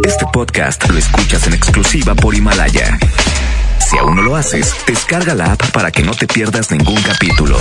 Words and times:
Este 0.00 0.24
podcast 0.32 0.88
lo 0.90 0.98
escuchas 0.98 1.46
en 1.46 1.52
exclusiva 1.54 2.14
por 2.14 2.34
Himalaya. 2.34 2.98
Si 3.78 3.96
aún 3.98 4.16
no 4.16 4.22
lo 4.22 4.34
haces, 4.34 4.74
descarga 4.86 5.34
la 5.34 5.52
app 5.52 5.70
para 5.70 5.92
que 5.92 6.02
no 6.02 6.12
te 6.12 6.26
pierdas 6.26 6.70
ningún 6.72 7.00
capítulo. 7.02 7.56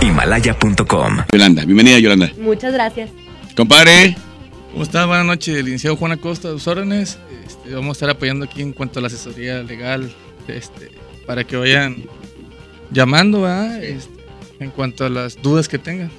Himalaya.com. 0.00 1.18
Yolanda, 1.30 1.64
bienvenida 1.64 1.98
Yolanda. 1.98 2.32
Muchas 2.38 2.72
gracias. 2.72 3.10
Compadre, 3.56 4.16
¿Cómo 4.72 4.84
está? 4.84 5.04
Buenas 5.04 5.26
noches, 5.26 5.54
licenciado 5.62 5.96
Juan 5.96 6.12
Acosta, 6.12 6.48
a 6.48 6.52
sus 6.52 6.66
órdenes. 6.66 7.18
Este, 7.46 7.74
vamos 7.74 7.90
a 7.90 7.92
estar 7.92 8.10
apoyando 8.10 8.46
aquí 8.46 8.62
en 8.62 8.72
cuanto 8.72 8.98
a 8.98 9.02
la 9.02 9.08
asesoría 9.08 9.62
legal, 9.62 10.10
este, 10.48 10.90
para 11.26 11.44
que 11.44 11.56
vayan 11.58 12.04
llamando, 12.90 13.42
¿verdad? 13.42 13.84
Este, 13.84 14.24
en 14.60 14.70
cuanto 14.70 15.04
a 15.04 15.10
las 15.10 15.40
dudas 15.42 15.68
que 15.68 15.78
tengan. 15.78 16.10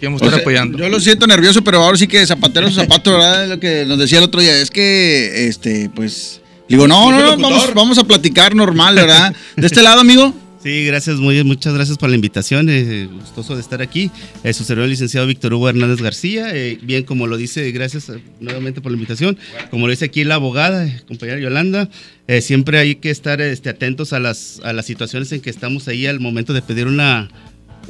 Aquí 0.00 0.06
vamos 0.06 0.22
a 0.22 0.24
O 0.24 0.28
estar 0.28 0.38
sea, 0.38 0.42
apoyando. 0.44 0.78
Yo 0.78 0.88
lo 0.88 0.98
siento 0.98 1.26
nervioso, 1.26 1.62
pero 1.62 1.82
ahora 1.82 1.98
sí 1.98 2.06
que 2.06 2.24
zapatero 2.26 2.68
a 2.68 2.70
su 2.70 2.76
zapato, 2.76 3.12
¿verdad? 3.12 3.44
Es 3.44 3.50
lo 3.50 3.60
que 3.60 3.84
nos 3.84 3.98
decía 3.98 4.16
el 4.16 4.24
otro 4.24 4.40
día. 4.40 4.56
Es 4.58 4.70
que, 4.70 5.46
este, 5.46 5.90
pues. 5.94 6.40
Digo, 6.70 6.88
no, 6.88 7.10
no, 7.10 7.20
no, 7.20 7.36
vamos, 7.36 7.74
vamos 7.74 7.98
a 7.98 8.04
platicar 8.04 8.54
normal, 8.54 8.94
¿verdad? 8.94 9.34
De 9.56 9.66
este 9.66 9.82
lado, 9.82 10.00
amigo. 10.00 10.32
Sí, 10.62 10.86
gracias, 10.86 11.16
muy, 11.16 11.44
muchas 11.44 11.74
gracias 11.74 11.98
por 11.98 12.08
la 12.08 12.14
invitación. 12.14 12.68
eh, 12.70 13.08
gustoso 13.12 13.56
de 13.56 13.60
estar 13.60 13.82
aquí. 13.82 14.10
Eh, 14.42 14.54
su 14.54 14.64
servidor, 14.64 14.84
el 14.84 14.90
licenciado 14.92 15.26
Víctor 15.26 15.52
Hugo 15.52 15.68
Hernández 15.68 16.00
García. 16.00 16.54
eh, 16.54 16.78
bien, 16.80 17.04
como 17.04 17.26
lo 17.26 17.36
dice, 17.36 17.70
gracias 17.70 18.08
eh, 18.08 18.22
nuevamente 18.40 18.80
por 18.80 18.92
la 18.92 18.96
invitación. 18.96 19.36
Como 19.70 19.86
lo 19.86 19.90
dice 19.90 20.06
aquí 20.06 20.24
la 20.24 20.36
abogada, 20.36 20.86
eh, 20.86 21.02
compañera 21.08 21.38
Yolanda, 21.40 21.90
eh, 22.26 22.40
siempre 22.40 22.78
hay 22.78 22.94
que 22.94 23.10
estar 23.10 23.42
este, 23.42 23.68
atentos 23.68 24.14
a 24.14 24.18
las, 24.20 24.60
a 24.64 24.72
las 24.72 24.86
situaciones 24.86 25.30
en 25.32 25.40
que 25.42 25.50
estamos 25.50 25.88
ahí 25.88 26.06
al 26.06 26.20
momento 26.20 26.52
de 26.54 26.62
pedir 26.62 26.86
una, 26.86 27.28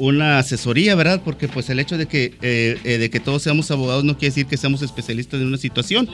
una 0.01 0.39
asesoría, 0.39 0.95
¿verdad? 0.95 1.21
Porque 1.25 1.47
pues 1.47 1.69
el 1.71 1.79
hecho 1.79 1.99
de 1.99 2.07
que, 2.07 2.35
eh, 2.43 2.79
eh, 2.85 2.99
de 2.99 3.11
que 3.11 3.21
todos 3.21 3.43
seamos 3.43 3.71
abogados 3.71 4.03
no 4.03 4.15
quiere 4.15 4.31
decir 4.31 4.47
que 4.47 4.57
seamos 4.57 4.83
especialistas 4.83 5.41
en 5.41 5.47
una 5.47 5.59
situación, 5.59 6.09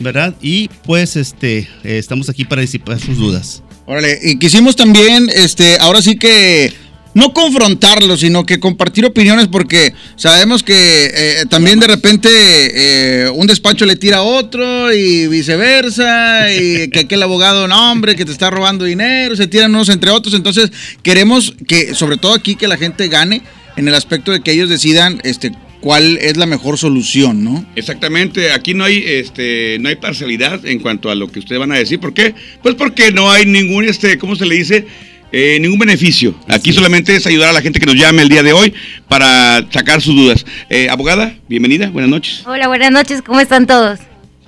¿verdad? 0.00 0.34
Y 0.40 0.68
pues 0.84 1.16
este, 1.16 1.58
eh, 1.84 1.98
estamos 1.98 2.28
aquí 2.28 2.44
para 2.44 2.62
disipar 2.62 2.98
sus 2.98 3.18
dudas. 3.18 3.62
Órale, 3.84 4.18
y 4.22 4.38
quisimos 4.38 4.74
también, 4.74 5.28
este, 5.32 5.76
ahora 5.78 6.02
sí 6.02 6.16
que 6.16 6.72
no 7.16 7.32
confrontarlo, 7.32 8.18
sino 8.18 8.44
que 8.44 8.60
compartir 8.60 9.06
opiniones, 9.06 9.48
porque 9.48 9.94
sabemos 10.16 10.62
que 10.62 11.10
eh, 11.14 11.44
también 11.48 11.80
de 11.80 11.86
repente 11.86 12.28
eh, 12.30 13.30
un 13.30 13.46
despacho 13.46 13.86
le 13.86 13.96
tira 13.96 14.18
a 14.18 14.22
otro 14.22 14.92
y 14.92 15.26
viceversa, 15.26 16.52
y 16.52 16.88
que 16.92 17.00
aquel 17.00 17.22
abogado, 17.22 17.68
no 17.68 17.90
hombre, 17.90 18.16
que 18.16 18.26
te 18.26 18.32
está 18.32 18.50
robando 18.50 18.84
dinero, 18.84 19.34
se 19.34 19.46
tiran 19.46 19.74
unos 19.74 19.88
entre 19.88 20.10
otros, 20.10 20.34
entonces 20.34 20.70
queremos 21.02 21.54
que, 21.66 21.94
sobre 21.94 22.18
todo 22.18 22.34
aquí, 22.34 22.54
que 22.54 22.68
la 22.68 22.76
gente 22.76 23.08
gane 23.08 23.40
en 23.76 23.88
el 23.88 23.94
aspecto 23.94 24.30
de 24.30 24.40
que 24.40 24.52
ellos 24.52 24.68
decidan, 24.68 25.18
este, 25.24 25.52
cuál 25.80 26.18
es 26.18 26.36
la 26.36 26.44
mejor 26.44 26.76
solución, 26.76 27.42
¿no? 27.42 27.64
Exactamente, 27.76 28.52
aquí 28.52 28.74
no 28.74 28.84
hay 28.84 29.02
este 29.06 29.78
no 29.80 29.88
hay 29.88 29.96
parcialidad 29.96 30.66
en 30.66 30.80
cuanto 30.80 31.08
a 31.10 31.14
lo 31.14 31.32
que 31.32 31.38
ustedes 31.38 31.60
van 31.60 31.72
a 31.72 31.78
decir. 31.78 31.98
¿Por 31.98 32.12
qué? 32.12 32.34
Pues 32.62 32.74
porque 32.74 33.10
no 33.10 33.30
hay 33.30 33.46
ningún 33.46 33.86
este, 33.86 34.18
¿cómo 34.18 34.36
se 34.36 34.44
le 34.44 34.56
dice? 34.56 34.86
Eh, 35.32 35.58
ningún 35.60 35.78
beneficio. 35.78 36.34
Aquí 36.48 36.72
solamente 36.72 37.14
es 37.16 37.26
ayudar 37.26 37.48
a 37.48 37.52
la 37.52 37.60
gente 37.60 37.80
que 37.80 37.86
nos 37.86 37.96
llame 37.96 38.22
el 38.22 38.28
día 38.28 38.42
de 38.42 38.52
hoy 38.52 38.72
para 39.08 39.66
sacar 39.70 40.00
sus 40.00 40.14
dudas. 40.14 40.46
Eh, 40.70 40.88
abogada, 40.88 41.34
bienvenida, 41.48 41.90
buenas 41.90 42.10
noches. 42.10 42.42
Hola, 42.46 42.68
buenas 42.68 42.92
noches, 42.92 43.22
¿cómo 43.22 43.40
están 43.40 43.66
todos? 43.66 43.98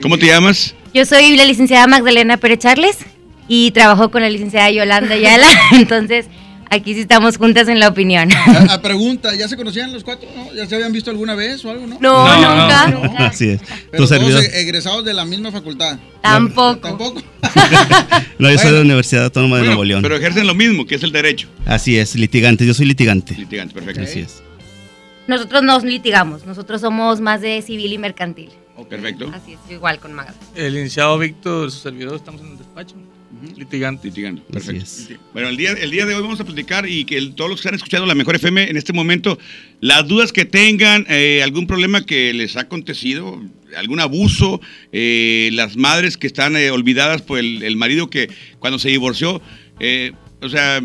¿Cómo 0.01 0.19
te 0.19 0.27
llamas? 0.27 0.75
Yo 0.95 1.05
soy 1.05 1.37
la 1.37 1.45
licenciada 1.45 1.87
Magdalena 1.87 2.37
Pérez 2.37 2.61
Charles 2.61 2.99
y 3.49 3.73
trabajo 3.73 4.11
con 4.11 4.23
la 4.23 4.31
licenciada 4.31 4.71
Yolanda 4.71 5.15
Ayala, 5.15 5.49
entonces 5.73 6.27
aquí 6.71 6.95
sí 6.95 7.01
estamos 7.01 7.37
juntas 7.37 7.69
en 7.69 7.81
la 7.81 7.89
opinión. 7.89 8.31
A, 8.33 8.61
a 8.75 8.83
pregunta, 8.83 9.35
¿ya 9.35 9.49
se 9.49 9.57
conocían 9.57 9.93
los 9.93 10.05
cuatro? 10.05 10.29
¿no? 10.37 10.53
¿Ya 10.55 10.67
se 10.67 10.75
habían 10.75 10.93
visto 10.93 11.11
alguna 11.11 11.35
vez 11.35 11.65
o 11.65 11.71
algo, 11.71 11.87
no? 11.87 11.99
No, 12.01 12.41
No, 12.41 12.63
nunca. 12.63 12.87
no, 12.89 13.19
Así 13.27 13.51
es. 13.51 13.61
Pero 13.91 14.07
todos 14.09 14.45
e- 14.45 14.61
egresados 14.61 15.05
de 15.05 15.15
la 15.15 15.25
misma 15.25 15.51
facultad. 15.53 15.99
Tampoco. 16.23 16.81
Tampoco. 16.89 17.23
No, 18.39 18.49
yo 18.51 18.59
soy 18.59 18.71
de 18.71 18.77
la 18.77 18.83
Universidad 18.83 19.25
Autónoma 19.25 19.57
de 19.57 19.63
Bueno, 19.63 19.71
Nuevo 19.73 19.85
León. 19.85 20.03
pero 20.03 20.15
ejercen 20.17 20.47
lo 20.47 20.55
mismo, 20.55 20.87
que 20.87 20.95
es 20.95 21.03
el 21.03 21.11
derecho. 21.11 21.49
Así 21.67 21.99
es, 21.99 22.15
litigante. 22.15 22.65
Yo 22.65 22.73
soy 22.73 22.87
litigante. 22.87 23.35
Litigante, 23.37 23.75
perfecto. 23.75 24.03
Así 24.03 24.21
es. 24.21 24.43
Nosotros 25.27 25.63
nos 25.65 25.83
litigamos, 25.83 26.47
nosotros 26.47 26.81
somos 26.81 27.21
más 27.21 27.41
de 27.41 27.61
civil 27.63 27.93
y 27.93 27.99
mercantil. 27.99 28.51
Perfecto. 28.89 29.29
Así 29.35 29.55
es, 29.55 29.59
igual 29.73 29.99
con 29.99 30.13
Magda. 30.13 30.35
El 30.55 30.75
licenciado 30.75 31.19
Víctor, 31.19 31.71
su 31.73 31.81
servidor, 31.81 32.15
estamos 32.15 32.41
en 32.43 32.53
el 32.53 32.59
despacho. 32.59 32.95
Litigante. 33.57 34.09
Litigando, 34.09 34.43
Así 34.43 34.53
perfecto. 34.53 35.23
Bueno, 35.33 35.49
el 35.49 35.57
día, 35.57 35.73
el 35.73 35.91
día 35.91 36.07
de 36.07 36.15
hoy 36.15 36.23
vamos 36.23 36.41
a 36.41 36.45
platicar 36.45 36.89
y 36.89 37.05
que 37.05 37.17
el- 37.19 37.35
todos 37.35 37.51
los 37.51 37.61
que 37.61 37.69
están 37.69 37.75
escuchando 37.77 38.07
la 38.07 38.15
Mejor 38.15 38.37
FM 38.37 38.71
en 38.71 38.77
este 38.77 38.93
momento, 38.93 39.39
las 39.81 40.07
dudas 40.09 40.33
que 40.33 40.45
tengan, 40.45 41.07
eh, 41.09 41.41
algún 41.43 41.67
problema 41.67 42.05
que 42.05 42.33
les 42.35 42.57
ha 42.57 42.61
acontecido, 42.63 43.41
algún 43.77 44.01
abuso, 44.01 44.61
eh, 44.93 45.51
las 45.53 45.77
madres 45.77 46.17
que 46.17 46.27
están 46.27 46.57
eh, 46.57 46.71
olvidadas 46.71 47.23
por 47.23 47.39
el, 47.39 47.63
el 47.63 47.77
marido 47.77 48.09
que 48.11 48.29
cuando 48.59 48.79
se 48.79 48.89
divorció, 48.89 49.41
eh, 49.81 50.13
o 50.41 50.49
sea, 50.49 50.81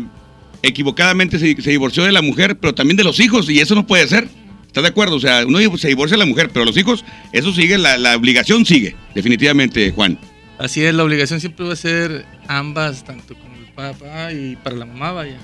equivocadamente 0.62 1.38
se, 1.38 1.60
se 1.60 1.70
divorció 1.70 2.04
de 2.04 2.12
la 2.12 2.22
mujer, 2.22 2.58
pero 2.58 2.74
también 2.74 2.96
de 2.96 3.04
los 3.04 3.20
hijos, 3.20 3.48
y 3.50 3.60
eso 3.60 3.74
no 3.74 3.86
puede 3.86 4.06
ser. 4.08 4.28
¿Estás 4.66 4.82
de 4.82 4.88
acuerdo? 4.88 5.16
O 5.16 5.20
sea, 5.20 5.44
uno 5.46 5.58
se 5.78 5.88
divorcia 5.88 6.16
de 6.16 6.18
la 6.18 6.26
mujer, 6.26 6.50
pero 6.52 6.64
los 6.64 6.76
hijos, 6.76 7.04
eso 7.32 7.52
sigue, 7.52 7.78
la, 7.78 7.96
la 7.96 8.16
obligación 8.16 8.66
sigue, 8.66 8.96
definitivamente, 9.14 9.92
Juan. 9.92 10.18
Así 10.58 10.84
es, 10.84 10.94
la 10.94 11.02
obligación 11.02 11.40
siempre 11.40 11.66
va 11.66 11.72
a 11.72 11.76
ser 11.76 12.24
ambas, 12.46 13.04
tanto 13.04 13.34
como 13.34 13.56
el 13.56 13.72
papá 13.72 14.32
y 14.32 14.56
para 14.56 14.76
la 14.76 14.86
mamá, 14.86 15.12
vaya. 15.12 15.38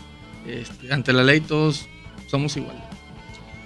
Este, 0.47 0.93
ante 0.93 1.13
la 1.13 1.25
ley 1.25 1.41
todos 1.41 1.89
somos 2.29 2.57
iguales. 2.57 2.83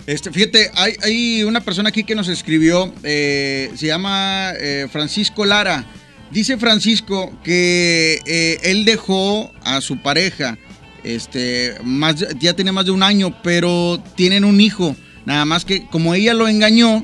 Este, 0.06 0.30
fíjate, 0.30 0.70
hay, 0.74 1.44
una 1.44 1.60
persona 1.60 1.88
aquí 1.88 2.04
que 2.04 2.14
nos 2.14 2.28
escribió, 2.28 2.92
eh, 3.02 3.70
se 3.74 3.86
llama 3.86 4.52
eh, 4.58 4.86
Francisco 4.90 5.44
Lara. 5.44 5.84
Dice 6.30 6.58
Francisco 6.58 7.32
que 7.42 8.20
eh, 8.26 8.58
él 8.64 8.84
dejó 8.84 9.52
a 9.62 9.80
su 9.80 10.02
pareja, 10.02 10.58
este, 11.04 11.76
más, 11.84 12.26
ya 12.38 12.54
tiene 12.54 12.72
más 12.72 12.86
de 12.86 12.90
un 12.90 13.02
año, 13.02 13.40
pero 13.42 14.02
tienen 14.16 14.44
un 14.44 14.60
hijo. 14.60 14.96
Nada 15.26 15.44
más 15.44 15.64
que 15.64 15.86
como 15.86 16.14
ella 16.14 16.34
lo 16.34 16.48
engañó, 16.48 17.02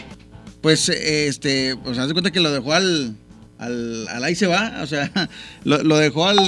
pues, 0.61 0.89
este, 0.89 1.77
pues 1.77 1.97
haz 1.97 2.09
de 2.09 2.15
cuenta 2.15 2.31
que 2.31 2.41
lo 2.41 2.51
dejó 2.51 2.73
al, 2.73 3.17
al, 3.61 4.09
al 4.09 4.25
ahí 4.25 4.35
se 4.35 4.47
va, 4.47 4.81
o 4.83 4.87
sea, 4.87 5.11
lo, 5.65 5.83
lo 5.85 5.97
dejó 5.99 6.27
al... 6.29 6.39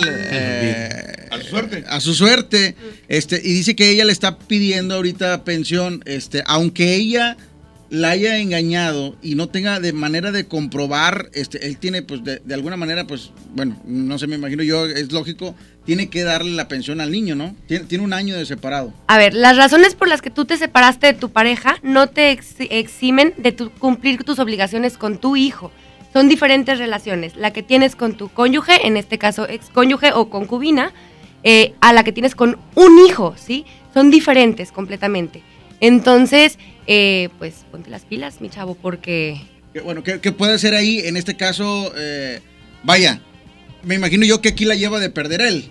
eh, 0.47 1.29
A 1.31 1.39
su 1.39 1.47
suerte. 1.49 1.85
a 1.89 2.01
su 2.01 2.15
suerte. 2.15 2.75
Este, 3.09 3.37
y 3.43 3.53
dice 3.53 3.77
que 3.77 3.91
ella 3.91 4.05
le 4.05 4.13
está 4.13 4.39
pidiendo 4.39 4.95
ahorita 4.95 5.45
pensión, 5.45 6.03
este, 6.07 6.43
aunque 6.47 6.95
ella 6.95 7.37
la 7.91 8.09
haya 8.11 8.39
engañado 8.39 9.17
y 9.23 9.35
no 9.35 9.51
tenga 9.51 9.79
de 9.79 9.93
manera 9.93 10.33
de 10.33 10.47
comprobar, 10.47 11.29
este, 11.35 11.67
él 11.67 11.77
tiene, 11.77 12.01
pues, 12.03 12.25
de, 12.25 12.41
de 12.43 12.55
alguna 12.55 12.79
manera, 12.79 13.07
pues, 13.07 13.31
bueno, 13.55 13.79
no 13.85 14.19
sé, 14.19 14.27
me 14.27 14.37
imagino 14.37 14.63
yo, 14.63 14.87
es 14.87 15.13
lógico, 15.13 15.55
tiene 15.85 16.09
que 16.09 16.23
darle 16.23 16.53
la 16.53 16.69
pensión 16.69 17.03
al 17.03 17.11
niño, 17.11 17.35
¿no? 17.35 17.55
Tiene, 17.69 17.85
tiene 17.85 18.03
un 18.05 18.15
año 18.15 18.35
de 18.35 18.47
separado. 18.47 18.95
A 19.09 19.19
ver, 19.19 19.35
las 19.35 19.59
razones 19.59 19.95
por 19.95 20.09
las 20.09 20.23
que 20.23 20.31
tú 20.31 20.47
te 20.47 20.57
separaste 20.57 21.09
de 21.09 21.13
tu 21.13 21.33
pareja 21.33 21.77
no 21.83 22.07
te 22.07 22.31
ex- 22.31 22.55
eximen 22.71 23.35
de 23.37 23.53
tu- 23.53 23.71
cumplir 23.73 24.25
tus 24.25 24.39
obligaciones 24.39 24.97
con 24.97 25.19
tu 25.21 25.37
hijo. 25.37 25.71
Son 26.13 26.29
diferentes 26.29 26.79
relaciones. 26.79 27.37
La 27.37 27.53
que 27.53 27.63
tienes 27.63 27.97
con 27.97 28.17
tu 28.17 28.29
cónyuge, 28.29 28.87
en 28.87 28.97
este 28.97 29.19
caso 29.19 29.49
ex 29.49 29.69
cónyuge 29.71 30.13
o 30.13 30.29
concubina, 30.29 30.93
eh, 31.43 31.75
a 31.81 31.93
la 31.93 32.05
que 32.05 32.13
tienes 32.13 32.35
con 32.35 32.59
un 32.75 32.99
hijo, 33.07 33.35
¿sí? 33.37 33.65
Son 33.95 34.11
diferentes 34.11 34.73
completamente. 34.73 35.43
Entonces, 35.81 36.59
eh, 36.87 37.29
pues 37.39 37.65
ponte 37.71 37.91
las 37.91 38.03
pilas, 38.05 38.41
mi 38.41 38.49
chavo, 38.51 38.75
porque 38.75 39.41
Que, 39.73 39.81
bueno, 39.81 40.03
¿qué, 40.03 40.21
qué 40.21 40.33
puede 40.33 40.59
ser 40.59 40.75
ahí? 40.75 41.01
En 41.01 41.17
este 41.17 41.35
caso, 41.37 41.93
eh, 41.97 42.41
vaya, 42.83 43.21
me 43.83 43.95
imagino 43.95 44.25
yo 44.27 44.41
que 44.43 44.51
aquí 44.51 44.65
la 44.67 44.75
lleva 44.75 45.01
de 45.01 45.09
perder 45.11 45.41
él. 45.41 45.71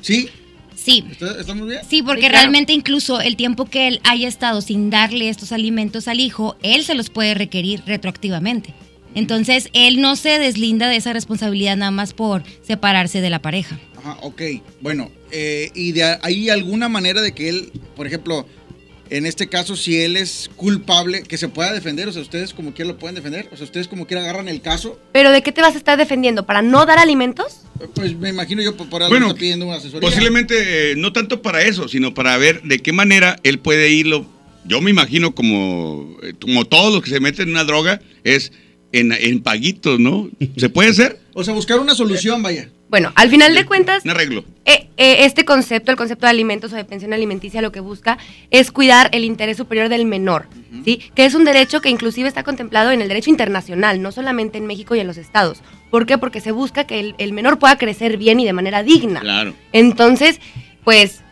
¿Sí? 0.00 0.28
Sí. 0.76 1.04
¿Está- 1.10 1.40
¿Estamos 1.40 1.66
bien? 1.68 1.80
Sí, 1.88 2.02
porque 2.02 2.22
Sí, 2.22 2.28
claro. 2.28 2.42
realmente 2.42 2.72
incluso 2.72 3.20
el 3.20 3.36
tiempo 3.36 3.64
que 3.66 3.88
él 3.88 4.00
haya 4.04 4.28
estado 4.28 4.60
sin 4.60 4.90
darle 4.90 5.28
estos 5.28 5.50
alimentos 5.52 6.08
al 6.08 6.20
hijo, 6.20 6.56
él 6.62 6.84
se 6.84 6.94
los 6.94 7.10
puede 7.10 7.34
requerir 7.34 7.82
retroactivamente. 7.86 8.74
Entonces, 9.14 9.68
él 9.72 10.00
no 10.00 10.16
se 10.16 10.38
deslinda 10.38 10.88
de 10.88 10.96
esa 10.96 11.12
responsabilidad 11.12 11.76
nada 11.76 11.90
más 11.90 12.12
por 12.12 12.42
separarse 12.62 13.20
de 13.20 13.30
la 13.30 13.40
pareja. 13.40 13.78
Ajá, 13.96 14.18
ok. 14.22 14.42
Bueno, 14.80 15.10
eh, 15.30 15.70
¿y 15.74 15.92
de 15.92 16.18
hay 16.20 16.50
alguna 16.50 16.88
manera 16.88 17.22
de 17.22 17.32
que 17.32 17.48
él, 17.48 17.72
por 17.96 18.06
ejemplo, 18.06 18.46
en 19.10 19.26
este 19.26 19.48
caso, 19.48 19.76
si 19.76 20.00
él 20.00 20.16
es 20.16 20.50
culpable, 20.56 21.22
que 21.22 21.38
se 21.38 21.48
pueda 21.48 21.72
defender? 21.72 22.08
O 22.08 22.12
sea, 22.12 22.22
ustedes 22.22 22.52
como 22.52 22.74
quiera 22.74 22.90
lo 22.90 22.98
pueden 22.98 23.14
defender. 23.14 23.48
O 23.52 23.56
sea, 23.56 23.64
ustedes 23.64 23.86
como 23.86 24.06
quiera 24.06 24.22
agarran 24.22 24.48
el 24.48 24.60
caso. 24.60 24.98
¿Pero 25.12 25.30
de 25.30 25.42
qué 25.42 25.52
te 25.52 25.60
vas 25.60 25.74
a 25.74 25.78
estar 25.78 25.96
defendiendo? 25.98 26.44
¿Para 26.46 26.62
no 26.62 26.84
dar 26.86 26.98
alimentos? 26.98 27.60
Eh, 27.80 27.86
Pues 27.94 28.16
me 28.16 28.30
imagino 28.30 28.62
yo 28.62 28.76
por, 28.76 28.88
por 28.88 29.02
algo 29.02 29.12
Bueno, 29.12 29.28
está 29.28 29.38
pidiendo 29.38 29.66
una 29.66 29.76
asesoría. 29.76 30.08
Posiblemente 30.08 30.92
eh, 30.92 30.96
no 30.96 31.12
tanto 31.12 31.42
para 31.42 31.62
eso, 31.62 31.88
sino 31.88 32.14
para 32.14 32.36
ver 32.38 32.62
de 32.62 32.78
qué 32.80 32.92
manera 32.92 33.38
él 33.42 33.58
puede 33.58 33.90
irlo. 33.90 34.26
Yo 34.66 34.80
me 34.80 34.90
imagino 34.90 35.34
como, 35.34 36.16
eh, 36.22 36.32
como 36.40 36.64
todos 36.64 36.92
los 36.92 37.02
que 37.02 37.10
se 37.10 37.20
meten 37.20 37.48
en 37.48 37.54
una 37.54 37.64
droga, 37.64 38.00
es 38.24 38.52
en, 38.98 39.12
en 39.12 39.42
paguitos, 39.42 39.98
¿no? 40.00 40.28
¿Se 40.56 40.68
puede 40.68 40.90
hacer? 40.90 41.18
O 41.34 41.42
sea, 41.44 41.54
buscar 41.54 41.78
una 41.80 41.94
solución, 41.94 42.42
vaya. 42.42 42.68
Bueno, 42.88 43.10
al 43.16 43.28
final 43.28 43.54
de 43.54 43.64
cuentas, 43.66 44.04
Un 44.04 44.10
arreglo. 44.12 44.44
eh, 44.66 44.86
eh, 44.96 45.16
este 45.20 45.44
concepto, 45.44 45.90
el 45.90 45.96
concepto 45.96 46.26
de 46.26 46.30
alimentos 46.30 46.72
o 46.72 46.76
de 46.76 46.84
pensión 46.84 47.12
alimenticia, 47.12 47.60
lo 47.60 47.72
que 47.72 47.80
busca 47.80 48.18
es 48.52 48.70
cuidar 48.70 49.08
el 49.12 49.24
interés 49.24 49.56
superior 49.56 49.88
del 49.88 50.04
menor, 50.04 50.46
¿sí? 50.84 51.00
Que 51.16 51.24
es 51.24 51.34
un 51.34 51.44
derecho 51.44 51.80
que 51.80 51.88
inclusive 51.90 52.28
está 52.28 52.44
contemplado 52.44 52.92
en 52.92 53.00
el 53.02 53.08
derecho 53.08 53.30
internacional, 53.30 54.00
no 54.00 54.12
solamente 54.12 54.58
en 54.58 54.66
México 54.66 54.94
y 54.94 55.00
en 55.00 55.08
los 55.08 55.16
estados. 55.16 55.58
¿Por 55.90 56.06
qué? 56.06 56.18
Porque 56.18 56.40
se 56.40 56.52
busca 56.52 56.86
que 56.86 57.00
el, 57.00 57.14
el 57.18 57.32
menor 57.32 57.58
pueda 57.58 57.76
crecer 57.78 58.16
bien 58.16 58.38
y 58.38 58.44
de 58.44 58.52
manera 58.52 58.84
digna. 58.84 59.20
Claro. 59.20 59.54
Entonces, 59.72 60.38
pues, 60.84 61.22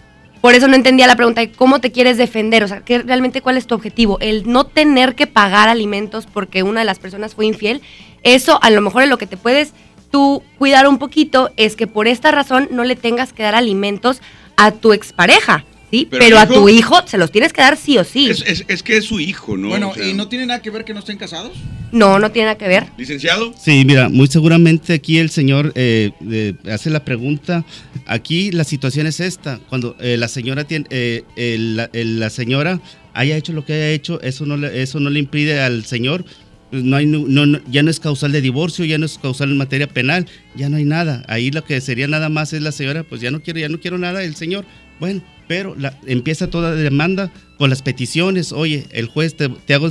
por 0.42 0.54
eso 0.54 0.66
no 0.66 0.74
entendía 0.74 1.06
la 1.06 1.16
pregunta 1.16 1.40
de 1.40 1.52
cómo 1.52 1.80
te 1.80 1.92
quieres 1.92 2.18
defender, 2.18 2.64
o 2.64 2.68
sea, 2.68 2.80
¿qué, 2.80 2.98
realmente 2.98 3.40
cuál 3.40 3.56
es 3.56 3.68
tu 3.68 3.76
objetivo. 3.76 4.18
El 4.20 4.50
no 4.50 4.64
tener 4.64 5.14
que 5.14 5.28
pagar 5.28 5.68
alimentos 5.68 6.26
porque 6.26 6.64
una 6.64 6.80
de 6.80 6.86
las 6.86 6.98
personas 6.98 7.36
fue 7.36 7.46
infiel, 7.46 7.80
eso 8.24 8.58
a 8.60 8.70
lo 8.70 8.80
mejor 8.80 9.04
es 9.04 9.08
lo 9.08 9.18
que 9.18 9.28
te 9.28 9.36
puedes 9.36 9.72
tú 10.10 10.42
cuidar 10.58 10.88
un 10.88 10.98
poquito, 10.98 11.50
es 11.56 11.76
que 11.76 11.86
por 11.86 12.08
esta 12.08 12.32
razón 12.32 12.68
no 12.72 12.82
le 12.82 12.96
tengas 12.96 13.32
que 13.32 13.44
dar 13.44 13.54
alimentos 13.54 14.20
a 14.56 14.72
tu 14.72 14.92
expareja, 14.92 15.64
¿sí? 15.92 16.08
Pero 16.10 16.24
a 16.38 16.44
hijo- 16.44 16.54
tu 16.54 16.68
hijo 16.68 16.96
se 17.06 17.18
los 17.18 17.30
tienes 17.30 17.52
que 17.52 17.60
dar 17.60 17.76
sí 17.76 17.98
o 17.98 18.04
sí. 18.04 18.28
Es, 18.30 18.42
es- 18.46 18.64
es 18.66 18.82
que 18.82 18.96
es 18.96 19.04
su 19.04 19.20
hijo, 19.20 19.56
¿no? 19.56 19.68
bueno, 19.68 19.90
O 19.90 19.94
sea, 19.94 20.08
¿y 20.08 20.14
no 20.14 20.26
tiene 20.28 20.46
nada 20.46 20.60
que 20.60 20.70
ver 20.70 20.84
que 20.84 20.92
no 20.94 21.00
estén 21.00 21.18
casados? 21.18 21.52
No, 21.92 22.18
no 22.18 22.30
tiene 22.32 22.46
nada 22.46 22.58
que 22.58 22.66
ver. 22.68 22.86
Licenciado, 22.96 23.52
Sí, 23.62 23.84
mira, 23.84 24.08
muy 24.08 24.26
seguramente 24.26 24.94
aquí 24.94 25.18
el 25.18 25.28
señor 25.28 25.72
eh, 25.74 26.12
eh, 26.30 26.54
hace 26.72 26.88
la 26.88 27.04
pregunta. 27.04 27.64
Aquí 28.06 28.50
la 28.50 28.64
situación 28.64 29.06
es 29.06 29.20
esta: 29.20 29.60
cuando 29.68 29.94
eh, 30.00 30.16
la 30.16 30.28
señora 30.28 30.64
tiene, 30.64 30.86
eh, 30.90 31.22
el- 31.36 31.76
la, 31.76 31.90
la 31.92 32.30
señora 32.30 32.80
haya 33.14 33.36
hecho 33.36 33.52
lo 33.52 33.66
que 33.66 33.74
haya 33.74 33.90
hecho, 33.90 34.20
eso 34.22 34.46
no 34.46 34.56
le, 34.56 34.82
eso 34.82 34.98
no 35.00 35.10
le 35.10 35.18
impide 35.18 35.60
al 35.60 35.84
señor. 35.84 36.24
No 36.70 36.96
hay, 36.96 37.04
no, 37.04 37.26
no- 37.28 37.60
ya 37.70 37.82
no 37.82 37.90
es 37.90 38.00
causal 38.00 38.32
de 38.32 38.40
divorcio, 38.40 38.86
ya 38.86 38.96
no 38.96 39.04
es 39.04 39.18
causal 39.18 39.50
en 39.50 39.58
materia 39.58 39.86
penal, 39.86 40.26
ya 40.56 40.70
no 40.70 40.78
hay 40.78 40.84
nada. 40.86 41.22
Ahí 41.28 41.50
lo 41.50 41.62
que 41.62 41.78
sería 41.82 42.06
nada 42.08 42.30
más 42.30 42.54
es 42.54 42.62
la 42.62 42.72
señora, 42.72 43.02
pues 43.02 43.20
ya 43.20 43.30
no 43.30 43.42
quiero, 43.42 43.60
ya 43.60 43.68
no 43.68 43.78
quiero 43.78 43.98
nada, 43.98 44.24
el 44.24 44.34
señor, 44.34 44.64
bueno, 44.98 45.22
pero 45.48 45.74
la, 45.78 45.98
empieza 46.06 46.48
toda 46.48 46.74
demanda 46.74 47.30
con 47.58 47.70
las 47.70 47.82
peticiones. 47.82 48.52
Oye, 48.52 48.86
el 48.92 49.06
juez 49.06 49.36
te, 49.36 49.48
te 49.48 49.74
hago, 49.74 49.88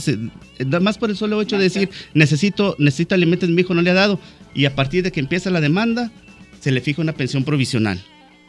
nada 0.60 0.80
más 0.80 0.98
por 0.98 1.10
el 1.10 1.18
solo 1.18 1.42
hecho 1.42 1.58
de 1.58 1.64
decir, 1.64 1.90
necesito, 2.14 2.76
necesito 2.80 3.16
alimentos, 3.16 3.50
mi 3.50 3.62
hijo 3.62 3.74
no 3.74 3.82
le 3.82 3.92
ha 3.92 3.96
dado. 3.96 4.20
Y 4.54 4.66
a 4.66 4.76
partir 4.76 5.04
de 5.04 5.12
que 5.12 5.20
empieza 5.20 5.50
la 5.50 5.62
demanda, 5.62 6.12
se 6.60 6.72
le 6.72 6.82
fija 6.82 7.02
una 7.02 7.14
pensión 7.14 7.44
provisional. 7.44 8.02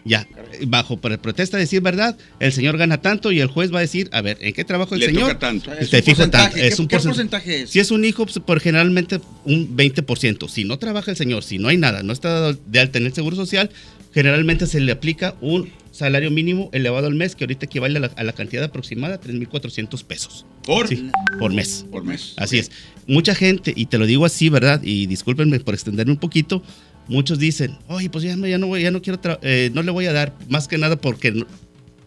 Ya, 0.05 0.27
bajo 0.67 0.97
protesta 1.01 1.57
de 1.59 1.63
decir 1.63 1.81
verdad, 1.81 2.19
el 2.41 2.51
señor 2.53 2.77
gana 2.77 3.01
tanto 3.01 3.31
y 3.31 3.39
el 3.39 3.47
juez 3.47 3.73
va 3.73 3.79
a 3.79 3.83
decir, 3.83 4.09
a 4.11 4.21
ver, 4.21 4.37
¿en 4.41 4.53
qué 4.53 4.65
trabajo 4.65 4.95
el 4.95 5.01
le 5.01 5.07
señor? 5.07 5.29
toca 5.29 5.39
tanto. 5.39 5.73
Es 5.73 5.91
Te 5.91 5.99
un 5.99 6.03
fijo 6.03 6.17
porcentaje. 6.17 6.45
tanto, 6.51 6.59
es 6.67 6.75
¿Qué- 6.75 6.83
un 6.83 6.89
qué 6.89 6.97
porcent- 6.97 7.05
porcentaje 7.05 7.63
es? 7.63 7.71
Si 7.71 7.79
es 7.79 7.91
un 7.93 8.05
hijo, 8.05 8.25
pues, 8.27 8.41
por 8.41 8.59
generalmente 8.59 9.21
un 9.45 9.77
20%. 9.77 10.49
Si 10.49 10.65
no 10.65 10.77
trabaja 10.81 11.13
el 11.13 11.17
señor, 11.17 11.45
si 11.45 11.59
no 11.59 11.69
hay 11.69 11.77
nada, 11.77 12.03
no 12.03 12.13
está 12.13 12.31
dado 12.31 12.59
de 12.67 12.81
alta 12.81 12.99
en 12.99 13.07
el 13.07 13.13
seguro 13.13 13.37
social, 13.37 13.71
generalmente 14.13 14.67
se 14.67 14.81
le 14.81 14.91
aplica 14.91 15.37
un 15.41 15.71
salario 15.93 16.31
mínimo 16.33 16.69
elevado 16.73 17.07
al 17.07 17.15
mes 17.15 17.37
que 17.37 17.45
ahorita 17.45 17.67
equivale 17.67 17.99
a 17.99 18.01
la, 18.01 18.07
a 18.17 18.25
la 18.25 18.33
cantidad 18.33 18.65
aproximada, 18.65 19.21
3.400 19.21 20.03
pesos. 20.05 20.45
Por, 20.65 20.89
Sí, 20.89 21.09
por 21.39 21.53
mes. 21.53 21.87
por 21.93 22.03
mes. 22.05 22.35
Así 22.39 22.59
es. 22.59 22.73
Mucha 23.07 23.35
gente, 23.37 23.73
y 23.77 23.87
te 23.87 23.99
lo 23.99 24.07
digo 24.07 24.25
así, 24.25 24.49
¿verdad? 24.49 24.81
Y 24.83 25.07
discúlpenme 25.07 25.61
por 25.61 25.75
extenderme 25.75 26.13
un 26.13 26.19
poquito, 26.19 26.63
muchos 27.09 27.39
dicen, 27.39 27.79
oye, 27.89 28.11
pues 28.11 28.25
ya 28.25 28.35
no, 28.37 28.47
ya 28.49 28.59
no, 28.59 28.67
voy- 28.67 28.83
ya 28.83 28.91
no 28.91 29.01
quiero, 29.03 29.21
eh, 29.43 29.71
no 29.75 29.83
le 29.83 29.91
voy 29.93 30.07
a 30.07 30.13
dar, 30.13 30.35
más 30.49 30.67
que 30.67 30.79
nada 30.79 30.97
porque 30.97 31.31
no- 31.33 31.47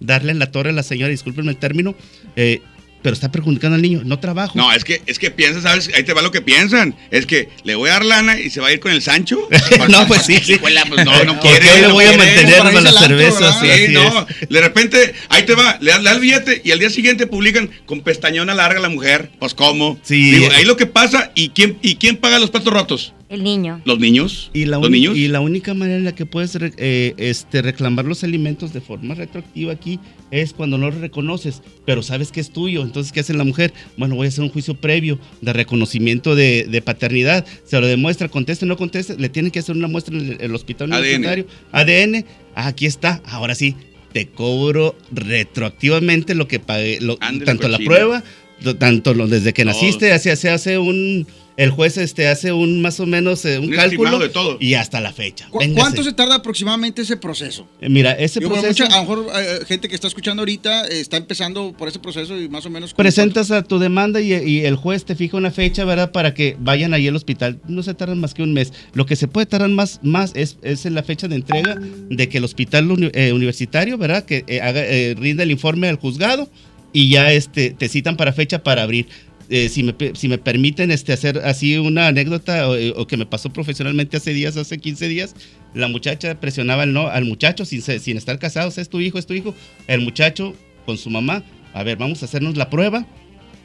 darle 0.02 0.32
en 0.32 0.40
la 0.40 0.52
torre 0.52 0.72
a 0.72 0.74
la 0.74 0.84
señora, 0.84 1.10
discúlpenme 1.12 1.52
el 1.52 1.58
término, 1.58 1.96
eh, 2.36 2.62
pero 3.06 3.13
está 3.13 3.30
perjudicando 3.31 3.75
al 3.75 3.84
niño, 3.84 4.02
no 4.04 4.18
trabajo. 4.18 4.54
No, 4.56 4.74
es 4.74 4.84
que, 4.84 5.00
es 5.06 5.19
que 5.19 5.30
piensas, 5.30 5.62
¿sabes? 5.62 5.92
Ahí 5.96 6.02
te 6.02 6.13
va 6.13 6.24
lo 6.24 6.31
que 6.31 6.42
piensan. 6.42 6.96
Es 7.12 7.28
que 7.28 7.50
le 7.63 7.75
voy 7.75 7.92
a 7.92 7.94
dar 7.94 8.06
lana 8.06 8.40
y 8.40 8.50
se 8.50 8.62
va 8.62 8.69
a 8.69 8.74
ir 8.74 8.80
con 8.80 8.92
el 8.92 9.04
Sancho. 9.04 9.48
No, 9.90 10.07
pues 10.07 10.24
sí, 10.24 10.40
sí. 10.44 10.57
Pues 10.57 10.74
no, 10.74 11.24
no 11.25 11.40
¿Por 11.40 11.52
quiere. 11.52 11.68
qué 11.68 11.81
le 11.81 11.88
no 11.90 11.94
voy 11.94 12.06
a 12.06 12.07
quiere. 12.16 12.25
mantener 12.25 12.57
Para 12.57 12.92
cervezas? 13.00 13.62
¿verdad? 13.62 13.75
Sí, 13.78 13.84
Así 13.84 13.94
no. 13.94 14.28
es. 14.42 14.50
De 14.50 14.60
repente, 14.62 15.13
ahí 15.30 15.44
te 15.44 15.54
va, 15.54 15.78
le 15.81 15.92
das, 15.92 16.00
le 16.02 16.06
das 16.06 16.16
el 16.16 16.22
billete 16.22 16.62
y 16.66 16.72
al 16.72 16.80
día 16.80 16.90
siguiente 16.90 17.28
publican 17.28 17.69
con 17.86 18.02
pestañona 18.02 18.56
larga 18.56 18.80
la 18.80 18.90
mujer. 18.90 19.30
Pues, 19.38 19.54
¿cómo? 19.54 20.00
Sí. 20.01 20.31
Digo, 20.31 20.48
ahí 20.56 20.66
lo 20.66 20.78
que 20.78 20.88
pasa, 20.88 21.31
¿y 21.36 21.50
quién, 21.50 21.78
¿y 21.84 21.98
quién 21.98 22.18
paga 22.18 22.40
los 22.40 22.50
platos 22.50 22.74
rotos? 22.74 23.13
El 23.27 23.44
niño. 23.44 23.81
¿Los 23.86 23.98
niños? 24.00 24.51
Y 24.54 24.66
la, 24.66 24.77
¿Los 24.77 24.92
niños? 24.92 25.18
y 25.18 25.27
la 25.27 25.39
única 25.39 25.74
manera 25.74 25.98
en 25.98 26.04
la 26.06 26.13
que 26.13 26.27
puedes 26.27 26.54
re- 26.56 26.74
eh, 26.77 27.16
este, 27.18 27.63
reclamar 27.63 28.06
los 28.06 28.24
alimentos 28.24 28.72
de 28.72 28.81
forma 28.81 29.16
retroactiva 29.16 29.74
aquí 29.74 30.00
es 30.30 30.54
cuando 30.54 30.77
no 30.77 30.92
lo 30.92 31.00
reconoces, 31.00 31.63
pero 31.88 32.04
sabes 32.04 32.31
que 32.31 32.39
es 32.39 32.51
tuyo. 32.51 32.83
Entonces, 32.83 33.12
¿qué 33.12 33.22
hace 33.22 33.33
la 33.33 33.44
mujer? 33.44 33.74
Bueno, 33.98 34.16
voy 34.16 34.25
a 34.25 34.30
hacer 34.30 34.44
un 34.44 34.51
juicio 34.51 34.75
previo 34.75 35.18
de 35.42 35.54
reconocimiento 35.54 36.36
de, 36.36 36.66
de 36.69 36.81
paternidad. 36.83 37.45
Se 37.66 37.80
lo 37.81 37.88
demuestra, 37.88 38.27
conteste 38.30 38.66
o 38.66 38.68
no 38.68 38.77
conteste, 38.77 39.18
le 39.18 39.30
tienen 39.30 39.51
que 39.51 39.57
hacer 39.60 39.75
una 39.75 39.88
muestra 39.88 40.16
en 40.16 40.33
el, 40.33 40.38
el 40.42 40.54
hospital 40.54 40.94
ADN. 40.94 41.00
universitario. 41.00 41.48
ADN, 41.72 42.25
ah, 42.54 42.68
aquí 42.68 42.86
está, 42.86 43.24
ahora 43.25 43.56
sí, 43.56 43.75
te 44.13 44.27
cobro 44.27 44.95
retroactivamente 45.12 46.36
lo 46.36 46.48
que 46.48 46.60
pagué, 46.60 47.00
lo- 47.01 47.18
tanto 47.18 47.68
la 47.68 47.77
cochino. 47.77 47.89
prueba, 47.89 48.24
lo- 48.63 48.75
tanto 48.75 49.13
lo, 49.13 49.27
desde 49.27 49.54
que 49.54 49.66
naciste, 49.66 50.12
hace, 50.12 50.36
se 50.36 50.50
hace 50.50 50.77
un... 50.77 51.25
El 51.57 51.69
juez 51.72 51.98
este, 51.98 52.28
hace 52.28 52.52
un 52.52 52.81
más 52.81 53.00
o 53.00 53.06
menos 53.06 53.46
eh, 53.46 53.60
un, 53.60 53.66
Un 53.69 53.72
cálculo 53.72 54.19
de 54.19 54.28
todo. 54.28 54.57
y 54.60 54.74
hasta 54.74 55.00
la 55.00 55.13
fecha. 55.13 55.48
¿Cu- 55.50 55.60
Véngase. 55.60 55.80
¿Cuánto 55.80 56.04
se 56.04 56.12
tarda 56.12 56.36
aproximadamente 56.36 57.02
ese 57.04 57.16
proceso? 57.16 57.66
Eh, 57.80 57.88
Mira, 57.88 58.12
ese 58.12 58.42
proceso 58.42 58.68
mucha- 58.84 58.86
a 58.88 59.04
lo 59.04 59.10
mejor 59.10 59.28
eh, 59.40 59.60
gente 59.66 59.88
que 59.88 59.96
está 59.96 60.07
escuchando 60.07 60.42
ahorita 60.42 60.88
eh, 60.88 61.00
está 61.00 61.16
empezando 61.16 61.72
por 61.78 61.88
ese 61.88 62.00
proceso 62.00 62.38
y 62.42 62.50
más 62.50 62.66
o 62.66 62.69
menos... 62.69 62.92
¿cómo 62.94 62.98
presentas 63.04 63.52
a 63.52 63.63
tu 63.63 63.80
demanda 63.80 64.19
y, 64.19 64.34
y 64.34 64.66
el 64.66 64.75
juez 64.75 65.06
te 65.06 65.16
fija 65.16 65.38
una 65.38 65.50
fecha, 65.52 65.86
¿verdad? 65.86 66.12
Para 66.12 66.34
que 66.34 66.57
vayan 66.60 66.94
ahí 66.94 67.07
al 67.07 67.16
hospital. 67.16 67.62
No 67.69 67.84
se 67.84 67.94
tardan 67.94 68.19
más 68.19 68.34
que 68.34 68.44
un 68.44 68.51
mes. 68.54 68.74
Lo 68.94 69.06
que 69.06 69.16
se 69.16 69.30
puede 69.30 69.46
tardar 69.46 69.69
más, 69.69 70.01
más 70.04 70.31
es, 70.36 70.58
es 70.62 70.86
en 70.86 70.94
la 70.94 71.04
fecha 71.04 71.30
de 71.30 71.36
entrega 71.36 71.78
de 72.10 72.28
que 72.28 72.38
el 72.40 72.44
hospital 72.44 72.92
uni- 72.92 73.12
eh, 73.13 73.31
universitario, 73.31 73.98
¿verdad? 73.98 74.25
Que 74.25 74.44
eh, 74.48 74.60
haga, 74.60 74.81
eh, 74.86 75.16
rinda 75.18 75.44
el 75.44 75.51
informe 75.51 75.88
al 75.88 75.96
juzgado 75.96 76.50
y 76.92 77.10
ya 77.10 77.31
este, 77.31 77.69
te 77.72 77.88
citan 77.88 78.18
para 78.18 78.34
fecha 78.34 78.62
para 78.62 78.84
abrir. 78.84 79.08
Eh, 79.50 79.70
si, 79.70 79.84
me, 79.84 79.96
si 80.16 80.28
me 80.28 80.38
permiten 80.38 80.90
este, 80.92 81.14
hacer 81.14 81.40
así 81.46 81.78
una 81.78 82.08
anécdota 82.08 82.68
o, 82.68 82.76
eh, 82.76 82.94
o 82.96 83.06
que 83.06 83.16
me 83.16 83.26
pasó 83.26 83.52
profesionalmente 83.52 84.18
hace 84.18 84.34
días, 84.34 84.58
hace 84.58 84.80
15 84.80 85.08
días, 85.08 85.36
la 85.76 85.88
muchacha 85.88 86.40
presionaba 86.40 86.84
al, 86.84 86.94
no, 86.94 87.08
al 87.08 87.26
muchacho 87.26 87.66
sin, 87.66 87.82
sin 87.82 88.18
estar 88.18 88.40
casados, 88.40 88.78
es 88.78 88.90
tu 88.90 89.02
hijo, 89.02 89.20
es 89.20 89.28
tu 89.28 89.34
hijo. 89.34 89.54
El 89.88 90.02
muchacho 90.02 90.56
con 90.86 90.98
su 90.98 91.10
mamá, 91.10 91.44
a 91.74 91.84
ver, 91.84 91.98
vamos 91.98 92.22
a 92.22 92.26
hacernos 92.26 92.58
la 92.58 92.70
prueba. 92.70 93.06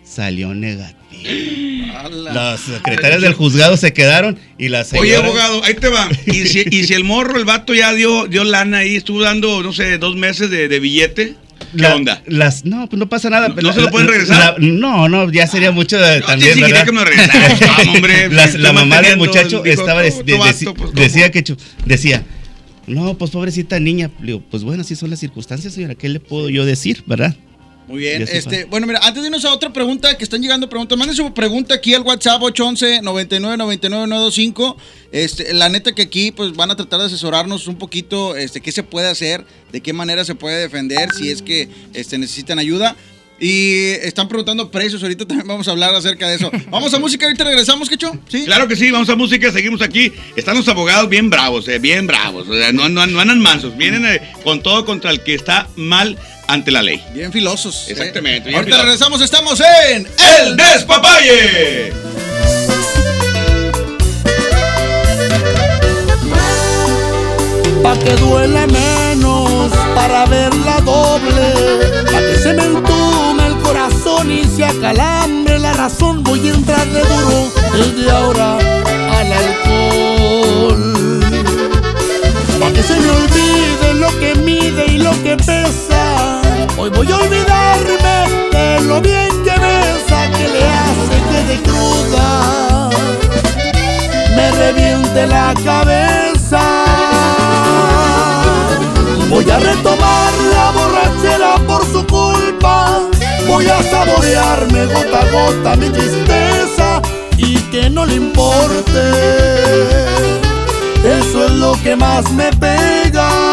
Salió 0.04 0.54
negativo. 0.54 1.22
Ala. 1.94 2.32
Las 2.32 2.60
secretarias 2.60 3.20
del 3.20 3.34
juzgado 3.34 3.76
se 3.76 3.92
quedaron 3.92 4.38
y 4.58 4.68
las 4.68 4.92
Oye, 4.94 5.14
abogado, 5.16 5.62
ahí 5.62 5.74
te 5.74 5.88
va. 5.88 6.08
Y 6.26 6.46
si, 6.46 6.64
y 6.70 6.84
si 6.84 6.94
el 6.94 7.04
morro, 7.04 7.38
el 7.38 7.44
vato 7.44 7.74
ya 7.74 7.92
dio, 7.92 8.26
dio 8.26 8.44
lana 8.44 8.78
ahí, 8.78 8.96
estuvo 8.96 9.20
dando, 9.20 9.62
no 9.62 9.72
sé, 9.72 9.98
dos 9.98 10.16
meses 10.16 10.50
de, 10.50 10.68
de 10.68 10.80
billete, 10.80 11.36
¿qué 11.74 11.82
La- 11.82 11.94
onda? 11.96 12.22
Las, 12.26 12.64
no, 12.64 12.88
pues 12.88 12.98
no 12.98 13.08
pasa 13.08 13.30
nada. 13.30 13.48
¿No- 13.48 13.72
se 13.72 13.80
lo 13.80 13.90
pueden 13.90 14.08
regresar? 14.08 14.56
la- 14.60 14.66
no, 14.66 15.08
no, 15.08 15.30
ya 15.30 15.46
sería 15.46 15.70
mucho 15.70 15.98
de- 15.98 16.20
también, 16.20 16.54
sí, 16.54 16.62
sí, 16.64 16.72
que 16.84 16.92
me 16.92 17.00
lo 17.00 17.04
hombre, 17.96 18.28
estoy 18.44 18.60
la 18.60 18.72
mamá 18.72 19.00
del 19.02 19.16
muchacho 19.18 19.62
dijo, 19.62 19.80
estaba 19.80 20.02
"No, 20.02 20.08
de- 20.08 20.22
de- 20.24 20.36
pues, 20.36 20.64
¿cómo?". 20.64 20.90
decía 20.92 21.30
que 21.30 21.42
decía, 21.84 22.22
no, 22.86 23.16
pues 23.16 23.30
pobrecita 23.30 23.78
niña. 23.78 24.10
Le 24.20 24.26
digo, 24.26 24.42
pues 24.50 24.62
bueno, 24.64 24.82
así 24.82 24.96
son 24.96 25.10
las 25.10 25.20
circunstancias, 25.20 25.72
señora. 25.74 25.94
¿Qué 25.94 26.08
le 26.08 26.18
puedo 26.20 26.48
yo 26.48 26.64
decir, 26.64 27.02
verdad? 27.06 27.36
Muy 27.90 27.98
bien. 27.98 28.22
Este, 28.30 28.66
bueno, 28.66 28.86
mira, 28.86 29.00
antes 29.02 29.20
de 29.20 29.26
irnos 29.26 29.44
a 29.44 29.52
otra 29.52 29.72
pregunta, 29.72 30.16
que 30.16 30.22
están 30.22 30.40
llegando 30.40 30.68
preguntas, 30.68 30.96
manden 30.96 31.16
su 31.16 31.34
pregunta 31.34 31.74
aquí 31.74 31.92
al 31.92 32.02
WhatsApp 32.02 32.40
811 32.40 33.02
99 33.02 33.56
99 33.56 34.06
925. 34.06 34.76
Este, 35.10 35.52
la 35.52 35.68
neta 35.68 35.92
que 35.92 36.02
aquí 36.02 36.30
pues 36.30 36.52
van 36.52 36.70
a 36.70 36.76
tratar 36.76 37.00
de 37.00 37.06
asesorarnos 37.06 37.66
un 37.66 37.74
poquito 37.74 38.36
este 38.36 38.60
qué 38.60 38.70
se 38.70 38.84
puede 38.84 39.08
hacer, 39.08 39.44
de 39.72 39.80
qué 39.80 39.92
manera 39.92 40.24
se 40.24 40.36
puede 40.36 40.60
defender 40.60 41.10
si 41.12 41.32
es 41.32 41.42
que 41.42 41.68
este 41.92 42.16
necesitan 42.16 42.60
ayuda. 42.60 42.94
Y 43.40 43.86
están 44.02 44.28
preguntando 44.28 44.70
precios, 44.70 45.02
ahorita 45.02 45.26
también 45.26 45.48
vamos 45.48 45.66
a 45.66 45.72
hablar 45.72 45.92
acerca 45.92 46.28
de 46.28 46.36
eso. 46.36 46.50
Vamos 46.70 46.92
a 46.92 46.98
música, 46.98 47.24
ahorita 47.24 47.42
regresamos, 47.42 47.88
Quecho. 47.88 48.12
¿Sí? 48.28 48.44
Claro 48.44 48.68
que 48.68 48.76
sí, 48.76 48.90
vamos 48.90 49.08
a 49.08 49.16
música, 49.16 49.50
seguimos 49.50 49.80
aquí. 49.80 50.12
Están 50.36 50.58
los 50.58 50.68
abogados 50.68 51.08
bien 51.08 51.30
bravos, 51.30 51.66
eh, 51.66 51.78
bien 51.78 52.06
bravos. 52.06 52.46
O 52.46 52.54
sea, 52.54 52.70
no, 52.70 52.90
no, 52.90 53.06
no 53.06 53.18
andan 53.18 53.40
mansos, 53.40 53.74
vienen 53.78 54.04
eh, 54.04 54.20
con 54.44 54.62
todo 54.62 54.84
contra 54.84 55.10
el 55.10 55.22
que 55.22 55.34
está 55.34 55.70
mal 55.74 56.18
ante 56.52 56.70
la 56.70 56.82
ley. 56.82 57.02
Bien 57.12 57.32
filosos. 57.32 57.84
¿eh? 57.88 57.92
Exactamente, 57.92 58.48
bien 58.48 58.56
Ahorita 58.58 58.76
filosos. 58.76 58.84
regresamos, 58.86 59.20
estamos 59.22 59.60
en 59.60 60.08
¡El 60.40 60.56
Despapalle! 60.56 61.92
Pa' 67.82 67.96
que 67.98 68.14
duele 68.16 68.66
menos, 68.66 69.70
para 69.94 70.26
verla 70.26 70.80
doble, 70.84 71.54
pa' 72.12 72.20
que 72.20 72.38
se 72.38 72.52
me 72.52 72.64
entume 72.64 73.46
el 73.46 73.56
corazón 73.58 74.30
y 74.30 74.44
se 74.44 74.64
acalambre 74.66 75.58
la 75.58 75.72
razón, 75.72 76.22
voy 76.22 76.46
a 76.48 76.52
entrarle 76.52 77.00
duro 77.00 77.50
desde 77.74 78.10
ahora 78.10 78.58
al 79.18 79.32
alcohol. 79.32 80.84
Pa' 82.60 82.70
que 82.72 82.82
se 82.82 82.96
me 83.00 83.10
olvide 83.10 83.94
lo 83.94 84.18
que 84.20 84.34
mide 84.34 84.84
y 84.86 84.98
lo 84.98 85.12
que 85.22 85.36
pesa, 85.38 86.19
hoy 86.76 86.90
voy 86.90 87.10
a 87.10 87.16
olvidarme 87.16 88.48
de 88.52 88.80
lo 88.82 89.00
bien 89.00 89.28
que 89.44 89.50
besa, 89.50 90.30
que 90.36 90.48
le 90.48 90.64
hace 90.64 91.16
que 91.30 91.40
de 91.48 91.62
cruda. 91.62 92.90
reviente 94.52 95.26
la 95.26 95.54
cabeza. 95.64 96.60
Voy 99.28 99.48
a 99.48 99.58
retomar 99.58 100.32
la 100.52 100.70
borrachera 100.72 101.56
por 101.66 101.84
su 101.92 102.06
culpa. 102.06 103.00
Voy 103.46 103.66
a 103.66 103.82
saborearme 103.82 104.86
gota 104.86 105.20
a 105.20 105.30
gota 105.30 105.76
mi 105.76 105.88
tristeza 105.88 107.00
y 107.36 107.54
que 107.70 107.88
no 107.88 108.04
le 108.04 108.16
importe. 108.16 109.02
Eso 111.04 111.46
es 111.46 111.52
lo 111.52 111.72
que 111.82 111.96
más 111.96 112.30
me 112.32 112.50
pega. 112.52 113.49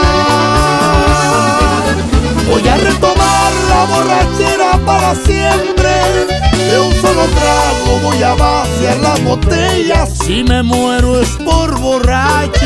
Voy 2.59 2.67
a 2.67 2.75
retomar 2.75 3.53
la 3.69 3.85
borrachera 3.85 4.79
para 4.83 5.13
siempre. 5.13 5.91
De 6.57 6.79
un 6.79 6.91
solo 6.93 7.25
trago 7.27 7.99
voy 8.01 8.23
a 8.23 8.33
vaciar 8.33 8.97
las 8.97 9.23
botellas. 9.23 10.17
Si 10.17 10.43
me 10.43 10.63
muero 10.63 11.21
es 11.21 11.29
por 11.45 11.79
borracho 11.79 12.65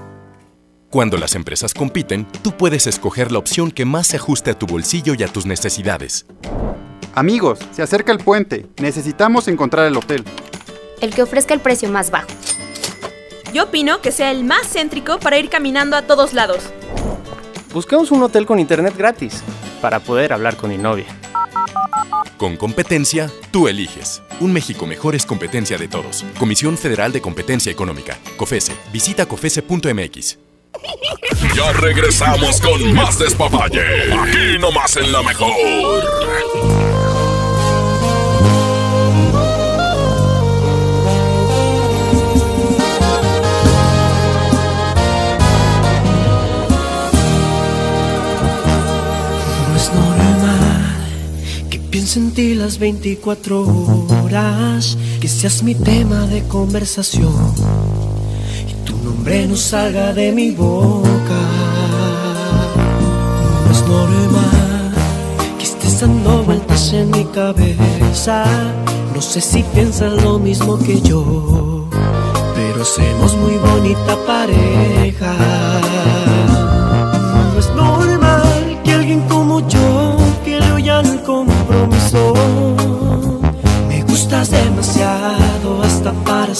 Cuando 0.91 1.17
las 1.17 1.35
empresas 1.35 1.73
compiten, 1.73 2.27
tú 2.41 2.51
puedes 2.51 2.85
escoger 2.85 3.31
la 3.31 3.39
opción 3.39 3.71
que 3.71 3.85
más 3.85 4.07
se 4.07 4.17
ajuste 4.17 4.51
a 4.51 4.59
tu 4.59 4.67
bolsillo 4.67 5.13
y 5.17 5.23
a 5.23 5.29
tus 5.29 5.45
necesidades. 5.45 6.25
Amigos, 7.15 7.59
se 7.71 7.81
acerca 7.81 8.11
el 8.11 8.17
puente. 8.17 8.65
Necesitamos 8.81 9.47
encontrar 9.47 9.85
el 9.87 9.95
hotel. 9.95 10.25
El 10.99 11.15
que 11.15 11.23
ofrezca 11.23 11.53
el 11.53 11.61
precio 11.61 11.89
más 11.89 12.11
bajo. 12.11 12.27
Yo 13.53 13.63
opino 13.63 14.01
que 14.01 14.11
sea 14.11 14.31
el 14.31 14.43
más 14.43 14.67
céntrico 14.67 15.17
para 15.17 15.39
ir 15.39 15.47
caminando 15.47 15.95
a 15.95 16.01
todos 16.01 16.33
lados. 16.33 16.59
Buscamos 17.73 18.11
un 18.11 18.23
hotel 18.23 18.45
con 18.45 18.59
internet 18.59 18.93
gratis 18.97 19.41
para 19.81 20.01
poder 20.01 20.33
hablar 20.33 20.57
con 20.57 20.71
mi 20.71 20.77
novia. 20.77 21.07
Con 22.35 22.57
competencia, 22.57 23.31
tú 23.51 23.69
eliges. 23.69 24.21
Un 24.41 24.51
México 24.51 24.85
mejor 24.85 25.15
es 25.15 25.25
competencia 25.25 25.77
de 25.77 25.87
todos. 25.87 26.25
Comisión 26.37 26.77
Federal 26.77 27.13
de 27.13 27.21
Competencia 27.21 27.71
Económica. 27.71 28.17
COFESE. 28.35 28.73
Visita 28.91 29.25
COFESE.mx. 29.25 30.50
Ya 31.55 31.71
regresamos 31.73 32.59
con 32.61 32.93
más 32.93 33.19
despapalle. 33.19 33.81
Aquí 34.13 34.59
nomás 34.59 34.95
en 34.97 35.11
la 35.11 35.21
mejor. 35.21 35.51
No 49.69 49.75
es 49.75 49.93
normal 49.93 50.95
que 51.69 51.79
piense 51.79 52.19
en 52.19 52.31
ti 52.31 52.53
las 52.55 52.79
24 52.79 53.63
horas, 54.23 54.97
que 55.19 55.27
seas 55.27 55.63
mi 55.63 55.75
tema 55.75 56.25
de 56.27 56.43
conversación 56.47 58.10
nombre 59.21 59.45
no 59.45 59.55
salga 59.55 60.13
de 60.13 60.31
mi 60.31 60.49
boca. 60.49 61.41
No 63.65 63.71
es 63.71 63.87
normal 63.87 64.93
que 65.59 65.63
estés 65.63 66.01
dando 66.01 66.43
vueltas 66.43 66.91
en 66.93 67.11
mi 67.11 67.25
cabeza. 67.25 68.45
No 69.13 69.21
sé 69.21 69.39
si 69.39 69.61
piensas 69.61 70.23
lo 70.23 70.39
mismo 70.39 70.79
que 70.79 70.99
yo, 71.01 71.87
pero 72.55 72.81
hacemos 72.81 73.35
muy 73.35 73.57
bonita 73.57 74.17
pareja. 74.25 75.60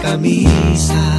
camisa. 0.00 1.17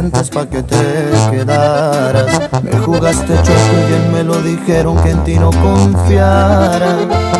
dientes 0.00 0.30
pa' 0.30 0.46
que 0.46 0.62
te 0.62 0.76
quedaras. 1.30 2.26
Me 2.62 2.78
jugaste 2.78 3.34
chueco 3.42 3.74
y 3.80 3.86
bien 3.90 4.12
me 4.12 4.22
lo 4.22 4.40
dijeron 4.42 4.96
que 5.02 5.10
en 5.10 5.24
ti 5.24 5.38
no 5.38 5.50
confiara. 5.50 6.96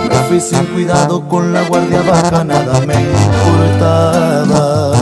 Me 0.08 0.16
fui 0.28 0.40
sin 0.40 0.64
cuidado 0.66 1.28
con 1.28 1.52
la 1.52 1.62
guardia 1.62 2.02
baja, 2.02 2.44
nada 2.44 2.80
me 2.80 2.94
importaba. 3.26 4.92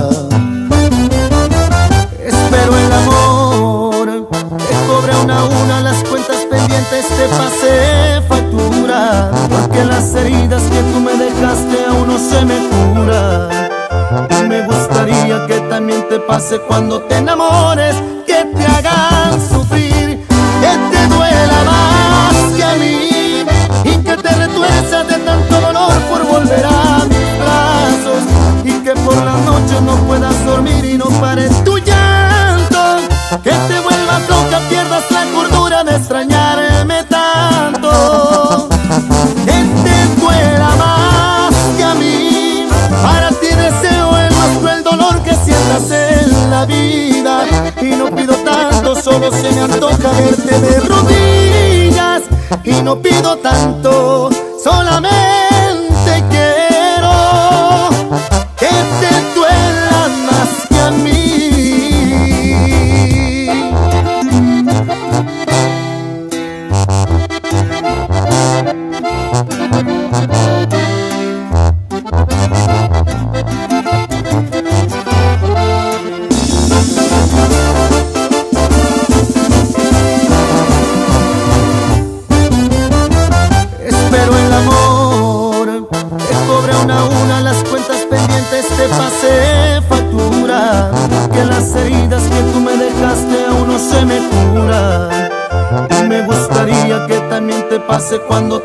Espero 2.19 2.77
el 2.77 2.92
amor, 2.92 4.29
que 4.69 4.77
cobre 4.88 5.16
una 5.25 5.40
a 5.40 5.45
una 5.45 5.81
las 5.81 6.05
cuentas 6.05 6.40
pendientes, 6.51 7.07
te 7.09 7.27
pasé 7.40 8.21
factura. 8.29 9.31
Porque 9.49 9.85
las 9.85 10.14
heridas 10.14 10.62
que 10.62 10.83
tú 10.92 11.01
me 11.01 11.14
dejaste 11.16 11.87
aún 11.88 12.07
no 12.09 12.19
se 12.19 12.45
me 12.45 12.59
curan 12.69 13.65
me 14.49 14.62
gustaría 14.62 15.47
que 15.47 15.59
también 15.69 16.09
te 16.09 16.21
pase 16.21 16.61
cuando 16.61 17.01
te 17.03 17.16
enamores, 17.16 17.97
que 18.25 18.45
te 18.57 18.64
hagan 18.64 19.40
sufrir, 19.49 20.25
que 20.61 20.73
te 20.90 21.07
duela 21.09 21.64
más 21.64 22.53
que 22.57 22.64
a 22.64 22.75
mí 22.75 23.45
y 23.85 23.97
que 24.05 24.16
te 24.16 24.29
retuerzas 24.29 25.09
de 25.09 25.14
tanto 25.14 25.61
dolor 25.61 25.92
por 26.09 26.25
volver 26.25 26.64
a 26.66 27.05
mis 27.09 27.38
brazos 27.40 28.23
y 28.64 28.73
que 28.85 28.92
por 28.92 29.16
las 29.25 29.40
noches 29.45 29.83
no 29.83 29.97
puedas 30.07 30.45
dormir 30.47 30.85
y 30.85 30.97
no 30.97 31.07
pares 31.21 31.64
tú 31.64 31.76
toca 49.81 50.11
verte 50.12 50.61
de 50.61 50.81
rodillas 50.81 52.23
y 52.65 52.83
no 52.83 53.01
pido 53.01 53.37
tanto, 53.37 54.31
solamente 54.62 55.56
hace 97.96 98.18
cuando 98.20 98.56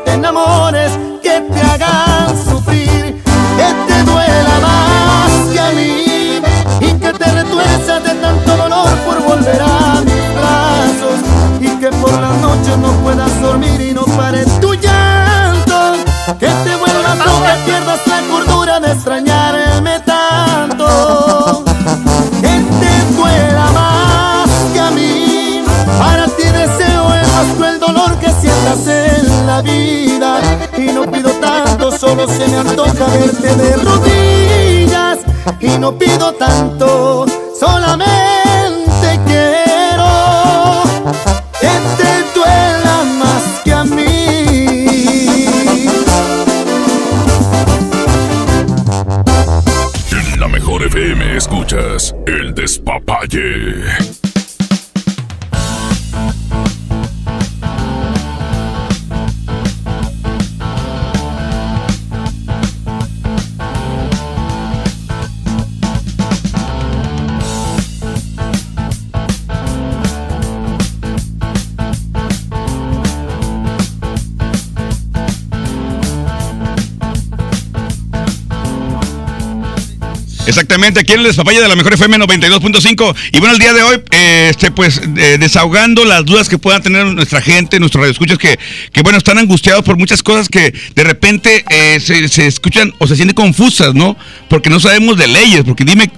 Exactamente, 80.44 81.00
aquí 81.00 81.12
en 81.12 81.20
el 81.20 81.26
Despapaya 81.26 81.60
de 81.60 81.68
la 81.68 81.76
Mejor 81.76 81.94
FM 81.94 82.18
92.5. 82.18 83.14
Y 83.32 83.38
bueno, 83.38 83.54
el 83.54 83.60
día 83.60 83.72
de 83.72 83.82
hoy, 83.82 84.02
eh, 84.10 84.48
este, 84.50 84.72
pues, 84.72 85.00
desahogando 85.14 86.04
las 86.04 86.24
dudas 86.24 86.48
que 86.48 86.58
pueda 86.58 86.80
tener 86.80 87.06
nuestra 87.06 87.40
gente, 87.40 87.78
nuestros 87.78 88.00
radioescuchas, 88.00 88.38
que, 88.38 88.58
que 88.92 89.02
bueno, 89.02 89.18
están 89.18 89.38
angustiados 89.38 89.84
por 89.84 89.96
muchas 89.96 90.22
cosas 90.22 90.48
que 90.48 90.74
de 90.94 91.04
repente 91.04 91.64
eh, 91.70 92.00
se, 92.00 92.26
se 92.28 92.46
escuchan 92.48 92.92
o 92.98 93.06
se 93.06 93.14
sienten 93.14 93.34
confusas, 93.34 93.94
¿no? 93.94 94.16
Porque 94.48 94.68
no 94.68 94.80
sabemos 94.80 95.16
de 95.16 95.28
leyes, 95.28 95.62
porque 95.64 95.84
dime, 95.84 96.10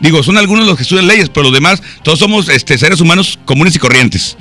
digo, 0.00 0.22
son 0.22 0.38
algunos 0.38 0.64
los 0.64 0.76
que 0.76 0.84
estudian 0.84 1.08
leyes, 1.08 1.28
pero 1.28 1.44
los 1.44 1.52
demás, 1.52 1.82
todos 2.04 2.20
somos 2.20 2.48
este, 2.48 2.78
seres 2.78 3.00
humanos 3.00 3.38
comunes 3.44 3.74
y 3.74 3.80
corrientes. 3.80 4.36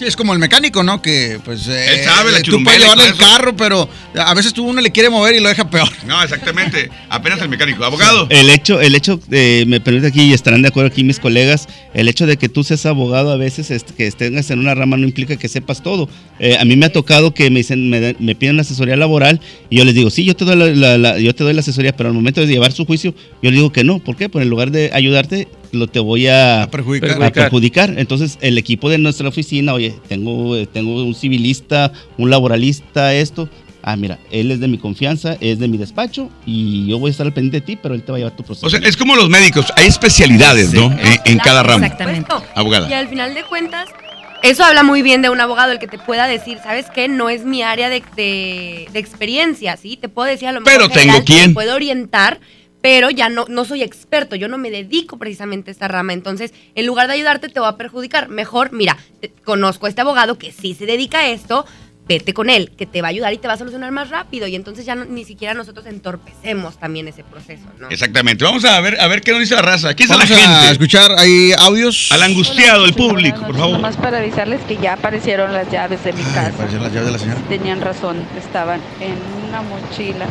Sí, 0.00 0.06
es 0.06 0.16
como 0.16 0.32
el 0.32 0.38
mecánico, 0.38 0.82
¿no? 0.82 1.02
Que 1.02 1.38
pues 1.44 1.68
eh, 1.68 1.84
Él 1.98 2.04
sabe, 2.04 2.32
la 2.32 2.40
tú 2.40 2.52
puedes 2.64 2.78
y 2.80 2.82
llevarle 2.82 3.04
el 3.08 3.16
carro, 3.18 3.54
pero 3.54 3.86
a 4.14 4.32
veces 4.32 4.54
tú 4.54 4.64
uno 4.66 4.80
le 4.80 4.90
quiere 4.90 5.10
mover 5.10 5.34
y 5.34 5.40
lo 5.40 5.50
deja 5.50 5.68
peor. 5.68 5.90
No, 6.06 6.22
exactamente. 6.22 6.88
Apenas 7.10 7.38
el 7.42 7.50
mecánico. 7.50 7.84
Abogado. 7.84 8.26
El 8.30 8.48
hecho, 8.48 8.80
el 8.80 8.94
hecho, 8.94 9.20
eh, 9.30 9.64
me 9.66 9.78
permite 9.78 10.06
aquí, 10.06 10.22
y 10.22 10.32
estarán 10.32 10.62
de 10.62 10.68
acuerdo 10.68 10.88
aquí 10.90 11.04
mis 11.04 11.18
colegas, 11.20 11.68
el 11.92 12.08
hecho 12.08 12.24
de 12.26 12.38
que 12.38 12.48
tú 12.48 12.64
seas 12.64 12.86
abogado 12.86 13.30
a 13.30 13.36
veces, 13.36 13.70
este, 13.70 13.92
que 13.92 14.10
tengas 14.12 14.50
en 14.50 14.60
una 14.60 14.74
rama 14.74 14.96
no 14.96 15.04
implica 15.06 15.36
que 15.36 15.48
sepas 15.48 15.82
todo. 15.82 16.08
Eh, 16.38 16.56
a 16.58 16.64
mí 16.64 16.76
me 16.76 16.86
ha 16.86 16.92
tocado 16.92 17.34
que 17.34 17.50
me 17.50 17.58
dicen, 17.58 17.90
me, 17.90 18.16
me 18.18 18.34
piden 18.34 18.58
asesoría 18.58 18.96
laboral 18.96 19.38
y 19.68 19.76
yo 19.76 19.84
les 19.84 19.94
digo, 19.94 20.08
sí, 20.08 20.24
yo 20.24 20.34
te 20.34 20.46
doy 20.46 20.56
la, 20.56 20.68
la- 20.68 20.96
la- 20.96 21.18
yo 21.18 21.34
te 21.34 21.44
doy 21.44 21.52
la 21.52 21.60
asesoría, 21.60 21.94
pero 21.94 22.08
al 22.08 22.14
momento 22.14 22.40
de 22.40 22.46
llevar 22.46 22.72
su 22.72 22.86
juicio, 22.86 23.14
yo 23.42 23.50
les 23.50 23.56
digo 23.56 23.70
que 23.70 23.84
no. 23.84 23.98
¿Por 23.98 24.16
qué? 24.16 24.30
Pues 24.30 24.44
en 24.44 24.48
lugar 24.48 24.70
de 24.70 24.88
ayudarte, 24.94 25.46
lo 25.72 25.86
te 25.86 25.98
voy 26.00 26.26
a, 26.28 26.68
perjudicar. 26.70 27.22
a 27.22 27.30
perjudicar. 27.30 27.94
Entonces, 27.98 28.38
el 28.40 28.58
equipo 28.58 28.88
de 28.90 28.98
nuestra 28.98 29.28
oficina, 29.28 29.72
oye, 29.74 29.94
tengo, 30.08 30.56
eh, 30.56 30.66
tengo 30.66 31.04
un 31.04 31.14
civilista, 31.14 31.92
un 32.18 32.30
laboralista, 32.30 33.14
esto. 33.14 33.48
Ah, 33.82 33.96
mira, 33.96 34.18
él 34.30 34.50
es 34.50 34.60
de 34.60 34.68
mi 34.68 34.76
confianza, 34.76 35.38
es 35.40 35.58
de 35.58 35.66
mi 35.66 35.78
despacho 35.78 36.28
y 36.44 36.86
yo 36.86 36.98
voy 36.98 37.08
a 37.08 37.12
estar 37.12 37.26
al 37.26 37.32
pendiente 37.32 37.60
de 37.60 37.66
ti, 37.66 37.78
pero 37.82 37.94
él 37.94 38.02
te 38.02 38.12
va 38.12 38.16
a 38.16 38.18
llevar 38.18 38.36
tu 38.36 38.42
proceso. 38.42 38.66
O 38.66 38.70
sea, 38.70 38.78
es 38.80 38.94
como 38.96 39.16
los 39.16 39.30
médicos, 39.30 39.66
hay 39.74 39.86
especialidades, 39.86 40.74
¿no? 40.74 40.92
En, 40.92 41.18
en 41.24 41.38
cada 41.38 41.62
ramo. 41.62 41.82
Exactamente. 41.84 42.30
Abogada. 42.54 42.90
Y 42.90 42.92
al 42.92 43.08
final 43.08 43.32
de 43.32 43.42
cuentas, 43.44 43.88
eso 44.42 44.64
habla 44.64 44.82
muy 44.82 45.00
bien 45.00 45.22
de 45.22 45.30
un 45.30 45.40
abogado, 45.40 45.72
el 45.72 45.78
que 45.78 45.86
te 45.86 45.98
pueda 45.98 46.26
decir, 46.26 46.58
¿sabes 46.62 46.86
qué? 46.94 47.08
No 47.08 47.30
es 47.30 47.46
mi 47.46 47.62
área 47.62 47.88
de, 47.88 48.02
de- 48.16 48.86
de 48.92 48.98
experiencia, 48.98 49.78
¿sí? 49.78 49.96
Te 49.98 50.10
puedo 50.10 50.28
decir 50.28 50.48
a 50.48 50.52
lo 50.52 50.60
mejor. 50.60 50.72
Pero 50.78 50.88
tengo 50.90 51.24
quién. 51.24 51.46
Te 51.50 51.54
puedo 51.54 51.74
orientar, 51.74 52.38
pero 52.82 53.10
ya 53.10 53.28
no, 53.28 53.44
no 53.48 53.64
soy 53.64 53.82
experto, 53.82 54.36
yo 54.36 54.48
no 54.48 54.56
me 54.58 54.70
dedico 54.70 55.18
precisamente 55.18 55.70
a 55.70 55.72
esta 55.72 55.88
rama. 55.88 56.12
Entonces, 56.12 56.52
en 56.74 56.86
lugar 56.86 57.06
de 57.08 57.14
ayudarte, 57.14 57.48
te 57.48 57.60
va 57.60 57.68
a 57.68 57.76
perjudicar. 57.76 58.28
Mejor, 58.28 58.72
mira, 58.72 58.96
te- 59.20 59.30
conozco 59.44 59.86
a 59.86 59.88
este 59.88 60.00
abogado 60.00 60.38
que 60.38 60.50
sí 60.52 60.74
se 60.74 60.86
dedica 60.86 61.18
a 61.20 61.28
esto. 61.28 61.66
Vete 62.08 62.34
con 62.34 62.50
él, 62.50 62.72
que 62.76 62.86
te 62.86 63.02
va 63.02 63.08
a 63.08 63.10
ayudar 63.10 63.32
y 63.32 63.38
te 63.38 63.46
va 63.46 63.54
a 63.54 63.56
solucionar 63.56 63.92
más 63.92 64.10
rápido. 64.10 64.48
Y 64.48 64.56
entonces 64.56 64.84
ya 64.84 64.96
no- 64.96 65.04
ni 65.04 65.24
siquiera 65.24 65.54
nosotros 65.54 65.86
entorpecemos 65.86 66.76
también 66.76 67.06
ese 67.06 67.22
proceso, 67.22 67.62
¿no? 67.78 67.88
Exactamente. 67.88 68.42
Vamos 68.44 68.64
a 68.64 68.80
ver, 68.80 69.00
a 69.00 69.06
ver 69.06 69.20
qué 69.20 69.30
nos 69.30 69.40
dice 69.40 69.54
la 69.54 69.62
raza. 69.62 69.94
¿Qué 69.94 70.04
dice 70.04 70.16
la 70.16 70.24
Vamos 70.24 70.36
a 70.36 70.40
gente? 70.58 70.72
escuchar 70.72 71.12
ahí 71.18 71.52
audios. 71.56 72.10
Al 72.10 72.22
angustiado, 72.24 72.84
el 72.84 72.94
público, 72.94 73.40
por 73.46 73.54
favor. 73.56 73.74
Nomás 73.74 73.96
para 73.96 74.18
avisarles 74.18 74.60
que 74.62 74.76
ya 74.78 74.94
aparecieron 74.94 75.52
las 75.52 75.70
llaves 75.70 76.02
de 76.02 76.12
mi 76.12 76.22
casa. 76.22 76.48
Aparecieron 76.48 76.82
las 76.82 76.92
llaves 76.92 77.06
de 77.06 77.12
la 77.12 77.18
señora. 77.18 77.40
Tenían 77.48 77.80
razón, 77.80 78.16
estaban 78.36 78.80
en 79.00 79.14
una 79.48 79.62
mochila 79.62 80.26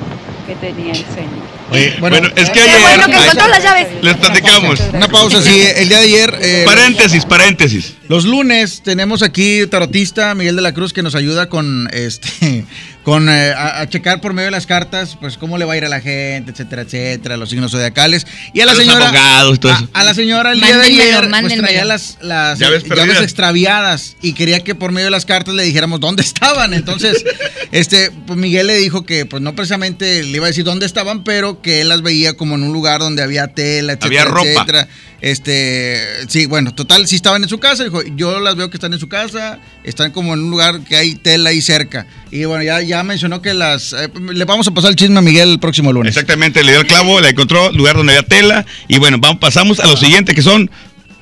que 0.50 0.56
tenía 0.56 0.92
el 0.94 0.98
señor. 0.98 1.60
Oye, 1.72 1.96
bueno, 2.00 2.18
es 2.18 2.50
que 2.50 2.52
Qué 2.54 2.62
ayer. 2.62 2.82
bueno 2.82 3.06
que 3.06 3.12
las 3.50 3.64
llaves. 3.64 3.88
Les 4.02 4.18
platicamos. 4.18 4.80
Una 4.94 5.08
pausa, 5.08 5.42
sí. 5.42 5.62
El 5.76 5.88
día 5.90 6.00
de 6.00 6.06
ayer. 6.06 6.38
eh, 6.42 6.64
Paréntesis, 6.66 7.26
paréntesis. 7.26 7.94
Los 8.08 8.26
lunes 8.26 8.82
tenemos 8.84 9.22
aquí 9.22 9.68
tarotista 9.68 10.34
Miguel 10.34 10.56
de 10.56 10.64
la 10.64 10.74
Cruz 10.74 10.92
que 10.94 11.04
nos 11.04 11.14
ayuda 11.14 11.48
con 11.50 11.88
este 11.94 12.66
con 13.10 13.28
eh, 13.28 13.52
a, 13.58 13.82
a 13.82 13.90
checar 13.90 14.22
por 14.22 14.34
medio 14.34 14.46
de 14.48 14.52
las 14.52 14.68
cartas, 14.68 15.18
pues 15.20 15.38
cómo 15.40 15.58
le 15.58 15.66
va 15.66 15.74
a 15.74 15.78
ir 15.78 15.84
a 15.86 15.90
la 15.90 16.00
gente, 16.00 16.52
etcétera, 16.52 16.84
etcétera, 16.84 17.38
los 17.38 17.50
signos 17.50 17.72
zodiacales. 17.72 18.28
Y 18.54 18.62
a 18.62 18.66
la 18.68 18.74
A 18.74 18.76
los 18.76 18.84
señora 18.84 19.06
abogados, 19.10 19.60
todo 19.60 19.72
a, 19.72 19.76
eso. 19.78 19.90
a 19.94 20.04
la 20.04 20.14
señora 20.14 20.52
el 20.52 20.62
día 20.62 20.78
de 20.78 20.84
ayer 20.86 21.28
pues, 21.30 21.58
traía 21.58 21.86
las, 21.86 22.18
las 22.22 22.60
Llaves 22.60 22.84
llaves, 22.84 22.98
perdidas. 23.00 23.24
extraviadas 23.24 24.16
y 24.22 24.34
quería 24.34 24.64
que 24.64 24.76
por 24.76 24.92
medio 24.92 25.06
de 25.06 25.12
las 25.12 25.26
cartas 25.26 25.56
le 25.56 25.64
dijéramos 25.64 26.00
dónde 26.00 26.22
estaban. 26.22 26.74
Entonces, 26.76 27.24
este 27.72 28.12
pues 28.28 28.38
Miguel 28.38 28.68
le 28.68 28.76
dijo 28.78 29.06
que 29.06 29.26
pues 29.26 29.42
no 29.42 29.56
precisamente 29.56 30.22
le 30.24 30.30
iba 30.38 30.46
a 30.46 30.50
decir 30.50 30.64
dónde 30.64 30.86
estaban, 30.86 31.24
pero 31.24 31.62
que 31.64 31.82
él 31.82 31.90
las 31.90 32.04
veía 32.04 32.34
como 32.38 32.54
en 32.56 32.64
un 32.64 32.74
lugar 32.74 33.00
donde 33.00 33.24
había 33.24 33.48
tela, 33.48 33.94
etcétera, 33.94 34.22
Había 34.22 34.26
ropa. 34.26 34.50
etcétera. 34.50 34.88
Este, 35.22 36.02
sí, 36.30 36.46
bueno, 36.46 36.74
total, 36.74 37.06
si 37.08 37.16
estaban 37.18 37.44
en 37.44 37.50
su 37.50 37.60
casa, 37.60 37.84
dijo, 37.84 38.02
yo 38.16 38.40
las 38.40 38.56
veo 38.56 38.70
que 38.70 38.78
están 38.78 38.94
en 38.94 39.00
su 39.00 39.10
casa, 39.10 39.60
están 39.84 40.12
como 40.12 40.34
en 40.34 40.40
un 40.44 40.50
lugar 40.50 40.80
que 40.82 40.96
hay 40.96 41.16
tela 41.16 41.50
ahí 41.50 41.62
cerca. 41.62 42.08
Y 42.32 42.46
bueno, 42.46 42.64
ya, 42.64 42.82
ya 42.82 42.99
mencionó 43.04 43.42
que 43.42 43.54
las, 43.54 43.94
eh, 43.94 44.10
le 44.34 44.46
vamos 44.46 44.68
a 44.68 44.72
pasar 44.72 44.92
el 44.92 44.96
chisme 44.96 45.20
a 45.20 45.22
Miguel 45.22 45.50
el 45.52 45.60
próximo 45.60 45.92
lunes. 45.94 46.16
Exactamente, 46.16 46.64
le 46.64 46.72
dio 46.72 46.82
el 46.82 46.88
clavo, 46.88 47.20
le 47.22 47.30
encontró 47.30 47.72
lugar 47.72 47.96
donde 47.96 48.14
había 48.16 48.28
tela. 48.28 48.66
Y 48.88 48.98
bueno, 49.00 49.18
vamos, 49.20 49.40
pasamos 49.40 49.80
a 49.80 49.88
lo 49.88 49.98
siguiente 49.98 50.34
que 50.34 50.42
son 50.42 50.70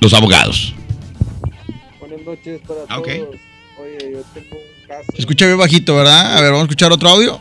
los 0.00 0.14
abogados. 0.14 0.74
Buenas 2.00 2.20
noches 2.24 2.60
para 2.66 2.80
Ah, 2.88 2.96
todos. 2.96 3.08
Oye, 3.78 4.12
yo 4.12 4.22
tengo. 4.34 4.56
Se 5.14 5.20
escucha 5.20 5.46
bien 5.46 5.58
bajito, 5.58 5.94
¿verdad? 5.96 6.36
A 6.36 6.40
ver, 6.40 6.50
vamos 6.50 6.62
a 6.62 6.64
escuchar 6.64 6.92
otro 6.92 7.08
audio. 7.08 7.38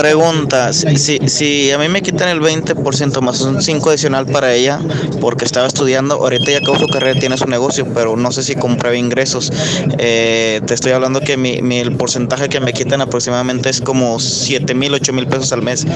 Pregunta, 0.00 0.72
si, 0.72 0.96
si, 0.96 1.18
si 1.28 1.70
a 1.72 1.78
mí 1.78 1.88
me 1.88 2.02
quitan 2.02 2.28
el 2.28 2.40
20% 2.40 3.20
más 3.20 3.40
un 3.42 3.62
5 3.62 3.90
adicional 3.90 4.26
para 4.26 4.54
ella, 4.54 4.80
porque 5.20 5.44
estaba 5.44 5.66
estudiando, 5.66 6.14
ahorita 6.14 6.50
ya 6.50 6.58
acabó 6.58 6.78
su 6.78 6.86
carrera, 6.88 7.18
tiene 7.18 7.36
su 7.36 7.46
negocio, 7.46 7.86
pero 7.94 8.16
no 8.16 8.30
sé 8.32 8.42
si 8.42 8.54
comprueba 8.54 8.96
ingresos. 8.96 9.52
Eh, 9.98 10.60
te 10.66 10.74
estoy 10.74 10.92
hablando 10.92 11.20
que 11.20 11.36
mi, 11.36 11.62
mi- 11.62 11.78
el 11.80 11.96
porcentaje 11.96 12.48
que 12.48 12.60
me 12.60 12.72
quitan 12.72 13.00
aproximadamente 13.00 13.70
es 13.70 13.80
como 13.80 14.18
7 14.20 14.74
mil, 14.74 14.94
8 14.94 15.12
mil 15.12 15.26
pesos 15.26 15.52
al 15.52 15.62
mes. 15.62 15.86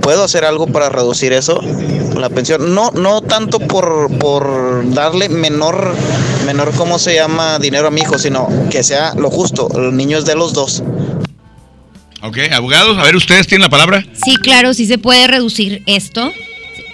¿Puedo 0.00 0.24
hacer 0.24 0.44
algo 0.44 0.66
para 0.66 0.88
reducir 0.88 1.32
eso? 1.32 1.60
La 2.16 2.28
pensión, 2.28 2.74
no, 2.74 2.90
no 2.92 3.20
tanto 3.22 3.58
por, 3.58 4.08
por 4.18 4.82
darle 4.94 5.28
menor, 5.28 5.94
menor, 6.46 6.70
¿cómo 6.76 6.98
se 6.98 7.14
llama? 7.14 7.58
Dinero 7.58 7.88
a 7.88 7.90
mi 7.90 8.02
hijo, 8.02 8.18
sino 8.18 8.48
que 8.70 8.82
sea 8.84 9.14
lo 9.14 9.30
justo. 9.30 9.68
El 9.74 9.96
niño 9.96 10.18
es 10.18 10.23
de 10.24 10.34
los 10.34 10.52
dos. 10.52 10.82
Ok, 12.22 12.38
abogados, 12.52 12.96
a 12.96 13.02
ver, 13.02 13.16
ustedes 13.16 13.46
tienen 13.46 13.62
la 13.62 13.68
palabra. 13.68 14.04
Sí, 14.24 14.36
claro, 14.36 14.72
sí 14.72 14.86
se 14.86 14.98
puede 14.98 15.26
reducir 15.26 15.82
esto. 15.86 16.32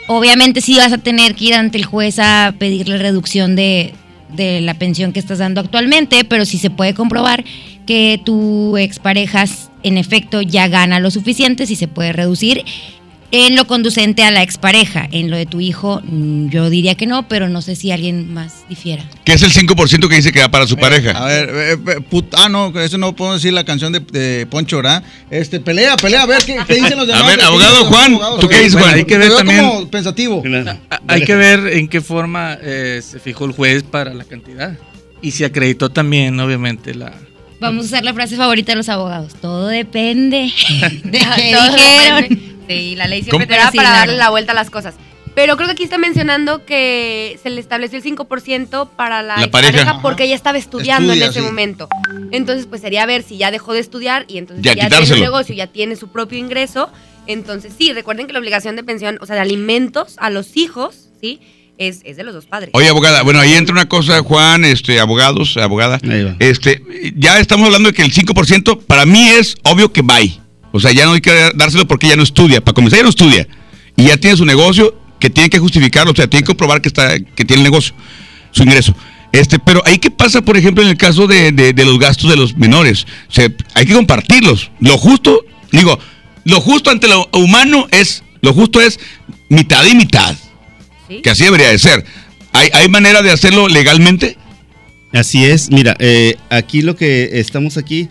Obviamente 0.09 0.61
sí 0.61 0.77
vas 0.77 0.93
a 0.93 0.99
tener 0.99 1.37
que 1.37 1.45
ir 1.47 1.55
ante 1.55 1.79
el 1.79 1.85
juez 1.85 2.19
a 2.19 2.55
pedirle 2.59 2.99
reducción 2.99 3.55
de, 3.55 3.95
de 4.35 4.61
la 4.61 4.75
pensión 4.75 5.13
que 5.13 5.21
estás 5.21 5.39
dando 5.39 5.61
actualmente, 5.61 6.25
pero 6.25 6.45
sí 6.45 6.59
se 6.59 6.71
puede 6.71 6.95
comprobar 6.95 7.45
que 7.87 8.21
tu 8.25 8.77
expareja 8.77 9.45
en 9.83 9.99
efecto 9.99 10.43
ya 10.43 10.69
gana 10.69 11.01
lo 11.01 11.11
suficiente, 11.11 11.67
sí 11.67 11.77
se 11.77 11.89
puede 11.89 12.13
reducir. 12.13 12.65
En 13.33 13.55
lo 13.55 13.65
conducente 13.69 14.25
a 14.25 14.33
la 14.33 14.43
expareja, 14.43 15.09
en 15.13 15.31
lo 15.31 15.37
de 15.37 15.47
tu 15.47 15.61
hijo, 15.61 16.01
mm, 16.05 16.49
yo 16.49 16.69
diría 16.69 16.97
que 16.97 17.07
no, 17.07 17.29
pero 17.29 17.49
no 17.49 17.63
sé 17.63 17.77
si 17.77 17.93
alguien 17.93 18.35
más 18.35 18.65
difiera. 18.69 19.05
¿Qué 19.25 19.35
es 19.35 19.43
el 19.43 19.53
5% 19.53 20.09
que 20.09 20.17
dice 20.17 20.33
que 20.33 20.41
va 20.41 20.51
para 20.51 20.67
su 20.67 20.77
pareja? 20.77 21.13
A 21.13 21.27
ver, 21.27 21.51
eh, 21.55 21.77
put- 22.11 22.35
ah, 22.37 22.49
no, 22.49 22.77
eso 22.81 22.99
no 22.99 23.15
puedo 23.15 23.35
decir 23.35 23.53
la 23.53 23.63
canción 23.65 23.93
de, 23.93 24.01
de 24.01 24.47
Poncho, 24.47 24.79
¿verdad? 24.79 25.05
Este, 25.31 25.61
pelea, 25.61 25.97
pelea, 25.97 26.23
a 26.23 26.27
ver 26.27 26.43
qué, 26.45 26.57
qué 26.67 26.75
dicen 26.75 26.97
los 26.99 27.07
demás. 27.07 27.23
A 27.23 27.27
ver, 27.27 27.39
¿Qué 27.39 27.45
abogado 27.45 27.85
Juan, 27.85 28.13
abogados? 28.15 28.41
¿tú 28.41 28.49
qué 28.49 28.59
dices, 28.63 28.75
Juan? 28.81 28.95
Hay 28.95 29.05
que 29.05 29.19
ver 29.19 29.33
también. 29.37 29.61
Como 29.69 29.89
pensativo. 29.91 30.43
Hay 31.07 31.23
que 31.25 31.35
ver 31.37 31.69
en 31.69 31.87
qué 31.87 32.01
forma 32.01 32.59
eh, 32.61 33.01
se 33.09 33.21
fijó 33.21 33.45
el 33.45 33.53
juez 33.53 33.85
para 33.85 34.13
la 34.13 34.25
cantidad. 34.25 34.77
Y 35.23 35.31
si 35.31 35.45
acreditó 35.45 35.91
también, 35.91 36.41
obviamente, 36.41 36.95
la... 36.95 37.13
Vamos 37.61 37.85
a 37.85 37.87
usar 37.89 38.05
la 38.05 38.15
frase 38.15 38.37
favorita 38.37 38.73
de 38.73 38.77
los 38.77 38.89
abogados. 38.89 39.35
Todo 39.35 39.67
depende 39.69 40.53
de 41.05 41.19
qué 41.37 41.53
Todo 41.55 41.75
dijeron. 41.77 42.23
depende. 42.23 42.51
Sí, 42.69 42.97
la 42.97 43.07
ley 43.09 43.23
siempre 43.23 43.47
te 43.47 43.55
da 43.57 43.71
Sí, 43.71 43.77
para 43.77 43.89
claro. 43.91 43.99
darle 44.07 44.17
la 44.17 44.31
vuelta 44.31 44.53
a 44.53 44.55
las 44.55 44.71
cosas. 44.71 44.95
Pero 45.35 45.57
creo 45.57 45.69
que 45.69 45.73
aquí 45.73 45.83
está 45.85 45.97
mencionando 45.99 46.65
que 46.67 47.39
se 47.43 47.51
le 47.51 47.61
estableció 47.61 47.99
el 47.99 48.05
5% 48.05 48.89
para 48.97 49.23
la, 49.23 49.37
La 49.37 49.43
expareja 49.45 49.73
pareja. 49.85 50.03
porque 50.03 50.25
ella 50.25 50.35
estaba 50.35 50.59
estudiando 50.59 51.13
Estudia, 51.13 51.27
en 51.27 51.31
ese 51.31 51.41
sí. 51.41 51.47
momento. 51.47 51.89
Entonces, 52.33 52.67
pues 52.67 52.81
sería 52.81 53.07
ver 53.07 53.23
si 53.23 53.37
ya 53.39 53.51
dejó 53.51 53.73
de 53.73 53.81
estudiar 53.81 54.25
y 54.29 54.39
entonces 54.39 54.65
Ya 54.65 54.75
ya, 54.75 54.89
tiene 54.89 55.15
un 55.15 55.21
negocio, 55.21 55.55
ya 55.55 55.67
tiene 55.69 55.95
su 55.97 56.09
propio 56.09 56.39
ingreso. 56.39 56.91
Entonces, 57.27 57.73
sí, 57.77 57.93
recuerden 57.93 58.27
que 58.27 58.33
la 58.33 58.39
obligación 58.41 58.75
de 58.77 58.83
pensión, 58.83 59.19
o 59.21 59.27
sea, 59.27 59.37
de 59.37 59.43
alimentos 59.43 60.15
a 60.19 60.31
los 60.31 60.57
hijos, 60.57 61.09
¿sí? 61.21 61.41
Es, 61.81 62.01
es 62.05 62.19
de 62.19 62.25
los 62.25 62.35
dos 62.35 62.45
padres. 62.45 62.71
Oye, 62.75 62.89
abogada, 62.89 63.23
bueno, 63.23 63.41
ahí 63.41 63.55
entra 63.55 63.73
una 63.73 63.89
cosa, 63.89 64.21
Juan, 64.23 64.65
este, 64.67 65.01
abogados, 65.01 65.57
abogada. 65.57 65.99
Este, 66.39 66.83
ya 67.17 67.39
estamos 67.41 67.65
hablando 67.67 67.89
de 67.89 67.95
que 67.95 68.03
el 68.03 68.13
5% 68.13 68.83
para 68.87 69.07
mí 69.07 69.29
es 69.31 69.57
obvio 69.65 69.91
que 69.91 70.03
bye. 70.03 70.39
O 70.73 70.79
sea, 70.79 70.93
ya 70.93 71.07
no 71.07 71.13
hay 71.15 71.23
que 71.23 71.51
dárselo 71.55 71.89
porque 71.89 72.07
ya 72.07 72.17
no 72.17 72.23
estudia. 72.23 72.61
Para 72.61 72.75
comenzar, 72.75 72.99
ya 72.99 73.03
no 73.05 73.09
estudia. 73.09 73.49
Y 73.97 74.05
ya 74.05 74.19
tiene 74.19 74.37
su 74.37 74.45
negocio 74.45 74.95
que 75.19 75.31
tiene 75.31 75.49
que 75.49 75.59
justificarlo, 75.59 76.13
o 76.13 76.15
sea, 76.15 76.27
tiene 76.29 76.43
que 76.45 76.49
comprobar 76.49 76.83
que 76.83 76.89
está, 76.89 77.19
que 77.19 77.45
tiene 77.47 77.63
el 77.63 77.65
negocio, 77.65 77.95
su 78.51 78.63
ingreso. 78.63 78.95
Este, 79.33 79.59
pero 79.59 79.83
ahí 79.87 79.97
qué 79.99 80.11
pasa, 80.11 80.43
por 80.43 80.59
ejemplo, 80.59 80.83
en 80.83 80.91
el 80.91 80.97
caso 80.99 81.27
de, 81.27 81.51
de- 81.53 81.73
de 81.73 81.85
los 81.87 81.99
gastos 81.99 82.29
de 82.29 82.37
los 82.37 82.57
menores. 82.59 83.07
O 83.29 83.33
sea, 83.33 83.49
hay 83.75 83.87
que 83.87 83.95
compartirlos. 83.95 84.71
Lo 84.81 84.99
justo, 84.99 85.45
digo, 85.73 85.99
lo 86.45 86.61
justo 86.61 86.91
ante 86.91 87.09
lo 87.09 87.27
humano 87.33 87.87
es, 87.91 88.23
lo 88.43 88.53
justo 88.53 88.81
es 88.83 89.01
mitad 89.49 89.85
y 89.87 89.95
mitad. 89.95 90.37
Que 91.23 91.31
así 91.31 91.45
debería 91.45 91.69
de 91.69 91.79
ser. 91.79 92.05
¿Hay, 92.53 92.69
hay 92.73 92.89
manera 92.89 93.23
de 93.23 93.31
hacerlo 93.31 93.69
legalmente? 93.69 94.37
Así 95.13 95.45
es, 95.45 95.71
mira, 95.71 95.97
eh, 95.99 96.37
aquí 96.51 96.83
lo 96.83 96.95
que 96.95 97.41
estamos 97.41 97.77
aquí, 97.77 98.09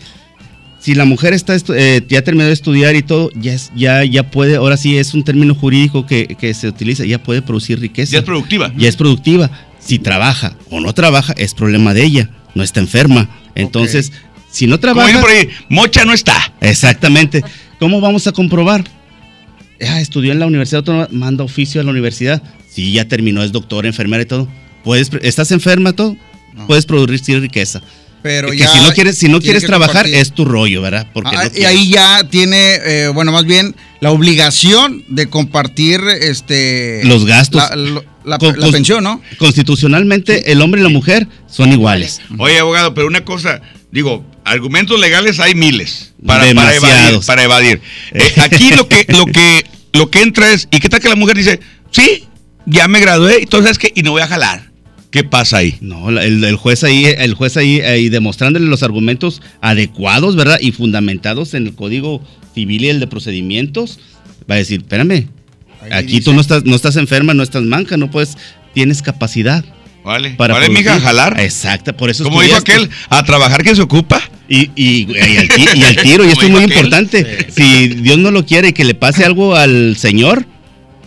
si 0.80 0.94
la 0.94 1.06
mujer 1.06 1.32
está 1.32 1.56
eh, 1.74 2.02
ya 2.06 2.22
terminó 2.22 2.46
de 2.46 2.52
estudiar 2.52 2.94
y 2.94 3.02
todo, 3.02 3.30
ya 3.34 3.54
es, 3.54 3.72
ya, 3.74 4.04
ya 4.04 4.30
puede, 4.30 4.56
ahora 4.56 4.76
sí 4.76 4.98
es 4.98 5.14
un 5.14 5.24
término 5.24 5.54
jurídico 5.54 6.06
que, 6.06 6.36
que 6.38 6.52
se 6.52 6.68
utiliza, 6.68 7.04
ya 7.06 7.22
puede 7.22 7.40
producir 7.40 7.80
riqueza. 7.80 8.12
Ya 8.12 8.18
es 8.18 8.24
productiva. 8.24 8.72
Ya 8.76 8.88
es 8.88 8.96
productiva. 8.96 9.50
Si 9.78 9.98
trabaja 9.98 10.54
o 10.68 10.80
no 10.80 10.92
trabaja, 10.92 11.32
es 11.38 11.54
problema 11.54 11.94
de 11.94 12.04
ella, 12.04 12.30
no 12.54 12.62
está 12.62 12.80
enferma. 12.80 13.30
Entonces, 13.54 14.12
si 14.50 14.66
no 14.66 14.78
trabaja. 14.78 15.20
por 15.20 15.30
ahí, 15.30 15.48
mocha 15.70 16.04
no 16.04 16.12
está. 16.12 16.52
Exactamente. 16.60 17.42
¿Cómo 17.78 18.00
vamos 18.02 18.26
a 18.26 18.32
comprobar? 18.32 18.84
Ah, 19.88 20.00
estudió 20.00 20.32
en 20.32 20.38
la 20.38 20.46
Universidad 20.46 20.80
Autónoma, 20.80 21.08
manda 21.10 21.44
oficio 21.44 21.80
a 21.80 21.84
la 21.84 21.90
universidad. 21.90 22.42
Sí, 22.72 22.92
ya 22.92 23.06
terminó, 23.06 23.42
es 23.42 23.52
doctor, 23.52 23.86
enfermera 23.86 24.22
y 24.22 24.26
todo. 24.26 24.48
Puedes, 24.84 25.10
¿Estás 25.22 25.50
enferma 25.50 25.92
todo? 25.92 26.16
Puedes 26.66 26.86
producir 26.86 27.40
riqueza. 27.40 27.80
Pero 28.22 28.50
que 28.50 28.58
ya 28.58 28.68
si 28.68 28.78
no 28.80 28.92
quieres, 28.92 29.16
si 29.16 29.28
no 29.28 29.40
quieres 29.40 29.64
trabajar, 29.64 30.02
compartir. 30.02 30.14
es 30.16 30.32
tu 30.34 30.44
rollo, 30.44 30.82
¿verdad? 30.82 31.06
Porque 31.14 31.30
Ah, 31.34 31.44
no 31.44 31.58
y 31.58 31.64
ahí 31.64 31.88
ya 31.90 32.22
tiene, 32.28 32.74
eh, 32.84 33.08
bueno, 33.14 33.32
más 33.32 33.44
bien 33.46 33.74
la 34.00 34.10
obligación 34.10 35.02
de 35.08 35.28
compartir 35.30 36.02
este 36.20 37.00
los 37.04 37.24
gastos. 37.24 37.62
la, 37.70 37.76
lo- 37.76 38.04
la- 38.24 38.36
Con- 38.36 38.56
la 38.58 38.66
con- 38.66 38.72
pensión, 38.72 39.02
¿no? 39.04 39.22
Constitucionalmente, 39.38 40.52
el 40.52 40.60
hombre 40.60 40.80
y 40.80 40.84
la 40.84 40.90
mujer 40.90 41.26
son 41.46 41.72
iguales. 41.72 42.20
Oye, 42.38 42.58
abogado, 42.58 42.92
pero 42.92 43.06
una 43.06 43.24
cosa, 43.24 43.62
digo, 43.90 44.24
argumentos 44.44 45.00
legales 45.00 45.40
hay 45.40 45.54
miles 45.54 46.12
para, 46.26 46.52
para 46.54 46.74
evadir. 46.76 47.20
Para 47.26 47.42
evadir. 47.44 47.80
Eh, 48.12 48.32
aquí 48.42 48.70
lo 48.76 48.86
que, 48.86 49.06
lo 49.08 49.24
que, 49.26 49.64
lo 49.94 50.10
que 50.10 50.20
entra 50.20 50.52
es, 50.52 50.68
¿y 50.70 50.78
qué 50.80 50.88
tal 50.90 51.00
que 51.00 51.08
la 51.08 51.16
mujer 51.16 51.36
dice, 51.38 51.60
sí, 51.90 52.24
ya 52.66 52.88
me 52.88 53.00
gradué, 53.00 53.42
entonces 53.42 53.78
que 53.78 53.92
y 53.94 54.02
no 54.02 54.12
voy 54.12 54.22
a 54.22 54.26
jalar? 54.26 54.70
¿Qué 55.10 55.24
pasa 55.24 55.56
ahí? 55.58 55.76
No, 55.80 56.08
el, 56.08 56.44
el 56.44 56.56
juez 56.56 56.84
ahí, 56.84 57.04
el 57.04 57.34
juez 57.34 57.56
ahí, 57.56 57.80
ahí 57.80 58.08
demostrándole 58.08 58.66
los 58.66 58.82
argumentos 58.84 59.42
adecuados, 59.60 60.36
¿verdad? 60.36 60.58
Y 60.60 60.70
fundamentados 60.72 61.54
en 61.54 61.66
el 61.66 61.74
Código 61.74 62.22
Civil 62.54 62.84
y 62.84 62.88
el 62.90 63.00
de 63.00 63.08
procedimientos, 63.08 63.98
va 64.48 64.54
a 64.54 64.58
decir, 64.58 64.80
espérame, 64.82 65.26
aquí 65.90 66.20
tú 66.20 66.32
no 66.32 66.40
estás, 66.40 66.64
no 66.64 66.76
estás 66.76 66.94
enferma, 66.96 67.34
no 67.34 67.42
estás 67.42 67.62
manca, 67.64 67.96
no 67.96 68.08
puedes, 68.10 68.36
tienes 68.72 69.02
capacidad. 69.02 69.64
Vale, 70.04 70.30
Para 70.30 70.54
vale, 70.54 70.68
mija, 70.70 70.98
jalar. 71.00 71.38
Exacto, 71.40 71.94
por 71.96 72.08
eso 72.08 72.24
Como 72.24 72.40
dijo 72.40 72.56
aquel, 72.56 72.88
a 73.10 73.22
trabajar 73.24 73.62
que 73.64 73.74
se 73.74 73.82
ocupa. 73.82 74.22
Y, 74.48 74.70
y, 74.74 75.06
y 75.12 75.36
al, 75.36 75.48
ti- 75.48 75.64
y 75.74 75.82
al 75.82 75.96
tiro, 76.02 76.24
y 76.24 76.28
esto 76.28 76.44
es 76.46 76.50
muy 76.50 76.62
aquel. 76.62 76.72
importante. 76.76 77.48
Si 77.54 77.88
Dios 77.88 78.16
no 78.18 78.30
lo 78.30 78.46
quiere 78.46 78.68
y 78.68 78.72
que 78.72 78.84
le 78.84 78.94
pase 78.94 79.24
algo 79.24 79.56
al 79.56 79.96
Señor, 79.98 80.46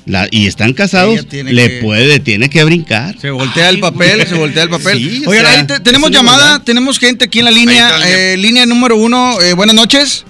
la- 0.05 0.27
y 0.31 0.47
están 0.47 0.73
casados, 0.73 1.25
le 1.31 1.69
que- 1.69 1.79
puede, 1.81 2.19
tiene 2.19 2.49
que 2.49 2.63
brincar. 2.63 3.17
Se 3.19 3.31
voltea 3.31 3.69
el 3.69 3.79
papel, 3.79 4.25
se 4.27 4.35
voltea 4.35 4.63
el 4.63 4.69
papel. 4.69 4.97
Sí, 4.97 5.23
o 5.25 5.29
Oigan, 5.29 5.45
sea, 5.45 5.59
ahí 5.59 5.67
te- 5.67 5.79
tenemos 5.79 6.11
llamada, 6.11 6.43
verdad. 6.53 6.61
tenemos 6.65 6.99
gente 6.99 7.25
aquí 7.25 7.39
en 7.39 7.45
la 7.45 7.51
línea, 7.51 7.89
eh, 8.05 8.35
línea 8.37 8.65
número 8.65 8.95
uno. 8.97 9.39
eh, 9.41 9.53
buenas 9.53 9.75
noches. 9.75 10.25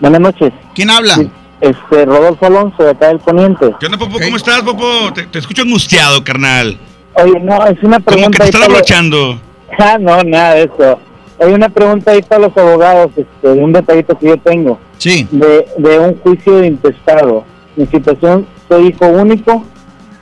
Buenas 0.00 0.20
noches. 0.20 0.52
¿Quién 0.74 0.90
habla? 0.90 1.18
Este, 1.60 2.04
Rodolfo 2.04 2.46
Alonso, 2.46 2.82
de 2.84 2.90
acá 2.90 3.08
del 3.08 3.18
Poniente. 3.18 3.66
¿Qué 3.80 3.86
onda, 3.86 3.98
Popo? 3.98 4.18
¿Cómo 4.20 4.36
estás, 4.36 4.60
Popo? 4.62 5.12
Te, 5.12 5.24
te 5.24 5.40
escucho 5.40 5.62
angustiado, 5.62 6.22
carnal. 6.22 6.78
Oye, 7.14 7.40
no, 7.40 7.66
es 7.66 7.82
una 7.82 7.98
pregunta. 7.98 8.04
Como 8.04 8.30
que 8.30 8.38
te 8.38 8.44
están 8.44 8.62
abrochando. 8.62 9.40
Ah, 9.80 9.96
no, 10.00 10.22
nada 10.24 10.54
de 10.54 10.62
eso. 10.64 10.98
Hay 11.40 11.52
una 11.52 11.68
pregunta 11.68 12.10
ahí 12.10 12.22
para 12.22 12.42
los 12.48 12.56
abogados, 12.56 13.10
este, 13.16 13.48
un 13.48 13.72
detallito 13.72 14.18
que 14.18 14.26
yo 14.28 14.36
tengo. 14.38 14.80
Sí. 14.96 15.26
De, 15.30 15.66
de 15.78 15.98
un 16.00 16.16
juicio 16.20 16.56
de 16.58 16.66
intestado. 16.68 17.44
Mi 17.76 17.86
situación, 17.86 18.46
soy 18.68 18.88
hijo 18.88 19.06
único, 19.06 19.64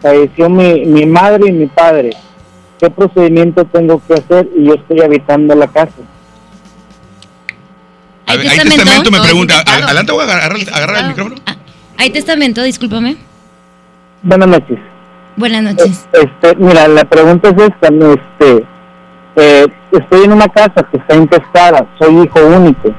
falleció 0.00 0.48
mi, 0.48 0.85
mi 0.85 1.06
madre 1.06 1.48
y 1.48 1.52
mi 1.52 1.66
padre. 1.66 2.11
¿Qué 2.78 2.90
procedimiento 2.90 3.64
tengo 3.64 4.02
que 4.06 4.14
hacer? 4.14 4.48
Y 4.56 4.66
yo 4.66 4.74
estoy 4.74 5.00
habitando 5.00 5.54
la 5.54 5.66
casa. 5.66 5.92
A 8.26 8.32
¿Hay 8.32 8.38
Hay 8.38 8.48
testamento? 8.48 8.76
testamento, 8.76 9.11
me 9.11 9.20
pregunta. 9.20 9.64
Adelante, 9.66 10.12
voy 10.12 10.20
a 10.22 10.24
agarrar, 10.24 10.59
agarrar 10.72 10.98
el 10.98 11.09
micrófono. 11.09 11.37
¿Hay 11.96 12.11
testamento? 12.11 12.62
Discúlpame. 12.62 13.16
Buenas 14.22 14.48
noches. 14.48 14.78
Buenas 15.37 15.62
noches. 15.62 16.06
Este, 16.12 16.56
mira, 16.56 16.88
la 16.88 17.04
pregunta 17.04 17.50
es 17.50 17.62
esta, 17.62 17.90
¿no? 17.90 18.12
este, 18.14 18.66
eh, 19.37 19.66
estoy 19.92 20.24
en 20.24 20.32
una 20.32 20.48
casa 20.48 20.82
que 20.90 20.96
está 20.96 21.14
intestada, 21.14 21.87
soy 21.98 22.22
hijo 22.22 22.40
único, 22.46 22.94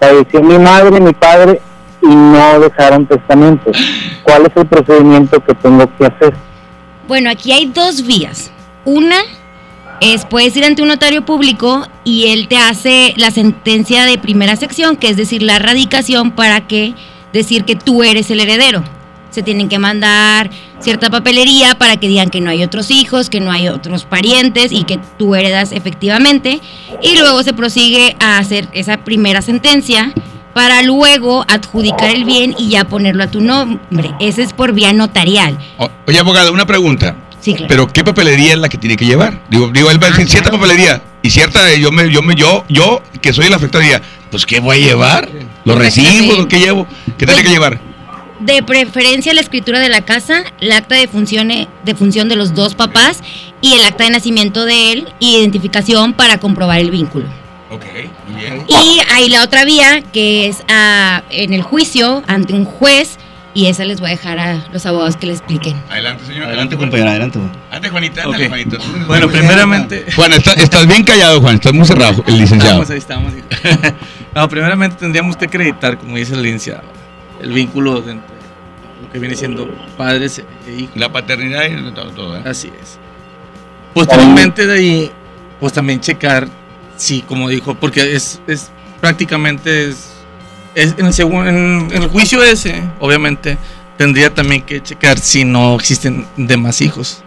falleció 0.00 0.42
mi 0.42 0.58
madre, 0.58 1.00
mi 1.00 1.12
padre 1.12 1.60
y 2.10 2.14
no 2.14 2.60
dejaron 2.60 3.06
testamento. 3.06 3.70
¿Cuál 4.22 4.46
es 4.46 4.52
el 4.56 4.66
procedimiento 4.66 5.42
que 5.44 5.54
tengo 5.54 5.84
que 5.96 6.06
hacer? 6.06 6.34
Bueno, 7.08 7.30
aquí 7.30 7.52
hay 7.52 7.66
dos 7.66 8.06
vías. 8.06 8.50
Una 8.84 9.16
es 10.00 10.24
puedes 10.24 10.56
ir 10.56 10.64
ante 10.64 10.82
un 10.82 10.88
notario 10.88 11.24
público 11.24 11.86
y 12.04 12.28
él 12.28 12.48
te 12.48 12.58
hace 12.58 13.14
la 13.16 13.30
sentencia 13.30 14.04
de 14.04 14.18
primera 14.18 14.56
sección, 14.56 14.96
que 14.96 15.08
es 15.08 15.16
decir, 15.16 15.42
la 15.42 15.58
radicación 15.58 16.32
para 16.32 16.66
que 16.66 16.94
decir 17.32 17.64
que 17.64 17.76
tú 17.76 18.02
eres 18.02 18.30
el 18.30 18.40
heredero. 18.40 18.84
Se 19.30 19.42
tienen 19.42 19.68
que 19.68 19.78
mandar 19.78 20.50
cierta 20.78 21.10
papelería 21.10 21.76
para 21.76 21.96
que 21.96 22.08
digan 22.08 22.30
que 22.30 22.40
no 22.40 22.50
hay 22.50 22.62
otros 22.62 22.90
hijos, 22.90 23.28
que 23.28 23.40
no 23.40 23.50
hay 23.50 23.68
otros 23.68 24.04
parientes 24.04 24.72
y 24.72 24.84
que 24.84 24.98
tú 25.18 25.34
heredas 25.34 25.72
efectivamente. 25.72 26.60
Y 27.02 27.18
luego 27.18 27.42
se 27.42 27.52
prosigue 27.52 28.16
a 28.20 28.38
hacer 28.38 28.68
esa 28.72 28.98
primera 28.98 29.42
sentencia 29.42 30.12
para 30.56 30.82
luego 30.82 31.44
adjudicar 31.48 32.08
el 32.16 32.24
bien 32.24 32.54
y 32.58 32.70
ya 32.70 32.84
ponerlo 32.84 33.22
a 33.24 33.26
tu 33.30 33.42
nombre. 33.42 34.14
Ese 34.20 34.42
es 34.42 34.54
por 34.54 34.72
vía 34.72 34.94
notarial. 34.94 35.58
O- 35.76 35.90
Oye, 36.06 36.18
abogado, 36.18 36.50
una 36.50 36.64
pregunta. 36.64 37.14
Sí, 37.42 37.52
claro. 37.52 37.66
Pero 37.68 37.92
¿qué 37.92 38.02
papelería 38.02 38.54
es 38.54 38.58
la 38.58 38.70
que 38.70 38.78
tiene 38.78 38.96
que 38.96 39.04
llevar? 39.04 39.42
Digo, 39.50 39.68
digo 39.68 39.90
él 39.90 40.02
va 40.02 40.06
a 40.06 40.10
decir 40.12 40.26
cierta 40.30 40.50
papelería 40.50 41.02
y 41.20 41.28
cierta 41.28 41.60
yo 41.74 41.92
me 41.92 42.10
yo 42.10 42.22
me 42.22 42.34
yo 42.36 42.64
yo 42.70 43.02
que 43.20 43.34
soy 43.34 43.48
el 43.48 43.52
afectado 43.52 43.82
diría, 43.82 44.00
pues 44.30 44.46
qué 44.46 44.60
voy 44.60 44.78
a 44.78 44.80
llevar? 44.86 45.28
Los 45.66 45.76
recibos, 45.76 46.38
¿lo 46.38 46.48
que 46.48 46.58
llevo? 46.58 46.86
¿Qué 47.18 47.26
tiene 47.26 47.42
que 47.42 47.50
llevar? 47.50 47.78
De 48.40 48.62
preferencia 48.62 49.34
la 49.34 49.42
escritura 49.42 49.78
de 49.78 49.90
la 49.90 50.00
casa, 50.06 50.42
el 50.62 50.72
acta 50.72 50.94
de, 50.94 51.06
funcione- 51.06 51.68
de 51.84 51.94
función 51.94 52.30
de 52.30 52.36
los 52.36 52.54
dos 52.54 52.74
papás 52.74 53.20
y 53.60 53.74
el 53.74 53.84
acta 53.84 54.04
de 54.04 54.10
nacimiento 54.10 54.64
de 54.64 54.92
él 54.92 55.08
y 55.20 55.36
identificación 55.36 56.14
para 56.14 56.38
comprobar 56.40 56.78
el 56.78 56.90
vínculo. 56.90 57.26
Ok, 57.76 57.84
muy 58.28 58.40
bien. 58.40 58.64
Y 58.68 59.00
hay 59.12 59.28
la 59.28 59.42
otra 59.42 59.64
vía 59.64 60.02
que 60.12 60.46
es 60.48 60.62
ah, 60.68 61.22
en 61.30 61.52
el 61.52 61.62
juicio 61.62 62.22
ante 62.26 62.52
un 62.54 62.64
juez 62.64 63.18
y 63.54 63.66
esa 63.68 63.84
les 63.86 64.00
voy 64.00 64.08
a 64.08 64.12
dejar 64.12 64.38
a 64.38 64.66
los 64.72 64.84
abogados 64.84 65.16
que 65.16 65.26
le 65.26 65.32
expliquen. 65.32 65.74
Adelante, 65.88 66.24
señor. 66.26 66.44
Adelante, 66.44 66.76
compañera, 66.76 67.10
adelante. 67.12 67.38
Juan. 67.38 67.52
Adelante, 67.70 67.88
Juanita, 67.90 68.20
Ok. 68.20 68.26
ándale, 68.26 68.48
Juanito. 68.48 68.78
Bueno, 69.06 69.28
primeramente. 69.30 70.06
Juan, 70.14 70.32
está- 70.34 70.52
estás 70.54 70.86
bien 70.86 71.04
callado, 71.04 71.40
Juan. 71.40 71.54
Estás 71.54 71.72
muy 71.72 71.86
cerrado, 71.86 72.22
el 72.26 72.38
licenciado. 72.38 72.82
Estamos 72.82 72.90
ahí, 72.90 72.98
estamos 72.98 73.32
ahí. 73.32 73.94
no, 74.34 74.48
primeramente 74.48 74.96
tendríamos 74.98 75.36
que 75.38 75.46
acreditar, 75.46 75.96
como 75.98 76.16
dice 76.16 76.34
el 76.34 76.42
licenciado, 76.42 76.82
el 77.40 77.52
vínculo 77.52 77.96
entre 77.98 78.36
lo 79.02 79.10
que 79.12 79.18
viene 79.18 79.34
siendo 79.34 79.68
padres 79.96 80.42
e 80.66 80.72
hijos. 80.72 80.94
La 80.96 81.10
paternidad 81.10 81.64
y 81.64 81.90
todo, 81.92 82.10
todo, 82.10 82.36
¿eh? 82.36 82.42
Así 82.44 82.70
es. 82.82 82.98
Posteriormente 83.94 84.66
de 84.66 84.74
ahí, 84.78 85.10
pues 85.60 85.72
también 85.72 86.00
checar 86.00 86.46
si, 86.96 87.22
como 87.22 87.48
dijo, 87.48 87.74
porque 87.74 88.14
es, 88.16 88.40
es 88.46 88.70
prácticamente 89.00 89.88
es, 89.90 90.08
es 90.74 90.94
en, 90.98 91.06
el 91.06 91.12
segun- 91.12 91.46
en- 91.48 91.88
en 91.94 92.02
el 92.02 92.08
juicio 92.08 92.42
ese, 92.42 92.82
obviamente, 93.00 93.56
tendría 93.96 94.32
también 94.34 94.62
que 94.62 94.82
checar 94.82 95.18
si 95.18 95.44
no 95.44 95.74
existen 95.76 96.26
demás 96.36 96.80
hijos. 96.80 97.22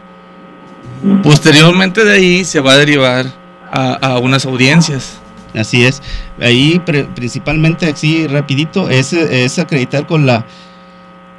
Posteriormente 1.23 2.03
de 2.03 2.13
ahí 2.13 2.45
se 2.45 2.59
va 2.59 2.73
a 2.73 2.77
derivar 2.77 3.25
a, 3.71 3.93
a 3.93 4.19
unas 4.19 4.45
audiencias. 4.45 5.17
Así 5.55 5.83
es. 5.83 6.01
Ahí 6.41 6.79
pre- 6.85 7.05
principalmente, 7.05 7.87
así 7.87 8.27
rapidito, 8.27 8.89
es, 8.89 9.13
es 9.13 9.57
acreditar 9.59 10.05
con 10.05 10.25
la 10.25 10.45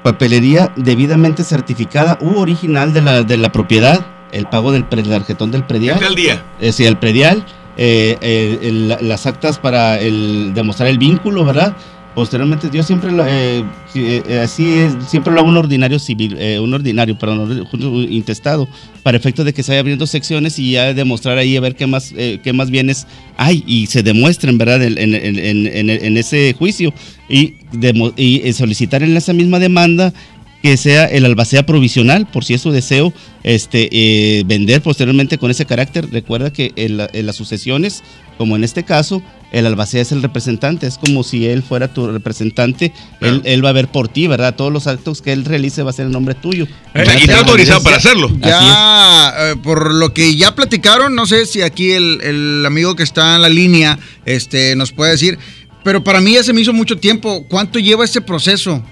papelería 0.02 0.72
debidamente 0.76 1.44
certificada 1.44 2.18
u 2.20 2.38
original 2.40 2.92
de 2.92 3.02
la, 3.02 3.22
de 3.22 3.36
la 3.36 3.52
propiedad, 3.52 4.04
el 4.32 4.46
pago 4.46 4.72
del 4.72 4.84
pre- 4.84 5.02
tarjetón 5.02 5.50
del 5.50 5.64
predial. 5.64 5.96
Es 5.96 6.00
del 6.02 6.14
día. 6.14 6.42
Eh, 6.60 6.72
sí, 6.72 6.86
el 6.86 6.96
predial, 6.96 7.44
eh, 7.76 8.16
eh, 8.20 8.58
el- 8.62 8.88
las 9.08 9.26
actas 9.26 9.58
para 9.58 9.98
el, 10.00 10.52
demostrar 10.54 10.88
el 10.88 10.98
vínculo, 10.98 11.44
¿verdad? 11.44 11.76
Posteriormente, 12.14 12.68
yo 12.72 12.82
siempre 12.82 13.12
lo, 13.12 13.24
eh, 13.24 13.64
sí, 13.92 14.02
eh, 14.04 14.40
así 14.42 14.68
es, 14.68 14.94
siempre 15.08 15.32
lo 15.32 15.40
hago 15.40 15.48
un 15.48 15.56
ordinario 15.56 15.98
civil, 16.00 16.36
eh, 16.40 16.58
un 16.58 16.74
ordinario, 16.74 17.16
perdón, 17.16 17.64
un 17.72 18.12
intestado, 18.12 18.68
para 19.04 19.16
efecto 19.16 19.44
de 19.44 19.54
que 19.54 19.62
se 19.62 19.70
vaya 19.70 19.80
abriendo 19.80 20.06
secciones 20.08 20.58
y 20.58 20.72
ya 20.72 20.92
demostrar 20.92 21.38
ahí 21.38 21.56
a 21.56 21.60
ver 21.60 21.76
qué 21.76 21.86
más, 21.86 22.12
eh, 22.16 22.40
qué 22.42 22.52
más 22.52 22.68
bienes 22.72 23.06
hay 23.36 23.62
y 23.64 23.86
se 23.86 24.02
demuestren, 24.02 24.58
¿verdad? 24.58 24.82
En, 24.82 24.98
en- 24.98 25.14
en- 25.14 25.88
en- 25.90 26.16
ese 26.16 26.52
juicio 26.58 26.92
y, 27.28 27.54
demo- 27.72 28.12
y 28.16 28.42
eh, 28.44 28.52
solicitar 28.54 29.04
en 29.04 29.16
esa 29.16 29.32
misma 29.32 29.60
demanda 29.60 30.12
que 30.62 30.76
sea 30.76 31.06
el 31.06 31.24
albacea 31.24 31.64
provisional, 31.64 32.26
por 32.30 32.44
si 32.44 32.54
es 32.54 32.60
su 32.60 32.70
deseo, 32.70 33.12
este, 33.44 33.88
eh, 33.92 34.42
vender 34.46 34.82
posteriormente 34.82 35.38
con 35.38 35.50
ese 35.50 35.64
carácter. 35.64 36.10
Recuerda 36.10 36.52
que 36.52 36.72
en, 36.76 36.98
la- 36.98 37.08
en 37.12 37.24
las 37.26 37.36
sucesiones, 37.36 38.02
como 38.36 38.56
en 38.56 38.64
este 38.64 38.82
caso, 38.84 39.22
el 39.52 39.64
albacea 39.66 40.02
es 40.02 40.12
el 40.12 40.22
representante, 40.22 40.86
es 40.86 40.98
como 40.98 41.22
si 41.24 41.46
él 41.46 41.62
fuera 41.62 41.92
tu 41.92 42.06
representante, 42.12 42.92
él, 43.20 43.40
él 43.44 43.64
va 43.64 43.70
a 43.70 43.72
ver 43.72 43.88
por 43.88 44.08
ti, 44.08 44.26
¿verdad? 44.26 44.54
Todos 44.54 44.70
los 44.72 44.86
actos 44.86 45.22
que 45.22 45.32
él 45.32 45.44
realice 45.46 45.82
va 45.82 45.90
a 45.90 45.92
ser 45.94 46.06
en 46.06 46.12
nombre 46.12 46.34
tuyo. 46.34 46.66
Eh, 46.94 47.04
y 47.18 47.22
está 47.22 47.38
autorizado 47.40 47.82
para 47.82 47.96
hacerlo. 47.96 48.28
Ya, 48.38 49.34
eh, 49.52 49.54
por 49.62 49.94
lo 49.94 50.12
que 50.12 50.36
ya 50.36 50.54
platicaron, 50.54 51.14
no 51.14 51.26
sé 51.26 51.46
si 51.46 51.62
aquí 51.62 51.92
el, 51.92 52.20
el 52.22 52.64
amigo 52.66 52.94
que 52.96 53.02
está 53.02 53.36
en 53.36 53.42
la 53.42 53.48
línea 53.48 53.98
este, 54.26 54.76
nos 54.76 54.92
puede 54.92 55.12
decir, 55.12 55.38
pero 55.82 56.04
para 56.04 56.20
mí 56.20 56.34
ya 56.34 56.42
se 56.42 56.52
me 56.52 56.60
hizo 56.60 56.72
mucho 56.74 56.98
tiempo. 56.98 57.46
¿Cuánto 57.48 57.78
lleva 57.78 58.04
este 58.04 58.20
proceso? 58.20 58.82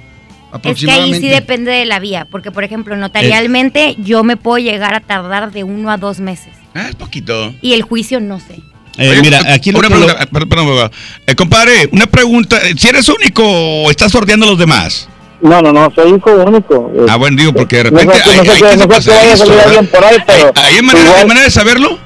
Es 0.65 0.81
que 0.81 0.91
ahí 0.91 1.15
sí 1.15 1.29
depende 1.29 1.71
de 1.73 1.85
la 1.85 1.99
vía, 1.99 2.27
porque 2.31 2.51
por 2.51 2.65
ejemplo, 2.65 2.97
notarialmente 2.97 3.97
yo 3.99 4.25
me 4.25 4.37
puedo 4.37 4.59
llegar 4.59 4.95
a 4.95 5.01
tardar 5.01 5.53
de 5.53 5.63
uno 5.65 5.91
a 5.91 5.97
dos 5.99 6.21
meses. 6.21 6.53
Ah, 6.75 6.89
es 6.89 6.95
poquito. 6.97 7.55
Y 7.61 7.75
el 7.75 7.83
juicio 7.83 8.19
no 8.21 8.41
sé. 8.41 8.61
Eh, 8.97 9.11
Oye, 9.11 9.21
mira, 9.23 9.41
aquí 9.53 9.71
una 9.71 9.81
lo- 9.81 9.89
pregunta, 9.89 10.27
perdón. 10.49 10.91
Eh, 11.27 11.35
compadre, 11.35 11.89
una 11.93 12.07
pregunta. 12.07 12.59
eh, 12.67 12.75
¿Si 12.77 12.89
eres 12.89 13.09
único 13.09 13.43
o 13.45 13.91
estás 13.91 14.11
sorteando 14.11 14.47
a 14.47 14.51
los 14.51 14.59
demás? 14.59 15.09
No, 15.41 15.63
no, 15.63 15.73
no, 15.73 15.89
soy 15.95 16.15
hijo 16.17 16.33
único. 16.35 16.93
Ah, 17.09 17.15
bueno, 17.17 17.37
digo, 17.37 17.53
porque 17.53 17.77
de 17.77 17.83
repente 17.85 18.07
no 18.07 18.13
hay, 18.13 18.19
sé 18.19 18.31
hay 18.31 18.39
qué- 18.61 18.69
que 18.71 18.77
no 18.77 18.83
sé 18.83 18.89
pasar 18.89 19.03
qué 19.13 19.19
vaya 19.19 19.31
a 19.31 19.33
esto, 19.35 19.47
salir 19.47 19.55
¿verdad? 19.55 19.67
alguien 19.69 19.87
por 19.87 20.05
ahí, 20.05 20.17
pero 20.27 20.53
¿Hay, 20.57 20.75
hay 20.77 20.83
manera, 20.83 21.05
igual- 21.05 21.21
hay 21.21 21.29
manera 21.29 21.45
de 21.45 21.51
saberlo? 21.53 21.99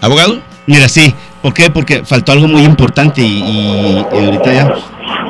¿Abogado? 0.00 0.40
Mira, 0.66 0.88
sí. 0.88 1.14
¿Por 1.42 1.54
qué? 1.54 1.70
Porque 1.70 2.04
faltó 2.04 2.32
algo 2.32 2.46
muy 2.46 2.62
importante 2.64 3.22
y, 3.22 3.24
y- 3.24 4.04
y 4.12 4.24
ahorita 4.24 4.52
ya. 4.52 4.74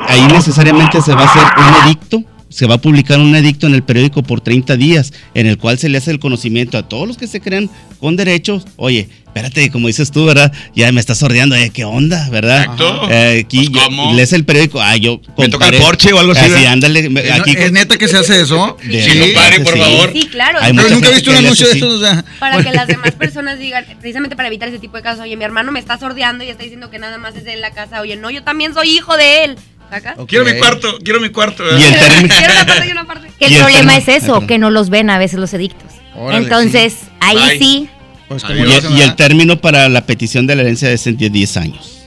Ahí 0.09 0.27
necesariamente 0.27 1.01
se 1.01 1.15
va 1.15 1.23
a 1.23 1.25
hacer 1.25 1.43
un 1.57 1.87
edicto. 1.87 2.23
Se 2.51 2.67
va 2.67 2.75
a 2.75 2.79
publicar 2.79 3.21
un 3.21 3.35
edicto 3.37 3.67
en 3.69 3.75
el 3.75 3.83
periódico 3.85 4.23
por 4.25 4.41
30 4.41 4.77
días, 4.77 5.13
en 5.35 5.47
el 5.47 5.57
cual 5.57 5.79
se 5.79 5.89
le 5.89 5.99
hace 5.99 6.11
el 6.11 6.19
conocimiento 6.19 6.77
a 6.77 6.89
todos 6.89 7.07
los 7.07 7.17
que 7.17 7.29
se 7.29 7.41
crean 7.41 7.71
con 8.01 8.17
derechos. 8.17 8.65
Oye, 8.77 9.09
espérate, 9.25 9.71
como 9.71 9.87
dices 9.87 10.11
tú, 10.11 10.25
¿verdad? 10.27 10.53
Ya 10.75 10.91
me 10.91 10.99
estás 11.01 11.19
sordeando, 11.19 11.55
¿eh? 11.55 11.71
¿Qué 11.73 11.85
onda, 11.85 12.29
verdad? 12.29 12.63
Exacto. 12.63 13.09
Eh, 13.09 13.45
aquí 13.47 13.71
Pues, 13.71 13.85
¿cómo? 13.85 14.15
lees 14.15 14.33
el 14.33 14.45
periódico. 14.45 14.81
Ah, 14.83 14.97
yo. 14.97 15.21
¿Me 15.39 15.49
toca 15.49 15.69
el 15.69 15.77
Porsche 15.77 16.13
o 16.13 16.19
algo 16.19 16.33
así, 16.33 16.51
Así, 16.53 16.67
ándale. 16.67 17.09
me- 17.09 17.21
¿Es, 17.21 17.31
Aquí, 17.31 17.53
¿Es 17.57 17.71
neta 17.71 17.97
que 17.97 18.09
se 18.09 18.17
hace 18.17 18.41
eso? 18.41 18.77
De- 18.83 19.01
Sí, 19.01 19.19
compadre, 19.21 19.61
por 19.61 19.73
sí. 19.75 19.79
favor. 19.79 20.13
Sí, 20.13 20.27
claro. 20.27 20.59
Hay 20.61 20.73
Pero 20.75 20.89
nunca 20.91 21.09
he 21.09 21.15
visto 21.15 21.31
un 21.31 21.37
anuncio 21.37 21.69
de 21.69 21.77
esos. 21.77 21.95
o 21.95 22.01
sea. 22.01 22.25
Para 22.41 22.65
que 22.65 22.73
las 22.73 22.89
demás 22.89 23.13
personas 23.13 23.61
digan, 23.61 23.85
precisamente 24.01 24.35
para 24.35 24.49
evitar 24.49 24.69
ese 24.69 24.81
tipo 24.81 24.97
de 24.97 25.05
casos, 25.05 25.23
oye, 25.23 25.37
mi 25.37 25.45
hermano 25.45 25.71
me 25.71 25.79
está 25.79 25.99
sordeando 25.99 26.43
y 26.43 26.49
está 26.49 26.65
diciendo 26.65 26.91
que 26.91 26.99
nada 26.99 27.17
más 27.17 27.37
es 27.37 27.45
de 27.45 27.51
él 27.53 27.57
en 27.57 27.63
la 27.63 27.71
casa, 27.71 28.01
oye, 28.01 28.17
no, 28.17 28.29
yo 28.33 28.43
también 28.43 28.75
soy 28.75 28.89
hijo 28.91 29.17
de 29.17 29.45
él. 29.45 29.57
¿Sacas? 29.91 30.17
Quiero 30.27 30.45
mi 30.45 30.53
cuarto, 30.59 30.99
quiero 31.05 31.21
mi 31.21 31.29
cuarto. 31.31 31.65
Y 31.79 31.83
el 31.83 31.95
término- 31.99 32.35
Quiero 32.39 32.53
una 32.55 32.67
parte 32.67 32.89
y 32.89 32.91
una 32.93 33.05
parte. 33.07 33.29
Que 33.39 33.45
el 33.47 33.53
Y 33.53 33.55
el 33.57 33.61
problema 33.63 33.97
es 33.97 34.09
eso, 34.09 34.37
Ajá. 34.37 34.47
que 34.47 34.59
no 34.59 34.71
los 34.71 34.89
ven 34.91 35.11
a 35.11 35.19
veces 35.19 35.39
los 35.41 35.53
edictos. 35.55 35.91
Órale, 36.15 36.45
Entonces, 36.45 36.97
ahí 37.21 37.37
Bye. 37.37 37.59
sí, 37.59 37.89
Pues 38.29 38.43
Y, 38.45 38.47
hacen, 38.47 38.59
y 38.93 38.95
el 38.95 38.99
¿verdad? 39.01 39.17
término 39.17 39.61
para 39.61 39.89
la 39.89 40.07
petición 40.07 40.47
de 40.47 40.55
la 40.57 40.63
herencia 40.63 40.91
es 40.93 41.07
en 41.07 41.17
10 41.17 41.33
10 41.33 41.57
años. 41.57 41.99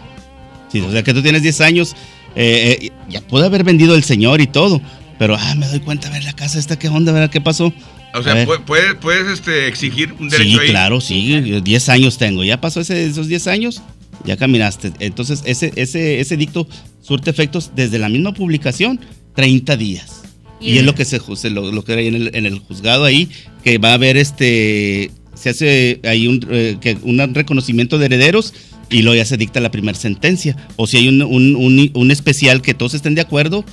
Sí, 0.71 0.79
o 0.81 0.91
sea 0.91 1.03
que 1.03 1.13
tú 1.13 1.21
tienes 1.21 1.41
10 1.43 1.59
años, 1.61 1.95
eh, 2.35 2.77
eh, 2.81 2.91
ya 3.09 3.19
puede 3.21 3.45
haber 3.45 3.63
vendido 3.63 3.93
el 3.95 4.03
señor 4.03 4.39
y 4.41 4.47
todo, 4.47 4.81
pero 5.19 5.35
ah, 5.39 5.55
me 5.55 5.67
doy 5.67 5.81
cuenta, 5.81 6.07
a 6.07 6.11
ver 6.11 6.23
la 6.23 6.33
casa 6.33 6.57
esta, 6.59 6.79
¿qué 6.79 6.87
onda? 6.87 7.11
A 7.11 7.15
ver, 7.15 7.29
¿qué 7.29 7.41
pasó? 7.41 7.73
O 8.15 8.23
sea, 8.23 8.45
puedes, 8.65 8.93
puedes 8.95 9.27
este, 9.27 9.67
exigir 9.67 10.13
un 10.19 10.29
derecho 10.29 10.49
Sí, 10.51 10.59
ahí. 10.59 10.69
claro, 10.69 11.01
sí, 11.01 11.43
yo 11.45 11.61
10 11.61 11.89
años 11.89 12.17
tengo. 12.17 12.43
Ya 12.43 12.61
pasó 12.61 12.79
ese, 12.79 13.05
esos 13.05 13.27
10 13.27 13.47
años, 13.47 13.81
ya 14.23 14.37
caminaste. 14.37 14.93
Entonces, 14.99 15.41
ese, 15.45 15.73
ese, 15.75 16.19
ese 16.21 16.37
dicto 16.37 16.67
surte 17.03 17.29
efectos 17.29 17.71
desde 17.75 17.99
la 17.99 18.09
misma 18.09 18.33
publicación, 18.33 18.99
30 19.35 19.77
días. 19.77 20.21
Y, 20.59 20.71
Y- 20.71 20.77
es 20.79 20.83
lo 20.85 20.95
que 20.95 21.05
se 21.05 21.19
se- 21.35 21.49
lo, 21.51 21.71
lo 21.71 21.83
que 21.83 21.93
hay 21.93 22.07
en 22.07 22.15
el, 22.15 22.31
en 22.33 22.45
el 22.47 22.57
juzgado 22.59 23.03
ahí, 23.05 23.29
que 23.63 23.77
va 23.77 23.91
a 23.91 23.93
haber 23.95 24.17
este, 24.17 25.11
se 25.35 25.49
hace 25.49 25.99
ahí 26.03 26.27
un, 26.27 26.39
eh, 26.49 26.77
que 26.81 26.97
un 27.03 27.19
reconocimiento 27.35 27.97
de 27.99 28.05
herederos 28.05 28.53
y 28.89 29.01
luego 29.01 29.15
ya 29.17 29.25
se 29.25 29.37
dicta 29.37 29.59
la 29.59 29.71
primera 29.71 29.97
sentencia. 29.97 30.55
O 30.77 30.87
si 30.87 30.97
hay 30.97 31.07
un, 31.09 31.21
un, 31.21 31.55
un- 31.55 31.91
un 31.93 32.11
especial 32.11 32.61
que 32.61 32.73
todos 32.73 32.93
estén 32.93 33.13
de 33.15 33.21
acuerdo, 33.21 33.65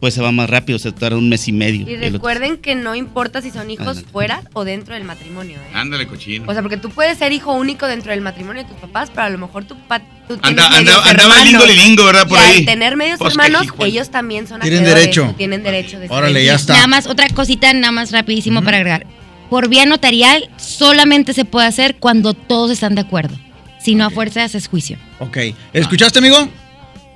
pues 0.00 0.14
se 0.14 0.20
va 0.20 0.32
más 0.32 0.50
rápido, 0.50 0.78
se 0.78 0.92
tarda 0.92 1.16
un 1.16 1.28
mes 1.28 1.48
y 1.48 1.52
medio. 1.52 1.88
Y 1.88 1.96
recuerden 1.96 2.58
que 2.58 2.74
no 2.74 2.94
importa 2.94 3.40
si 3.40 3.50
son 3.50 3.70
hijos 3.70 3.86
Ándale. 3.88 4.06
fuera 4.08 4.42
o 4.52 4.64
dentro 4.64 4.94
del 4.94 5.04
matrimonio. 5.04 5.56
¿eh? 5.58 5.70
Ándale, 5.72 6.06
cochino. 6.06 6.44
O 6.46 6.52
sea, 6.52 6.60
porque 6.62 6.76
tú 6.76 6.90
puedes 6.90 7.16
ser 7.18 7.32
hijo 7.32 7.52
único 7.54 7.86
dentro 7.86 8.10
del 8.10 8.20
matrimonio 8.20 8.62
de 8.64 8.68
tus 8.68 8.78
papás, 8.78 9.10
pero 9.10 9.22
a 9.22 9.30
lo 9.30 9.38
mejor 9.38 9.64
tu 9.64 9.76
papá. 9.76 10.04
Tú 10.28 10.38
Anda, 10.42 10.66
andaba 10.68 11.44
lilingo, 11.66 12.04
¿verdad? 12.04 12.26
Por 12.28 12.38
y 12.38 12.42
ahí. 12.42 12.58
al 12.60 12.64
tener 12.64 12.96
medios 12.96 13.18
Pues, 13.18 13.32
hermanos, 13.32 13.66
ellos 13.80 14.10
también 14.10 14.46
son 14.46 14.60
Tienen 14.60 14.84
derecho. 14.84 15.34
Tienen 15.36 15.62
derecho 15.62 15.98
de 15.98 16.08
Órale, 16.08 16.34
ser 16.40 16.44
ya 16.44 16.54
está. 16.54 16.72
Nada 16.74 16.86
más, 16.86 17.06
otra 17.06 17.28
cosita 17.28 17.72
nada 17.72 17.92
más 17.92 18.10
rapidísimo 18.10 18.62
para 18.62 18.78
agregar. 18.78 19.06
Por 19.50 19.68
vía 19.68 19.86
notarial 19.86 20.48
solamente 20.56 21.32
se 21.34 21.44
puede 21.44 21.66
hacer 21.66 21.96
cuando 21.96 22.34
todos 22.34 22.70
están 22.70 22.94
de 22.94 23.02
acuerdo. 23.02 23.36
Si 23.80 23.94
no, 23.94 24.06
a 24.06 24.10
fuerzas 24.10 24.54
es 24.54 24.66
juicio. 24.66 24.96
Ok. 25.18 25.36
¿Escuchaste, 25.74 26.18
amigo? 26.18 26.48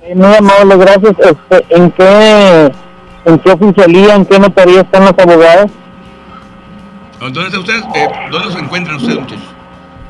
Eh, 0.03 0.15
Muy 0.15 0.35
amable, 0.35 0.77
gracias. 0.77 1.13
Este, 1.19 1.75
¿En 1.75 1.91
qué 1.91 2.71
en 3.25 3.39
qué 3.39 3.51
oficialía, 3.51 4.15
en 4.15 4.25
qué 4.25 4.39
notaría 4.39 4.81
están 4.81 5.03
los 5.05 5.13
abogados? 5.17 5.71
¿Dónde 7.19 7.41
están 7.45 7.59
ustedes? 7.59 7.83
Eh, 7.95 8.07
¿Dónde 8.31 8.53
se 8.53 8.59
encuentran 8.59 8.95
ustedes, 8.97 9.19
muchachos? 9.19 9.43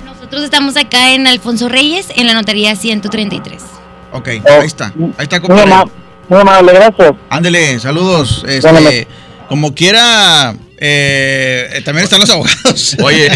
Nosotros 0.05 0.43
estamos 0.43 0.77
acá 0.77 1.11
en 1.13 1.25
Alfonso 1.27 1.67
Reyes, 1.69 2.11
en 2.15 2.27
la 2.27 2.33
notaría 2.35 2.75
133. 2.75 3.63
Ok, 4.13 4.29
Oh, 4.47 4.61
ahí 4.61 4.67
está. 4.67 4.85
Ahí 5.17 5.23
está, 5.23 5.39
Muy, 5.39 5.47
compadre. 5.59 5.91
muy 6.29 6.39
amable, 6.39 6.73
gracias. 6.73 7.13
Ándele, 7.29 7.79
saludos. 7.79 8.43
Este, 8.47 9.07
como 9.47 9.73
quiera, 9.73 10.53
eh, 10.81 11.69
eh, 11.73 11.81
también 11.83 12.03
están 12.05 12.19
los 12.19 12.29
abogados. 12.29 12.95
Oye, 13.03 13.29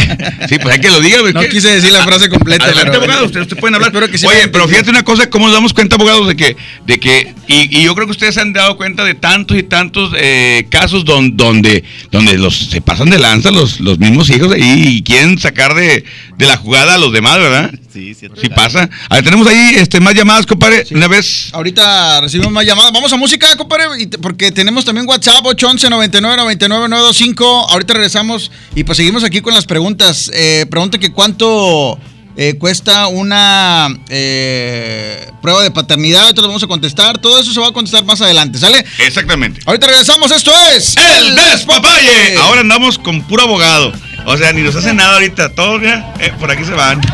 sí, 0.48 0.58
pues 0.62 0.76
hay 0.76 0.82
que 0.82 0.90
lo 0.90 1.00
diga. 1.02 1.20
güey, 1.22 1.34
No 1.34 1.42
que- 1.42 1.50
quise 1.50 1.70
decir 1.70 1.92
la 1.92 2.04
frase 2.04 2.30
completa, 2.30 2.66
Adelante, 2.66 2.98
pero- 3.00 3.26
ustedes, 3.26 3.48
pueden 3.60 3.76
hablar. 3.76 3.90
Espero 3.90 4.10
que 4.10 4.18
sí 4.18 4.26
Oye, 4.26 4.48
pero 4.48 4.68
fíjate 4.68 4.90
una 4.90 5.04
cosa, 5.04 5.30
cómo 5.30 5.46
nos 5.48 5.54
damos 5.56 5.74
cuenta, 5.74 5.96
abogados, 5.96 6.28
de 6.28 6.36
que, 6.36 6.56
de 6.86 7.00
que 7.00 7.34
y, 7.48 7.80
y 7.80 7.84
yo 7.84 7.94
creo 7.96 8.08
que 8.08 8.12
ustedes 8.12 8.36
se 8.36 8.42
han 8.42 8.54
dado 8.54 8.78
cuenta 8.78 9.04
de 9.04 9.14
tantos 9.14 9.58
y 9.58 9.64
tantos 9.64 10.12
eh, 10.18 10.66
casos 10.70 11.04
don- 11.06 11.36
donde, 11.36 11.84
donde 12.12 12.38
los 12.38 12.56
se 12.58 12.82
pasan 12.82 13.10
de 13.10 13.20
lanza 13.20 13.52
los, 13.52 13.80
los 13.80 14.00
mismos 14.00 14.30
hijos 14.30 14.54
ahí 14.54 14.98
y 14.98 15.04
quieren 15.04 15.38
sacar 15.38 15.74
de, 15.76 16.04
de 16.38 16.46
la 16.46 16.58
jugada 16.58 16.96
a 16.96 16.98
los 16.98 17.12
demás, 17.12 17.38
¿verdad? 17.38 17.72
Sí, 17.92 18.14
cierto. 18.16 18.40
Sí 18.42 18.50
pasa. 18.50 18.90
A 19.10 19.16
ver, 19.16 19.24
tenemos 19.24 19.46
ahí 19.48 19.76
este, 19.76 20.00
más 20.00 20.16
llamadas, 20.16 20.46
compadre. 20.48 20.84
Una 20.92 21.08
vez. 21.08 21.50
Ahorita 21.52 22.22
recibimos 22.22 22.52
más 22.52 22.66
llamadas. 22.66 22.92
Vamos 22.92 23.14
a 23.14 23.18
música, 23.18 23.56
compadre, 23.56 23.84
y 24.00 24.08
te- 24.08 24.18
porque 24.18 24.52
tenemos 24.52 24.84
también 24.84 25.08
WhatsApp 25.08 25.46
811 25.46 25.90
99 25.92 26.38
99 26.38 26.90
925. 26.90 27.33
Ahorita 27.42 27.94
regresamos 27.94 28.52
y 28.76 28.84
pues 28.84 28.98
seguimos 28.98 29.24
aquí 29.24 29.42
con 29.42 29.54
las 29.54 29.66
preguntas. 29.66 30.30
Eh, 30.34 30.66
pregunta 30.70 30.98
que 30.98 31.12
cuánto 31.12 31.98
eh, 32.36 32.56
cuesta 32.58 33.08
una 33.08 33.90
eh, 34.10 35.32
prueba 35.42 35.64
de 35.64 35.72
paternidad. 35.72 36.24
Ahorita 36.24 36.42
lo 36.42 36.48
vamos 36.48 36.64
a 36.64 36.68
contestar. 36.68 37.18
Todo 37.20 37.40
eso 37.40 37.54
se 37.54 37.60
va 37.60 37.68
a 37.68 37.72
contestar 37.72 38.06
más 38.06 38.22
adelante, 38.22 38.60
¿sale? 38.60 38.84
Exactamente. 39.00 39.62
Ahorita 39.66 39.88
regresamos. 39.88 40.32
Esto 40.32 40.52
es 40.76 40.96
El 40.98 41.36
Despapalle. 41.36 42.38
Ahora 42.38 42.62
andamos 42.62 42.98
con 42.98 43.22
puro 43.24 43.44
abogado. 43.44 43.94
O 44.26 44.38
sea, 44.38 44.54
ni 44.54 44.62
nos 44.62 44.76
hacen 44.76 44.96
nada 44.96 45.14
ahorita. 45.16 45.50
Todos 45.50 45.82
ya, 45.82 46.14
eh, 46.20 46.32
por 46.40 46.50
aquí 46.52 46.64
se 46.64 46.72
van. 46.74 47.02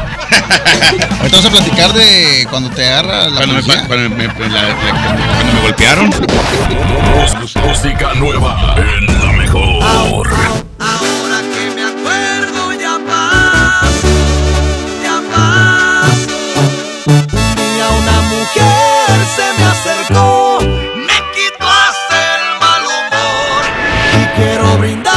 Ahorita 1.20 1.38
vamos 1.38 1.46
a 1.46 1.50
platicar 1.50 1.94
de 1.94 2.48
cuando 2.50 2.70
te 2.70 2.86
agarra 2.88 3.30
la 3.30 3.36
Cuando 3.38 3.56
me, 3.56 3.62
cuando 3.64 4.10
me- 4.16 4.28
la- 4.28 4.64
la- 4.64 4.76
cuando 4.76 5.54
me 5.54 5.62
golpearon. 5.62 6.10
Música 7.68 8.14
nueva 8.16 8.76
en 8.78 9.06
la 9.26 9.32
mejor. 9.34 9.84
Ahora 9.84 11.42
que 11.54 11.72
me 11.76 11.84
acuerdo 11.84 12.74
ya 12.80 12.98
paz, 13.08 13.90
ya 15.04 15.22
paz. 15.34 16.28
Y 17.58 17.80
a 17.82 17.90
una 17.90 18.22
mujer 18.22 19.26
se 19.36 19.46
me 19.60 19.66
acercó, 19.66 20.60
me 20.62 21.18
quitó 21.34 21.68
hasta 21.68 22.18
el 22.36 22.60
mal 22.60 22.84
humor. 22.86 23.62
Y 24.22 24.40
quiero 24.40 24.78
brindar 24.78 25.09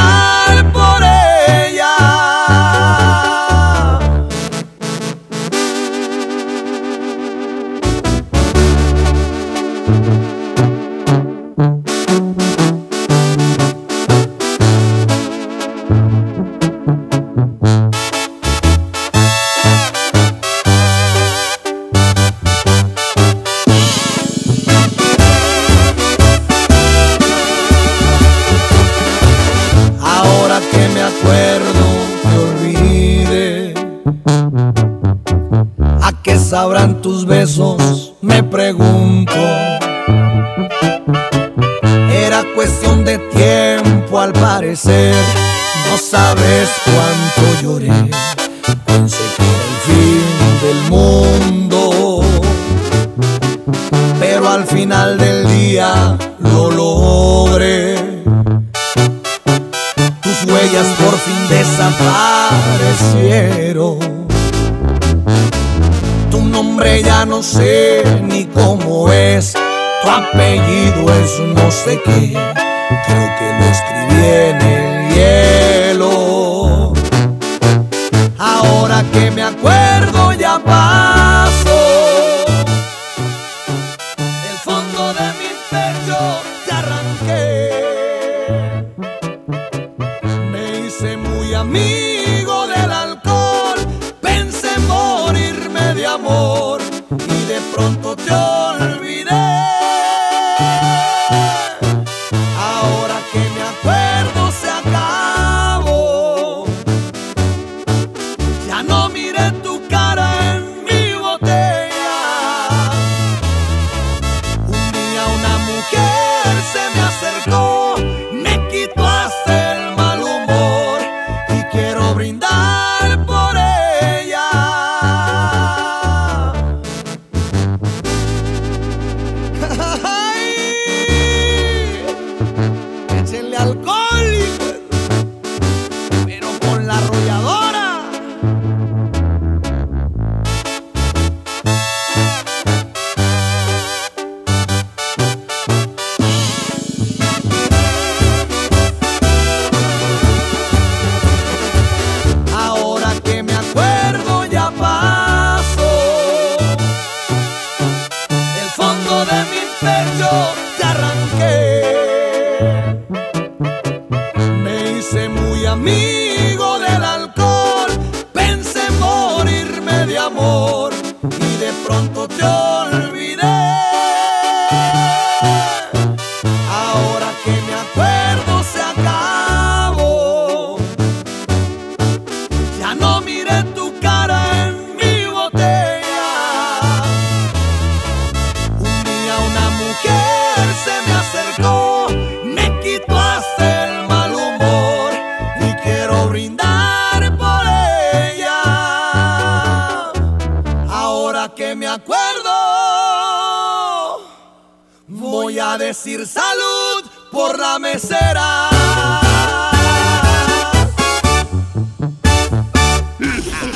voy 205.53 205.61
a 205.61 205.77
decir 205.77 206.27
salud 206.27 207.05
por 207.31 207.59
la 207.59 207.79
mesera. 207.79 208.71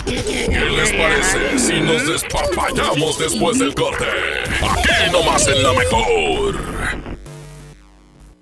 ¿Qué 0.07 0.70
les 0.74 0.93
parece 0.93 1.59
si 1.59 1.81
nos 1.81 2.07
despapallamos 2.07 3.18
después 3.18 3.59
del 3.59 3.74
corte? 3.74 4.07
Aquí 4.62 5.12
nomás 5.12 5.47
en 5.49 5.62
la 5.62 5.72
mejor. 5.74 6.77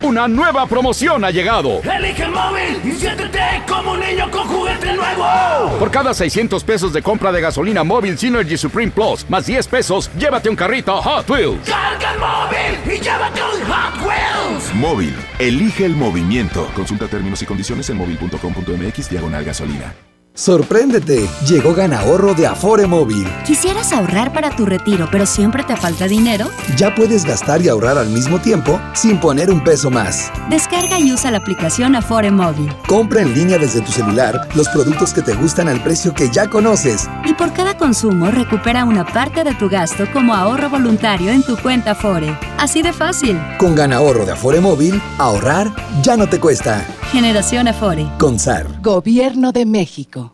Una 0.05 0.29
nueva 0.29 0.67
promoción 0.67 1.25
ha 1.25 1.31
llegado. 1.31 1.81
Elige 1.83 2.25
el 2.25 2.31
móvil 2.31 2.79
y 2.85 2.93
siéntete 2.93 3.41
como 3.67 3.93
un 3.93 4.01
niño 4.01 4.31
con 4.31 4.47
juguete 4.47 4.93
nuevo. 4.93 5.79
Por 5.79 5.91
cada 5.91 6.13
600 6.13 6.63
pesos 6.63 6.93
de 6.93 7.01
compra 7.01 7.33
de 7.33 7.41
gasolina 7.41 7.83
móvil 7.85 8.19
Synergy 8.19 8.59
Supreme 8.59 8.93
Plus 8.93 9.25
más 9.31 9.47
10 9.47 9.67
pesos, 9.67 10.11
llévate 10.19 10.51
un 10.51 10.57
carrito 10.57 11.01
Hot 11.01 11.31
Wheels. 11.31 11.67
Carga 11.67 12.13
el 12.13 12.19
móvil 12.19 12.84
y 12.95 13.01
llévate 13.01 13.41
un 13.43 13.61
Hot 13.71 14.07
Wheels. 14.07 14.75
Móvil, 14.75 15.15
elige 15.39 15.85
el 15.85 15.97
movimiento. 15.97 16.71
Consulta 16.75 17.09
términos 17.09 17.43
y 17.43 17.47
condiciones 17.47 17.91
en 17.91 17.97
móvil.com.mx 17.97 19.11
diagonal 19.11 19.45
gasolina. 19.45 19.95
Sorpréndete, 20.37 21.29
llegó 21.47 21.75
Ganahorro 21.75 22.35
de 22.35 22.49
Afore 22.49 22.89
Móvil. 22.89 23.25
¿Quisieras 23.47 23.93
ahorrar 23.93 24.33
para 24.33 24.51
tu 24.51 24.67
retiro, 24.67 25.09
pero 25.13 25.27
siempre 25.27 25.63
te 25.63 25.77
falta 25.77 26.09
dinero? 26.09 26.51
Ya 26.77 26.93
puedes 26.93 27.25
gastar 27.25 27.63
y 27.63 27.69
ahorrar 27.69 27.99
al 27.99 28.09
mismo 28.09 28.41
tiempo 28.41 28.81
sin 28.95 29.21
poner 29.21 29.49
un 29.49 29.63
peso 29.63 29.93
más. 29.93 30.33
Descarga 30.51 30.74
y 30.99 31.13
usa 31.13 31.31
la 31.31 31.39
aplicación 31.39 31.97
Afore 31.97 32.31
Móvil. 32.31 32.71
Compra 32.87 33.23
en 33.23 33.35
línea 33.35 33.59
desde 33.59 33.81
tu 33.81 33.91
celular 33.91 34.49
los 34.55 34.69
productos 34.69 35.13
que 35.13 35.23
te 35.23 35.35
gustan 35.35 35.69
al 35.69 35.83
precio 35.83 36.13
que 36.13 36.31
ya 36.31 36.49
conoces. 36.49 37.09
Y 37.25 37.35
por 37.35 37.53
cada 37.53 37.77
consumo 37.77 38.31
recupera 38.31 38.85
una 38.85 39.05
parte 39.05 39.45
de 39.45 39.55
tu 39.55 39.69
gasto 39.69 40.05
como 40.13 40.35
ahorro 40.35 40.69
voluntario 40.69 41.31
en 41.31 41.43
tu 41.43 41.57
cuenta 41.57 41.93
Afore. 41.93 42.37
Así 42.59 42.83
de 42.83 42.93
fácil. 42.93 43.41
Con 43.59 43.75
Ganahorro 43.75 44.25
de 44.25 44.33
Afore 44.33 44.61
Móvil, 44.61 45.01
ahorrar 45.19 45.73
ya 46.03 46.17
no 46.17 46.29
te 46.29 46.39
cuesta. 46.39 46.85
Generación 47.11 47.69
Afore. 47.69 48.07
Consar. 48.19 48.67
Gobierno 48.83 49.53
de 49.53 49.67
México. 49.67 50.34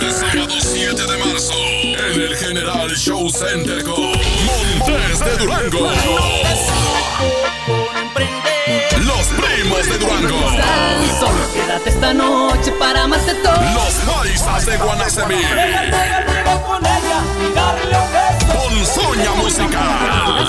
Este 0.00 0.10
sábado 0.12 0.54
7 0.60 0.94
de 0.94 1.18
marzo 1.24 1.52
en 1.54 2.20
el 2.20 2.36
General 2.36 2.90
Show 2.90 3.28
Center 3.30 3.82
con 3.84 4.02
Montes 4.02 5.20
de 5.20 5.36
Durango. 5.38 5.90
Los 9.04 9.26
primos 9.28 9.88
de 9.88 9.98
Durango. 9.98 10.38
Solo 11.18 11.52
quédate 11.52 11.90
esta 11.90 12.14
noche 12.14 12.72
para 12.72 13.04
amarte 13.04 13.34
todo. 13.34 13.60
Los 13.74 13.94
paisas 14.06 14.66
de 14.66 14.76
Guanacemí. 14.76 15.42
con 16.66 16.84
ella 16.86 17.20
y 17.40 17.54
darle 17.54 17.96
un 17.98 18.12
beso. 18.12 18.46
Ponzoña 18.52 19.32
musical. 19.34 20.46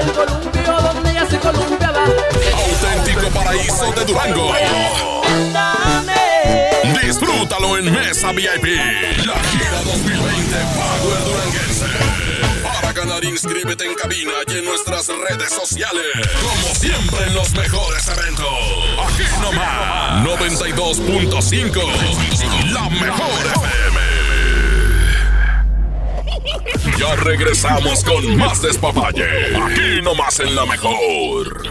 El 0.00 0.12
columpio 0.12 0.80
donde 0.80 1.10
ella 1.10 1.26
se 1.28 1.38
columpiaba. 1.38 2.04
Auténtico 2.04 3.28
paraíso 3.30 3.92
de 3.92 4.04
Durango. 4.04 4.54
Disfrútalo 7.02 7.78
en 7.78 7.92
Mesa 7.92 8.32
VIP. 8.32 8.64
La 9.26 9.34
gira 9.50 9.82
2020 9.84 10.56
Power 10.74 11.24
Duranguense. 11.24 11.69
Inscríbete 13.22 13.84
en 13.84 13.94
cabina 13.94 14.32
y 14.48 14.52
en 14.58 14.64
nuestras 14.64 15.06
redes 15.08 15.52
sociales. 15.52 16.06
Como 16.42 16.74
siempre 16.74 17.26
en 17.26 17.34
los 17.34 17.52
mejores 17.52 18.08
eventos. 18.08 18.46
Aquí 18.98 19.24
nomás. 19.40 20.24
92.5. 20.24 22.72
La 22.72 22.88
mejor 22.88 23.46
FM. 23.46 24.00
Ya 26.98 27.14
regresamos 27.16 28.02
con 28.04 28.36
más 28.36 28.62
despapalle. 28.62 29.54
Aquí 29.56 30.00
nomás 30.02 30.40
en 30.40 30.54
la 30.54 30.64
mejor. 30.66 31.62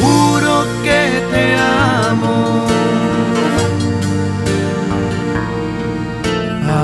Juro 0.00 0.66
que 0.82 1.22
te 1.30 1.56
amo. 1.56 2.73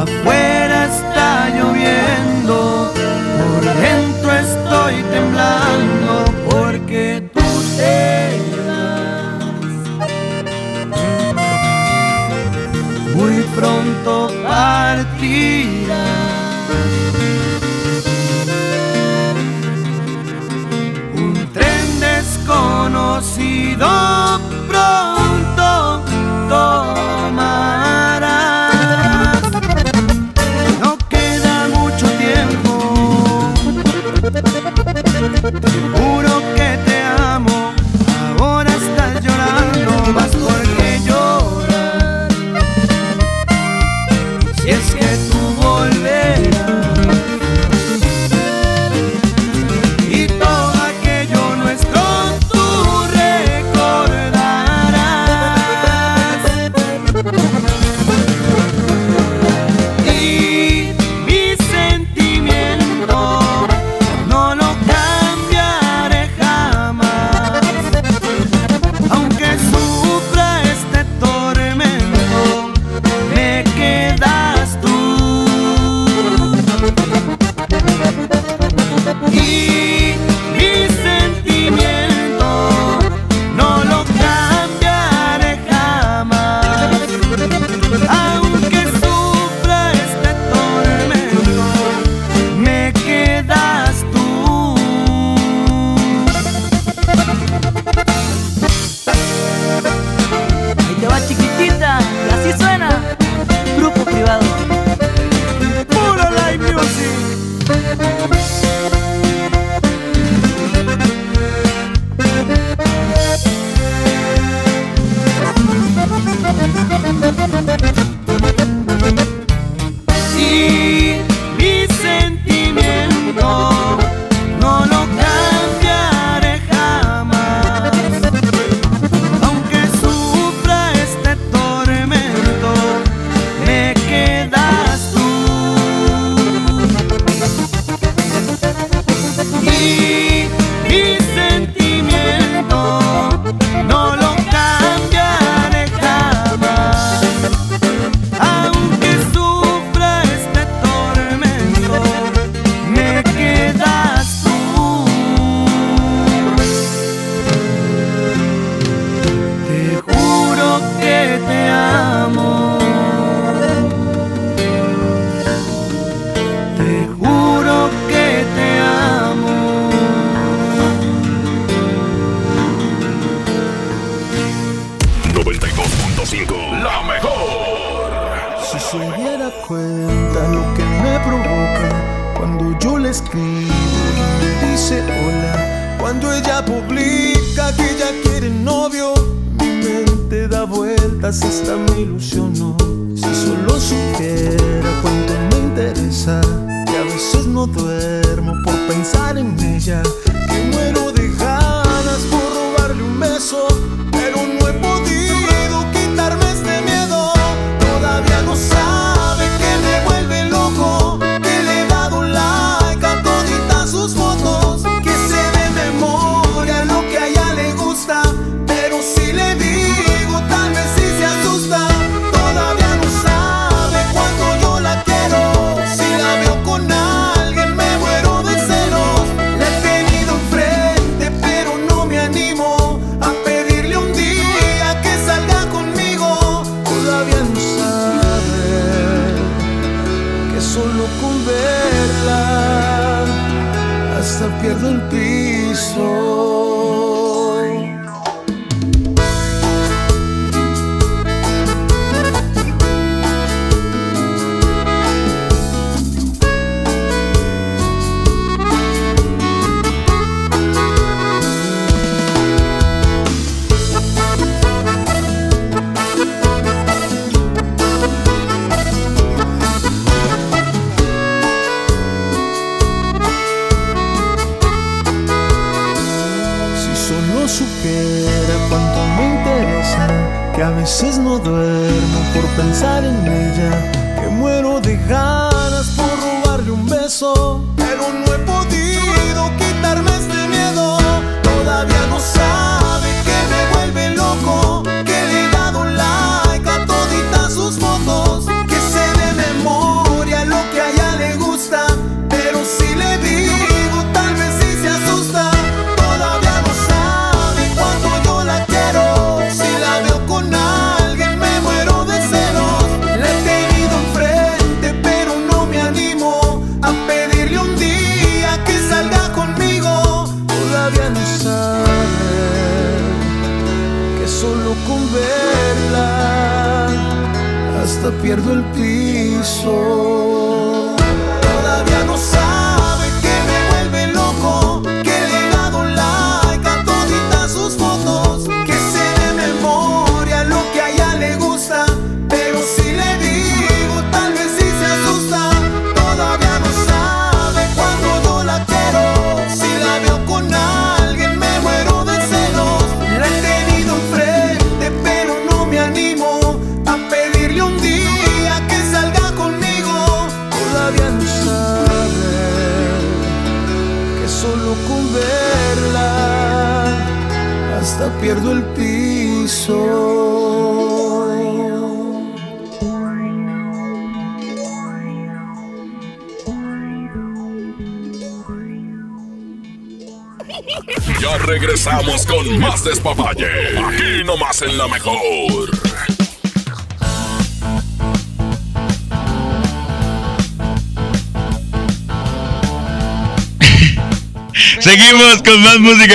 Afuera 0.01 0.87
está 0.87 1.51
lloviendo, 1.51 2.91
por 3.39 3.63
dentro 3.85 4.33
estoy 4.33 4.95
temblando 5.13 6.25
porque 6.49 7.05
tú 7.35 7.47
te 7.77 8.41
vas. 8.67 9.45
Muy 13.15 13.37
pronto 13.55 14.13
partirás. 14.43 15.99
Un 21.15 21.35
tren 21.53 21.87
desconocido 22.01 23.87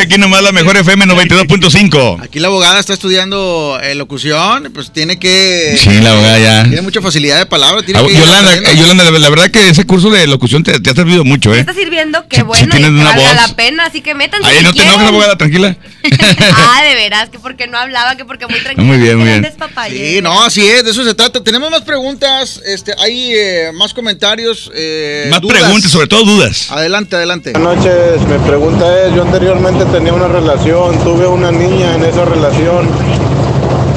aquí 0.05 0.17
nomás 0.17 0.41
la 0.43 0.51
mejor 0.51 0.77
FM 0.77 1.05
92.5. 1.05 2.23
Aquí 2.23 2.39
la 2.39 2.47
abogada 2.47 2.79
está 2.79 2.93
estudiando 2.93 3.79
eh, 3.81 3.95
locución, 3.95 4.71
pues 4.73 4.91
tiene 4.91 5.17
que. 5.19 5.75
Sí, 5.77 5.89
la 6.01 6.11
abogada 6.11 6.39
ya. 6.39 6.63
Tiene 6.63 6.81
mucha 6.81 7.01
facilidad 7.01 7.37
de 7.37 7.45
palabra. 7.45 7.81
Tiene 7.83 7.99
Ah, 7.99 8.03
que 8.07 8.13
Yolanda, 8.13 8.55
eh, 8.55 8.75
Yolanda, 8.77 9.03
la, 9.03 9.11
la 9.19 9.29
verdad 9.29 9.51
que 9.51 9.69
ese 9.69 9.85
curso 9.85 10.09
de 10.09 10.27
locución 10.27 10.63
te, 10.63 10.79
te 10.79 10.89
ha 10.89 10.93
servido 10.93 11.23
mucho, 11.23 11.53
¿eh? 11.53 11.59
está 11.59 11.73
sirviendo, 11.73 12.25
qué 12.29 12.43
bueno, 12.43 12.63
sí 12.65 12.69
tienes 12.71 12.91
y 12.91 13.01
una 13.01 13.15
voz. 13.15 13.35
la 13.35 13.55
pena, 13.55 13.85
así 13.85 14.01
que 14.01 14.15
métanse 14.15 14.47
Ahí 14.47 14.57
si 14.59 14.63
no 14.63 14.73
te 14.73 14.79
enojes, 14.81 14.93
quieren. 14.93 15.07
abogada, 15.07 15.37
tranquila. 15.37 15.77
Ah, 16.57 16.83
de 16.83 16.95
veras, 16.95 17.29
que 17.29 17.39
porque 17.39 17.67
no 17.67 17.77
hablaba, 17.77 18.15
que 18.15 18.25
porque 18.25 18.47
muy 18.47 18.59
tranquila. 18.59 18.85
Muy 18.87 18.97
bien, 18.97 19.17
muy 19.17 19.27
bien. 19.27 19.45
Sí, 19.89 20.19
no, 20.21 20.43
así 20.43 20.65
es, 20.67 20.83
de 20.83 20.91
eso 20.91 21.03
se 21.03 21.13
trata. 21.13 21.43
Tenemos 21.43 21.69
más 21.71 21.81
preguntas, 21.81 22.61
este, 22.65 22.93
hay 22.97 23.33
eh, 23.35 23.71
más 23.73 23.93
comentarios. 23.93 24.71
eh, 24.73 25.27
Más 25.29 25.41
dudas. 25.41 25.59
preguntas, 25.61 25.91
sobre 25.91 26.07
todo 26.07 26.23
dudas. 26.25 26.71
Adelante, 26.71 27.15
adelante. 27.15 27.51
Buenas 27.53 27.77
noches, 27.77 28.21
mi 28.27 28.37
pregunta 28.47 28.85
es, 29.05 29.13
yo 29.15 29.21
anteriormente 29.23 29.85
tenía 29.85 30.13
una 30.13 30.27
relación, 30.27 30.97
tuve 31.03 31.27
una 31.27 31.51
niña 31.51 31.95
en 31.95 32.03
esa 32.03 32.25
relación, 32.25 32.89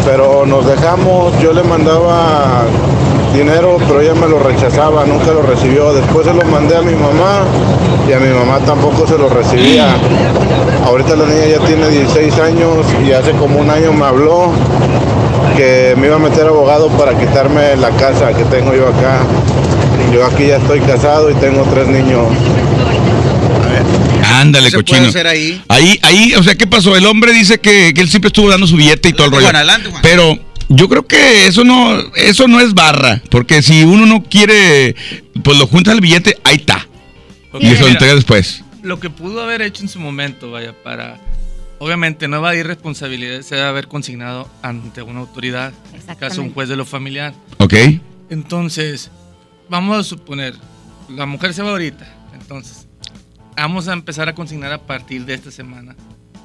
pero 0.04 0.46
nos 0.46 0.66
dejamos, 0.66 1.32
yo 1.42 1.52
le 1.52 1.62
mandaba 1.62 2.64
dinero, 3.34 3.76
pero 3.86 4.00
ella 4.00 4.14
me 4.14 4.26
lo 4.28 4.38
rechazaba, 4.38 5.04
nunca 5.04 5.26
lo 5.32 5.42
recibió. 5.42 5.92
Después 5.92 6.26
se 6.26 6.32
lo 6.34 6.42
mandé 6.44 6.76
a 6.76 6.82
mi 6.82 6.94
mamá 6.94 7.44
y 8.08 8.12
a 8.12 8.18
mi 8.18 8.28
mamá 8.32 8.58
tampoco 8.60 9.06
se 9.06 9.18
lo 9.18 9.28
recibía. 9.28 9.96
Ahorita 10.88 11.16
la 11.16 11.26
niña 11.26 11.46
ya 11.46 11.66
tiene 11.66 11.86
16 11.86 12.32
años 12.38 12.86
y 13.06 13.12
hace 13.12 13.32
como 13.32 13.60
un 13.60 13.68
año 13.68 13.92
me 13.92 14.06
habló 14.06 14.54
que 15.54 15.94
me 15.98 16.06
iba 16.06 16.16
a 16.16 16.18
meter 16.18 16.46
abogado 16.46 16.88
para 16.96 17.12
quitarme 17.18 17.76
la 17.76 17.90
casa 17.90 18.32
que 18.32 18.42
tengo 18.44 18.74
yo 18.74 18.88
acá. 18.88 19.20
Yo 20.14 20.24
aquí 20.24 20.46
ya 20.46 20.56
estoy 20.56 20.80
casado 20.80 21.30
y 21.30 21.34
tengo 21.34 21.62
tres 21.64 21.88
niños. 21.88 22.28
Ándale, 24.32 24.66
¿Qué 24.66 24.70
se 24.70 24.76
cochino. 24.78 24.98
puede 25.00 25.08
hacer 25.10 25.26
ahí? 25.26 25.62
Ahí, 25.68 25.98
ahí, 26.00 26.34
o 26.36 26.42
sea, 26.42 26.54
¿qué 26.54 26.66
pasó? 26.66 26.96
El 26.96 27.04
hombre 27.04 27.34
dice 27.34 27.58
que, 27.58 27.92
que 27.94 28.00
él 28.00 28.08
siempre 28.08 28.28
estuvo 28.28 28.48
dando 28.48 28.66
su 28.66 28.76
billete 28.76 29.10
y 29.10 29.12
todo 29.12 29.26
el 29.26 29.32
rollo. 29.32 29.44
Juan, 29.44 29.56
adelante, 29.56 29.90
Juan. 29.90 30.00
Pero 30.02 30.38
yo 30.70 30.88
creo 30.88 31.06
que 31.06 31.46
eso 31.48 31.64
no, 31.64 31.98
eso 32.16 32.48
no 32.48 32.60
es 32.60 32.72
barra. 32.72 33.20
Porque 33.30 33.60
si 33.60 33.82
uno 33.84 34.06
no 34.06 34.22
quiere, 34.22 34.96
pues 35.44 35.58
lo 35.58 35.66
junta 35.66 35.92
el 35.92 36.00
billete, 36.00 36.38
ahí 36.44 36.56
está. 36.56 36.88
Y 37.60 37.66
eso 37.72 37.82
lo 37.82 37.88
entrega 37.88 38.14
después. 38.14 38.62
Lo 38.88 38.98
que 38.98 39.10
pudo 39.10 39.42
haber 39.42 39.60
hecho 39.60 39.82
en 39.82 39.90
su 39.90 40.00
momento, 40.00 40.50
vaya, 40.50 40.72
para. 40.82 41.18
Obviamente, 41.78 42.26
no 42.26 42.38
evadir 42.38 42.66
responsabilidades, 42.66 43.44
se 43.44 43.54
debe 43.54 43.68
haber 43.68 43.86
consignado 43.86 44.48
ante 44.62 45.02
una 45.02 45.20
autoridad, 45.20 45.74
en 45.92 46.00
este 46.00 46.16
caso 46.16 46.40
un 46.40 46.54
juez 46.54 46.70
de 46.70 46.76
lo 46.76 46.86
familiar. 46.86 47.34
Ok. 47.58 47.74
Entonces, 48.30 49.10
vamos 49.68 49.98
a 49.98 50.02
suponer, 50.02 50.54
la 51.08 51.26
mujer 51.26 51.52
se 51.52 51.62
va 51.62 51.70
ahorita, 51.70 52.06
entonces, 52.32 52.88
vamos 53.56 53.88
a 53.88 53.92
empezar 53.92 54.28
a 54.28 54.34
consignar 54.34 54.72
a 54.72 54.78
partir 54.86 55.24
de 55.26 55.34
esta 55.34 55.50
semana 55.50 55.94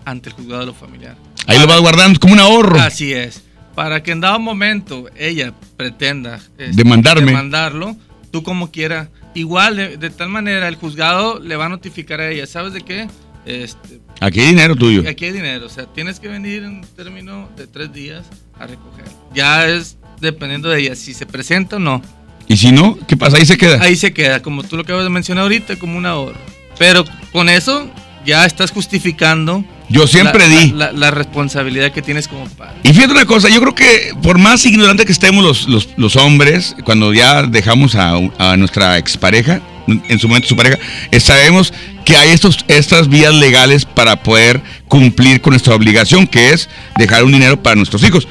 ante 0.03 0.29
el 0.29 0.35
juzgado 0.35 0.59
de 0.59 0.65
lo 0.67 0.73
familiar. 0.73 1.15
Ahí 1.47 1.57
lo 1.57 1.65
vas 1.65 1.79
guardando 1.79 2.19
como 2.19 2.33
un 2.33 2.39
ahorro. 2.41 2.79
Así 2.79 3.13
es. 3.13 3.41
Para 3.73 4.03
que 4.03 4.11
en 4.11 4.19
dado 4.19 4.37
momento 4.37 5.09
ella 5.15 5.53
pretenda 5.77 6.35
este, 6.57 6.73
Demandarme. 6.73 7.25
demandarlo, 7.25 7.95
tú 8.31 8.43
como 8.43 8.69
quiera, 8.69 9.09
igual 9.33 9.75
de, 9.75 9.97
de 9.97 10.09
tal 10.09 10.29
manera 10.29 10.67
el 10.67 10.75
juzgado 10.75 11.39
le 11.39 11.55
va 11.55 11.65
a 11.65 11.69
notificar 11.69 12.19
a 12.19 12.29
ella, 12.29 12.45
¿sabes 12.47 12.73
de 12.73 12.81
qué? 12.81 13.07
Este, 13.45 13.99
Aquí 14.21 14.39
hay 14.39 14.47
dinero 14.47 14.75
tuyo. 14.75 15.03
Aquí 15.09 15.25
hay 15.25 15.31
dinero, 15.33 15.65
o 15.65 15.69
sea, 15.69 15.85
tienes 15.85 16.19
que 16.19 16.27
venir 16.27 16.63
en 16.63 16.77
un 16.77 16.81
término 16.95 17.49
de 17.57 17.67
tres 17.67 17.91
días 17.91 18.25
a 18.57 18.67
recoger. 18.67 19.05
Ya 19.33 19.67
es 19.67 19.97
dependiendo 20.21 20.69
de 20.69 20.79
ella, 20.79 20.95
si 20.95 21.13
se 21.13 21.25
presenta 21.25 21.75
o 21.75 21.79
no. 21.79 22.01
Y 22.47 22.57
si 22.57 22.71
no, 22.71 22.97
¿qué 23.07 23.17
pasa? 23.17 23.37
Ahí 23.37 23.45
se 23.45 23.57
queda. 23.57 23.81
Ahí 23.81 23.95
se 23.95 24.13
queda, 24.13 24.41
como 24.41 24.63
tú 24.63 24.75
lo 24.75 24.83
acabas 24.83 25.03
de 25.03 25.09
mencionar 25.09 25.43
ahorita, 25.43 25.75
como 25.77 25.97
un 25.97 26.05
ahorro. 26.05 26.39
Pero 26.77 27.03
con 27.31 27.49
eso 27.49 27.89
ya 28.25 28.45
estás 28.45 28.71
justificando. 28.71 29.63
Yo 29.93 30.07
siempre 30.07 30.47
la- 30.47 30.55
di. 30.59 30.71
La, 30.71 30.91
la 30.91 31.11
responsabilidad 31.11 31.91
que 31.91 32.01
tienes 32.01 32.27
como 32.27 32.45
padre. 32.49 32.75
Y 32.83 32.89
fíjate 32.93 33.11
una 33.13 33.25
cosa, 33.25 33.49
yo 33.49 33.59
creo 33.61 33.75
que 33.75 34.13
por 34.21 34.37
más 34.39 34.65
ignorante 34.65 35.05
que 35.05 35.11
estemos 35.11 35.43
los, 35.43 35.67
los, 35.67 35.89
los 35.97 36.15
hombres, 36.15 36.75
cuando 36.83 37.13
ya 37.13 37.43
dejamos 37.43 37.95
a, 37.95 38.15
a 38.39 38.57
nuestra 38.57 38.97
expareja, 38.97 39.61
en 39.87 40.17
su 40.19 40.27
momento 40.27 40.47
su 40.47 40.55
pareja, 40.55 40.79
eh, 41.11 41.19
sabemos 41.19 41.73
que 42.05 42.15
hay 42.17 42.29
estos, 42.31 42.57
estas 42.69 43.07
vías 43.09 43.33
legales 43.33 43.85
para 43.85 44.23
poder 44.23 44.61
cumplir 44.87 45.41
con 45.41 45.51
nuestra 45.51 45.75
obligación, 45.75 46.25
que 46.27 46.49
es 46.53 46.69
dejar 46.97 47.23
un 47.23 47.31
dinero 47.31 47.61
para 47.61 47.75
nuestros 47.75 48.03
hijos. 48.03 48.27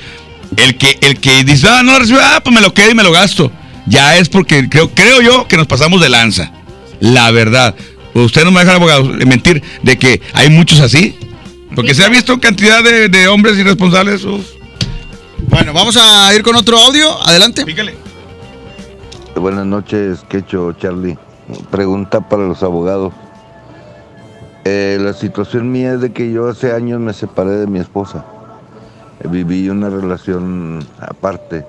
El 0.56 0.76
que, 0.76 0.98
el 1.00 1.18
que 1.20 1.44
dice, 1.44 1.66
ah, 1.70 1.82
no 1.82 1.92
lo 1.92 1.98
recibo, 2.00 2.18
ah, 2.22 2.40
pues 2.42 2.54
me 2.54 2.60
lo 2.60 2.74
quedo 2.74 2.90
y 2.90 2.94
me 2.94 3.02
lo 3.02 3.12
gasto. 3.12 3.52
Ya 3.86 4.16
es 4.16 4.28
porque 4.28 4.68
creo, 4.68 4.90
creo 4.90 5.20
yo 5.22 5.46
que 5.48 5.56
nos 5.56 5.66
pasamos 5.66 6.00
de 6.00 6.08
lanza. 6.08 6.52
La 7.00 7.30
verdad. 7.30 7.74
Usted 8.14 8.44
no 8.44 8.50
me 8.52 8.60
deja, 8.60 8.74
abogado, 8.74 9.08
de 9.08 9.24
mentir 9.26 9.62
de 9.82 9.96
que 9.98 10.20
hay 10.34 10.50
muchos 10.50 10.80
así. 10.80 11.16
Porque 11.74 11.94
se 11.94 12.04
ha 12.04 12.08
visto 12.08 12.38
cantidad 12.40 12.82
de, 12.82 13.08
de 13.08 13.28
hombres 13.28 13.58
irresponsables. 13.58 14.24
uf. 14.24 14.46
Bueno, 15.48 15.72
vamos 15.72 15.96
a 15.96 16.34
ir 16.34 16.42
con 16.42 16.56
otro 16.56 16.78
audio. 16.78 17.10
Adelante. 17.22 17.64
Pícale. 17.64 17.94
Buenas 19.34 19.66
noches, 19.66 20.20
Quecho, 20.28 20.72
Charlie. 20.72 21.18
Pregunta 21.70 22.28
para 22.28 22.44
los 22.44 22.62
abogados. 22.62 23.12
Eh, 24.64 24.98
la 25.00 25.12
situación 25.12 25.72
mía 25.72 25.94
es 25.94 26.00
de 26.00 26.12
que 26.12 26.30
yo 26.30 26.48
hace 26.48 26.72
años 26.72 27.00
me 27.00 27.12
separé 27.12 27.50
de 27.50 27.66
mi 27.66 27.80
esposa. 27.80 28.24
Viví 29.28 29.68
una 29.68 29.90
relación 29.90 30.86
aparte 31.00 31.64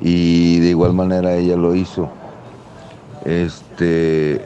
y 0.00 0.58
de 0.60 0.68
igual 0.68 0.92
manera 0.92 1.34
ella 1.34 1.56
lo 1.56 1.74
hizo. 1.74 2.10
Este, 3.24 4.44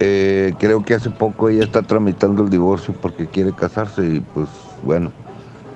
eh, 0.00 0.54
creo 0.58 0.84
que 0.84 0.94
hace 0.94 1.10
poco 1.10 1.48
ella 1.48 1.64
está 1.64 1.82
tramitando 1.82 2.42
el 2.42 2.50
divorcio 2.50 2.94
porque 3.00 3.26
quiere 3.26 3.52
casarse 3.52 4.04
y 4.04 4.20
pues 4.20 4.48
bueno, 4.82 5.12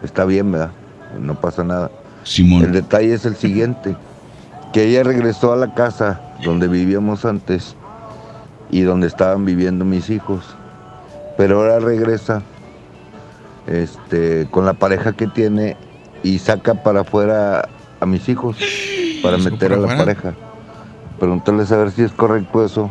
está 0.02 0.24
bien, 0.24 0.52
¿verdad? 0.52 0.72
No 1.20 1.34
pasa 1.40 1.64
nada. 1.64 1.90
El 2.36 2.72
detalle 2.72 3.14
es 3.14 3.24
el 3.24 3.36
siguiente, 3.36 3.96
que 4.72 4.84
ella 4.84 5.02
regresó 5.02 5.52
a 5.52 5.56
la 5.56 5.72
casa 5.74 6.20
donde 6.44 6.68
vivíamos 6.68 7.24
antes 7.24 7.74
y 8.70 8.82
donde 8.82 9.06
estaban 9.06 9.44
viviendo 9.44 9.84
mis 9.84 10.10
hijos, 10.10 10.44
pero 11.36 11.60
ahora 11.60 11.78
regresa 11.78 12.42
este, 13.66 14.46
con 14.50 14.66
la 14.66 14.74
pareja 14.74 15.12
que 15.12 15.26
tiene 15.26 15.76
y 16.22 16.38
saca 16.38 16.74
para 16.74 17.00
afuera 17.00 17.68
a 18.00 18.06
mis 18.06 18.28
hijos 18.28 18.58
para 19.22 19.38
meter 19.38 19.72
a 19.72 19.76
la 19.76 19.96
pareja. 19.96 20.34
Preguntarles 21.18 21.72
a 21.72 21.78
ver 21.78 21.90
si 21.90 22.02
es 22.02 22.12
correcto 22.12 22.64
eso. 22.64 22.90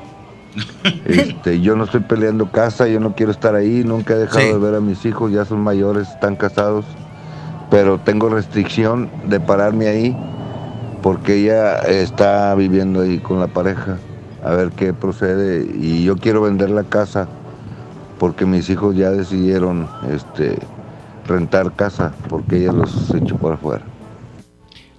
Este, 1.06 1.62
yo 1.62 1.76
no 1.76 1.84
estoy 1.86 2.02
peleando 2.02 2.52
casa, 2.52 2.88
yo 2.88 3.00
no 3.00 3.16
quiero 3.16 3.32
estar 3.32 3.56
ahí, 3.56 3.84
nunca 3.86 4.14
he 4.14 4.18
dejado 4.18 4.40
Sí. 4.42 4.48
de 4.48 4.58
ver 4.58 4.76
a 4.76 4.82
mis 4.82 5.06
hijos, 5.06 5.32
ya 5.32 5.46
son 5.46 5.62
mayores, 5.62 6.08
están 6.10 6.36
casados, 6.36 6.86
pero 7.70 8.00
tengo 8.00 8.30
restricción 8.30 9.10
de 9.28 9.40
pararme 9.40 9.88
ahí 9.88 10.16
porque 11.02 11.36
ella 11.36 11.80
está 11.82 12.54
viviendo 12.56 13.02
ahí 13.02 13.20
con 13.20 13.40
la 13.40 13.48
pareja, 13.48 13.98
a 14.44 14.52
ver 14.52 14.72
qué 14.72 14.94
procede 14.94 15.66
y 15.80 16.04
yo 16.04 16.16
quiero 16.18 16.42
vender 16.42 16.70
la 16.70 16.84
casa 16.84 17.28
porque 18.20 18.46
mis 18.46 18.70
hijos 18.70 18.96
ya 18.96 19.12
decidieron 19.12 19.88
este 20.12 20.58
rentar 21.28 21.74
casa 21.76 22.14
porque 22.30 22.58
ella 22.58 22.72
los 22.74 23.14
echó 23.14 23.36
por 23.38 23.54
afuera. 23.54 23.84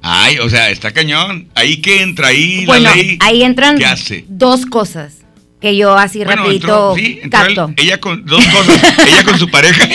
Ay, 0.01 0.39
o 0.39 0.49
sea, 0.49 0.71
está 0.71 0.93
cañón. 0.93 1.49
Ahí 1.55 1.81
que 1.83 2.03
entra 2.03 2.29
ahí 2.29 2.65
Bueno, 2.67 2.85
la 2.91 2.95
ley. 2.95 3.19
ahí 3.21 3.43
entran 3.43 3.77
¿Qué 3.77 3.85
hace? 3.87 4.25
dos 4.29 4.65
cosas 4.65 5.19
que 5.61 5.77
yo 5.77 5.97
así 5.97 6.25
Bueno, 6.25 6.43
rapidito 6.45 6.67
entró- 6.67 6.95
sí, 6.97 7.21
entró 7.23 7.41
él- 7.47 7.55
capto. 7.57 7.73
ella 7.83 7.99
con 8.01 8.25
dos 8.27 8.45
cosas. 8.47 8.81
ella 9.09 9.25
con 9.25 9.39
su 9.39 9.49
pareja. 9.51 9.89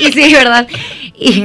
y 0.00 0.12
sí, 0.12 0.32
¿verdad? 0.32 0.68
Y 1.18 1.40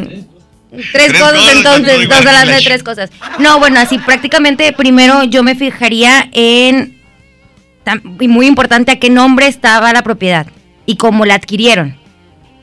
tres, 0.92 1.14
cosas, 1.14 1.32
cosas, 1.34 1.56
entonces, 1.56 2.10
dos 2.10 2.18
hablando 2.18 2.52
de 2.54 2.62
tres 2.62 2.84
cosas. 2.84 3.10
No, 3.40 3.60
bueno, 3.60 3.80
así 3.80 3.98
prácticamente 3.98 4.72
primero 4.74 5.24
yo 5.24 5.42
me 5.42 5.56
fijaría 5.56 6.30
en, 6.34 7.00
y 8.20 8.28
muy 8.28 8.46
importante, 8.48 8.92
a 8.92 9.00
qué 9.00 9.10
nombre 9.10 9.48
estaba 9.48 9.94
la 9.94 10.04
propiedad 10.04 10.48
y 10.86 10.98
cómo 10.98 11.26
la 11.26 11.36
adquirieron. 11.36 11.96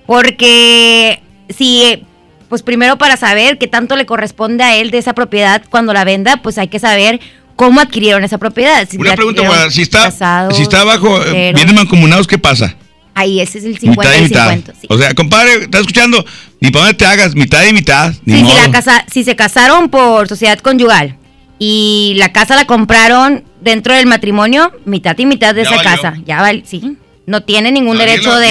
Porque 0.06 1.20
si, 1.48 2.04
pues 2.48 2.62
primero 2.62 2.98
para 2.98 3.16
saber 3.16 3.58
qué 3.58 3.66
tanto 3.66 3.96
le 3.96 4.04
corresponde 4.06 4.62
a 4.64 4.76
él 4.76 4.90
de 4.90 4.98
esa 4.98 5.14
propiedad 5.14 5.62
cuando 5.70 5.92
la 5.92 6.04
venda, 6.04 6.36
pues 6.36 6.58
hay 6.58 6.68
que 6.68 6.78
saber 6.78 7.20
cómo 7.56 7.80
adquirieron 7.80 8.24
esa 8.24 8.38
propiedad. 8.38 8.86
Si 8.88 8.96
Una 8.96 9.14
pregunta, 9.14 9.70
si 9.70 9.82
está, 9.82 10.04
casados, 10.04 10.56
si 10.56 10.62
está 10.62 10.80
abajo, 10.80 11.22
eh, 11.24 11.52
vienen 11.54 11.74
mancomunados, 11.74 12.26
¿qué 12.26 12.38
pasa? 12.38 12.74
Ahí 13.14 13.40
ese 13.40 13.58
es 13.58 13.64
el 13.64 13.78
50 13.78 14.02
mitad 14.02 14.14
y 14.14 14.18
y 14.18 14.28
mitad. 14.28 14.48
50. 14.50 14.74
sí. 14.80 14.86
O 14.90 14.96
sea, 14.98 15.14
compadre, 15.14 15.64
¿estás 15.64 15.82
escuchando? 15.82 16.24
Ni 16.60 16.70
para 16.70 16.86
dónde 16.86 16.98
te 16.98 17.04
hagas, 17.04 17.34
mitad 17.34 17.62
y 17.66 17.72
mitad. 17.72 18.14
Ni 18.24 18.40
Sí, 18.40 18.46
si, 18.46 18.54
la 18.56 18.70
casa, 18.70 19.04
si 19.12 19.24
se 19.24 19.36
casaron 19.36 19.90
por 19.90 20.28
sociedad 20.28 20.58
conyugal 20.60 21.16
y 21.58 22.14
la 22.16 22.32
casa 22.32 22.56
la 22.56 22.64
compraron 22.64 23.44
dentro 23.60 23.94
del 23.94 24.06
matrimonio, 24.06 24.72
mitad 24.86 25.16
y 25.18 25.26
mitad 25.26 25.54
de 25.54 25.64
Ya 25.64 25.70
esa 25.70 25.76
valió. 25.76 25.90
casa. 26.02 26.14
Ya 26.24 26.40
valió, 26.40 26.62
sí. 26.66 26.96
No 27.32 27.42
tiene 27.42 27.72
ningún 27.72 27.96
derecho 27.96 28.30
de 28.36 28.46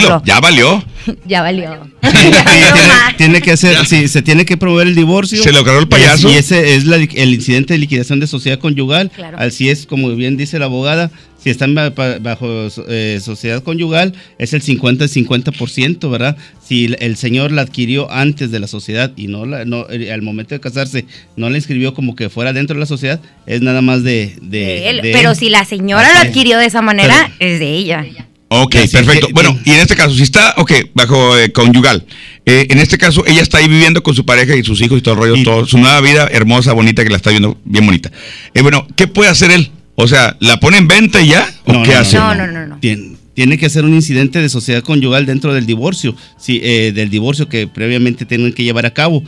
dilo. 0.00 0.20
Ya 0.24 0.40
valió. 0.40 0.84
ya 1.26 1.42
valió. 1.42 1.78
tiene 3.16 3.40
que 3.40 3.52
hacer, 3.52 3.86
sí, 3.86 4.08
se 4.08 4.20
tiene 4.20 4.44
que 4.44 4.56
promover 4.56 4.88
el 4.88 4.96
divorcio. 4.96 5.40
Se 5.40 5.52
lo 5.52 5.62
cargó 5.62 5.78
el 5.78 5.86
payaso. 5.86 6.28
Y 6.28 6.34
ese 6.34 6.74
es 6.74 6.86
la- 6.86 6.96
el 6.96 7.34
incidente 7.34 7.74
de 7.74 7.78
liquidación 7.78 8.18
de 8.18 8.26
sociedad 8.26 8.58
conyugal. 8.58 9.12
Claro. 9.14 9.38
Así 9.38 9.70
es, 9.70 9.86
como 9.86 10.08
bien 10.16 10.36
dice 10.36 10.58
la 10.58 10.64
abogada, 10.64 11.12
si 11.46 11.50
están 11.50 11.76
bajo 11.76 12.66
eh, 12.88 13.20
sociedad 13.22 13.62
conyugal, 13.62 14.14
es 14.36 14.52
el 14.52 14.62
50-50%, 14.62 16.10
¿verdad? 16.10 16.36
Si 16.66 16.92
el, 16.98 17.16
señor 17.16 17.52
la 17.52 17.62
adquirió 17.62 18.10
antes 18.10 18.50
de 18.50 18.58
la 18.58 18.66
sociedad 18.66 19.12
y 19.16 19.28
no, 19.28 19.46
la, 19.46 19.64
no 19.64 19.86
eh, 19.88 20.10
al 20.12 20.22
momento 20.22 20.56
de 20.56 20.60
casarse 20.60 21.06
no 21.36 21.48
la 21.48 21.56
inscribió 21.56 21.94
como 21.94 22.16
que 22.16 22.30
fuera 22.30 22.52
dentro 22.52 22.74
de 22.74 22.80
la 22.80 22.86
sociedad, 22.86 23.20
es 23.46 23.62
nada 23.62 23.80
más 23.80 24.02
de, 24.02 24.34
de- 24.42 24.58
De 24.58 24.88
él. 24.90 24.96
de 25.02 25.12
Pero 25.12 25.30
él. 25.30 25.36
si 25.36 25.48
la 25.48 25.64
señora 25.64 26.12
lo 26.14 26.18
adquirió 26.28 26.58
de 26.58 26.66
esa 26.66 26.82
manera, 26.82 27.30
es 27.38 27.60
de 27.60 27.74
ella. 27.76 28.04
Ok, 28.48 28.74
Sí, 28.80 28.88
sí, 28.88 28.96
perfecto. 28.96 29.28
que- 29.28 29.32
bueno, 29.32 29.56
y 29.64 29.70
en 29.70 29.78
este 29.80 29.94
caso, 29.94 30.14
si 30.16 30.22
está, 30.24 30.54
ok, 30.56 30.72
bajo 30.94 31.38
eh, 31.38 31.52
conyugal, 31.52 32.04
eh, 32.44 32.66
en 32.70 32.78
este 32.80 32.98
caso 32.98 33.24
ella 33.24 33.42
está 33.42 33.58
ahí 33.58 33.68
viviendo 33.68 34.02
con 34.02 34.16
su 34.16 34.26
pareja 34.26 34.56
y 34.56 34.64
sus 34.64 34.80
hijos 34.82 34.98
y 34.98 35.00
todo 35.00 35.14
el 35.14 35.20
rollo, 35.20 35.44
todo, 35.44 35.64
su 35.64 35.78
nueva 35.78 36.00
vida 36.00 36.28
hermosa, 36.32 36.72
bonita, 36.72 37.04
que 37.04 37.10
la 37.10 37.16
está 37.18 37.30
viendo 37.30 37.56
bien 37.64 37.86
bonita. 37.86 38.10
Eh, 38.52 38.62
bueno, 38.62 38.88
¿qué 38.96 39.06
puede 39.06 39.30
hacer 39.30 39.52
él? 39.52 39.70
O 39.96 40.06
sea, 40.06 40.36
¿la 40.40 40.58
pone 40.60 40.76
en 40.78 40.88
venta 40.88 41.20
y 41.22 41.28
ya? 41.28 41.48
¿O 41.64 41.72
No, 41.72 41.82
qué 41.82 41.92
no, 41.92 41.98
hace? 41.98 42.16
No, 42.18 42.34
no, 42.34 42.46
no, 42.46 42.66
no. 42.66 42.78
Tien- 42.80 43.16
Tiene 43.34 43.58
que 43.58 43.66
hacer 43.66 43.84
un 43.84 43.94
incidente 43.94 44.40
de 44.40 44.48
sociedad 44.48 44.82
conyugal 44.82 45.26
dentro 45.26 45.52
del 45.52 45.66
divorcio, 45.66 46.14
sí, 46.38 46.60
eh, 46.62 46.92
del 46.94 47.10
divorcio 47.10 47.48
que 47.48 47.66
previamente 47.66 48.24
tienen 48.24 48.52
que 48.52 48.64
llevar 48.64 48.86
a 48.86 48.92
cabo. 48.94 49.22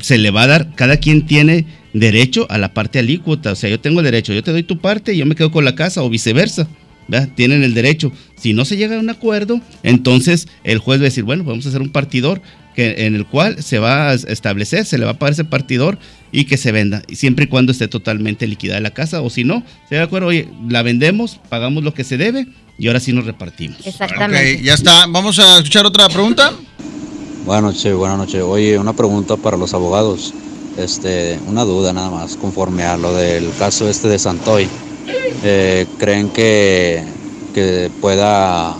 Se 0.00 0.16
le 0.18 0.30
va 0.30 0.42
a 0.44 0.46
dar, 0.46 0.74
cada 0.74 0.96
quien 0.96 1.26
tiene 1.26 1.66
derecho 1.92 2.46
a 2.50 2.56
la 2.56 2.72
parte 2.72 2.98
alícuota. 2.98 3.52
O 3.52 3.54
sea, 3.56 3.68
yo 3.68 3.78
tengo 3.80 4.00
el 4.00 4.04
derecho, 4.04 4.32
yo 4.32 4.42
te 4.42 4.52
doy 4.52 4.62
tu 4.62 4.78
parte 4.80 5.12
y 5.12 5.18
yo 5.18 5.26
me 5.26 5.34
quedo 5.34 5.50
con 5.50 5.64
la 5.66 5.74
casa 5.74 6.02
o 6.02 6.08
viceversa. 6.08 6.66
¿verdad? 7.08 7.28
Tienen 7.34 7.62
el 7.64 7.74
derecho. 7.74 8.12
Si 8.36 8.52
no 8.54 8.64
se 8.64 8.76
llega 8.76 8.96
a 8.96 9.00
un 9.00 9.10
acuerdo, 9.10 9.60
entonces 9.82 10.46
el 10.64 10.78
juez 10.78 11.00
va 11.00 11.02
a 11.02 11.10
decir, 11.10 11.24
bueno, 11.24 11.42
vamos 11.44 11.66
a 11.66 11.68
hacer 11.68 11.82
un 11.82 11.90
partidor 11.90 12.40
que, 12.76 13.06
en 13.06 13.16
el 13.16 13.26
cual 13.26 13.62
se 13.62 13.78
va 13.80 14.10
a 14.10 14.14
establecer, 14.14 14.86
se 14.86 14.96
le 14.98 15.04
va 15.04 15.10
a 15.10 15.18
pagar 15.18 15.32
ese 15.32 15.44
partidor 15.44 15.98
y 16.32 16.46
que 16.46 16.56
se 16.56 16.72
venda, 16.72 17.02
y 17.08 17.16
siempre 17.16 17.44
y 17.44 17.48
cuando 17.48 17.72
esté 17.72 17.88
totalmente 17.88 18.46
liquidada 18.46 18.80
la 18.80 18.90
casa, 18.90 19.20
o 19.20 19.28
si 19.28 19.44
no, 19.44 19.62
se 19.88 19.96
de 19.96 20.00
acuerdo, 20.00 20.28
oye, 20.28 20.48
la 20.68 20.82
vendemos, 20.82 21.38
pagamos 21.50 21.84
lo 21.84 21.92
que 21.92 22.04
se 22.04 22.16
debe 22.16 22.46
y 22.78 22.86
ahora 22.88 23.00
sí 23.00 23.12
nos 23.12 23.26
repartimos. 23.26 23.86
Exactamente. 23.86 24.56
Ok, 24.56 24.62
ya 24.62 24.74
está. 24.74 25.06
Vamos 25.06 25.38
a 25.38 25.58
escuchar 25.58 25.84
otra 25.84 26.08
pregunta. 26.08 26.52
Buenas 27.44 27.74
noches, 27.74 27.94
buenas 27.94 28.18
noches. 28.18 28.42
Oye, 28.42 28.78
una 28.78 28.94
pregunta 28.94 29.36
para 29.36 29.56
los 29.56 29.74
abogados. 29.74 30.32
Este, 30.78 31.38
una 31.46 31.64
duda 31.64 31.92
nada 31.92 32.10
más, 32.10 32.36
conforme 32.36 32.84
a 32.84 32.96
lo 32.96 33.14
del 33.14 33.50
caso 33.58 33.88
este 33.90 34.08
de 34.08 34.18
Santoy. 34.18 34.68
Eh, 35.44 35.86
¿Creen 35.98 36.30
que, 36.30 37.04
que 37.52 37.90
pueda 38.00 38.74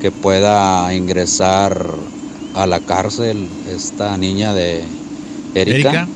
que 0.00 0.10
pueda 0.10 0.94
ingresar 0.94 1.86
a 2.54 2.66
la 2.66 2.80
cárcel 2.80 3.48
esta 3.68 4.16
niña 4.16 4.54
de 4.54 4.84
Erika? 5.54 5.90
Erika. 5.90 6.08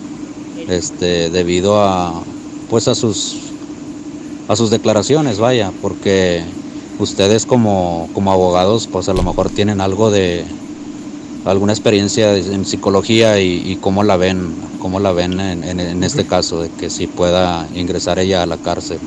Este, 0.70 1.30
debido 1.30 1.82
a 1.82 2.22
pues 2.68 2.86
a 2.88 2.94
sus 2.94 3.36
a 4.48 4.56
sus 4.56 4.70
declaraciones, 4.70 5.38
vaya, 5.38 5.72
porque 5.82 6.42
ustedes 6.98 7.44
como, 7.46 8.08
como 8.14 8.32
abogados, 8.32 8.88
pues 8.90 9.08
a 9.08 9.12
lo 9.14 9.22
mejor 9.22 9.48
tienen 9.50 9.80
algo 9.80 10.10
de 10.10 10.44
alguna 11.44 11.72
experiencia 11.72 12.36
en 12.36 12.64
psicología 12.66 13.40
y, 13.40 13.62
y 13.64 13.76
cómo 13.76 14.02
la 14.02 14.16
ven, 14.16 14.54
cómo 14.80 14.98
la 15.00 15.12
ven 15.12 15.38
en, 15.40 15.64
en- 15.64 15.80
en 15.80 16.04
este 16.04 16.26
caso, 16.26 16.62
de 16.62 16.68
que 16.70 16.90
si 16.90 17.06
pueda 17.06 17.66
ingresar 17.74 18.18
ella 18.18 18.42
a 18.42 18.46
la 18.46 18.56
cárcel. 18.56 18.98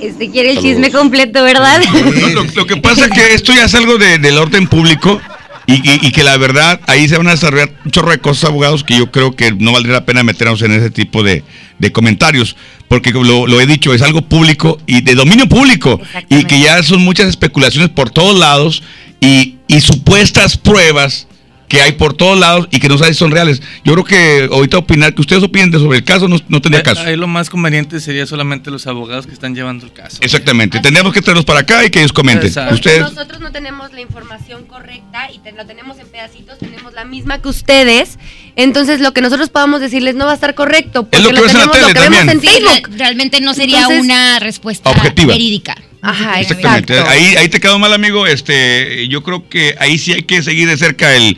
Este 0.00 0.30
quiere 0.30 0.50
el 0.50 0.56
Saludos. 0.56 0.76
chisme 0.76 0.90
completo, 0.92 1.42
¿verdad? 1.44 1.80
Lo, 1.92 2.28
lo- 2.42 2.44
lo 2.54 2.66
que 2.66 2.76
pasa 2.78 3.04
es 3.06 3.10
que 3.12 3.34
esto 3.34 3.52
ya 3.52 3.64
es 3.66 3.74
algo 3.74 3.98
de- 3.98 4.18
del 4.18 4.38
orden 4.38 4.66
público 4.68 5.20
y, 5.66 5.74
y- 5.74 6.06
y 6.06 6.10
que 6.12 6.24
la 6.24 6.36
verdad 6.36 6.80
ahí 6.86 7.08
se 7.08 7.16
van 7.16 7.28
a 7.28 7.32
desarrollar 7.32 7.72
un 7.84 7.90
chorro 7.90 8.10
de 8.10 8.18
cosas, 8.18 8.50
abogados, 8.50 8.84
que 8.84 8.96
yo 8.98 9.10
creo 9.10 9.34
que 9.36 9.52
no 9.52 9.72
valdría 9.72 9.94
la 9.94 10.04
pena 10.04 10.22
meternos 10.22 10.60
en 10.62 10.72
ese 10.72 10.90
tipo 10.90 11.22
de, 11.22 11.44
de 11.78 11.92
comentarios, 11.92 12.56
porque 12.88 13.10
lo, 13.12 13.46
lo 13.46 13.60
he 13.60 13.66
dicho, 13.66 13.94
es 13.94 14.02
algo 14.02 14.22
público 14.22 14.78
y 14.86 15.00
de 15.02 15.14
dominio 15.14 15.48
público. 15.48 16.00
Y 16.28 16.44
que 16.44 16.60
ya 16.60 16.82
son 16.82 17.02
muchas 17.02 17.28
especulaciones 17.28 17.90
por 17.90 18.10
todos 18.10 18.38
lados 18.38 18.82
y, 19.20 19.56
y 19.68 19.80
supuestas 19.80 20.56
pruebas 20.56 21.26
que 21.72 21.80
hay 21.80 21.92
por 21.92 22.12
todos 22.12 22.38
lados 22.38 22.68
y 22.70 22.80
que 22.80 22.88
no 22.90 22.98
sabes 22.98 23.16
si 23.16 23.20
son 23.20 23.30
reales. 23.30 23.62
Yo 23.82 23.94
creo 23.94 24.04
que 24.04 24.48
ahorita 24.52 24.76
opinar, 24.76 25.14
que 25.14 25.22
ustedes 25.22 25.42
opinen 25.42 25.70
de 25.70 25.78
sobre 25.78 25.96
el 25.98 26.04
caso 26.04 26.28
no, 26.28 26.36
no 26.48 26.60
tendría 26.60 26.82
caso. 26.82 27.00
Ahí 27.00 27.16
lo 27.16 27.26
más 27.26 27.48
conveniente 27.48 27.98
sería 27.98 28.26
solamente 28.26 28.70
los 28.70 28.86
abogados 28.86 29.26
que 29.26 29.32
están 29.32 29.54
llevando 29.54 29.86
el 29.86 29.92
caso. 29.94 30.18
Exactamente, 30.20 30.80
tendríamos 30.80 31.14
que 31.14 31.22
traerlos 31.22 31.46
para 31.46 31.60
acá 31.60 31.82
y 31.82 31.88
que 31.88 32.00
ellos 32.00 32.12
comenten. 32.12 32.48
Exacto. 32.48 32.74
Ustedes, 32.74 33.00
Nosotros 33.00 33.40
no 33.40 33.50
tenemos 33.52 33.90
la 33.94 34.02
información 34.02 34.64
correcta 34.66 35.30
y 35.34 35.38
te, 35.38 35.52
lo 35.52 35.64
tenemos 35.64 35.98
en 35.98 36.08
pedacitos, 36.08 36.58
tenemos 36.58 36.92
la 36.92 37.06
misma 37.06 37.40
que 37.40 37.48
ustedes. 37.48 38.18
Entonces, 38.54 39.00
lo 39.00 39.14
que 39.14 39.22
nosotros 39.22 39.48
podamos 39.48 39.80
decirles 39.80 40.14
no 40.14 40.26
va 40.26 40.32
a 40.32 40.34
estar 40.34 40.54
correcto. 40.54 41.04
Porque 41.04 41.20
lo 41.20 41.30
que 41.32 41.40
ves 41.40 41.54
en 41.54 41.60
la 41.60 41.70
tenemos, 41.70 41.72
tele 41.72 41.88
lo 41.88 41.94
que 41.94 42.08
vemos 42.18 42.34
en 42.34 42.40
Facebook. 42.42 42.88
re- 42.90 42.96
realmente 42.98 43.40
no 43.40 43.54
sería 43.54 43.78
Entonces- 43.78 44.02
una 44.02 44.38
respuesta 44.40 44.90
Objetiva. 44.90 45.32
verídica. 45.32 45.74
Ajá, 46.02 46.40
Exactamente. 46.40 46.94
exacto. 46.94 47.10
Ahí, 47.12 47.34
ahí 47.36 47.48
te 47.48 47.60
quedó 47.60 47.78
mal, 47.78 47.92
amigo. 47.92 48.26
Este, 48.26 49.06
yo 49.08 49.22
creo 49.22 49.48
que 49.48 49.76
ahí 49.78 49.98
sí 49.98 50.12
hay 50.12 50.22
que 50.22 50.42
seguir 50.42 50.68
de 50.68 50.76
cerca 50.76 51.14
el, 51.14 51.36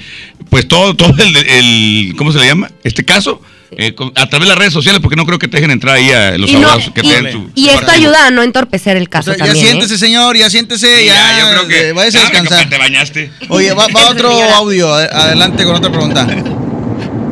pues 0.48 0.66
todo, 0.66 0.94
todo 0.96 1.14
el, 1.22 1.36
el- 1.36 2.14
¿cómo 2.16 2.32
se 2.32 2.38
le 2.38 2.46
llama? 2.46 2.70
Este 2.82 3.04
caso, 3.04 3.42
eh, 3.76 3.94
con- 3.94 4.12
a 4.14 4.26
través 4.28 4.46
de 4.48 4.54
las 4.54 4.58
redes 4.58 4.72
sociales, 4.72 5.00
porque 5.02 5.16
no 5.16 5.26
creo 5.26 5.38
que 5.38 5.48
te 5.48 5.58
dejen 5.58 5.70
entrar 5.70 5.96
ahí 5.96 6.10
a 6.10 6.38
los 6.38 6.48
Y, 6.48 6.54
no- 6.54 6.60
abogados 6.60 6.90
que 6.94 7.02
y- 7.02 7.32
tu. 7.32 7.50
y 7.54 7.68
esto 7.68 7.90
ayuda 7.90 8.26
a 8.28 8.30
no 8.30 8.42
entorpecer 8.42 8.96
el 8.96 9.10
caso 9.10 9.32
ya 9.32 9.44
también. 9.44 9.56
¿eh? 9.66 9.68
siéntese, 9.68 9.98
señor, 9.98 10.34
ya 10.36 10.48
siéntese, 10.48 11.04
ya. 11.04 11.14
Ya, 11.14 11.40
yo 11.40 11.50
creo 11.50 11.68
que- 11.68 11.88
eh, 11.88 11.92
váyase 11.92 12.18
a 12.18 12.20
descansar. 12.22 12.68
Te 12.70 12.78
bañaste. 12.78 13.30
Oye, 13.50 13.72
va, 13.74 13.86
va 13.88 14.08
otro 14.10 14.30
audio. 14.32 14.94
Ade- 14.94 15.10
Adelante 15.12 15.64
con 15.64 15.74
otra 15.76 15.90
pregunta. 15.90 16.26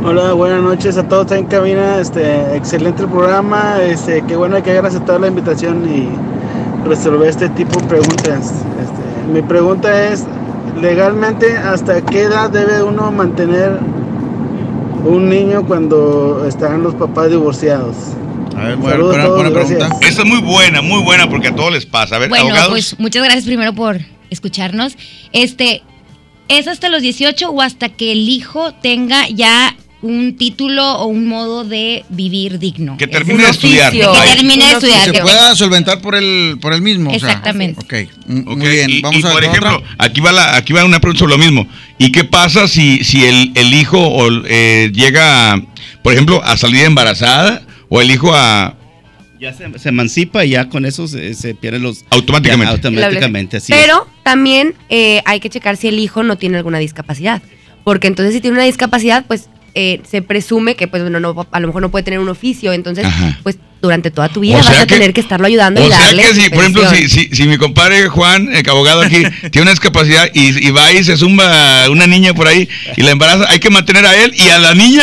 Hola, 0.05 0.33
buenas 0.33 0.61
noches 0.62 0.97
a 0.99 1.09
todos 1.09 1.30
en 1.33 1.47
cabina. 1.47 1.99
Este, 2.01 2.57
excelente 2.57 3.03
el 3.05 3.09
programa. 3.09 3.76
Este, 3.83 4.22
qué 4.28 4.35
bueno 4.37 4.62
que 4.62 4.70
hayan 4.72 4.85
aceptado 4.85 5.18
la 5.20 5.28
invitación 5.28 5.89
y 5.89 6.09
resolver 6.87 7.28
este 7.28 7.49
tipo 7.51 7.80
de 7.80 7.87
preguntas. 7.87 8.53
Este, 8.80 9.33
mi 9.33 9.43
pregunta 9.43 10.09
es, 10.12 10.24
legalmente, 10.80 11.57
¿hasta 11.57 12.01
qué 12.05 12.22
edad 12.22 12.51
debe 12.51 12.83
uno 12.83 13.11
mantener 13.12 13.78
un 15.05 15.28
niño 15.28 15.64
cuando 15.66 16.45
están 16.47 16.83
los 16.83 16.95
papás 16.95 17.30
divorciados? 17.30 17.97
A 18.57 18.64
ver, 18.64 18.78
Saludos 18.83 19.16
a 19.16 19.22
todos, 19.24 19.51
gracias. 19.51 19.91
Esa 20.03 20.22
es 20.22 20.28
muy 20.28 20.41
buena, 20.41 20.83
muy 20.83 21.03
buena, 21.03 21.28
porque 21.28 21.49
a 21.49 21.55
todos 21.55 21.72
les 21.72 21.87
pasa. 21.87 22.16
A 22.16 22.18
ver, 22.18 22.28
Bueno, 22.28 22.45
abogados. 22.47 22.70
pues 22.70 23.01
muchas 23.01 23.22
gracias 23.24 23.45
primero 23.45 23.72
por 23.72 23.99
escucharnos. 24.30 24.97
Este, 25.33 25.83
¿es 26.49 26.68
hasta 26.68 26.89
los 26.89 27.03
18 27.03 27.51
o 27.51 27.62
hasta 27.62 27.89
que 27.89 28.12
el 28.12 28.28
hijo 28.28 28.72
tenga 28.74 29.28
ya 29.28 29.74
un 30.03 30.36
título 30.36 30.84
o 30.98 31.07
un 31.07 31.26
modo 31.26 31.64
de 31.64 32.05
vivir 32.09 32.59
digno? 32.59 32.96
Que 32.96 33.07
termine 33.07 33.44
de 33.44 33.50
estudiar. 33.50 33.92
Que 33.92 34.00
termine 34.34 34.64
de 34.64 34.70
Que 34.70 34.72
estudiar. 34.76 35.05
se 35.05 35.12
que- 35.12 35.20
pueda 35.22 35.55
solventar 35.57 36.00
por 36.00 36.14
el, 36.16 36.59
por 36.61 36.72
el 36.72 36.82
mismo. 36.82 37.11
o 37.11 37.18
sea. 37.18 37.28
Exactamente. 37.28 37.80
Ok, 37.80 37.92
m- 38.28 38.40
Ok, 38.46 38.57
muy 38.59 38.68
bien. 38.68 38.90
Y, 38.90 39.00
Vamos 39.00 39.20
y, 39.20 39.22
a 39.22 39.26
ver 39.28 39.32
por 39.34 39.44
ejemplo, 39.44 39.76
otra. 39.78 39.88
aquí 39.98 40.20
va 40.20 40.32
la, 40.32 40.57
aquí 40.57 40.72
va 40.72 40.84
una 40.84 41.00
pregunta 41.00 41.20
sobre 41.20 41.32
lo 41.34 41.38
mismo. 41.38 41.66
¿Y 41.98 42.11
qué 42.12 42.24
pasa 42.24 42.66
si, 42.68 43.05
si 43.05 43.24
el, 43.24 43.53
el 43.55 43.72
hijo 43.74 43.98
o, 43.98 44.28
eh, 44.46 44.90
llega, 44.94 45.62
por 46.03 46.12
ejemplo, 46.12 46.42
a 46.44 46.57
salir 46.57 46.84
embarazada 46.84 47.62
o 47.88 48.00
el 48.00 48.11
hijo 48.11 48.34
a 48.34 48.74
Ya 49.40 49.53
se, 49.53 49.78
se 49.78 49.88
emancipa 49.90 50.44
y 50.44 50.50
ya 50.50 50.68
con 50.68 50.84
eso 50.84 51.07
se, 51.07 51.34
se 51.34 51.55
pierden 51.55 51.82
los... 51.82 52.05
Automáticamente. 52.11 52.64
Ya, 52.66 52.88
automáticamente, 52.88 53.57
así 53.59 53.72
Pero 53.72 54.07
también 54.24 54.74
eh, 54.88 55.22
hay 55.26 55.38
que 55.40 55.48
checar 55.50 55.76
si 55.76 55.88
el 55.88 55.98
hijo 56.00 56.22
no 56.24 56.36
tiene 56.38 56.57
alguna 56.59 56.78
discapacidad. 56.78 57.40
Porque 57.84 58.07
entonces 58.07 58.34
si 58.34 58.40
tiene 58.40 58.57
una 58.57 58.64
discapacidad, 58.66 59.24
pues 59.26 59.48
eh, 59.74 60.00
se 60.08 60.22
presume 60.22 60.74
que 60.76 60.88
pues 60.88 61.02
bueno, 61.02 61.20
no, 61.20 61.46
a 61.50 61.60
lo 61.60 61.66
mejor 61.68 61.82
no 61.82 61.90
puede 61.90 62.02
tener 62.04 62.18
un 62.20 62.28
oficio. 62.28 62.72
Entonces, 62.72 63.06
pues 63.42 63.56
durante 63.80 64.12
toda 64.12 64.28
tu 64.28 64.38
vida 64.40 64.54
O 64.54 64.58
vas 64.58 64.66
sea 64.68 64.82
a 64.82 64.86
que- 64.86 64.94
tener 64.94 65.12
que 65.12 65.20
estarlo 65.20 65.44
ayudando 65.46 65.82
O 65.82 65.84
y 65.86 65.88
sea 65.88 65.98
darle. 65.98 66.22
que 66.22 66.34
si, 66.34 66.50
por 66.50 66.60
ejemplo, 66.60 66.88
si, 66.90 67.08
si, 67.08 67.28
si 67.32 67.42
mi 67.46 67.58
compadre 67.58 68.06
Juan, 68.08 68.48
el 68.54 68.68
abogado 68.70 69.00
aquí, 69.00 69.22
tiene 69.50 69.62
una 69.62 69.70
discapacidad 69.72 70.28
y, 70.32 70.66
y 70.68 70.70
va 70.70 70.92
y 70.92 71.02
se 71.02 71.16
zumba 71.16 71.90
una 71.90 72.06
niña 72.06 72.32
por 72.32 72.46
ahí 72.46 72.68
y 72.96 73.02
la 73.02 73.10
embaraza, 73.10 73.46
hay 73.50 73.58
que 73.58 73.70
mantener 73.70 74.06
a 74.06 74.14
él 74.22 74.32
y 74.36 74.48
a 74.50 74.58
la 74.60 74.74
niña 74.74 75.02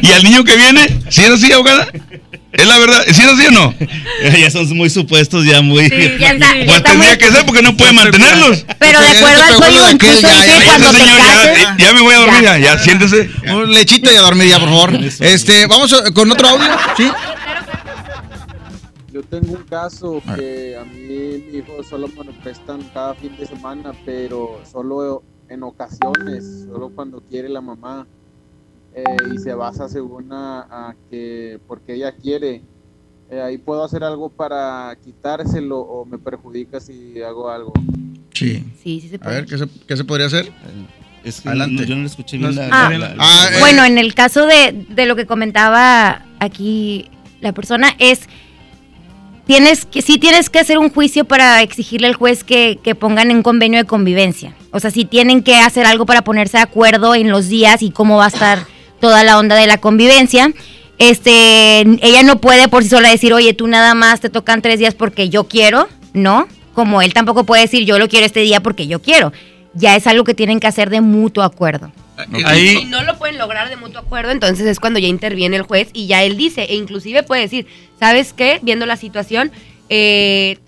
y 0.00 0.06
al 0.12 0.24
niño 0.24 0.42
que 0.42 0.56
viene. 0.56 0.86
¿Sí 1.10 1.20
es 1.22 1.30
así, 1.30 1.52
abogada? 1.52 1.86
¿Es 2.54 2.66
la 2.66 2.78
verdad? 2.78 3.02
¿Sí 3.12 3.20
es 3.22 3.26
así 3.28 3.46
o 3.46 3.50
no? 3.50 3.74
ya 4.38 4.50
son 4.50 4.68
muy 4.76 4.88
supuestos, 4.90 5.44
ya 5.44 5.60
muy... 5.60 5.88
ya 6.18 6.32
está- 6.32 6.54
ya 6.58 6.64
Pues 6.64 6.76
está 6.76 6.90
tendría 6.90 7.10
muy- 7.10 7.18
que 7.18 7.30
ser 7.30 7.46
porque 7.46 7.62
no 7.62 7.76
puede 7.76 7.92
mantenerlos. 7.92 8.64
Pero 8.78 9.00
de 9.00 9.06
acuerdo 9.08 9.42
al 9.42 9.54
código, 9.56 9.90
incluso 9.90 10.16
dice 10.28 10.52
cuando 10.64 10.90
te 10.90 10.96
señor, 10.98 11.18
ya, 11.18 11.24
cases. 11.26 11.68
ya 11.78 11.92
me 11.92 12.00
voy 12.00 12.14
a 12.14 12.18
dormir, 12.18 12.42
ya, 12.42 12.58
ya, 12.58 12.78
siéntese. 12.78 13.28
Un 13.52 13.72
lechito 13.72 14.12
y 14.12 14.16
a 14.16 14.20
dormir 14.22 14.48
ya, 14.48 14.58
por 14.60 14.68
favor. 14.68 14.90
Este, 15.20 15.66
vamos 15.66 15.92
a- 15.92 16.10
con 16.12 16.30
otro 16.30 16.48
audio, 16.48 16.66
¿sí? 16.96 17.10
Yo 19.12 19.22
tengo 19.22 19.52
un 19.52 19.62
caso 19.64 20.20
que 20.36 20.76
a 20.76 20.84
mí 20.84 20.98
mi 21.52 21.58
hijo 21.58 21.82
solo 21.88 22.08
me 22.08 22.24
lo 22.24 22.32
prestan 22.40 22.82
cada 22.92 23.14
fin 23.14 23.36
de 23.36 23.46
semana, 23.46 23.92
pero 24.04 24.60
solo 24.70 25.22
en 25.48 25.62
ocasiones, 25.62 26.64
solo 26.70 26.90
cuando 26.94 27.20
quiere 27.20 27.48
la 27.48 27.60
mamá. 27.60 28.06
Eh, 28.94 29.04
y 29.34 29.38
se 29.38 29.54
basa 29.54 29.88
según 29.88 30.32
a, 30.32 30.60
a 30.70 30.94
que 31.10 31.58
porque 31.66 31.94
ella 31.94 32.12
quiere. 32.12 32.62
Eh, 33.30 33.40
ahí 33.40 33.58
puedo 33.58 33.82
hacer 33.82 34.04
algo 34.04 34.28
para 34.28 34.96
quitárselo 35.02 35.78
o 35.80 36.04
me 36.04 36.18
perjudica 36.18 36.78
si 36.80 37.20
hago 37.22 37.48
algo. 37.50 37.72
Sí. 38.32 38.64
Sí, 38.82 39.00
sí 39.00 39.08
se 39.08 39.16
A 39.22 39.28
ver, 39.30 39.46
¿qué 39.46 39.56
se, 39.58 39.66
qué 39.86 39.96
se 39.96 40.04
podría 40.04 40.26
hacer? 40.26 40.52
Es 41.24 41.40
que 41.40 41.48
Adelante. 41.48 41.82
no- 41.82 41.88
yo 41.88 41.94
no 41.96 42.02
lo 42.02 42.06
escuché 42.06 42.36
bien 42.36 42.54
la- 42.54 42.68
Ah, 42.70 42.90
la- 42.90 43.14
Ah, 43.18 43.48
eh, 43.52 43.60
Bueno, 43.60 43.84
en 43.84 43.96
el 43.98 44.14
caso 44.14 44.46
de, 44.46 44.86
de 44.90 45.06
lo 45.06 45.16
que 45.16 45.24
comentaba 45.26 46.22
aquí 46.38 47.10
la 47.40 47.52
persona 47.52 47.88
es 47.98 48.28
tienes 49.46 49.84
que 49.84 50.02
sí 50.02 50.18
tienes 50.18 50.48
que 50.50 50.58
hacer 50.58 50.78
un 50.78 50.90
juicio 50.90 51.24
para 51.24 51.62
exigirle 51.62 52.06
al 52.08 52.14
juez 52.14 52.44
que, 52.44 52.78
que 52.82 52.94
pongan 52.94 53.30
en 53.30 53.42
convenio 53.42 53.78
de 53.78 53.84
convivencia. 53.86 54.54
O 54.70 54.80
sea, 54.80 54.90
si 54.90 55.04
tienen 55.04 55.42
que 55.42 55.56
hacer 55.56 55.86
algo 55.86 56.06
para 56.06 56.22
ponerse 56.22 56.56
de 56.58 56.62
acuerdo 56.62 57.14
en 57.14 57.30
los 57.30 57.48
días 57.48 57.82
y 57.82 57.90
cómo 57.90 58.16
va 58.16 58.26
a 58.26 58.28
estar 58.28 58.58
toda 59.00 59.24
la 59.24 59.38
onda 59.38 59.56
de 59.56 59.66
la 59.66 59.78
convivencia. 59.78 60.52
Este, 60.98 61.80
ella 61.80 62.22
no 62.22 62.40
puede 62.40 62.68
por 62.68 62.82
sí 62.82 62.88
sola 62.88 63.10
decir, 63.10 63.32
oye, 63.32 63.52
tú 63.52 63.66
nada 63.66 63.94
más 63.94 64.20
te 64.20 64.30
tocan 64.30 64.62
tres 64.62 64.78
días 64.78 64.94
porque 64.94 65.28
yo 65.28 65.44
quiero, 65.44 65.88
¿no? 66.12 66.46
Como 66.72 67.02
él 67.02 67.12
tampoco 67.12 67.44
puede 67.44 67.62
decir, 67.62 67.84
yo 67.84 67.98
lo 67.98 68.08
quiero 68.08 68.26
este 68.26 68.40
día 68.40 68.60
porque 68.60 68.86
yo 68.86 69.00
quiero. 69.00 69.32
Ya 69.74 69.96
es 69.96 70.06
algo 70.06 70.24
que 70.24 70.34
tienen 70.34 70.60
que 70.60 70.68
hacer 70.68 70.90
de 70.90 71.00
mutuo 71.00 71.42
acuerdo. 71.42 71.90
Si 72.54 72.84
no 72.84 73.02
lo 73.02 73.18
pueden 73.18 73.38
lograr 73.38 73.68
de 73.68 73.76
mutuo 73.76 74.00
acuerdo, 74.00 74.30
entonces 74.30 74.66
es 74.66 74.78
cuando 74.78 75.00
ya 75.00 75.08
interviene 75.08 75.56
el 75.56 75.62
juez 75.62 75.88
y 75.92 76.06
ya 76.06 76.22
él 76.22 76.36
dice, 76.36 76.62
e 76.62 76.76
inclusive 76.76 77.24
puede 77.24 77.42
decir, 77.42 77.66
¿sabes 77.98 78.32
qué? 78.32 78.60
Viendo 78.62 78.86
la 78.86 78.96
situación, 78.96 79.50
eh, 79.88 80.58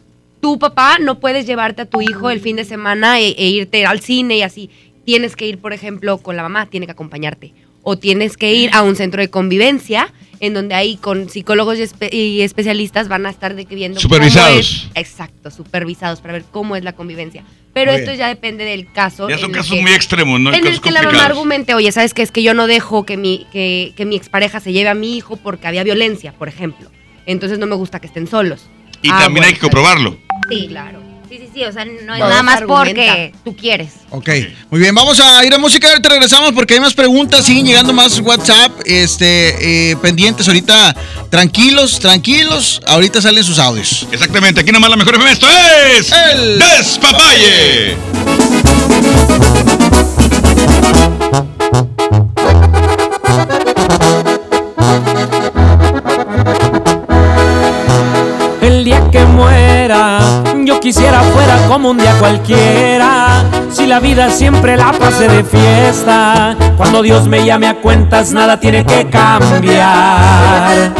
tu 0.41 0.59
papá 0.59 0.99
no 1.01 1.20
puedes 1.20 1.47
llevarte 1.47 1.83
a 1.83 1.87
tu 1.87 2.03
hijo 2.03 2.31
el 2.31 2.41
fin 2.41 2.57
de 2.57 2.64
semana 2.64 3.20
e, 3.20 3.29
e 3.29 3.49
irte 3.49 3.87
al 3.87 4.01
cine 4.01 4.39
y 4.39 4.43
así. 4.43 4.70
Tienes 5.05 5.37
que 5.37 5.47
ir, 5.47 5.59
por 5.59 5.72
ejemplo, 5.72 6.18
con 6.18 6.37
la 6.37 6.43
mamá, 6.43 6.66
tiene 6.66 6.87
que 6.87 6.93
acompañarte. 6.93 7.53
O 7.89 7.97
tienes 7.97 8.37
que 8.37 8.53
ir 8.53 8.70
a 8.72 8.82
un 8.82 8.97
centro 8.97 9.20
de 9.22 9.30
convivencia 9.30 10.12
en 10.41 10.55
donde 10.55 10.74
ahí 10.74 10.97
con 10.97 11.28
psicólogos 11.30 11.78
y, 11.78 11.82
espe- 11.82 12.12
y 12.12 12.41
especialistas 12.41 13.07
van 13.07 13.26
a 13.26 13.30
estar 13.30 13.55
de 13.55 13.64
que 13.64 13.76
viendo 13.76 14.01
cómo 14.01 14.03
Supervisados. 14.12 14.59
es- 14.59 14.89
exacto, 14.97 15.53
supervisados 15.53 16.20
para 16.20 16.32
ver 16.32 16.45
cómo 16.51 16.74
es 16.74 16.82
la 16.82 16.95
convivencia. 16.95 17.45
Pero 17.72 17.93
esto 17.93 18.12
ya 18.12 18.26
depende 18.26 18.64
del 18.64 18.91
caso. 18.93 19.28
Ya 19.28 19.39
son 19.39 19.53
casos 19.53 19.76
que- 19.76 19.82
muy 19.82 19.93
extremos, 19.93 20.41
¿no? 20.41 20.53
en 20.53 20.66
el 20.66 20.80
que 20.80 20.91
la 20.91 21.03
mamá 21.05 21.26
argumente, 21.26 21.74
oye, 21.74 21.93
¿sabes 21.93 22.12
qué? 22.12 22.22
Es 22.22 22.32
que 22.32 22.43
yo 22.43 22.55
no 22.55 22.66
dejo 22.66 23.07
que 23.07 23.16
mi, 23.16 23.47
que, 23.53 23.93
que 23.97 24.05
mi 24.05 24.16
expareja 24.16 24.59
se 24.59 24.72
lleve 24.72 24.89
a 24.89 24.95
mi 24.95 25.16
hijo 25.16 25.37
porque 25.37 25.68
había 25.68 25.84
violencia, 25.84 26.32
por 26.32 26.49
ejemplo. 26.49 26.91
Entonces 27.24 27.61
no 27.61 27.66
me 27.66 27.76
gusta 27.76 28.01
que 28.01 28.09
estén 28.09 28.26
solos. 28.26 28.66
Y 29.03 29.11
Ah, 29.11 29.20
también 29.20 29.45
hay 29.45 29.53
que 29.55 29.61
comprobarlo. 29.61 30.18
Sí, 30.51 30.66
claro. 30.68 31.01
Sí, 31.29 31.39
sí, 31.39 31.49
sí, 31.53 31.64
o 31.64 31.72
sea, 31.72 31.85
no 31.85 32.14
es 32.14 32.20
nada 32.20 32.43
más 32.43 32.62
porque 32.62 33.33
tú 33.45 33.57
quieres. 33.57 33.89
Ok, 34.11 34.29
muy 34.70 34.81
bien, 34.81 34.95
vamos 34.95 35.18
a 35.18 35.45
ir 35.45 35.53
a 35.53 35.59
música, 35.59 35.89
ahorita 35.89 36.09
regresamos 36.09 36.53
porque 36.53 36.74
hay 36.74 36.81
más 36.81 36.95
preguntas, 36.95 37.45
siguen 37.45 37.66
llegando 37.66 37.93
más 37.93 38.20
WhatsApp, 38.20 38.70
este, 38.85 39.91
eh, 39.91 39.97
pendientes 39.97 40.47
ahorita, 40.47 40.95
tranquilos, 41.29 41.99
tranquilos, 41.99 42.81
ahorita 42.87 43.20
salen 43.20 43.43
sus 43.43 43.59
audios. 43.59 44.07
Exactamente, 44.12 44.61
aquí 44.61 44.70
nomás 44.70 44.91
la 44.91 44.97
mejor 44.97 45.16
FM, 45.16 45.33
esto 45.33 45.49
es 45.99 46.12
El 46.12 46.59
Despapalle. 46.61 47.97
Que 59.11 59.25
muera, 59.25 60.21
yo 60.65 60.81
quisiera 60.81 61.21
fuera 61.21 61.57
como 61.69 61.91
un 61.91 61.99
día 61.99 62.15
cualquiera. 62.19 63.45
Si 63.71 63.87
la 63.87 64.01
vida 64.01 64.31
siempre 64.31 64.77
la 64.77 64.93
pasé 64.93 65.29
de 65.29 65.45
fiesta, 65.45 66.57
cuando 66.77 67.03
Dios 67.03 67.27
me 67.27 67.45
llame 67.45 67.67
a 67.67 67.75
cuentas, 67.81 68.33
nada 68.33 68.59
tiene 68.59 68.85
que 68.85 69.07
cambiar. 69.09 70.93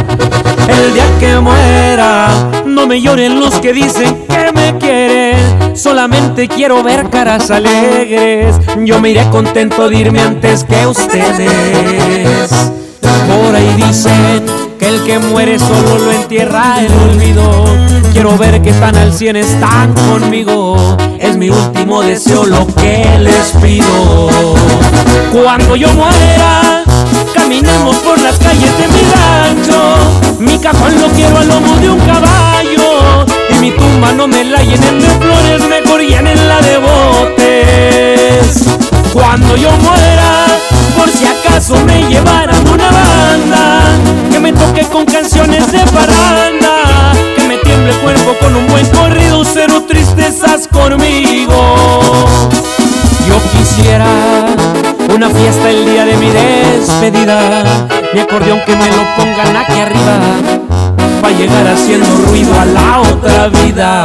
El 0.69 0.95
día 0.95 1.07
que 1.19 1.39
muera, 1.39 2.29
no 2.67 2.87
me 2.87 3.01
lloren 3.01 3.41
los 3.41 3.55
que 3.61 3.73
dicen 3.73 4.27
que 4.29 4.53
me 4.53 4.79
quieren. 4.79 5.77
Solamente 5.77 6.49
quiero 6.49 6.83
ver 6.83 7.09
caras 7.11 7.51
alegres. 7.51 8.57
Yo 8.85 9.01
me 9.01 9.11
iré 9.11 9.29
contento 9.31 9.89
de 9.89 9.97
irme 9.97 10.21
antes 10.21 10.65
que 10.65 10.87
ustedes. 10.87 12.51
Por 13.01 13.55
ahí 13.55 13.75
dicen 13.77 14.66
que 14.79 14.89
el 14.89 15.03
que 15.05 15.19
muere 15.19 15.59
solo 15.59 15.99
lo 15.99 16.13
entierra 16.13 16.77
el 16.81 16.93
olvido. 17.11 17.65
Quiero 18.13 18.37
ver 18.37 18.63
que 18.63 18.73
tan 18.73 18.97
al 18.97 19.13
cien 19.13 19.37
están 19.37 19.95
conmigo. 19.95 20.97
Es 21.19 21.37
mi 21.37 21.51
último 21.51 22.03
deseo 22.03 22.45
lo 22.45 22.67
que 22.67 23.19
les 23.21 23.53
pido. 23.63 24.29
Cuando 25.33 25.77
yo 25.77 25.93
muera, 25.93 26.83
caminemos 27.35 27.97
por 27.97 28.21
las 28.21 28.39
calles 28.39 28.77
de 28.79 28.89
mi 28.89 29.03
rancho. 29.15 29.95
Mi 30.39 30.59
cajón 30.59 31.01
lo 31.01 31.09
quiero 31.09 31.39
al 31.39 31.49
lomo 31.49 31.77
de 31.77 31.91
un 31.91 32.01
caballo. 32.01 33.27
Y 33.51 33.55
mi 33.61 33.71
tumba 33.71 34.13
no 34.13 34.27
me 34.27 34.45
la 34.45 34.63
llenen 34.63 35.01
de 35.01 35.09
flores, 35.09 35.63
mejor 35.69 36.01
llenenla 36.01 36.61
de 36.61 36.79
botes. 36.79 38.86
Cuando 39.13 39.57
yo 39.57 39.71
muera, 39.79 40.47
por 40.97 41.09
si 41.09 41.25
acaso 41.27 41.77
me 41.85 42.03
llevaran 42.09 42.69
una 42.69 42.91
banda, 42.91 43.81
que 44.31 44.39
me 44.39 44.53
toque 44.53 44.83
con 44.83 45.05
canciones 45.07 45.73
de 45.73 45.81
paranda, 45.87 47.13
que 47.35 47.45
me 47.49 47.57
tiemble 47.59 47.93
el 47.93 47.99
cuerpo 47.99 48.35
con 48.41 48.57
un 48.57 48.67
buen 48.67 48.87
corrido, 48.89 49.43
cero 49.45 49.85
tristezas 49.89 50.69
conmigo. 50.69 51.77
Yo 53.27 53.41
quisiera 53.59 54.07
una 55.15 55.31
fiesta 55.31 55.71
el 55.71 55.85
día 55.87 56.05
de 56.05 56.17
mi 56.17 56.29
despedida, 56.29 57.65
mi 58.13 58.21
acordeón 58.21 58.61
que 58.67 58.77
me 58.77 58.91
lo 58.91 59.03
pongan 59.17 59.57
aquí 59.57 59.81
arriba, 59.81 60.19
para 61.23 61.35
llegar 61.37 61.67
haciendo 61.69 62.07
ruido 62.29 62.53
a 62.61 62.65
la 62.67 63.01
otra 63.01 63.49
vida. 63.49 64.05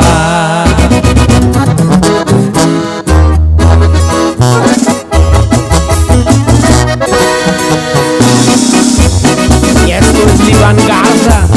Garza. 10.62 11.48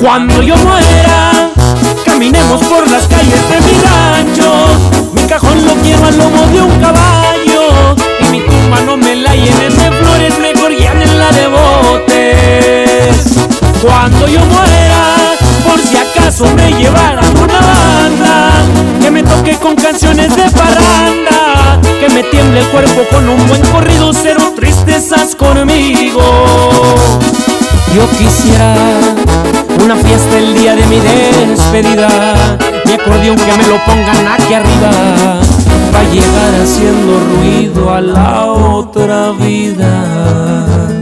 Cuando 0.00 0.42
yo 0.42 0.56
muera, 0.56 1.50
caminemos 2.04 2.62
por 2.64 2.88
las 2.88 3.02
calles 3.08 3.48
de 3.50 3.60
mi 3.60 3.80
rancho. 3.80 4.52
Mi 5.12 5.22
cajón 5.22 5.66
lo 5.66 5.74
quiero 5.74 6.06
al 6.06 6.16
lomo 6.16 6.46
de 6.46 6.62
un 6.62 6.80
caballo. 6.80 7.96
Y 8.20 8.24
mi 8.30 8.40
tumba 8.42 8.80
no 8.86 8.96
me 8.96 9.16
la 9.16 9.34
llenen 9.34 9.76
de 9.76 9.90
flores, 9.90 10.38
mejor 10.38 10.72
la 11.18 11.30
de 11.32 11.46
botes. 11.48 13.26
Cuando 13.82 14.28
yo 14.28 14.40
muera, 14.46 15.16
por 15.66 15.80
si 15.80 15.96
acaso 15.96 16.11
me 16.30 16.72
llevaran 16.72 17.36
una 17.36 17.60
banda, 17.60 18.52
que 19.00 19.10
me 19.10 19.22
toque 19.24 19.56
con 19.56 19.74
canciones 19.74 20.34
de 20.36 20.44
parranda, 20.50 21.80
que 22.00 22.08
me 22.14 22.22
tiemble 22.22 22.60
el 22.60 22.66
cuerpo 22.68 23.02
con 23.10 23.28
un 23.28 23.46
buen 23.48 23.60
corrido, 23.66 24.12
cero 24.14 24.52
tristezas 24.54 25.34
conmigo. 25.34 26.22
Yo 27.94 28.08
quisiera 28.16 28.74
una 29.84 29.96
fiesta 29.96 30.38
el 30.38 30.54
día 30.54 30.76
de 30.76 30.86
mi 30.86 31.00
despedida, 31.00 32.08
mi 32.84 32.92
acordeón 32.92 33.36
que 33.36 33.52
me 33.54 33.66
lo 33.66 33.84
pongan 33.84 34.28
aquí 34.28 34.54
arriba, 34.54 34.90
va 35.92 36.00
a 36.00 36.04
llegar 36.04 36.54
haciendo 36.62 37.18
ruido 37.36 37.92
a 37.92 38.00
la 38.00 38.46
otra 38.46 39.32
vida. 39.32 41.01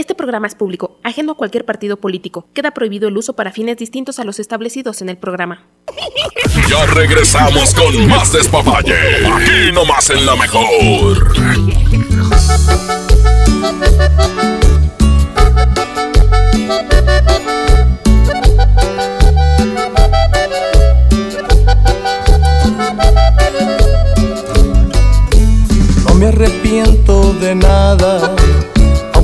Este 0.00 0.14
programa 0.14 0.46
es 0.46 0.54
público, 0.54 0.96
ajeno 1.02 1.32
a 1.32 1.34
cualquier 1.36 1.66
partido 1.66 1.98
político. 1.98 2.46
Queda 2.54 2.70
prohibido 2.70 3.06
el 3.06 3.18
uso 3.18 3.36
para 3.36 3.52
fines 3.52 3.76
distintos 3.76 4.18
a 4.18 4.24
los 4.24 4.38
establecidos 4.38 5.02
en 5.02 5.10
el 5.10 5.18
programa. 5.18 5.66
Ya 6.70 6.86
regresamos 6.86 7.74
con 7.74 8.08
más 8.08 8.32
despapalle. 8.32 8.94
Aquí 8.94 9.70
nomás 9.74 10.08
en 10.08 10.24
la 10.24 10.36
mejor. 10.36 11.36
No 26.08 26.14
me 26.14 26.26
arrepiento 26.28 27.34
de 27.34 27.54
nada, 27.54 28.34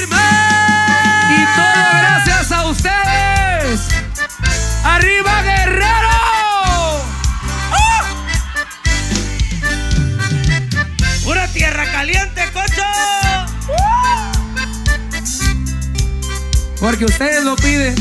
Firme. 0.00 0.16
Y 1.30 1.44
todo 1.56 1.84
gracias 1.98 2.52
a 2.52 2.66
ustedes. 2.66 3.80
¡Arriba, 4.84 5.42
Guerrero! 5.42 6.08
¡Pura 11.24 11.46
tierra 11.48 11.84
caliente, 11.92 12.42
cocho! 12.52 12.82
Porque 16.80 17.04
ustedes 17.04 17.44
lo 17.44 17.56
piden. 17.56 17.94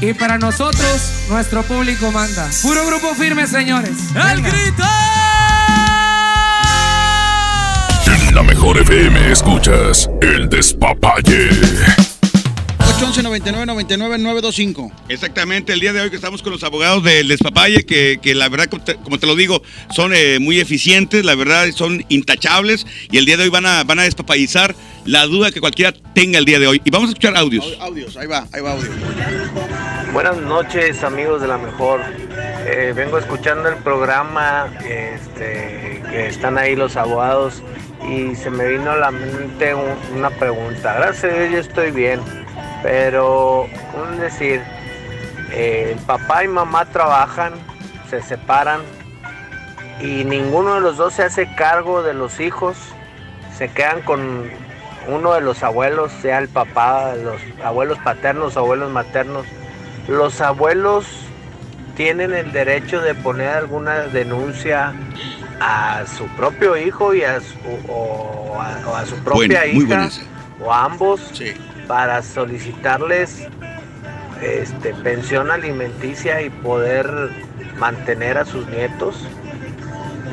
Y 0.00 0.12
para 0.12 0.38
nosotros, 0.38 1.26
nuestro 1.28 1.62
público 1.62 2.10
manda. 2.12 2.48
Puro 2.62 2.86
grupo 2.86 3.14
firme, 3.14 3.46
señores. 3.46 3.96
¡El 4.14 4.42
grito! 4.42 5.03
En 8.34 8.38
la 8.38 8.52
mejor 8.52 8.76
FM 8.78 9.30
escuchas 9.30 10.10
el 10.20 10.48
despapalle. 10.48 11.50
811 12.80 13.22
99 13.22 13.64
99 13.64 14.18
925. 14.18 14.92
Exactamente, 15.08 15.72
el 15.72 15.78
día 15.78 15.92
de 15.92 16.00
hoy 16.00 16.10
que 16.10 16.16
estamos 16.16 16.42
con 16.42 16.50
los 16.50 16.64
abogados 16.64 17.04
del 17.04 17.28
despapalle, 17.28 17.86
que, 17.86 18.18
que 18.20 18.34
la 18.34 18.48
verdad, 18.48 18.66
como 18.66 18.82
te, 18.82 18.96
como 18.96 19.20
te 19.20 19.28
lo 19.28 19.36
digo, 19.36 19.62
son 19.94 20.12
eh, 20.16 20.40
muy 20.40 20.58
eficientes, 20.58 21.24
la 21.24 21.36
verdad 21.36 21.70
son 21.70 22.04
intachables 22.08 22.88
y 23.08 23.18
el 23.18 23.24
día 23.24 23.36
de 23.36 23.44
hoy 23.44 23.50
van 23.50 23.66
a, 23.66 23.84
van 23.84 24.00
a 24.00 24.02
despapallizar 24.02 24.74
la 25.04 25.26
duda 25.26 25.52
que 25.52 25.60
cualquiera 25.60 25.94
tenga 26.12 26.40
el 26.40 26.44
día 26.44 26.58
de 26.58 26.66
hoy. 26.66 26.82
Y 26.84 26.90
vamos 26.90 27.10
a 27.10 27.12
escuchar 27.12 27.36
audios. 27.36 27.64
Audios, 27.78 28.16
ahí 28.16 28.26
va, 28.26 28.48
ahí 28.52 28.60
va 28.60 28.72
audio. 28.72 28.90
Buenas 30.14 30.36
noches 30.38 31.02
amigos 31.04 31.40
de 31.42 31.48
la 31.48 31.58
mejor. 31.58 32.00
Eh, 32.66 32.92
vengo 32.96 33.18
escuchando 33.18 33.68
el 33.68 33.76
programa 33.76 34.68
este, 34.88 36.02
que 36.10 36.28
están 36.28 36.56
ahí 36.56 36.74
los 36.76 36.96
abogados 36.96 37.62
y 38.08 38.34
se 38.36 38.48
me 38.50 38.66
vino 38.66 38.92
a 38.92 38.96
la 38.96 39.10
mente 39.10 39.74
un- 39.74 39.98
una 40.16 40.30
pregunta. 40.30 40.94
Gracias 40.94 41.24
a 41.32 41.36
Dios 41.36 41.52
yo 41.52 41.58
estoy 41.58 41.90
bien, 41.90 42.20
pero 42.82 43.62
un 43.94 44.18
decir, 44.18 44.62
eh, 45.50 45.96
papá 46.06 46.44
y 46.44 46.48
mamá 46.48 46.86
trabajan, 46.86 47.52
se 48.08 48.22
separan 48.22 48.80
y 50.00 50.24
ninguno 50.24 50.76
de 50.76 50.80
los 50.80 50.96
dos 50.96 51.12
se 51.14 51.24
hace 51.24 51.52
cargo 51.56 52.02
de 52.02 52.14
los 52.14 52.38
hijos, 52.40 52.76
se 53.58 53.68
quedan 53.68 54.00
con 54.02 54.48
uno 55.08 55.34
de 55.34 55.40
los 55.42 55.62
abuelos, 55.62 56.12
sea 56.22 56.38
el 56.38 56.48
papá, 56.48 57.14
los 57.16 57.40
abuelos 57.62 57.98
paternos, 57.98 58.56
abuelos 58.56 58.90
maternos. 58.90 59.44
Los 60.08 60.40
abuelos 60.40 61.06
tienen 61.96 62.34
el 62.34 62.52
derecho 62.52 63.00
de 63.00 63.14
poner 63.14 63.48
alguna 63.48 64.00
denuncia 64.00 64.92
a 65.60 66.04
su 66.06 66.26
propio 66.36 66.76
hijo 66.76 67.14
y 67.14 67.22
a 67.22 67.40
su, 67.40 67.54
o 67.88 68.60
a, 68.60 68.88
o 68.88 68.96
a 68.96 69.06
su 69.06 69.16
propia 69.16 69.66
hija 69.66 70.08
o 70.60 70.72
a 70.72 70.84
ambos 70.84 71.20
para 71.86 72.22
solicitarles 72.22 73.46
este, 74.42 74.94
pensión 74.94 75.50
alimenticia 75.50 76.42
y 76.42 76.50
poder 76.50 77.30
mantener 77.78 78.38
a 78.38 78.44
sus 78.44 78.66
nietos. 78.68 79.16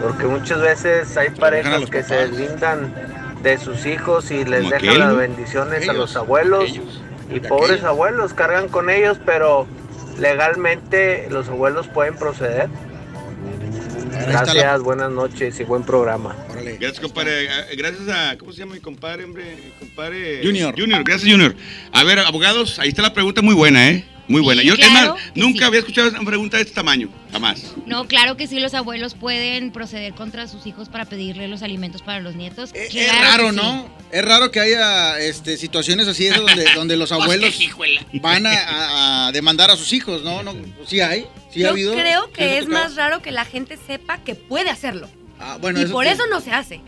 Porque 0.01 0.25
muchas 0.25 0.61
veces 0.61 1.15
hay 1.17 1.29
parejas 1.29 1.89
que 1.89 2.03
se 2.03 2.15
deslindan 2.15 2.93
de 3.43 3.57
sus 3.57 3.85
hijos 3.85 4.31
y 4.31 4.43
les 4.45 4.63
Como 4.63 4.71
dejan 4.71 4.89
aquel, 4.89 4.99
las 4.99 5.15
bendiciones 5.15 5.89
a 5.89 5.93
los 5.93 6.15
abuelos. 6.15 6.79
Y 7.33 7.39
pobres 7.39 7.83
abuelos 7.83 8.33
cargan 8.33 8.67
con 8.67 8.89
ellos, 8.89 9.17
pero 9.25 9.67
legalmente 10.19 11.27
los 11.29 11.47
abuelos 11.47 11.87
pueden 11.87 12.15
proceder. 12.15 12.69
Gracias, 14.27 14.81
buenas 14.81 15.11
noches 15.11 15.59
y 15.59 15.63
buen 15.63 15.83
programa. 15.83 16.35
Gracias, 16.79 16.99
compadre. 16.99 17.45
Eh, 17.45 17.75
Gracias 17.75 18.07
a. 18.09 18.37
¿Cómo 18.37 18.51
se 18.51 18.59
llama 18.59 18.75
mi 18.75 18.79
compadre, 18.79 19.23
hombre? 19.23 19.57
Compadre. 19.79 20.41
Junior. 20.43 20.75
Junior, 20.77 21.03
gracias, 21.03 21.31
Junior. 21.31 21.55
A 21.91 22.03
ver, 22.03 22.19
abogados, 22.19 22.79
ahí 22.79 22.89
está 22.89 23.01
la 23.01 23.13
pregunta 23.13 23.41
muy 23.41 23.55
buena, 23.55 23.89
¿eh? 23.89 24.05
Muy 24.31 24.41
buena. 24.41 24.61
Sí, 24.61 24.67
Yo, 24.67 24.73
es 24.75 24.79
claro 24.79 25.13
más, 25.15 25.23
que 25.33 25.39
nunca 25.39 25.59
sí. 25.59 25.63
había 25.65 25.79
escuchado 25.79 26.09
una 26.09 26.21
pregunta 26.21 26.57
de 26.57 26.63
este 26.63 26.73
tamaño. 26.75 27.09
Jamás. 27.31 27.73
No, 27.85 28.07
claro 28.07 28.35
que 28.37 28.47
sí, 28.47 28.59
los 28.59 28.73
abuelos 28.73 29.13
pueden 29.13 29.71
proceder 29.71 30.13
contra 30.13 30.47
sus 30.47 30.65
hijos 30.65 30.89
para 30.89 31.05
pedirle 31.05 31.47
los 31.47 31.61
alimentos 31.63 32.01
para 32.01 32.19
los 32.19 32.35
nietos. 32.35 32.71
Es 32.73 32.89
Claro 32.89 33.11
que 33.11 33.19
raro, 33.21 33.49
sí. 33.51 33.55
¿no? 33.55 33.89
Es 34.11 34.25
raro 34.25 34.51
que 34.51 34.59
haya 34.59 35.19
este, 35.19 35.57
situaciones 35.57 36.07
así 36.07 36.27
donde, 36.27 36.65
donde 36.75 36.97
los 36.97 37.11
abuelos 37.11 37.53
van 38.21 38.45
a, 38.47 38.51
a- 38.53 39.27
a 39.27 39.31
demandar 39.31 39.69
a 39.71 39.75
sus 39.77 39.93
hijos, 39.93 40.23
¿no? 40.23 40.43
no 40.43 40.53
sí 40.85 40.99
hay, 41.01 41.25
sí 41.51 41.61
ha 41.61 41.67
Yo 41.67 41.69
habido. 41.71 41.93
creo 41.93 42.25
¿Sí 42.27 42.31
que 42.33 42.43
ha 42.43 42.53
es 42.59 42.65
tocado? 42.65 42.83
más 42.83 42.95
raro 42.95 43.21
que 43.21 43.31
la 43.31 43.45
gente 43.45 43.77
sepa 43.87 44.17
que 44.19 44.35
puede 44.35 44.69
hacerlo. 44.69 45.09
Ah, 45.39 45.57
bueno, 45.59 45.79
y 45.79 45.83
eso 45.83 45.93
por 45.93 46.05
sí. 46.05 46.11
eso 46.11 46.23
no 46.29 46.39
se 46.41 46.51
hace. 46.51 46.81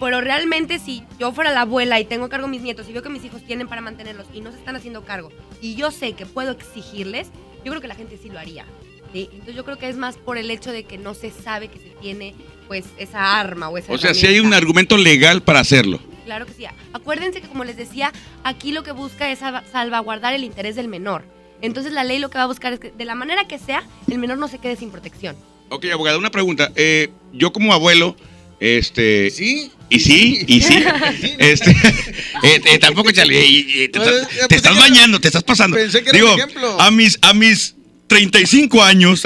Pero 0.00 0.20
realmente 0.20 0.80
si 0.80 1.04
yo 1.20 1.30
fuera 1.32 1.52
la 1.52 1.60
abuela 1.60 2.00
y 2.00 2.04
tengo 2.04 2.24
a 2.24 2.28
cargo 2.28 2.48
mis 2.48 2.60
nietos 2.60 2.86
y 2.88 2.92
veo 2.92 3.02
que 3.04 3.08
mis 3.08 3.24
hijos 3.24 3.42
tienen 3.46 3.68
para 3.68 3.80
mantenerlos 3.80 4.26
y 4.34 4.40
no 4.40 4.50
se 4.50 4.58
están 4.58 4.74
haciendo 4.74 5.04
cargo 5.04 5.30
y 5.60 5.74
yo 5.74 5.90
sé 5.90 6.12
que 6.14 6.26
puedo 6.26 6.50
exigirles, 6.52 7.28
yo 7.64 7.70
creo 7.72 7.80
que 7.80 7.88
la 7.88 7.94
gente 7.94 8.18
sí 8.22 8.28
lo 8.28 8.38
haría. 8.38 8.64
¿sí? 9.12 9.28
Entonces 9.32 9.54
yo 9.56 9.64
creo 9.64 9.76
que 9.78 9.88
es 9.88 9.96
más 9.96 10.16
por 10.16 10.38
el 10.38 10.50
hecho 10.50 10.72
de 10.72 10.84
que 10.84 10.98
no 10.98 11.14
se 11.14 11.30
sabe 11.30 11.68
que 11.68 11.78
se 11.78 11.90
tiene 12.00 12.34
pues 12.68 12.84
esa 12.98 13.38
arma 13.40 13.68
o 13.68 13.76
esa 13.78 13.92
O 13.92 13.98
sea, 13.98 14.14
si 14.14 14.26
hay 14.26 14.38
un 14.40 14.54
argumento 14.54 14.96
legal 14.96 15.42
para 15.42 15.60
hacerlo. 15.60 15.98
Claro 16.24 16.46
que 16.46 16.52
sí. 16.52 16.64
Acuérdense 16.92 17.40
que 17.40 17.48
como 17.48 17.64
les 17.64 17.76
decía, 17.76 18.12
aquí 18.44 18.70
lo 18.72 18.82
que 18.84 18.92
busca 18.92 19.30
es 19.30 19.40
salva- 19.40 19.64
salvaguardar 19.72 20.32
el 20.34 20.44
interés 20.44 20.76
del 20.76 20.86
menor. 20.86 21.24
Entonces 21.62 21.92
la 21.92 22.04
ley 22.04 22.18
lo 22.20 22.30
que 22.30 22.38
va 22.38 22.44
a 22.44 22.46
buscar 22.46 22.72
es 22.72 22.78
que 22.80 22.90
de 22.92 23.04
la 23.04 23.14
manera 23.16 23.46
que 23.48 23.58
sea, 23.58 23.82
el 24.08 24.18
menor 24.18 24.38
no 24.38 24.46
se 24.48 24.58
quede 24.58 24.76
sin 24.76 24.90
protección. 24.92 25.34
Ok, 25.68 25.86
abogado, 25.92 26.18
una 26.18 26.30
pregunta. 26.30 26.70
Eh, 26.76 27.10
yo 27.32 27.52
como 27.52 27.72
abuelo, 27.72 28.16
este... 28.60 29.30
¿Sí? 29.30 29.70
Y 29.92 29.98
sí, 29.98 30.44
y 30.46 30.60
sí. 30.60 30.84
este, 31.38 31.70
eh, 32.44 32.60
eh, 32.64 32.78
tampoco, 32.78 33.10
chale, 33.10 33.36
eh, 33.40 33.66
eh, 33.84 33.88
te, 33.88 33.98
Pues, 33.98 34.08
estás- 34.38 34.62
te 34.62 34.78
bañando, 34.78 35.20
te 35.20 35.26
estás 35.28 35.42
pasando. 35.42 35.76
pensé 35.76 36.02
que 36.04 36.10
era 36.10 36.18
Digo, 36.18 36.32
un 36.34 36.38
ejemplo. 36.38 36.80
a 36.80 36.90
mis, 36.92 37.18
a 37.22 37.34
mis 37.34 37.74
35 38.06 38.82
años... 38.84 39.22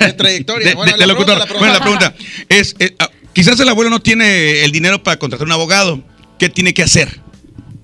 De 0.00 0.12
trayectoria. 0.16 0.68
de, 0.68 0.74
Bueno, 0.74 0.92
de- 0.92 0.98
la 0.98 1.06
de 1.06 1.12
pregunta, 1.12 1.34
locutor. 1.34 1.52
la 1.54 1.58
Bueno, 1.58 1.74
la 1.74 1.80
pregunta 1.80 2.14
es, 2.48 2.76
eh, 2.78 2.94
ah, 2.98 3.10
quizás 3.34 3.60
el 3.60 3.68
abuelo 3.68 3.90
no 3.90 4.00
tiene 4.00 4.64
el 4.64 4.72
dinero 4.72 5.02
para 5.02 5.18
contratar 5.18 5.46
un 5.46 5.52
abogado. 5.52 6.02
¿Qué 6.38 6.48
tiene 6.48 6.72
que 6.72 6.82
hacer? 6.82 7.20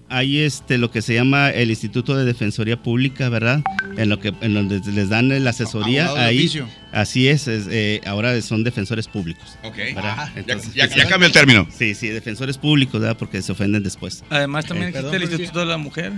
Hay 0.09 0.39
este 0.39 0.79
lo 0.79 0.91
que 0.93 1.03
se 1.03 1.15
llama 1.15 1.51
el 1.51 1.69
Instituto 1.71 2.17
de 2.17 2.25
Defensoría 2.25 2.81
Pública, 2.81 3.29
¿verdad? 3.29 3.63
En 3.97 4.09
lo 4.09 4.21
que 4.21 4.33
en 4.41 4.55
donde 4.55 4.81
les 4.93 5.09
dan 5.09 5.29
la 5.43 5.51
asesoría 5.51 6.09
ahí. 6.17 6.49
Así 6.93 7.27
es, 7.27 7.49
es, 7.49 7.67
eh, 7.69 8.01
ahora 8.07 8.41
son 8.41 8.63
defensores 8.63 9.09
públicos. 9.09 9.59
Ok. 9.65 9.79
Ah, 9.97 10.31
ya- 10.35 10.41
Entonces, 10.41 10.75
ya- 10.75 10.87
ya 10.87 11.09
cambió 11.09 11.27
el 11.27 11.33
término. 11.33 11.67
Sí, 11.77 11.95
sí, 11.97 12.09
defensores 12.09 12.57
públicos, 12.57 13.01
¿verdad? 13.01 13.17
Porque 13.19 13.43
se 13.43 13.51
ofenden 13.51 13.83
después. 13.83 14.23
Además, 14.31 14.67
también 14.67 14.89
Eh, 14.95 14.99
existe 14.99 15.17
el 15.17 15.23
Instituto 15.25 15.59
de 15.61 15.67
la 15.67 15.77
Mujer. 15.79 16.13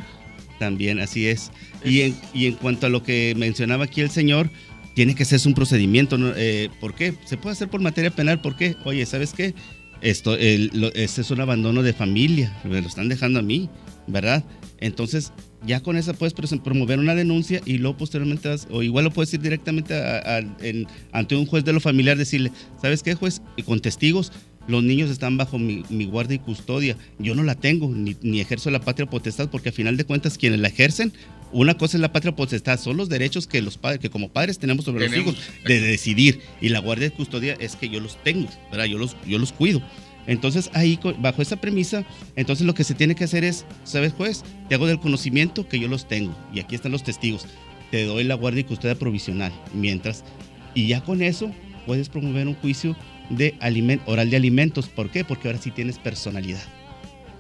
También, 0.59 1.01
así 1.01 1.27
es. 1.27 1.51
Y 1.85 2.03
en, 2.03 2.17
y 2.35 2.47
en 2.47 2.55
cuanto 2.57 2.87
a 2.87 2.91
lo 2.91 3.03
que 3.03 3.33
mencionaba 3.39 3.85
aquí 3.85 4.01
el 4.03 4.11
señor, 4.11 4.51
tiene 4.95 5.15
que 5.15 5.23
hacerse 5.23 5.49
un 5.49 5.55
procedimiento. 5.55 6.19
¿no? 6.19 6.33
Eh, 6.37 6.69
¿Por 6.81 6.95
qué? 6.95 7.15
Se 7.25 7.37
puede 7.39 7.55
hacer 7.55 7.69
por 7.69 7.81
materia 7.81 8.11
penal. 8.11 8.41
¿Por 8.41 8.57
qué? 8.57 8.77
Oye, 8.85 9.07
¿sabes 9.07 9.33
qué? 9.33 9.55
Esto, 10.01 10.37
el, 10.37 10.71
lo- 10.75 10.93
este 10.95 11.21
es 11.23 11.31
un 11.31 11.41
abandono 11.41 11.83
de 11.83 11.93
familia. 11.93 12.57
Me 12.65 12.81
lo 12.81 12.87
están 12.87 13.09
dejando 13.09 13.39
a 13.41 13.43
mí, 13.43 13.69
¿verdad? 14.07 14.45
Entonces, 14.81 15.33
ya 15.67 15.81
con 15.81 15.97
esa 15.97 16.13
puedes 16.13 16.35
promover 16.63 17.01
una 17.01 17.17
denuncia 17.17 17.61
y 17.65 17.79
luego 17.79 17.97
posteriormente, 17.97 18.49
vas- 18.49 18.69
o 18.71 18.83
igual 18.83 19.05
lo 19.07 19.11
puedes 19.13 19.35
ir 19.35 19.41
directamente 19.41 19.95
a- 19.95 20.37
a- 20.37 20.39
en- 20.61 20.87
ante 21.13 21.35
un 21.35 21.47
juez 21.47 21.65
de 21.65 21.73
lo 21.73 21.81
familiar, 21.81 22.17
decirle, 22.17 22.53
¿sabes 22.81 23.03
qué, 23.03 23.15
juez? 23.15 23.43
Y 23.57 23.65
con 23.65 23.81
testigos, 23.81 24.31
los 24.69 24.85
niños 24.85 25.11
están 25.11 25.37
bajo 25.37 25.59
mi, 25.59 25.83
mi 25.89 26.05
guardia 26.05 26.37
y 26.37 26.39
custodia. 26.41 26.97
Yo 27.19 27.35
no 27.35 27.43
la 27.43 27.55
tengo, 27.57 27.89
ni, 27.89 28.17
ni 28.23 28.41
ejerzo 28.41 28.71
la 28.71 28.81
patria 28.81 29.09
potestad, 29.09 29.49
porque 29.51 29.71
a 29.71 29.73
final 29.73 29.97
de 29.97 30.05
cuentas 30.05 30.39
quienes 30.39 30.61
la 30.61 30.69
ejercen, 30.69 31.13
una 31.53 31.77
cosa 31.77 31.97
es 31.97 32.01
la 32.01 32.13
patria 32.13 32.35
potestad, 32.35 32.79
son 32.79 32.97
los 32.97 33.09
derechos 33.09 33.47
que 33.47 33.63
los 33.63 33.79
padres, 33.79 34.01
que 34.01 34.11
como 34.11 34.29
padres 34.31 34.59
tenemos 34.59 34.85
sobre 34.85 35.09
Tenemos. 35.09 35.35
los 35.35 35.45
hijos, 35.45 35.65
de 35.65 35.81
decidir. 35.81 36.41
Y 36.61 36.69
la 36.69 36.81
guardia 36.81 37.09
de 37.09 37.15
custodia 37.15 37.57
es 37.59 37.77
que 37.77 37.89
yo 37.89 38.01
los 38.01 38.23
tengo, 38.23 38.49
¿verdad? 38.71 38.87
Yo 38.87 38.99
los, 38.99 39.17
yo 39.27 39.39
los 39.39 39.53
cuido. 39.53 39.83
Entonces 40.27 40.71
ahí, 40.75 40.99
bajo 41.21 41.41
esa 41.41 41.57
premisa, 41.57 42.05
entonces 42.37 42.67
lo 42.67 42.75
que 42.75 42.85
se 42.85 42.95
tiene 42.95 43.15
que 43.15 43.25
hacer 43.25 43.45
es, 43.45 43.65
¿sabes, 43.85 44.13
juez? 44.13 44.45
Te 44.69 44.75
hago 44.75 44.87
del 44.87 45.01
conocimiento 45.01 45.67
que 45.67 45.79
yo 45.79 45.89
los 45.89 46.07
tengo. 46.07 46.37
Y 46.53 46.61
aquí 46.61 46.75
están 46.75 46.93
los 46.93 47.03
testigos. 47.03 47.47
Te 47.91 48.05
doy 48.05 48.25
la 48.25 48.35
guardia 48.35 48.61
y 48.61 48.65
custodia 48.65 48.95
provisional. 48.95 49.53
Mientras, 49.73 50.25
y 50.75 50.87
ya 50.87 51.01
con 51.01 51.23
eso 51.23 51.51
puedes 51.87 52.11
promover 52.11 52.47
un 52.47 52.55
juicio 52.57 52.95
de 53.31 53.55
aliment, 53.61 54.03
oral 54.05 54.29
de 54.29 54.37
alimentos. 54.37 54.89
¿Por 54.89 55.11
qué? 55.11 55.25
Porque 55.25 55.49
ahora 55.49 55.61
sí 55.61 55.71
tienes 55.71 55.99
personalidad. 55.99 56.61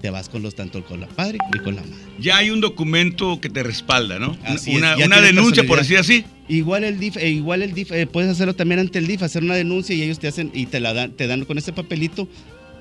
Te 0.00 0.10
vas 0.10 0.28
con 0.28 0.42
los 0.42 0.54
tanto 0.54 0.84
con 0.84 1.00
la 1.00 1.08
padre 1.08 1.38
y 1.54 1.58
con 1.58 1.74
la 1.74 1.82
madre. 1.82 1.96
Ya 2.20 2.36
hay 2.36 2.50
un 2.50 2.60
documento 2.60 3.40
que 3.40 3.50
te 3.50 3.62
respalda, 3.62 4.18
¿no? 4.18 4.36
Así 4.44 4.76
una 4.76 4.96
una 4.96 5.20
denuncia, 5.20 5.64
por 5.66 5.78
decir 5.78 5.98
así. 5.98 6.24
Igual 6.48 6.84
el 6.84 6.98
DIF, 6.98 7.16
eh, 7.16 7.28
igual 7.28 7.62
el 7.62 7.74
DIF, 7.74 7.92
eh, 7.92 8.06
puedes 8.06 8.30
hacerlo 8.30 8.54
también 8.54 8.80
ante 8.80 8.98
el 8.98 9.06
DIF, 9.06 9.22
hacer 9.22 9.42
una 9.42 9.54
denuncia 9.54 9.94
y 9.94 10.02
ellos 10.02 10.18
te 10.18 10.28
hacen 10.28 10.50
y 10.54 10.66
te 10.66 10.80
la 10.80 10.94
dan, 10.94 11.12
te 11.12 11.26
dan 11.26 11.44
con 11.44 11.58
ese 11.58 11.72
papelito 11.72 12.28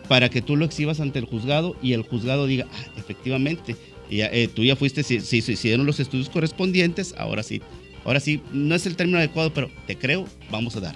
para 0.07 0.30
que 0.30 0.41
tú 0.41 0.56
lo 0.56 0.65
exhibas 0.65 0.99
ante 0.99 1.19
el 1.19 1.26
juzgado 1.26 1.76
y 1.81 1.94
el 1.94 2.03
juzgado 2.03 2.48
diga, 2.48 2.65
ah, 2.72 2.85
efectivamente, 2.98 3.76
ya, 4.10 4.27
eh, 4.27 4.48
tú 4.48 4.64
ya 4.64 4.76
fuiste, 4.76 5.03
si, 5.03 5.19
si 5.19 5.41
se 5.41 5.53
hicieron 5.53 5.85
los 5.85 5.99
estudios 5.99 6.30
correspondientes, 6.30 7.14
ahora 7.18 7.44
sí, 7.44 7.61
ahora 8.06 8.19
sí, 8.19 8.41
no 8.53 8.73
es 8.76 8.85
el 8.85 8.95
término 8.95 9.18
adecuado, 9.18 9.53
pero 9.53 9.69
te 9.85 9.98
creo, 9.98 10.26
vamos 10.49 10.76
a 10.77 10.80
dar. 10.80 10.95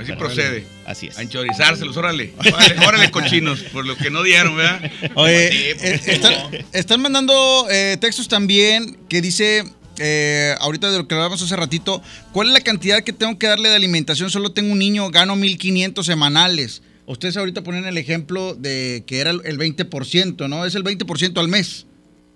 Así 0.00 0.06
Pero- 0.12 0.18
procede. 0.18 0.64
Así 0.86 1.06
es. 1.08 1.18
A 1.18 1.22
enchorizárselos, 1.22 1.96
órale. 1.96 2.32
Órale, 2.38 2.86
órale, 2.86 3.10
cochinos, 3.10 3.60
por 3.64 3.86
lo 3.86 3.96
que 3.96 4.10
no 4.10 4.22
dieron, 4.22 4.56
¿verdad? 4.56 4.90
Oye, 5.14 5.50
Sí, 5.52 5.58
eh, 5.58 5.76
pues, 5.78 6.08
están, 6.08 6.32
no. 6.32 6.58
están 6.72 7.00
mandando 7.02 7.66
eh, 7.70 7.96
textos 8.00 8.28
también 8.28 8.98
que 9.08 9.20
dice, 9.20 9.64
eh, 9.98 10.54
ahorita 10.60 10.90
de 10.90 10.98
lo 10.98 11.06
que 11.08 11.14
hablábamos 11.14 11.42
hace 11.42 11.54
ratito, 11.56 12.02
¿cuál 12.32 12.48
es 12.48 12.54
la 12.54 12.60
cantidad 12.60 13.02
que 13.02 13.12
tengo 13.12 13.38
que 13.38 13.46
darle 13.46 13.68
de 13.68 13.76
alimentación? 13.76 14.30
Solo 14.30 14.52
tengo 14.52 14.72
un 14.72 14.78
niño, 14.78 15.10
gano 15.10 15.36
1.500 15.36 16.02
semanales. 16.04 16.82
Ustedes 17.06 17.36
ahorita 17.36 17.62
ponen 17.62 17.84
el 17.86 17.98
ejemplo 17.98 18.54
de 18.54 19.02
que 19.06 19.18
era 19.20 19.30
el 19.30 19.40
el 19.44 19.58
20%, 19.58 20.48
¿no? 20.48 20.64
Es 20.64 20.74
el 20.76 20.84
20% 20.84 21.38
al 21.40 21.48
mes. 21.48 21.86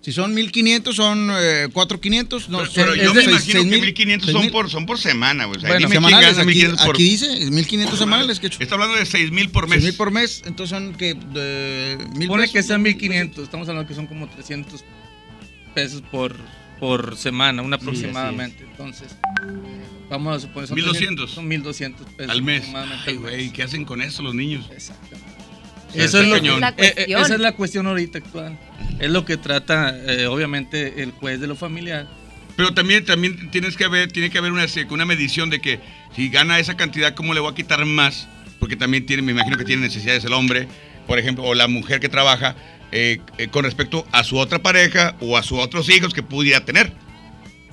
Si 0.04 0.12
son 0.12 0.34
1.500, 0.36 0.92
son 0.92 1.30
eh, 1.32 1.68
4.500. 1.72 2.48
No, 2.48 2.58
Pero, 2.58 2.70
son 2.70 2.74
pero 2.74 2.94
yo 2.94 3.02
es 3.04 3.14
me 3.14 3.22
seis- 3.22 3.28
imagino 3.28 3.40
seis 3.60 3.64
que 3.64 3.70
mil, 3.70 3.80
1500 3.80 4.26
seis 4.30 4.38
son 4.42 4.50
por, 4.52 4.70
son 4.70 4.84
por 4.84 4.98
semana, 4.98 5.46
güey. 5.46 5.56
O 5.56 5.60
sea, 5.60 5.70
Bueno, 5.70 5.78
dime 5.88 5.90
quién 5.98 6.04
semanales, 6.04 6.36
gana 6.36 6.42
aquí, 6.42 6.46
1500 6.58 6.86
por- 6.86 6.94
aquí 6.96 7.04
dice 7.04 7.50
1.500 7.50 7.96
semanales, 7.98 8.38
que 8.40 8.46
Está 8.48 8.74
hablando 8.74 8.96
de 8.96 9.06
6000 9.06 9.48
por 9.50 9.66
mes. 9.66 9.82
6.000 9.82 9.96
por 9.96 10.10
mes, 10.10 10.42
entonces 10.44 10.76
son 10.76 10.94
que 10.94 11.14
de 11.14 11.96
mil 12.16 12.28
Pone 12.28 12.42
pesos. 12.42 12.52
que 12.52 12.62
sean 12.62 12.82
1500, 12.82 13.44
estamos 13.44 13.66
hablando 13.66 13.88
que 13.88 13.94
son 13.94 14.06
como 14.06 14.28
300 14.28 14.84
pesos 15.74 16.02
por, 16.02 16.36
por 16.78 17.16
semana, 17.16 17.62
un 17.62 17.72
aproximadamente. 17.72 18.62
Entonces, 18.70 19.08
vamos 20.10 20.36
a 20.36 20.40
suponer 20.40 20.68
son 20.68 20.74
1200. 20.76 20.98
300, 21.30 21.30
Son 21.30 21.48
1200 21.48 22.06
pesos 22.10 22.30
Al 22.30 22.42
mes. 22.42 22.64
Ay, 23.06 23.14
güey, 23.16 23.50
¿qué 23.52 23.62
hacen 23.62 23.86
con 23.86 24.02
eso 24.02 24.22
los 24.22 24.34
niños? 24.34 24.66
Exacto. 24.70 25.16
Eso 25.94 26.20
es 26.20 26.28
lo 26.28 26.34
que- 26.34 26.40
cañón. 26.40 26.64
eh, 26.64 26.72
eh, 26.96 27.06
esa 27.08 27.34
es 27.34 27.40
la 27.40 27.52
cuestión 27.52 27.86
ahorita 27.86 28.18
actual. 28.18 28.58
Es 28.98 29.10
lo 29.10 29.24
que 29.24 29.36
trata, 29.36 29.94
eh, 30.06 30.26
obviamente, 30.26 31.02
el 31.02 31.10
juez 31.12 31.40
de 31.40 31.46
lo 31.46 31.56
familiar. 31.56 32.06
Pero 32.56 32.72
también, 32.72 33.04
también 33.04 33.50
tienes 33.50 33.76
que 33.76 33.84
haber, 33.84 34.12
tiene 34.12 34.30
que 34.30 34.38
haber 34.38 34.52
una, 34.52 34.66
una 34.90 35.04
medición 35.04 35.50
de 35.50 35.60
que 35.60 35.80
si 36.14 36.28
gana 36.28 36.58
esa 36.60 36.76
cantidad, 36.76 37.14
¿cómo 37.14 37.34
le 37.34 37.40
voy 37.40 37.50
a 37.50 37.54
quitar 37.54 37.84
más? 37.84 38.28
Porque 38.60 38.76
también 38.76 39.06
tiene, 39.06 39.22
me 39.22 39.32
imagino 39.32 39.56
que 39.56 39.64
tiene 39.64 39.82
necesidades 39.82 40.24
el 40.24 40.32
hombre, 40.32 40.68
por 41.06 41.18
ejemplo, 41.18 41.44
o 41.44 41.54
la 41.54 41.66
mujer 41.66 41.98
que 42.00 42.08
trabaja, 42.08 42.54
eh, 42.92 43.18
eh, 43.38 43.48
con 43.48 43.64
respecto 43.64 44.06
a 44.12 44.22
su 44.22 44.36
otra 44.38 44.60
pareja 44.62 45.16
o 45.20 45.36
a 45.36 45.42
sus 45.42 45.58
otros 45.58 45.88
hijos 45.90 46.14
que 46.14 46.22
pudiera 46.22 46.64
tener. 46.64 46.92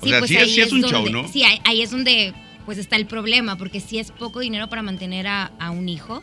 O 0.00 0.06
sea, 0.08 0.18
pues 0.18 0.30
sí, 0.30 0.36
ahí 0.36 0.50
sí 0.52 0.60
es 0.60 0.72
un 0.72 0.80
donde- 0.80 0.96
show, 0.96 1.08
¿no? 1.22 1.28
Sí, 1.28 1.44
ahí, 1.44 1.60
ahí 1.64 1.80
es 1.82 1.92
donde 1.92 2.34
pues 2.66 2.76
está 2.78 2.96
el 2.96 3.06
problema, 3.06 3.56
porque 3.56 3.78
si 3.78 3.98
es 4.00 4.10
poco 4.10 4.40
dinero 4.40 4.68
para 4.68 4.82
mantener 4.82 5.28
a, 5.28 5.52
a 5.60 5.70
un 5.70 5.88
hijo, 5.88 6.22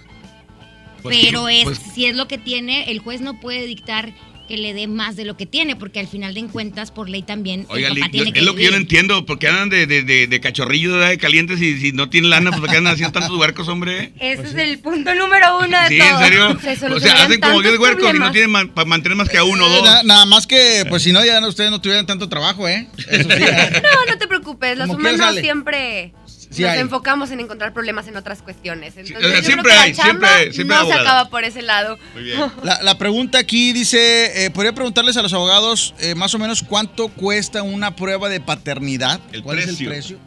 Pues 1.01 1.17
pero 1.23 1.47
es 1.49 1.63
pues- 1.63 1.79
si 1.93 2.05
es 2.05 2.15
lo 2.15 2.27
que 2.27 2.37
tiene, 2.37 2.91
el 2.91 2.99
juez 2.99 3.21
no 3.21 3.39
puede 3.39 3.65
dictar 3.65 4.13
que 4.47 4.57
le 4.57 4.73
dé 4.73 4.87
más 4.87 5.15
de 5.15 5.25
lo 5.25 5.37
que 5.37 5.45
tiene, 5.45 5.75
porque 5.75 5.99
al 5.99 6.07
final 6.07 6.33
de 6.33 6.43
cuentas, 6.47 6.89
por 6.89 7.07
ley 7.07 7.21
también, 7.21 7.67
Oiga, 7.69 7.89
el 7.89 7.93
Li- 7.93 7.99
papá 8.01 8.11
yo- 8.11 8.23
tiene 8.23 8.39
es 8.39 8.43
lo 8.45 8.55
que 8.55 8.63
yo 8.63 8.71
no 8.71 8.77
entiendo, 8.77 9.23
porque 9.27 9.47
andan 9.47 9.69
de, 9.69 9.85
de, 9.85 10.01
de, 10.01 10.25
de 10.25 10.39
cachorrillos, 10.39 11.07
de 11.07 11.19
calientes 11.19 11.61
y 11.61 11.77
si 11.79 11.91
no 11.91 12.09
tienen 12.09 12.31
lana, 12.31 12.49
pues 12.49 12.61
¿por 12.61 12.69
qué 12.71 12.77
andan 12.77 12.95
haciendo 12.95 13.11
tantos 13.19 13.37
huercos, 13.37 13.67
hombre? 13.67 14.11
Ese 14.19 14.41
es 14.41 14.55
el 14.55 14.79
punto 14.79 15.13
número 15.13 15.59
uno 15.59 15.79
de 15.83 15.87
Sí, 15.89 15.99
todo. 15.99 16.09
en 16.09 16.25
serio. 16.25 16.59
Se 16.61 16.85
O 16.87 16.99
sea, 16.99 17.25
hacen 17.25 17.39
como 17.39 17.61
10 17.61 17.73
tantos 17.75 17.79
huercos 17.79 18.15
y 18.15 18.17
no 18.17 18.31
tienen 18.31 18.69
para 18.71 18.85
mantener 18.85 19.15
más 19.15 19.29
que 19.29 19.37
a 19.37 19.43
uno 19.43 19.65
o 19.65 19.69
Eh, 19.69 19.71
dos. 19.75 19.83
na- 19.85 20.01
nada 20.01 20.25
más 20.25 20.47
que, 20.47 20.83
pues 20.89 21.03
si 21.03 21.11
no, 21.11 21.23
ya 21.23 21.47
ustedes 21.47 21.69
no 21.69 21.79
tuvieran 21.79 22.07
tanto 22.07 22.27
trabajo, 22.27 22.67
¿eh? 22.67 22.87
Eso 23.07 23.29
sí. 23.29 23.43
¿eh? 23.43 23.81
No, 23.83 24.11
no 24.13 24.17
te 24.17 24.27
preocupes, 24.27 24.75
los 24.79 24.89
humanos 24.89 25.35
siempre 25.41 26.11
Sí 26.51 26.63
nos 26.63 26.71
hay. 26.71 26.79
enfocamos 26.79 27.29
en 27.31 27.39
encontrar 27.41 27.73
problemas 27.73 28.07
en 28.07 28.17
otras 28.17 28.41
cuestiones. 28.41 28.97
Entonces, 28.97 29.17
o 29.23 29.29
sea, 29.29 29.39
yo 29.39 29.45
siempre 29.45 29.71
hay, 29.71 29.91
la 29.91 29.95
chamba 30.03 30.27
siempre- 30.29 30.53
siempre 30.53 30.75
no 30.77 30.81
hay 30.81 30.87
se 30.87 30.93
acaba 30.93 31.29
por 31.29 31.43
ese 31.43 31.61
lado. 31.61 31.97
La, 32.63 32.81
la 32.81 32.97
pregunta 32.97 33.37
aquí 33.37 33.71
dice, 33.71 34.45
eh, 34.45 34.49
¿podría 34.49 34.73
preguntarles 34.73 35.15
a 35.17 35.21
los 35.21 35.31
abogados 35.33 35.93
eh, 35.99 36.15
más 36.15 36.33
o 36.33 36.39
menos 36.39 36.63
cuánto 36.63 37.07
cuesta 37.09 37.61
una 37.61 37.95
prueba 37.95 38.29
de 38.29 38.39
paternidad? 38.39 39.19
¿Cuál 39.43 39.59
es 39.59 39.67
el 39.67 39.75
precio. 39.75 39.89
precio? 39.89 40.19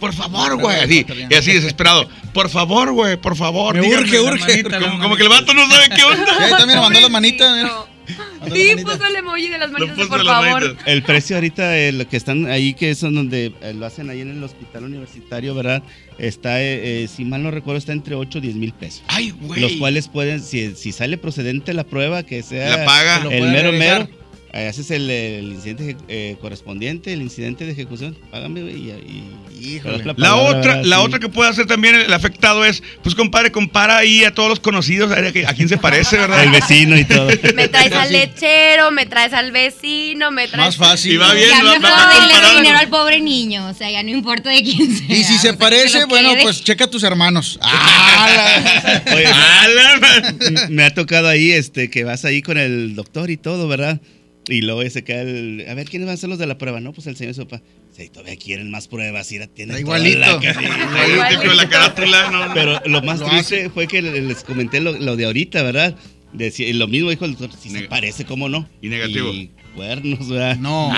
por 0.00 0.12
favor, 0.14 0.56
güey. 0.60 0.76
Así, 0.80 1.04
y 1.28 1.34
así 1.34 1.52
desesperado. 1.52 2.08
Por 2.32 2.48
favor, 2.48 2.92
güey, 2.92 3.16
por 3.16 3.36
favor. 3.36 3.74
Me 3.74 3.80
urge, 3.80 4.20
urge. 4.20 4.62
manita, 4.62 4.78
Como, 4.80 5.02
como 5.02 5.16
que 5.16 5.24
el 5.24 5.28
vato 5.28 5.52
no 5.54 5.68
sabe 5.68 5.88
qué 5.88 6.04
onda. 6.04 6.24
Sí, 6.38 6.44
ahí 6.44 6.50
también 6.52 6.78
mandó 6.78 7.00
las 7.00 7.10
manitas. 7.10 7.68
Sí, 8.52 8.82
puso 8.82 9.06
el 9.06 9.16
emoji 9.16 9.48
de 9.48 9.58
las 9.58 9.70
manitas, 9.70 10.06
por 10.06 10.24
favor. 10.24 10.62
manitas. 10.62 10.86
El 10.86 11.02
precio 11.02 11.36
ahorita, 11.36 11.78
eh, 11.78 11.92
lo 11.92 12.08
que 12.08 12.16
están 12.16 12.46
ahí, 12.46 12.74
que 12.74 12.94
son 12.94 13.14
donde 13.14 13.52
eh, 13.60 13.74
lo 13.74 13.86
hacen 13.86 14.10
ahí 14.10 14.20
en 14.20 14.30
el 14.30 14.42
hospital 14.42 14.84
universitario, 14.84 15.54
¿verdad? 15.54 15.82
Está, 16.18 16.60
eh, 16.60 17.04
eh, 17.04 17.08
si 17.08 17.24
mal 17.24 17.42
no 17.42 17.50
recuerdo, 17.50 17.78
está 17.78 17.92
entre 17.92 18.14
8 18.14 18.38
o 18.38 18.40
10 18.40 18.56
mil 18.56 18.72
pesos. 18.72 19.02
Ay, 19.08 19.30
güey. 19.40 19.60
Los 19.60 19.72
cuales 19.72 20.08
pueden, 20.08 20.40
si, 20.42 20.74
si 20.74 20.92
sale 20.92 21.16
procedente 21.18 21.72
la 21.74 21.84
prueba, 21.84 22.22
que 22.24 22.42
sea 22.42 22.78
La 22.78 22.84
paga. 22.84 23.20
Lo 23.24 23.30
el 23.30 23.44
mero 23.52 23.70
revisar. 23.70 24.00
mero, 24.08 24.18
haces 24.52 24.90
el, 24.90 25.10
el 25.10 25.44
incidente 25.52 25.96
eh, 26.08 26.36
correspondiente, 26.40 27.12
el 27.12 27.20
incidente 27.22 27.66
de 27.66 27.72
ejecución, 27.72 28.16
págame 28.30 28.62
güey, 28.62 28.76
y, 28.76 29.24
y 29.60 29.80
La 30.16 30.36
otra, 30.36 30.76
¿verdad? 30.76 30.84
la 30.84 30.96
Sí. 30.96 31.02
otra 31.04 31.18
que 31.18 31.28
puede 31.28 31.50
hacer 31.50 31.66
también 31.66 31.94
el 31.96 32.12
afectado 32.12 32.64
es, 32.64 32.82
pues 33.02 33.14
compadre, 33.14 33.52
compara 33.52 33.98
ahí 33.98 34.24
a 34.24 34.32
todos 34.32 34.48
los 34.48 34.60
conocidos, 34.60 35.10
a, 35.12 35.16
ver 35.16 35.26
a 35.26 35.32
qui- 35.32 35.46
a 35.46 35.52
quién 35.54 35.68
se 35.68 35.76
parece, 35.76 36.16
¿verdad? 36.16 36.42
El 36.44 36.50
vecino 36.50 36.96
y 36.98 37.04
todo. 37.04 37.28
Me 37.54 37.68
traes 37.68 37.92
al 37.92 38.10
lechero, 38.12 38.90
me 38.90 39.04
traes 39.06 39.32
al 39.32 39.52
vecino, 39.52 40.30
me 40.30 40.48
traes. 40.48 40.66
Más 40.66 40.76
fácil. 40.76 41.12
Y 41.12 41.16
va 41.18 41.34
bien, 41.34 41.48
Ya 41.50 41.64
va- 41.64 41.78
mejor 41.78 41.90
va 41.90 42.56
dinero 42.56 42.78
al 42.78 42.88
pobre 42.88 43.20
niño, 43.20 43.66
o 43.68 43.74
sea, 43.74 43.90
ya 43.90 44.02
no 44.02 44.10
importa 44.10 44.50
de 44.50 44.62
quién 44.62 44.96
sea. 44.96 45.16
Y 45.16 45.24
si 45.24 45.36
se 45.38 45.52
parece, 45.54 46.04
bueno, 46.06 46.30
quede. 46.32 46.42
pues 46.42 46.62
checa 46.64 46.84
a 46.84 46.90
tus 46.90 47.02
hermanos. 47.02 47.58
Oye, 49.14 49.26
Ah, 49.32 49.66
me- 50.40 50.68
me 50.68 50.84
ha 50.84 50.94
tocado 50.94 51.28
ahí 51.28 51.50
este 51.52 51.90
que 51.90 52.04
vas 52.04 52.24
ahí 52.24 52.42
con 52.42 52.58
el 52.58 52.94
doctor 52.94 53.30
y 53.30 53.36
todo, 53.36 53.68
¿verdad? 53.68 54.00
Y 54.48 54.62
luego 54.62 54.88
se 54.90 55.04
queda 55.04 55.22
el. 55.22 55.64
A 55.68 55.74
ver, 55.74 55.88
¿quiénes 55.88 56.06
van 56.06 56.14
a 56.14 56.16
ser 56.16 56.28
los 56.30 56.38
de 56.38 56.46
la 56.46 56.56
prueba? 56.58 56.80
No, 56.80 56.92
pues 56.92 57.06
el 57.06 57.16
señor 57.16 57.34
Sopa. 57.34 57.60
Sí, 57.96 58.08
todavía 58.08 58.36
quieren 58.36 58.70
más 58.70 58.88
pruebas. 58.88 59.30
Y 59.32 59.38
tiene 59.48 59.72
Está 59.74 59.80
igualito. 59.80 60.40
Igualito, 60.42 61.54
la 61.54 61.68
carátula, 61.68 62.30
no, 62.30 62.46
no. 62.48 62.54
Pero 62.54 62.80
lo 62.86 63.02
más 63.02 63.20
Lo 63.20 63.28
triste 63.28 63.70
fue 63.70 63.86
que 63.86 64.00
le- 64.02 64.22
les 64.22 64.44
comenté 64.44 64.80
lo, 64.80 64.92
lo 64.92 65.16
de 65.16 65.26
ahorita, 65.26 65.62
¿verdad? 65.62 65.94
Decía, 66.32 66.72
lo 66.74 66.88
mismo 66.88 67.10
dijo 67.10 67.24
el 67.24 67.36
doctor, 67.36 67.58
si 67.58 67.70
se 67.70 67.82
parece, 67.82 68.24
¿cómo 68.24 68.48
no? 68.48 68.68
Y 68.82 68.88
negativo. 68.88 69.32
Y 69.32 69.50
cuernos, 69.74 70.28
¿verdad? 70.28 70.56
No, 70.56 70.92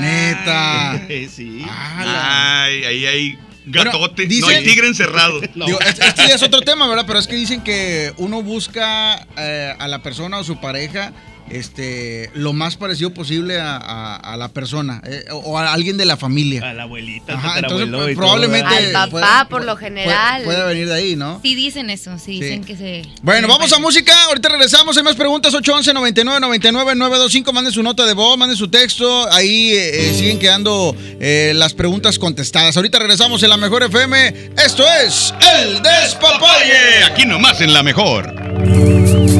neta. 0.00 1.06
sí. 1.30 1.62
Ay, 1.68 2.84
ahí 2.84 3.06
hay 3.06 3.38
gatote. 3.66 4.26
Bueno, 4.26 4.40
no 4.40 4.46
hay 4.48 4.64
tigre 4.64 4.86
encerrado. 4.86 5.40
Digo, 5.54 5.80
es- 5.80 5.98
este 6.00 6.28
ya 6.28 6.34
es 6.34 6.42
otro 6.42 6.62
tema, 6.62 6.88
¿verdad? 6.88 7.04
Pero 7.06 7.18
es 7.18 7.26
que 7.26 7.36
dicen 7.36 7.62
que 7.62 8.12
uno 8.16 8.42
busca 8.42 9.26
eh, 9.36 9.74
a 9.78 9.88
la 9.88 10.02
persona 10.02 10.38
o 10.38 10.44
su 10.44 10.60
pareja 10.60 11.12
este, 11.50 12.30
lo 12.34 12.52
más 12.52 12.76
parecido 12.76 13.12
posible 13.12 13.60
a, 13.60 13.76
a- 13.76 14.16
a 14.16 14.36
la 14.36 14.48
persona 14.48 15.02
eh, 15.04 15.24
o, 15.32 15.58
a 15.58 15.72
alguien 15.72 15.96
de 15.96 16.04
la 16.06 16.16
familia. 16.16 16.68
A 16.70 16.74
la 16.74 16.84
abuelita, 16.84 17.34
Ajá, 17.34 17.54
al 17.54 17.64
entonces 17.64 17.90
todo, 17.90 18.06
probablemente. 18.14 18.74
Al 18.74 18.92
papá, 18.92 19.46
por 19.50 19.64
lo 19.64 19.76
general. 19.76 20.42
Puede, 20.44 20.56
puede 20.58 20.68
venir 20.74 20.88
de 20.88 20.94
ahí, 20.94 21.16
¿no? 21.16 21.40
Sí 21.42 21.54
dicen 21.54 21.90
eso, 21.90 22.18
sí, 22.18 22.40
dicen 22.40 22.64
que 22.64 22.76
se... 22.76 23.02
Bueno, 23.22 23.48
vamos 23.48 23.72
a 23.72 23.78
música. 23.78 24.12
Ahorita 24.26 24.48
regresamos. 24.48 24.96
Hay 24.96 25.02
más 25.02 25.16
preguntas. 25.16 25.52
811 25.54 25.92
99 25.94 26.40
99 26.40 26.94
925. 26.94 27.52
Manden 27.52 27.72
su 27.72 27.82
nota 27.82 28.06
de 28.06 28.12
voz, 28.14 28.38
manden 28.38 28.56
su 28.56 28.68
texto. 28.68 29.30
Ahí 29.32 29.72
eh, 29.72 30.08
eh, 30.10 30.14
siguen 30.16 30.38
quedando 30.38 30.94
eh, 31.20 31.52
las 31.54 31.74
preguntas 31.74 32.18
contestadas. 32.18 32.76
Ahorita 32.76 32.98
regresamos 32.98 33.42
en 33.42 33.50
la 33.50 33.56
mejor 33.56 33.82
FM. 33.82 34.50
Esto 34.64 34.84
es 35.04 35.34
El 35.60 35.82
Despapalle. 35.82 37.04
Aquí 37.10 37.24
nomás 37.26 37.60
en 37.60 37.72
la 37.72 37.82
mejor. 37.82 39.39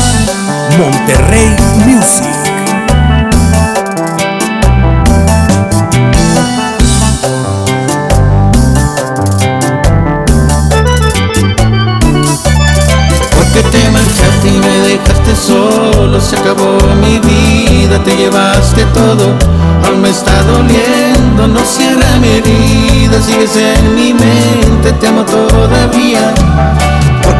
Monterrey 0.77 1.55
Music. 1.85 2.27
Porque 13.37 13.63
te 13.69 13.91
marchaste 13.91 14.47
y 14.47 14.59
me 14.59 14.79
dejaste 14.87 15.35
solo 15.35 16.21
Se 16.21 16.37
acabó 16.37 16.77
mi 17.01 17.19
vida, 17.19 18.01
te 18.03 18.15
llevaste 18.15 18.85
todo. 18.93 19.35
Aún 19.85 20.01
me 20.01 20.09
está 20.09 20.41
doliendo, 20.43 21.47
no 21.47 21.59
cierra 21.65 22.17
mi 22.19 22.29
herida 22.29 23.21
Sigues 23.21 23.55
en 23.57 23.95
mi 23.95 24.13
mente, 24.13 24.93
te 24.93 25.07
amo 25.07 25.23
todavía 25.23 26.33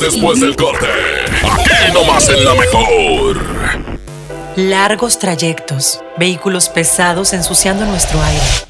después 0.00 0.40
del 0.40 0.56
corte? 0.56 0.86
Aquí 1.42 1.92
nomás 1.92 2.28
en 2.28 2.44
la 2.44 2.54
mejor. 2.54 3.40
Largos 4.56 5.18
trayectos, 5.18 6.02
vehículos 6.18 6.68
pesados 6.68 7.32
ensuciando 7.32 7.86
nuestro 7.86 8.20
aire. 8.22 8.69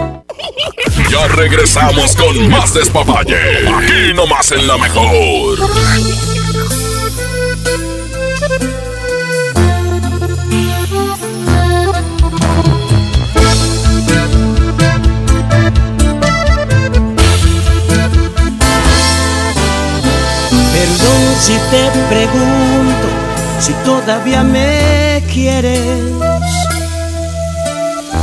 Ya 1.09 1.27
regresamos 1.27 2.15
con 2.15 2.49
más 2.49 2.73
despapalle. 2.73 3.67
Aquí 3.67 4.13
nomás 4.13 4.51
en 4.51 4.67
la 4.67 4.77
mejor. 4.77 5.59
Perdón 20.73 21.35
si 21.39 21.53
te 21.71 21.89
pregunto 22.09 23.07
si 23.59 23.73
todavía 23.83 24.43
me 24.43 25.21
quieres. 25.31 26.30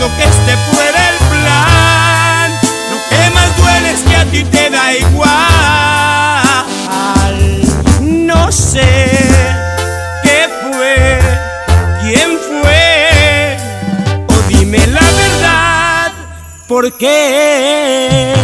Recuerdo 0.00 0.16
que 0.16 0.24
este 0.24 0.56
fuera 0.72 1.10
el 1.10 1.16
plan. 1.28 2.50
Lo 2.90 2.98
que 3.08 3.30
más 3.34 3.56
duele 3.56 3.90
es 3.92 4.00
que 4.00 4.16
a 4.16 4.24
ti 4.26 4.44
te 4.44 4.70
da 4.70 4.94
igual. 4.94 5.30
No 8.00 8.50
sé 8.52 9.18
qué 10.22 10.48
fue, 10.62 11.18
quién 12.02 12.38
fue, 12.38 13.56
o 14.28 14.34
dime 14.48 14.86
la 14.86 15.00
verdad, 15.00 16.12
¿por 16.66 16.96
qué? 16.96 18.34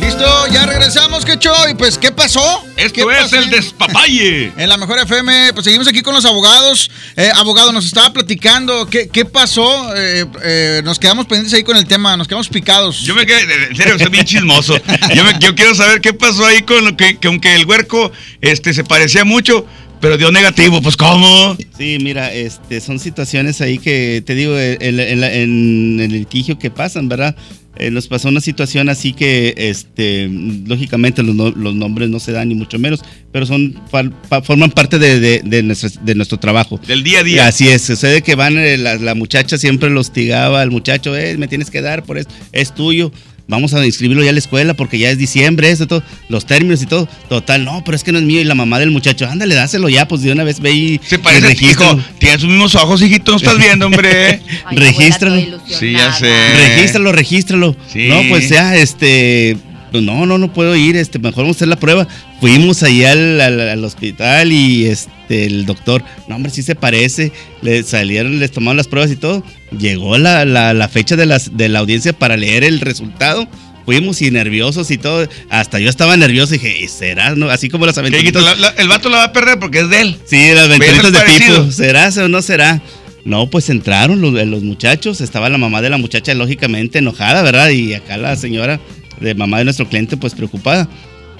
Listo, 0.00 0.46
ya 0.48 0.66
regresamos, 0.66 1.24
Quecho. 1.24 1.54
Y 1.68 1.74
pues, 1.74 1.96
¿qué 1.98 2.12
pasó? 2.12 2.65
Esto 2.86 3.06
¿Qué 3.08 3.20
es 3.24 3.32
el 3.32 3.50
despapalle. 3.50 4.52
En 4.56 4.68
la 4.68 4.76
mejor 4.76 4.98
FM, 4.98 5.52
pues 5.52 5.64
seguimos 5.64 5.86
aquí 5.88 6.02
con 6.02 6.14
los 6.14 6.24
abogados. 6.24 6.90
Eh, 7.16 7.30
abogado, 7.34 7.72
nos 7.72 7.84
estaba 7.86 8.12
platicando 8.12 8.86
qué, 8.86 9.08
qué 9.08 9.24
pasó. 9.24 9.94
Eh, 9.96 10.24
eh, 10.42 10.80
nos 10.84 10.98
quedamos 10.98 11.26
pendientes 11.26 11.52
ahí 11.54 11.62
con 11.62 11.76
el 11.76 11.86
tema, 11.86 12.16
nos 12.16 12.26
quedamos 12.28 12.48
picados. 12.48 13.00
Yo 13.02 13.14
me 13.14 13.26
quedé, 13.26 13.40
en 13.70 13.76
serio, 13.76 13.98
soy 13.98 14.08
bien 14.10 14.24
chismoso. 14.24 14.76
Yo, 15.14 15.24
me- 15.24 15.38
yo 15.40 15.54
quiero 15.54 15.74
saber 15.74 16.00
qué 16.00 16.12
pasó 16.12 16.46
ahí 16.46 16.62
con 16.62 16.84
lo 16.84 16.96
que, 16.96 17.18
que 17.18 17.28
aunque 17.28 17.54
el 17.54 17.66
huerco 17.66 18.10
este, 18.40 18.72
se 18.74 18.84
parecía 18.84 19.24
mucho, 19.24 19.66
pero 20.00 20.16
dio 20.18 20.30
negativo. 20.30 20.80
Pues, 20.82 20.96
¿cómo? 20.96 21.56
Sí, 21.78 21.98
mira, 22.00 22.32
este, 22.32 22.80
son 22.80 22.98
situaciones 22.98 23.60
ahí 23.60 23.78
que 23.78 24.22
te 24.24 24.34
digo, 24.34 24.56
el- 24.58 24.78
el- 25.00 25.24
en 25.24 26.00
el 26.00 26.12
litigio 26.12 26.58
que 26.58 26.70
pasan, 26.70 27.08
¿verdad? 27.08 27.34
Eh, 27.78 27.90
nos 27.90 28.06
pasó 28.08 28.28
una 28.28 28.40
situación 28.40 28.88
así 28.88 29.12
que, 29.12 29.54
este, 29.56 30.28
lógicamente 30.66 31.22
los, 31.22 31.34
no- 31.34 31.50
los 31.50 31.74
nombres 31.74 32.08
no 32.10 32.20
se 32.20 32.32
dan 32.32 32.48
ni 32.48 32.54
mucho 32.54 32.78
menos, 32.78 33.02
pero 33.32 33.46
son 33.46 33.74
pa- 33.90 34.42
forman 34.42 34.70
parte 34.70 34.98
de, 34.98 35.20
de- 35.20 35.42
de 35.44 35.62
nuestra- 35.62 35.90
de 36.02 36.14
nuestro 36.14 36.38
trabajo. 36.38 36.80
Del 36.86 37.02
día 37.02 37.20
a 37.20 37.22
día. 37.22 37.46
Así 37.46 37.68
es, 37.68 37.82
sucede 37.82 38.22
que 38.22 38.34
van, 38.34 38.58
eh, 38.58 38.76
la, 38.76 38.96
la 38.96 39.14
muchacha 39.14 39.58
siempre 39.58 39.90
lo 39.90 40.00
hostigaba 40.00 40.62
al 40.62 40.70
muchacho, 40.70 41.16
eh, 41.16 41.36
me 41.36 41.48
tienes 41.48 41.70
que 41.70 41.80
dar 41.82 42.02
por 42.02 42.18
esto, 42.18 42.32
es 42.52 42.74
tuyo. 42.74 43.12
Vamos 43.48 43.74
a 43.74 43.86
inscribirlo 43.86 44.24
ya 44.24 44.30
a 44.30 44.32
la 44.32 44.40
escuela 44.40 44.74
porque 44.74 44.98
ya 44.98 45.08
es 45.10 45.18
diciembre, 45.18 45.70
eso, 45.70 45.86
todo, 45.86 46.02
los 46.28 46.46
términos 46.46 46.82
y 46.82 46.86
todo. 46.86 47.08
Total, 47.28 47.64
no, 47.64 47.84
pero 47.84 47.96
es 47.96 48.02
que 48.02 48.10
no 48.10 48.18
es 48.18 48.24
mío. 48.24 48.40
Y 48.40 48.44
la 48.44 48.56
mamá 48.56 48.80
del 48.80 48.90
muchacho, 48.90 49.26
ándale, 49.28 49.54
dáselo 49.54 49.88
ya, 49.88 50.08
pues 50.08 50.22
de 50.22 50.32
una 50.32 50.42
vez 50.42 50.58
ve 50.60 50.72
y. 50.72 51.00
Se 51.06 51.18
parece, 51.18 51.64
hijo, 51.64 51.98
tienes 52.18 52.42
unos 52.42 52.54
mismos 52.54 52.74
ojos, 52.74 53.02
hijito, 53.02 53.32
no 53.32 53.36
estás 53.36 53.58
viendo, 53.58 53.86
hombre. 53.86 54.40
Regístralo. 54.72 55.60
Sí, 55.68 55.92
ya 55.92 56.12
sé. 56.12 56.32
Regístralo, 56.56 57.12
regístralo. 57.12 57.76
Sí. 57.92 58.08
No, 58.08 58.22
pues 58.28 58.48
ya, 58.48 58.74
este. 58.74 59.56
Pues 59.96 60.04
no, 60.04 60.26
no, 60.26 60.36
no 60.36 60.52
puedo 60.52 60.76
ir, 60.76 60.94
este, 60.96 61.18
mejor 61.18 61.44
vamos 61.44 61.56
a 61.56 61.58
hacer 61.58 61.68
la 61.68 61.76
prueba. 61.78 62.06
Fuimos 62.40 62.82
ahí 62.82 63.02
al, 63.04 63.40
al- 63.40 63.60
al 63.60 63.82
hospital 63.84 64.52
y 64.52 64.84
este, 64.86 65.46
el 65.46 65.64
doctor, 65.64 66.04
no, 66.28 66.36
hombre, 66.36 66.52
sí 66.52 66.62
se 66.62 66.74
parece. 66.74 67.32
Le 67.62 67.82
salieron, 67.82 68.38
les 68.38 68.50
tomaron 68.50 68.76
las 68.76 68.88
pruebas 68.88 69.10
y 69.10 69.16
todo. 69.16 69.42
Llegó 69.78 70.18
la, 70.18 70.44
la- 70.44 70.74
la 70.74 70.88
fecha 70.88 71.16
de, 71.16 71.24
las, 71.24 71.56
de 71.56 71.70
la 71.70 71.78
audiencia 71.78 72.12
para 72.12 72.36
leer 72.36 72.62
el 72.62 72.80
resultado. 72.80 73.48
Fuimos 73.86 74.20
y 74.20 74.30
nerviosos 74.30 74.90
y 74.90 74.98
todo. 74.98 75.26
Hasta 75.48 75.78
yo 75.78 75.88
estaba 75.88 76.14
nervioso 76.18 76.54
y 76.54 76.58
dije, 76.58 76.78
¿y 76.84 76.88
será? 76.88 77.34
No? 77.34 77.48
Así 77.48 77.70
como 77.70 77.86
las 77.86 77.94
¿Qué, 77.94 78.00
aventuritas. 78.00 78.42
hijito? 78.42 78.60
La- 78.60 78.72
la- 78.72 78.82
el 78.82 78.88
vato 78.88 79.08
la 79.08 79.16
va 79.18 79.24
a 79.24 79.32
perder 79.32 79.58
porque 79.58 79.78
es 79.80 79.88
de 79.88 80.00
él. 80.02 80.16
Sí, 80.26 80.50
las 80.54 80.68
ventanitas 80.68 81.10
de. 81.10 81.18
Pipo. 81.38 81.72
¿Será 81.72 82.10
o 82.22 82.28
no 82.28 82.42
será? 82.42 82.82
No, 83.24 83.48
pues 83.50 83.70
entraron 83.70 84.20
los, 84.20 84.32
los 84.46 84.62
muchachos. 84.62 85.20
Estaba 85.20 85.48
la 85.48 85.58
mamá 85.58 85.82
de 85.82 85.90
la 85.90 85.96
muchacha, 85.96 86.34
lógicamente 86.34 86.98
enojada, 86.98 87.42
¿verdad? 87.42 87.70
Y 87.70 87.94
acá 87.94 88.16
la 88.18 88.36
señora 88.36 88.78
de 89.20 89.34
mamá 89.34 89.58
de 89.58 89.64
nuestro 89.64 89.88
cliente, 89.88 90.16
pues 90.16 90.34
preocupada. 90.34 90.88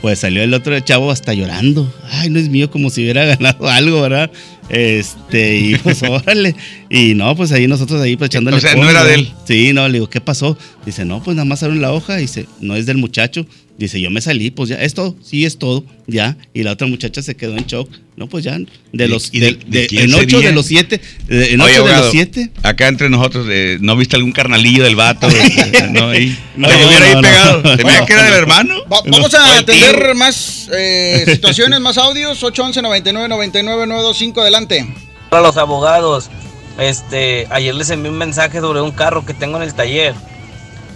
Pues 0.01 0.19
salió 0.19 0.43
el 0.43 0.53
otro 0.53 0.79
chavo 0.81 1.11
hasta 1.11 1.33
llorando. 1.33 1.93
Ay, 2.11 2.29
no 2.29 2.39
es 2.39 2.49
mío, 2.49 2.71
como 2.71 2.91
si 2.91 3.03
hubiera 3.03 3.25
ganado 3.37 3.69
algo, 3.69 4.03
¿verdad? 4.03 4.31
Este, 4.69 5.57
y 5.57 5.77
pues 5.77 6.03
órale. 6.09 6.55
Y 6.91 7.15
no, 7.15 7.35
pues 7.35 7.53
ahí 7.53 7.67
nosotros 7.67 8.01
ahí 8.03 8.17
pues 8.17 8.29
echándole 8.29 8.59
O 8.59 8.61
sea, 8.61 8.75
no 8.75 8.89
era 8.89 9.05
de 9.05 9.15
él. 9.15 9.33
Sí, 9.45 9.73
no, 9.73 9.89
le 9.89 9.95
digo, 9.95 10.11
¿qué 10.11 10.21
pasó? 10.21 10.57
Dice, 10.85 11.05
no, 11.05 11.23
pues 11.23 11.37
nada 11.37 11.47
más 11.47 11.63
abrieron 11.63 11.83
la 11.83 11.93
hoja. 11.93 12.17
Dice, 12.17 12.47
no 12.61 12.77
es 12.77 12.87
del 12.87 12.99
muchacho. 12.99 13.47
Dice, 13.79 14.01
yo 14.01 14.11
me 14.11 14.23
salí, 14.23 14.51
pues 14.51 14.71
ya, 14.71 14.77
es 14.77 14.95
todo, 14.95 15.15
sí 15.23 15.45
es 15.45 15.59
todo, 15.59 15.85
ya. 16.07 16.39
Y 16.55 16.63
la 16.63 16.73
otra 16.73 16.87
muchacha 16.87 17.21
se 17.21 17.37
quedó 17.37 17.59
en 17.59 17.67
shock. 17.67 17.91
No, 18.17 18.27
pues 18.27 18.43
ya, 18.43 18.59
de 18.93 19.09
los, 19.09 19.29
¿Y 19.35 19.41
de- 19.41 19.53
de- 19.53 19.65
de 19.67 19.81
de- 19.83 19.87
quién 19.87 20.05
en 20.05 20.15
ocho 20.15 20.31
sería? 20.39 20.49
de 20.49 20.55
los 20.55 20.65
siete, 20.65 20.99
de- 21.29 21.53
en 21.53 21.61
Oye, 21.61 21.75
ocho 21.79 21.87
de 21.87 21.97
los 21.99 22.11
siete. 22.11 22.51
Acá 22.63 22.89
entre 22.89 23.11
nosotros, 23.11 23.47
eh, 23.51 23.77
¿no 23.83 23.95
viste 23.95 24.17
algún 24.17 24.33
carnalillo 24.33 24.83
del 24.85 24.97
vato? 24.97 25.29
no, 25.93 26.09
ahí. 26.09 26.39
No, 26.57 26.69
Oye, 26.69 26.87
hubiera 26.87 27.05
ahí 27.05 27.13
no, 27.13 27.21
no. 27.21 27.29
pegado. 27.29 27.63
¿Se 27.63 27.77
me 27.77 27.83
Bueno, 27.83 28.07
que 28.07 28.13
era 28.15 28.23
del 28.25 28.33
hermano? 28.35 28.75
Va- 28.91 29.03
vamos 29.07 29.35
a 29.35 29.59
atender 29.59 30.15
más 30.15 30.71
eh, 30.75 31.25
situaciones, 31.33 31.79
más 31.81 31.99
audios. 31.99 32.43
811 32.43 32.81
99 32.81 33.29
99 33.29 33.87
925 33.87 34.41
adelante. 34.41 34.87
Para 35.29 35.43
los 35.43 35.59
abogados, 35.59 36.31
este, 36.79 37.47
ayer 37.51 37.75
les 37.75 37.91
envié 37.91 38.11
un 38.11 38.17
mensaje 38.17 38.61
sobre 38.61 38.81
un 38.81 38.93
carro 38.93 39.27
que 39.27 39.35
tengo 39.35 39.59
en 39.59 39.65
el 39.65 39.75
taller. 39.75 40.15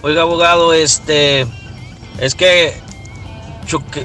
Oiga, 0.01 0.23
abogado, 0.23 0.73
este, 0.73 1.44
es 2.20 2.34
que 2.34 2.74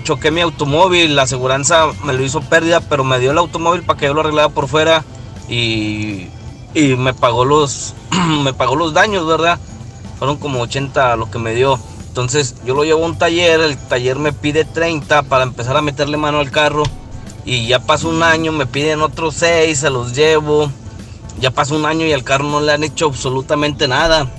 choqué, 0.03 0.31
mi 0.31 0.41
automóvil, 0.41 1.15
la 1.15 1.23
aseguranza 1.23 1.87
me 2.03 2.13
lo 2.13 2.23
hizo 2.23 2.41
pérdida, 2.41 2.81
pero 2.81 3.03
me 3.03 3.19
dio 3.19 3.31
el 3.31 3.37
automóvil 3.37 3.83
para 3.83 3.99
que 3.99 4.05
yo 4.05 4.13
lo 4.13 4.21
arreglara 4.21 4.49
por 4.49 4.67
fuera 4.67 5.03
y, 5.49 6.27
y 6.73 6.95
me 6.97 7.13
pagó 7.13 7.45
los, 7.45 7.93
me 8.43 8.53
pagó 8.53 8.75
los 8.75 8.93
daños, 8.93 9.25
¿verdad? 9.27 9.59
Fueron 10.19 10.37
como 10.37 10.61
80 10.61 11.15
lo 11.17 11.29
que 11.29 11.39
me 11.39 11.53
dio. 11.53 11.79
Entonces 12.07 12.55
yo 12.65 12.73
lo 12.75 12.85
llevo 12.85 13.03
a 13.03 13.07
un 13.07 13.17
taller, 13.17 13.59
el 13.59 13.77
taller 13.77 14.17
me 14.17 14.31
pide 14.31 14.63
30 14.63 15.23
para 15.23 15.43
empezar 15.43 15.75
a 15.75 15.81
meterle 15.81 16.15
mano 16.15 16.39
al 16.39 16.51
carro 16.51 16.83
y 17.45 17.67
ya 17.67 17.79
pasó 17.79 18.09
un 18.09 18.23
año, 18.23 18.51
me 18.51 18.65
piden 18.65 19.01
otros 19.01 19.35
6, 19.35 19.77
se 19.77 19.89
los 19.89 20.15
llevo. 20.15 20.71
Ya 21.39 21.51
pasó 21.51 21.75
un 21.75 21.85
año 21.85 22.05
y 22.05 22.13
al 22.13 22.23
carro 22.23 22.45
no 22.45 22.59
le 22.59 22.71
han 22.71 22.83
hecho 22.83 23.07
absolutamente 23.07 23.87
nada. 23.87 24.31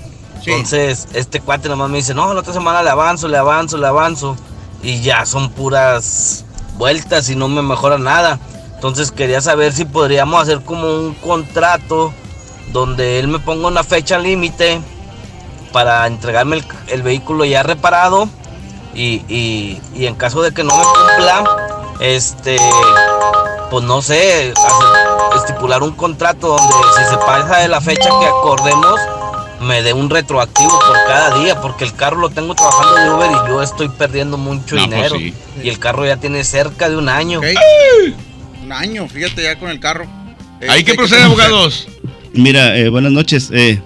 Entonces 0.45 1.07
este 1.13 1.39
cuate 1.41 1.69
nomás 1.69 1.89
me 1.89 1.97
dice, 1.97 2.13
no, 2.13 2.33
la 2.33 2.39
otra 2.41 2.53
semana 2.53 2.81
le 2.83 2.89
avanzo, 2.89 3.27
le 3.27 3.37
avanzo, 3.37 3.77
le 3.77 3.87
avanzo. 3.87 4.35
Y 4.83 5.01
ya 5.01 5.25
son 5.25 5.49
puras 5.49 6.45
vueltas 6.77 7.29
y 7.29 7.35
no 7.35 7.47
me 7.47 7.61
mejora 7.61 7.97
nada. 7.97 8.39
Entonces 8.75 9.11
quería 9.11 9.41
saber 9.41 9.73
si 9.73 9.85
podríamos 9.85 10.41
hacer 10.41 10.61
como 10.63 10.87
un 10.87 11.13
contrato 11.15 12.13
donde 12.71 13.19
él 13.19 13.27
me 13.27 13.39
ponga 13.39 13.67
una 13.67 13.83
fecha 13.83 14.19
límite 14.19 14.79
para 15.71 16.05
entregarme 16.07 16.57
el, 16.57 16.65
el 16.87 17.01
vehículo 17.01 17.43
ya 17.45 17.63
reparado 17.63 18.29
y, 18.93 19.23
y- 19.27 19.81
y 19.95 20.05
en 20.05 20.15
caso 20.15 20.41
de 20.41 20.53
que 20.53 20.63
no 20.63 20.75
me 20.77 20.83
cumpla, 20.83 21.43
este, 21.99 22.57
pues 23.71 23.83
no 23.83 24.01
sé, 24.01 24.53
estipular 25.35 25.81
un 25.83 25.91
contrato 25.91 26.47
donde 26.49 26.73
si 26.97 27.03
se 27.09 27.17
pasa 27.17 27.57
de 27.57 27.67
la 27.67 27.81
fecha 27.81 28.09
que 28.19 28.27
acordemos, 28.27 28.99
me 29.61 29.81
dé 29.81 29.93
un 29.93 30.09
retroactivo 30.09 30.69
por 30.69 30.97
cada 31.07 31.39
día, 31.39 31.59
porque 31.61 31.83
el 31.83 31.93
carro 31.93 32.17
lo 32.17 32.29
tengo 32.29 32.53
trabajando 32.55 32.95
de 32.95 33.09
Uber 33.13 33.31
y 33.31 33.49
yo 33.49 33.61
estoy 33.63 33.89
perdiendo 33.89 34.37
mucho 34.37 34.75
No, 34.75 34.81
pues 34.83 34.89
dinero. 34.95 35.15
sí. 35.17 35.33
Y 35.63 35.69
el 35.69 35.79
carro 35.79 36.05
ya 36.05 36.17
tiene 36.17 36.43
cerca 36.43 36.89
de 36.89 36.97
un 36.97 37.09
año. 37.09 37.41
Un 38.63 38.71
año, 38.71 39.07
fíjate 39.07 39.43
ya 39.43 39.57
con 39.57 39.69
el 39.69 39.79
carro. 39.79 40.05
¿Ahí 40.67 40.83
qué 40.83 40.91
Este, 40.91 40.95
procede, 40.95 41.23
abogados? 41.23 41.87
Mira, 42.33 42.77
eh, 42.77 42.89
buenas 42.89 43.11
noches. 43.11 43.49
eh, 43.53 43.81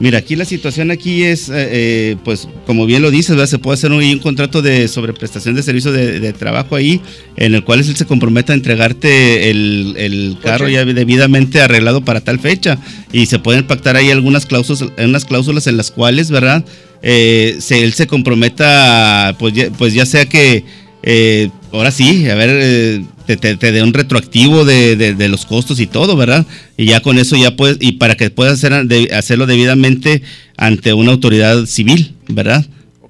mira, 0.00 0.18
aquí 0.18 0.36
la 0.36 0.44
situación 0.44 0.90
aquí 0.90 1.22
es, 1.24 1.48
eh, 1.48 1.52
eh, 1.56 2.16
pues, 2.24 2.48
como 2.66 2.84
bien 2.86 3.02
lo 3.02 3.10
dices, 3.10 3.30
¿verdad? 3.36 3.46
se 3.48 3.58
puede 3.58 3.74
hacer 3.74 3.92
un, 3.92 4.02
un 4.02 4.18
contrato 4.18 4.60
de 4.62 4.88
sobreprestación 4.88 5.54
de 5.54 5.62
servicio 5.62 5.92
de, 5.92 6.20
de 6.20 6.32
trabajo 6.32 6.76
ahí, 6.76 7.00
en 7.36 7.54
el 7.54 7.64
cual 7.64 7.80
él 7.80 7.96
se 7.96 8.04
comprometa 8.06 8.52
a 8.52 8.56
entregarte 8.56 9.50
el, 9.50 9.94
el 9.96 10.36
carro 10.42 10.68
ya 10.68 10.84
debidamente 10.84 11.60
arreglado 11.60 12.04
para 12.04 12.20
tal 12.20 12.38
fecha. 12.40 12.78
Y 13.12 13.26
se 13.26 13.38
pueden 13.38 13.66
pactar 13.66 13.96
ahí 13.96 14.10
algunas 14.10 14.46
cláusulas, 14.46 14.92
unas 14.98 15.24
cláusulas 15.24 15.66
en 15.66 15.76
las 15.76 15.90
cuales, 15.90 16.30
¿verdad? 16.30 16.64
Eh, 17.02 17.56
se- 17.60 17.84
él 17.84 17.92
se 17.92 18.06
comprometa, 18.06 19.36
pues 19.38 19.52
ya, 19.54 19.70
pues 19.70 19.94
ya 19.94 20.06
sea 20.06 20.26
que 20.26 20.64
eh, 21.02 21.50
ahora 21.76 21.90
sí, 21.90 22.28
a 22.28 22.34
ver, 22.34 22.50
eh, 22.52 23.04
te, 23.26 23.36
te, 23.36 23.56
te 23.56 23.72
dé 23.72 23.82
un 23.82 23.92
retroactivo 23.94 24.64
de, 24.64 24.96
de- 24.96 25.14
de 25.14 25.28
los 25.28 25.44
costos 25.46 25.80
y 25.80 25.86
todo, 25.86 26.16
¿verdad? 26.16 26.46
Y 26.76 26.86
ya 26.86 27.00
con 27.00 27.18
eso 27.18 27.36
ya 27.36 27.56
puedes, 27.56 27.78
y 27.80 27.92
para 27.92 28.14
que 28.16 28.30
puedas 28.30 28.54
hacer, 28.54 28.84
de- 28.86 29.14
hacerlo 29.14 29.46
debidamente 29.46 30.22
ante 30.56 30.92
una 30.92 31.12
autoridad 31.12 31.66
civil, 31.66 32.14
¿verdad? 32.28 32.64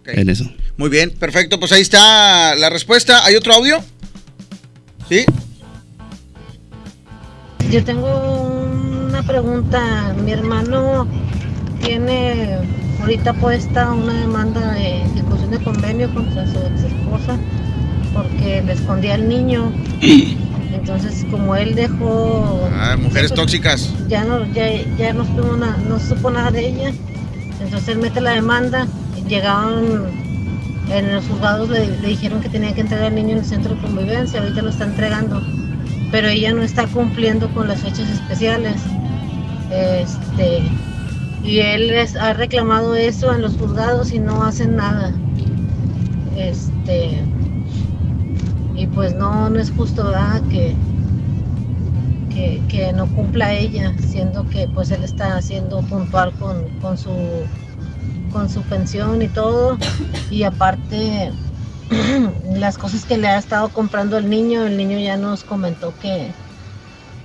En 0.07 0.29
eso. 0.29 0.51
Muy 0.77 0.89
bien, 0.91 1.11
perfecto. 1.11 1.59
Pues 1.61 1.73
ahí 1.73 1.83
está 1.83 2.55
la 2.57 2.69
respuesta. 2.71 3.25
¿Hay 3.25 3.37
otro 3.37 3.55
audio? 3.55 3.83
¿Sí? 5.09 5.25
Yo 7.71 7.83
tengo 7.85 8.65
una 9.09 9.23
pregunta. 9.23 10.15
Mi 10.25 10.33
hermano 10.33 11.09
tiene 11.83 12.59
ahorita 13.01 13.33
puesta 13.35 13.93
una 13.93 14.21
demanda 14.21 14.73
de 14.75 15.03
ejecución 15.03 15.51
de 15.51 15.59
convenio 15.63 16.13
contra 16.15 16.45
su 16.47 16.59
ex 16.59 16.83
esposa 16.93 17.39
porque 18.15 18.63
le 18.65 18.73
escondía 18.73 19.15
al 19.15 19.29
niño. 19.29 19.73
Entonces, 20.73 21.25
como 21.31 21.57
él 21.57 21.75
dejó. 21.75 22.69
Ah, 22.73 22.97
mujeres 23.01 23.33
tóxicas. 23.33 23.93
Ya 24.09 24.25
no, 24.25 24.45
ya, 24.53 24.67
ya 24.99 25.13
no, 25.13 25.25
supo 25.25 25.57
na- 25.57 25.77
no 25.89 25.99
supo 25.99 26.31
nada 26.31 26.51
de 26.51 26.69
ella. 26.69 26.93
Entonces 27.61 27.89
él 27.89 27.99
mete 27.99 28.21
la 28.21 28.33
demanda. 28.33 28.87
Llegaron 29.29 30.07
en 30.91 31.15
los 31.15 31.25
juzgados, 31.27 31.71
le, 31.71 31.87
le 32.01 32.09
dijeron 32.09 32.41
que 32.43 32.49
tenía 32.51 32.75
que 32.75 32.83
entregar 32.83 33.07
al 33.07 33.15
niño 33.15 33.31
en 33.31 33.39
el 33.39 33.45
centro 33.45 33.75
de 33.75 33.81
convivencia. 33.81 34.41
Ahorita 34.41 34.63
lo 34.63 34.69
está 34.71 34.85
entregando. 34.85 35.43
Pero 36.11 36.29
ella 36.29 36.53
no 36.53 36.63
está 36.63 36.87
cumpliendo 36.87 37.49
con 37.55 37.67
las 37.69 37.81
fechas 37.81 38.09
especiales. 38.11 38.75
Este. 39.71 40.63
Y 41.43 41.59
él 41.61 41.89
les 41.89 42.17
ha 42.17 42.33
reclamado 42.35 42.95
eso 42.95 43.33
en 43.35 43.43
los 43.43 43.57
juzgados 43.57 44.13
y 44.13 44.19
no 44.19 44.43
hacen 44.45 44.77
nada. 44.77 45.13
Este. 46.37 47.23
Y 48.75 48.87
pues 48.87 49.15
no, 49.15 49.51
no 49.51 49.61
es 49.61 49.71
justo, 49.71 50.05
¿verdad? 50.05 50.43
Que, 50.51 50.75
que, 52.31 52.61
que 52.69 52.93
no 52.93 53.07
cumpla 53.07 53.53
ella, 53.53 53.95
siendo 54.07 54.49
que 54.49 54.69
pues 54.69 54.91
él 54.91 55.05
está 55.05 55.41
siendo 55.43 55.81
puntual 55.83 56.33
con, 56.33 56.69
con 56.81 56.99
su 56.99 57.11
con 58.35 58.51
su 58.51 58.61
pensión 58.63 59.23
y 59.23 59.29
todo. 59.29 59.79
Y 60.31 60.43
aparte 60.43 61.33
las 62.55 62.77
cosas 62.77 63.07
que 63.07 63.17
le 63.17 63.29
ha 63.29 63.39
estado 63.39 63.71
comprando 63.71 64.19
el 64.19 64.29
niño, 64.29 64.67
el 64.67 64.77
niño 64.77 64.99
ya 64.99 65.17
nos 65.17 65.45
comentó 65.45 65.95
que, 66.03 66.33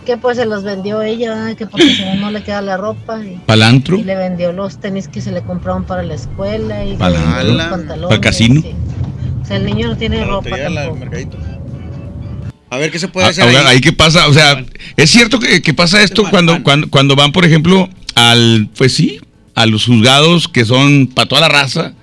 que 0.06 0.16
pues 0.18 0.38
se 0.38 0.46
los 0.46 0.64
vendió 0.64 1.02
ella, 1.02 1.56
que 1.56 1.66
porque 1.66 1.94
si 1.96 2.06
no, 2.06 2.16
no 2.16 2.32
le 2.32 2.44
queda 2.44 2.62
la 2.62 2.78
ropa. 2.78 3.20
Y, 3.26 3.38
¿Palantro? 3.46 3.98
y 3.98 4.04
le 4.04 4.16
vendió 4.16 4.54
los 4.54 4.78
tenis 4.78 5.08
que 5.10 5.20
se 5.20 5.32
le 5.32 5.42
compraron 5.42 5.84
para 5.84 6.04
la 6.04 6.14
escuela 6.14 6.86
y 6.86 6.96
los 6.96 7.00
pantalones. 7.00 8.04
¿Para 8.04 8.16
el 8.16 8.22
casino? 8.22 8.62
Sea, 9.50 9.58
el 9.58 9.66
niño 9.66 9.88
no 9.90 9.98
tiene 9.98 10.20
La 10.20 10.26
ropa 10.26 10.50
tampoco. 10.50 11.38
A 12.72 12.78
ver 12.78 12.92
qué 12.92 13.00
se 13.00 13.08
puede 13.08 13.26
Ah, 13.28 13.30
hacer 13.32 13.44
ahora, 13.46 13.62
ahí. 13.62 13.76
ahí 13.78 13.82
qué 13.82 13.92
pasa, 13.92 14.28
o 14.28 14.34
sea, 14.34 14.64
es 14.96 15.10
cierto 15.10 15.40
que, 15.40 15.62
que 15.62 15.74
pasa 15.74 16.02
esto 16.04 16.24
cuando, 16.30 16.62
cuando, 16.64 16.88
cuando 16.90 17.16
van, 17.16 17.32
por 17.32 17.44
ejemplo, 17.44 17.90
al, 18.16 18.70
pues 18.78 18.94
sí, 18.94 19.20
a 19.56 19.66
los 19.66 19.86
juzgados 19.86 20.48
que 20.48 20.64
son 20.66 21.08
para 21.08 21.28
toda 21.28 21.42
la 21.42 21.50
raza, 21.50 21.94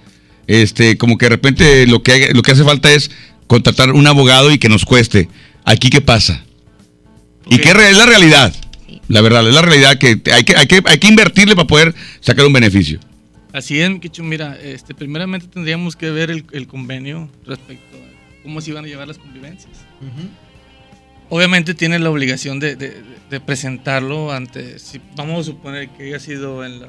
Este, 0.48 0.96
como 0.98 1.18
que 1.18 1.26
de 1.26 1.30
repente 1.30 1.86
lo 1.86 2.02
que, 2.02 2.30
lo 2.34 2.42
que 2.42 2.52
hace 2.52 2.62
falta 2.64 2.90
es 2.92 3.10
contratar 3.46 3.92
un 3.92 4.06
abogado 4.06 4.50
y 4.52 4.58
que 4.58 4.68
nos 4.68 4.84
cueste. 4.84 5.28
Aquí, 5.64 5.88
¿qué 5.90 6.00
pasa? 6.00 6.44
¿Y 7.48 7.58
qué 7.58 7.72
re- 7.74 7.90
es 7.90 7.96
la 7.96 8.06
realidad? 8.06 8.52
La 9.08 9.20
verdad, 9.20 9.46
es 9.48 9.54
la 9.54 9.62
realidad 9.62 9.98
que 9.98 10.20
hay 10.32 10.42
que, 10.44 10.56
hay 10.56 10.66
que, 10.66 10.82
hay 10.84 10.98
que 10.98 11.06
invertirle 11.08 11.54
para 11.54 11.66
poder 11.68 11.94
sacar 12.20 12.44
un 12.44 12.52
beneficio. 12.52 12.98
Así 13.56 13.80
es, 13.80 13.98
Kichu, 14.00 14.22
mira, 14.22 14.58
este, 14.62 14.94
primeramente 14.94 15.46
tendríamos 15.46 15.96
que 15.96 16.10
ver 16.10 16.30
el, 16.30 16.44
el 16.52 16.66
convenio 16.66 17.30
respecto 17.46 17.96
a 17.96 18.42
cómo 18.42 18.60
se 18.60 18.70
iban 18.70 18.84
a 18.84 18.88
llevar 18.88 19.08
las 19.08 19.16
convivencias. 19.18 19.72
Obviamente 21.28 21.74
tiene 21.74 21.98
la 21.98 22.10
obligación 22.10 22.60
de, 22.60 22.76
de- 22.76 23.02
de 23.30 23.40
presentarlo 23.40 24.30
ante, 24.30 24.78
si 24.78 25.00
vamos 25.16 25.40
a 25.40 25.50
suponer 25.50 25.88
que 25.88 26.04
haya 26.04 26.20
sido 26.20 26.64
en 26.64 26.80
la, 26.82 26.88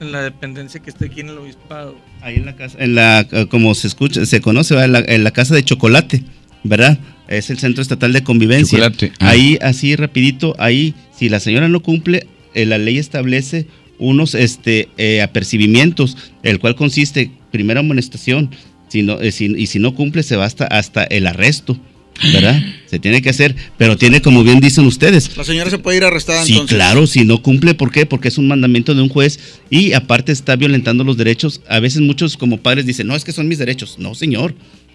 en 0.00 0.12
la 0.12 0.22
dependencia 0.22 0.80
que 0.80 0.90
esté 0.90 1.06
aquí 1.06 1.20
en 1.20 1.28
el 1.30 1.38
obispado. 1.38 1.96
Ahí 2.20 2.34
en 2.36 2.44
la 2.44 2.56
casa, 2.56 2.76
en 2.80 2.94
la, 2.96 3.20
eh, 3.30 3.46
como 3.48 3.74
se 3.74 3.86
escucha, 3.86 4.26
se 4.26 4.40
conoce. 4.40 4.74
En, 4.74 4.92
la, 4.92 4.98
en 5.06 5.24
la 5.24 5.30
casa 5.30 5.54
de 5.54 5.62
chocolate, 5.64 6.24
¿verdad? 6.64 6.98
Es 7.28 7.48
el 7.48 7.58
Centro 7.58 7.80
Estatal 7.80 8.12
de 8.12 8.22
Convivencia. 8.24 8.78
Chocolate, 8.78 9.12
ah. 9.20 9.30
Ahí, 9.30 9.56
así 9.62 9.94
rapidito, 9.96 10.54
ahí, 10.58 10.94
si 11.16 11.28
la 11.30 11.40
señora 11.40 11.68
no 11.68 11.80
cumple, 11.80 12.26
eh, 12.54 12.66
la 12.66 12.76
ley 12.76 12.98
establece 12.98 13.66
unos 13.98 14.34
este, 14.34 14.88
eh, 14.98 15.22
apercibimientos, 15.22 16.16
el 16.42 16.58
cual 16.58 16.74
consiste, 16.76 17.30
primera 17.50 17.80
amonestación, 17.80 18.50
si 18.88 19.02
no, 19.02 19.20
eh, 19.20 19.32
si- 19.32 19.54
y 19.56 19.66
si 19.66 19.78
no 19.78 19.94
cumple, 19.94 20.22
se 20.22 20.36
va 20.36 20.44
hasta, 20.44 20.66
hasta 20.66 21.04
el 21.04 21.26
arresto, 21.26 21.78
¿verdad? 22.32 22.60
Se 22.86 22.98
tiene 22.98 23.22
que 23.22 23.30
hacer, 23.30 23.54
pero 23.76 23.96
tiene, 23.96 24.20
como 24.22 24.42
bien 24.42 24.60
dicen 24.60 24.86
ustedes, 24.86 25.36
La 25.36 25.44
señora 25.44 25.70
se 25.70 25.78
puede 25.78 25.98
ir 25.98 26.04
arrestada 26.04 26.44
Sí, 26.44 26.52
entonces. 26.52 26.76
claro, 26.76 27.06
si 27.06 27.24
no 27.24 27.42
cumple, 27.42 27.74
¿por 27.74 27.90
qué? 27.92 28.06
Porque 28.06 28.28
es 28.28 28.38
un 28.38 28.48
mandamiento 28.48 28.94
de 28.94 29.02
un 29.02 29.08
juez 29.08 29.38
y 29.70 29.92
aparte 29.92 30.32
está 30.32 30.56
violentando 30.56 31.04
los 31.04 31.16
derechos. 31.16 31.60
A 31.68 31.80
veces 31.80 32.00
muchos 32.00 32.36
como 32.36 32.58
padres 32.58 32.86
dicen, 32.86 33.06
no, 33.06 33.14
es 33.14 33.24
que 33.24 33.32
son 33.32 33.46
mis 33.46 33.58
derechos. 33.58 33.96
No, 33.98 34.14
señor, 34.14 34.54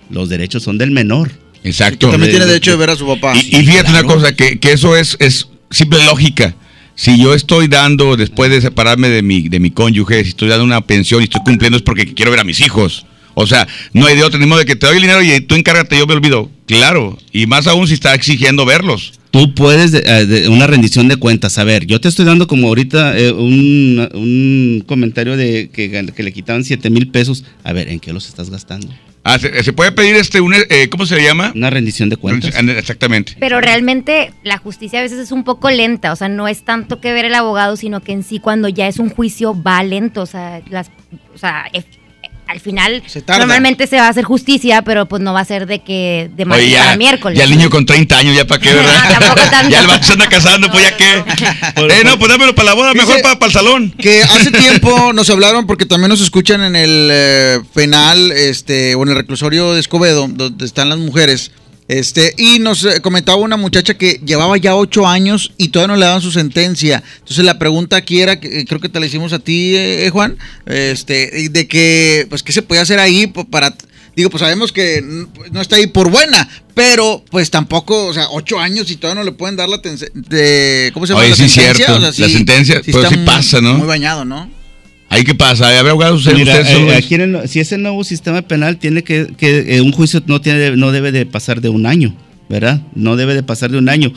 los 0.10 0.28
derechos 0.30 0.64
son 0.64 0.78
del 0.78 0.92
menor. 0.92 1.32
Exacto. 1.64 2.10
También 2.10 2.32
tiene 2.32 2.46
derecho 2.46 2.72
de 2.72 2.78
ver 2.78 2.90
a 2.90 2.96
su 2.98 3.06
papá. 3.08 3.34
Y, 3.38 3.56
y 3.58 3.66
fíjate 3.66 3.90
una 3.92 4.04
cosa, 4.04 4.36
que, 4.36 4.60
que 4.60 4.74
eso 4.74 4.98
es, 4.98 5.16
es 5.22 5.48
simple 5.72 6.04
lógica. 6.06 6.56
Si 6.96 7.20
yo 7.22 7.34
estoy 7.34 7.68
dando, 7.68 8.16
después 8.16 8.52
de 8.52 8.62
separarme 8.62 9.10
de 9.10 9.22
mi, 9.24 9.50
de 9.50 9.60
mi 9.60 9.72
cónyuge, 9.72 10.24
si 10.24 10.30
estoy 10.30 10.50
dando 10.50 10.64
una 10.66 10.82
pensión 10.82 11.22
y 11.22 11.26
estoy 11.26 11.42
cumpliendo 11.44 11.78
es 11.78 11.84
porque 11.84 12.14
quiero 12.14 12.32
ver 12.32 12.40
a 12.40 12.44
mis 12.44 12.60
hijos. 12.62 13.06
O 13.36 13.48
sea, 13.48 13.68
no 13.94 14.06
hay 14.06 14.16
de 14.16 14.24
otro, 14.24 14.40
ni 14.40 14.46
modo 14.46 14.60
de 14.60 14.66
que 14.66 14.76
te 14.76 14.86
doy 14.86 14.98
el 14.98 15.02
dinero 15.02 15.24
y 15.24 15.42
tú 15.42 15.56
encárgate, 15.56 15.98
yo 15.98 16.06
me 16.06 16.14
olvido. 16.14 16.52
Claro, 16.68 17.18
y 17.32 17.48
más 17.48 17.66
aún 17.66 17.88
si 17.88 17.96
está 17.96 18.14
exigiendo 18.14 18.64
verlos. 18.66 19.14
Tú 19.32 19.56
puedes, 19.56 19.92
de- 19.92 20.04
eh, 20.06 20.48
una 20.50 20.68
rendición 20.68 21.08
de 21.08 21.16
cuentas. 21.16 21.58
A 21.58 21.64
ver, 21.64 21.88
yo 21.88 22.00
te 22.00 22.08
estoy 22.10 22.26
dando 22.26 22.46
como 22.46 22.68
ahorita 22.68 23.18
eh, 23.18 23.32
un, 23.32 24.08
un 24.14 24.84
comentario 24.86 25.36
de 25.36 25.72
que, 25.74 25.90
que 26.16 26.24
le 26.24 26.32
quitaban 26.32 26.64
7 26.64 26.92
mil 26.92 27.08
pesos. 27.08 27.44
A 27.64 27.74
ver, 27.74 27.90
¿en 27.90 28.00
qué 28.00 28.14
los 28.14 28.28
estás 28.28 28.52
gastando? 28.52 28.90
Ah, 29.24 29.40
se, 29.40 29.64
se 29.64 29.74
puede 29.74 29.92
pedir 29.94 30.16
este, 30.16 30.42
un, 30.42 30.54
eh, 30.54 30.90
¿cómo 30.90 31.06
se 31.06 31.16
le 31.16 31.24
llama? 31.24 31.54
Una 31.56 31.70
rendición 31.70 32.10
de 32.10 32.18
cuentas. 32.18 32.56
Exactamente. 32.56 33.36
Pero 33.40 33.62
realmente 33.62 34.34
la 34.44 34.58
justicia 34.58 35.00
a 35.00 35.02
veces 35.02 35.20
es 35.20 35.32
un 35.32 35.44
poco 35.44 35.70
lenta, 35.70 36.12
o 36.12 36.16
sea, 36.16 36.28
no 36.28 36.48
es 36.48 36.64
tanto 36.64 37.00
que 37.00 37.14
ver 37.14 37.26
el 37.26 37.36
abogado, 37.36 37.78
sino 37.78 38.02
que 38.02 38.12
en 38.12 38.24
sí 38.24 38.40
cuando 38.40 38.68
ya 38.68 38.88
es 38.88 39.00
un 39.00 39.10
juicio 39.10 39.60
va 39.62 39.82
lento, 39.84 40.22
o 40.22 40.26
sea, 40.26 40.62
las, 40.70 40.92
o 41.34 41.38
sea, 41.38 41.66
al 42.48 42.60
final 42.60 43.04
normalmente 43.28 43.88
se 43.88 43.96
va 43.98 44.08
a 44.08 44.10
hacer 44.10 44.24
justicia, 44.24 44.82
pero 44.82 45.08
pues 45.08 45.22
no 45.22 45.34
va 45.34 45.42
a 45.42 45.46
ser 45.46 45.66
de 45.66 45.80
que 45.80 46.30
de 46.36 46.46
para 46.46 46.62
ya, 46.62 46.96
miércoles. 46.98 47.38
ya 47.38 47.46
el 47.46 47.50
niño 47.50 47.70
con 47.70 47.86
30 47.86 48.18
años, 48.18 48.36
ya 48.36 48.46
para 48.46 48.62
qué, 48.62 48.74
¿verdad? 48.74 49.10
tampoco 49.20 49.50
tanto. 49.50 49.70
ya 49.70 49.80
el 49.82 49.88
vato 49.88 50.06
se 50.06 50.14
anda 50.14 50.28
casando, 50.30 50.72
pues 50.72 50.84
ya 50.84 50.98
qué. 50.98 51.14
eh, 51.76 52.04
no, 52.04 52.18
pues 52.18 52.30
dámelo 52.30 52.54
para 52.56 52.68
la 52.68 52.74
boda, 52.74 52.94
mejor 52.94 53.16
Dice- 53.18 53.36
para, 53.36 53.46
el 53.46 53.52
salón. 53.52 53.92
Que 53.98 54.24
hace 54.24 54.52
tiempo 54.52 55.14
nos 55.14 55.30
hablaron 55.30 55.68
porque 55.68 55.86
también 55.86 56.10
nos 56.10 56.22
escuchan 56.22 56.64
en 56.64 56.76
el 56.76 57.10
eh, 57.12 57.60
penal 57.74 58.32
este, 58.32 58.96
o 58.96 59.04
en 59.04 59.10
el 59.10 59.16
reclusorio 59.16 59.74
de 59.74 59.80
Escobedo, 59.80 60.28
donde 60.28 60.66
están 60.66 60.90
las 60.90 60.98
mujeres. 60.98 61.52
Este, 61.88 62.34
y 62.38 62.60
nos 62.60 62.86
eh, 62.86 63.02
comentaba 63.02 63.38
una 63.38 63.58
muchacha 63.58 63.96
que 63.96 64.22
llevaba 64.26 64.58
ya 64.58 64.76
ocho 64.76 65.06
años 65.06 65.52
y 65.58 65.68
todavía 65.68 65.94
no 65.94 66.00
le 66.00 66.06
daban 66.06 66.22
su 66.22 66.32
sentencia. 66.32 67.04
Entonces 67.20 67.44
la 67.44 67.60
pregunta 67.60 67.98
aquí 67.98 68.22
era, 68.22 68.40
que, 68.40 68.62
eh, 68.62 68.66
creo 68.66 68.80
que 68.80 68.90
te 68.90 69.00
la 69.00 69.06
hicimos 69.06 69.34
a 69.34 69.40
ti, 69.40 69.76
eh, 69.76 70.10
Juan, 70.12 70.38
este, 70.66 71.50
de 71.50 71.68
que, 71.68 72.26
pues, 72.30 72.44
¿qué 72.44 72.52
se 72.52 72.62
puede 72.62 72.82
hacer 72.82 73.00
ahí 73.00 73.28
para... 73.28 73.76
Digo, 74.16 74.30
pues 74.30 74.42
sabemos 74.42 74.72
que 74.72 75.04
no 75.52 75.60
está 75.60 75.78
ahí 75.78 75.88
por 75.88 76.12
buena, 76.12 76.48
pero 76.76 77.26
pues 77.32 77.50
tampoco, 77.50 78.06
o 78.06 78.14
sea, 78.14 78.28
ocho 78.30 78.60
años 78.60 78.92
y 78.92 78.96
todavía 78.96 79.24
no 79.24 79.26
le 79.26 79.32
pueden 79.32 79.56
dar 79.56 79.68
la 79.68 79.80
de, 79.80 80.92
¿cómo 80.94 81.08
se 81.08 81.14
llama? 81.14 81.22
Oye, 81.22 81.32
la 81.32 81.36
sí, 81.36 81.50
sentencia? 81.50 81.86
cierto. 81.88 82.08
O 82.08 82.12
sea, 82.12 82.28
La 82.28 82.34
sentencia, 82.34 82.82
pero 82.86 83.10
sí 83.10 83.18
pasa, 83.26 83.60
¿no? 83.60 83.74
Muy 83.74 83.88
bañado, 83.88 84.24
¿no? 84.24 84.52
Ahí 85.14 85.24
qué 85.24 85.36
pasa, 85.36 85.68
¿Hay 85.70 85.78
abogados 85.78 86.20
ustedes, 86.20 86.38
Mira, 86.40 86.54
ustedes 86.60 86.78
son 86.78 86.88
eh, 86.90 86.96
aquí 86.96 87.16
el- 87.16 87.48
si 87.48 87.60
es 87.60 87.72
el 87.72 87.82
nuevo 87.82 88.04
sistema 88.04 88.42
penal, 88.42 88.78
tiene 88.78 89.04
que, 89.04 89.28
que 89.38 89.76
eh, 89.78 89.82
un 89.82 89.92
juicio 89.92 90.22
no, 90.26 90.42
tiene, 90.42 90.76
no 90.76 90.92
debe 90.92 91.12
de 91.12 91.26
pasar 91.26 91.62
de 91.62 91.70
un 91.70 91.86
año, 91.86 92.16
¿verdad? 92.50 92.82
No 92.96 93.16
debe 93.16 93.34
de 93.36 93.44
pasar 93.44 93.72
de 93.72 93.78
un 93.78 93.90
año. 93.90 94.12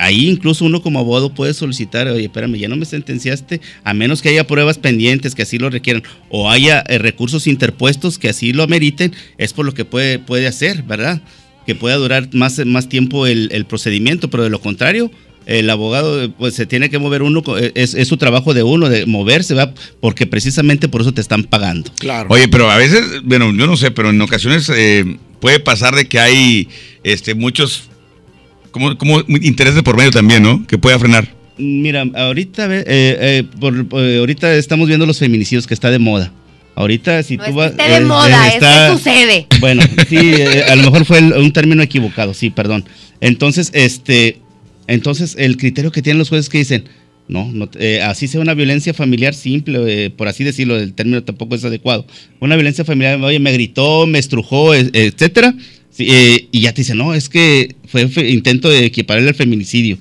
Ahí 0.00 0.28
incluso 0.28 0.64
uno 0.64 0.80
como 0.80 1.00
abogado 1.00 1.34
puede 1.34 1.54
solicitar, 1.54 2.06
oye, 2.08 2.26
espérame, 2.26 2.54
ya 2.56 2.68
no 2.68 2.76
me 2.76 2.84
sentenciaste, 2.84 3.60
a 3.82 3.94
menos 3.94 4.22
que 4.22 4.28
haya 4.28 4.46
pruebas 4.46 4.78
pendientes 4.78 5.34
que 5.34 5.42
así 5.42 5.58
lo 5.58 5.70
requieran, 5.70 6.04
o 6.30 6.50
haya 6.50 6.84
eh, 6.88 6.98
recursos 6.98 7.46
interpuestos 7.48 8.16
que 8.18 8.28
así 8.28 8.52
lo 8.52 8.62
ameriten, 8.62 9.12
es 9.38 9.52
por 9.52 9.66
lo 9.66 9.74
que 9.74 9.84
puede, 9.84 10.18
puede 10.20 10.46
hacer, 10.46 10.84
¿verdad? 10.84 11.20
Que 11.66 11.74
pueda 11.74 11.96
durar 11.96 12.28
más, 12.32 12.64
más 12.64 12.88
tiempo 12.88 13.26
el, 13.26 13.48
el 13.52 13.66
procedimiento, 13.66 14.30
pero 14.30 14.44
de 14.44 14.50
lo 14.50 14.60
contrario, 14.60 15.10
el 15.48 15.68
abogado 15.70 16.30
pues 16.32 16.54
se 16.54 16.66
tiene 16.66 16.90
que 16.90 16.98
mover 16.98 17.22
uno, 17.22 17.42
eh, 17.58 17.72
es, 17.74 17.94
es 17.94 18.06
su 18.06 18.16
trabajo 18.18 18.52
de 18.54 18.62
uno, 18.62 18.88
de 18.88 19.06
moverse, 19.06 19.54
¿verdad? 19.54 19.74
Porque 20.00 20.26
precisamente 20.26 20.88
por 20.88 21.00
eso 21.00 21.12
te 21.12 21.20
están 21.22 21.42
pagando. 21.44 21.90
Claro. 21.98 22.28
Oye, 22.30 22.46
pero 22.48 22.70
a 22.70 22.76
veces, 22.76 23.02
bueno, 23.24 23.46
yo 23.56 23.66
no 23.66 23.76
sé, 23.76 23.90
pero 23.90 24.10
en 24.10 24.20
ocasiones 24.20 24.70
eh, 24.74 25.16
puede 25.40 25.58
pasar 25.58 25.94
de 25.96 26.06
que 26.06 26.20
hay 26.20 26.68
este, 27.02 27.34
muchos 27.34 27.84
como, 28.70 28.96
como 28.98 29.20
intereses 29.40 29.82
por 29.82 29.96
medio 29.96 30.10
también, 30.10 30.42
¿no? 30.42 30.66
Que 30.66 30.76
pueda 30.78 30.98
frenar. 30.98 31.34
Mira, 31.56 32.04
ahorita, 32.14 32.66
eh, 32.70 32.84
eh, 32.86 33.44
por- 33.58 33.86
eh, 34.00 34.18
ahorita 34.18 34.54
estamos 34.54 34.86
viendo 34.86 35.06
los 35.06 35.18
feminicidios 35.18 35.66
que 35.66 35.74
está 35.74 35.90
de 35.90 35.98
moda. 35.98 36.30
Ahorita 36.76 37.22
si 37.24 37.36
No 37.36 37.44
tú 37.44 37.50
es 37.50 37.56
vas... 37.56 37.70
esté 37.72 37.88
de 37.88 37.96
eh, 37.96 38.00
moda, 38.02 38.44
eh, 38.46 38.48
es 38.50 38.54
está- 38.54 38.88
que 38.90 38.96
sucede. 38.98 39.46
Bueno, 39.58 39.82
sí, 40.08 40.16
eh, 40.20 40.64
a 40.68 40.76
lo 40.76 40.82
mejor 40.84 41.04
fue 41.06 41.18
el- 41.18 41.32
un 41.32 41.52
término 41.52 41.82
equivocado, 41.82 42.34
sí, 42.34 42.50
perdón. 42.50 42.84
Entonces, 43.20 43.70
este, 43.74 44.38
entonces 44.88 45.36
el 45.38 45.56
criterio 45.56 45.92
que 45.92 46.02
tienen 46.02 46.18
los 46.18 46.28
jueces 46.30 46.48
que 46.48 46.58
dicen, 46.58 46.84
no, 47.28 47.50
no 47.52 47.68
eh, 47.78 48.00
así 48.02 48.26
sea 48.26 48.40
una 48.40 48.54
violencia 48.54 48.94
familiar 48.94 49.34
simple, 49.34 50.06
eh, 50.06 50.10
por 50.10 50.28
así 50.28 50.42
decirlo, 50.44 50.78
el 50.78 50.94
término 50.94 51.22
tampoco 51.22 51.54
es 51.54 51.64
adecuado. 51.64 52.06
Una 52.40 52.56
violencia 52.56 52.84
familiar, 52.84 53.20
oye, 53.20 53.38
me 53.38 53.52
gritó, 53.52 54.06
me 54.06 54.18
estrujó, 54.18 54.74
eh, 54.74 54.90
etcétera, 54.94 55.54
sí, 55.90 56.06
eh, 56.10 56.48
y 56.50 56.60
ya 56.62 56.72
te 56.72 56.80
dicen, 56.80 56.96
no, 56.98 57.12
es 57.14 57.28
que 57.28 57.76
fue 57.86 58.08
intento 58.30 58.68
de 58.70 58.86
equipararle 58.86 59.28
al 59.28 59.34
feminicidio. 59.34 59.98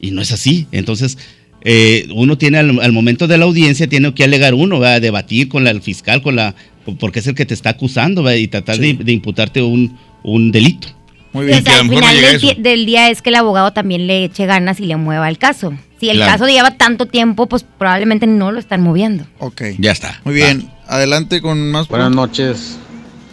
Y 0.00 0.10
no 0.12 0.20
es 0.22 0.30
así. 0.30 0.66
Entonces, 0.70 1.16
eh, 1.64 2.06
uno 2.14 2.38
tiene 2.38 2.58
al, 2.58 2.78
al 2.80 2.92
momento 2.92 3.26
de 3.26 3.38
la 3.38 3.46
audiencia, 3.46 3.88
tiene 3.88 4.12
que 4.14 4.24
alegar 4.24 4.54
uno, 4.54 4.78
¿verdad? 4.78 5.00
debatir 5.00 5.48
con 5.48 5.64
la- 5.64 5.70
el 5.70 5.80
fiscal, 5.82 6.22
con 6.22 6.36
la, 6.36 6.54
porque 7.00 7.18
es 7.20 7.26
el 7.26 7.34
que 7.34 7.46
te 7.46 7.54
está 7.54 7.70
acusando 7.70 8.22
¿verdad? 8.22 8.38
y 8.38 8.46
tratar 8.48 8.78
de, 8.78 8.92
de 8.94 9.12
imputarte 9.12 9.60
un, 9.62 9.96
un 10.22 10.52
delito. 10.52 10.88
Muy 11.32 11.50
O 11.52 11.60
sea, 11.62 11.80
al 11.80 11.88
final 11.88 12.16
del, 12.62 12.86
día 12.86 13.10
es 13.10 13.20
que 13.22 13.30
el 13.30 13.36
abogado 13.36 13.72
también 13.72 14.06
le 14.06 14.24
eche 14.24 14.46
ganas 14.46 14.80
y 14.80 14.86
le 14.86 14.96
mueva 14.96 15.28
el 15.28 15.38
caso. 15.38 15.72
Si 16.00 16.08
el 16.08 16.16
Claro. 16.16 16.32
caso 16.32 16.46
lleva 16.46 16.70
tanto 16.72 17.06
tiempo, 17.06 17.46
pues 17.46 17.64
probablemente 17.78 18.26
no 18.26 18.50
lo 18.52 18.58
están 18.58 18.82
moviendo. 18.82 19.24
Ok. 19.38 19.62
Ya 19.78 19.92
está. 19.92 20.20
Muy 20.24 20.34
bien. 20.34 20.70
Adelante 20.86 21.40
con 21.42 21.70
más. 21.70 21.88
Buenas 21.88 22.12
noches. 22.12 22.78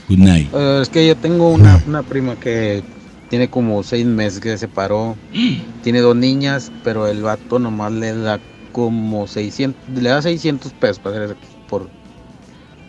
Good 0.10 0.18
night. 0.20 0.50
Eh, 0.54 0.80
es 0.82 0.90
que 0.90 1.08
yo 1.08 1.16
tengo 1.16 1.50
una, 1.52 1.82
una 1.88 2.04
prima 2.04 2.36
que 2.36 2.84
tiene 3.30 3.50
como 3.50 3.82
seis 3.84 4.06
meses 4.06 4.40
que 4.40 4.50
se 4.50 4.58
separó. 4.58 5.16
tiene 5.84 6.00
dos 6.00 6.16
niñas, 6.16 6.72
pero 6.84 7.08
el 7.08 7.22
vato 7.22 7.60
nomás 7.60 7.92
le 7.92 8.14
da 8.14 8.40
como 8.72 9.26
600, 9.26 9.82
le 10.02 10.10
da 10.10 10.22
600 10.22 10.74
pesos 10.74 11.00
para 11.00 11.24
hacer 11.24 11.38
por, 11.70 11.90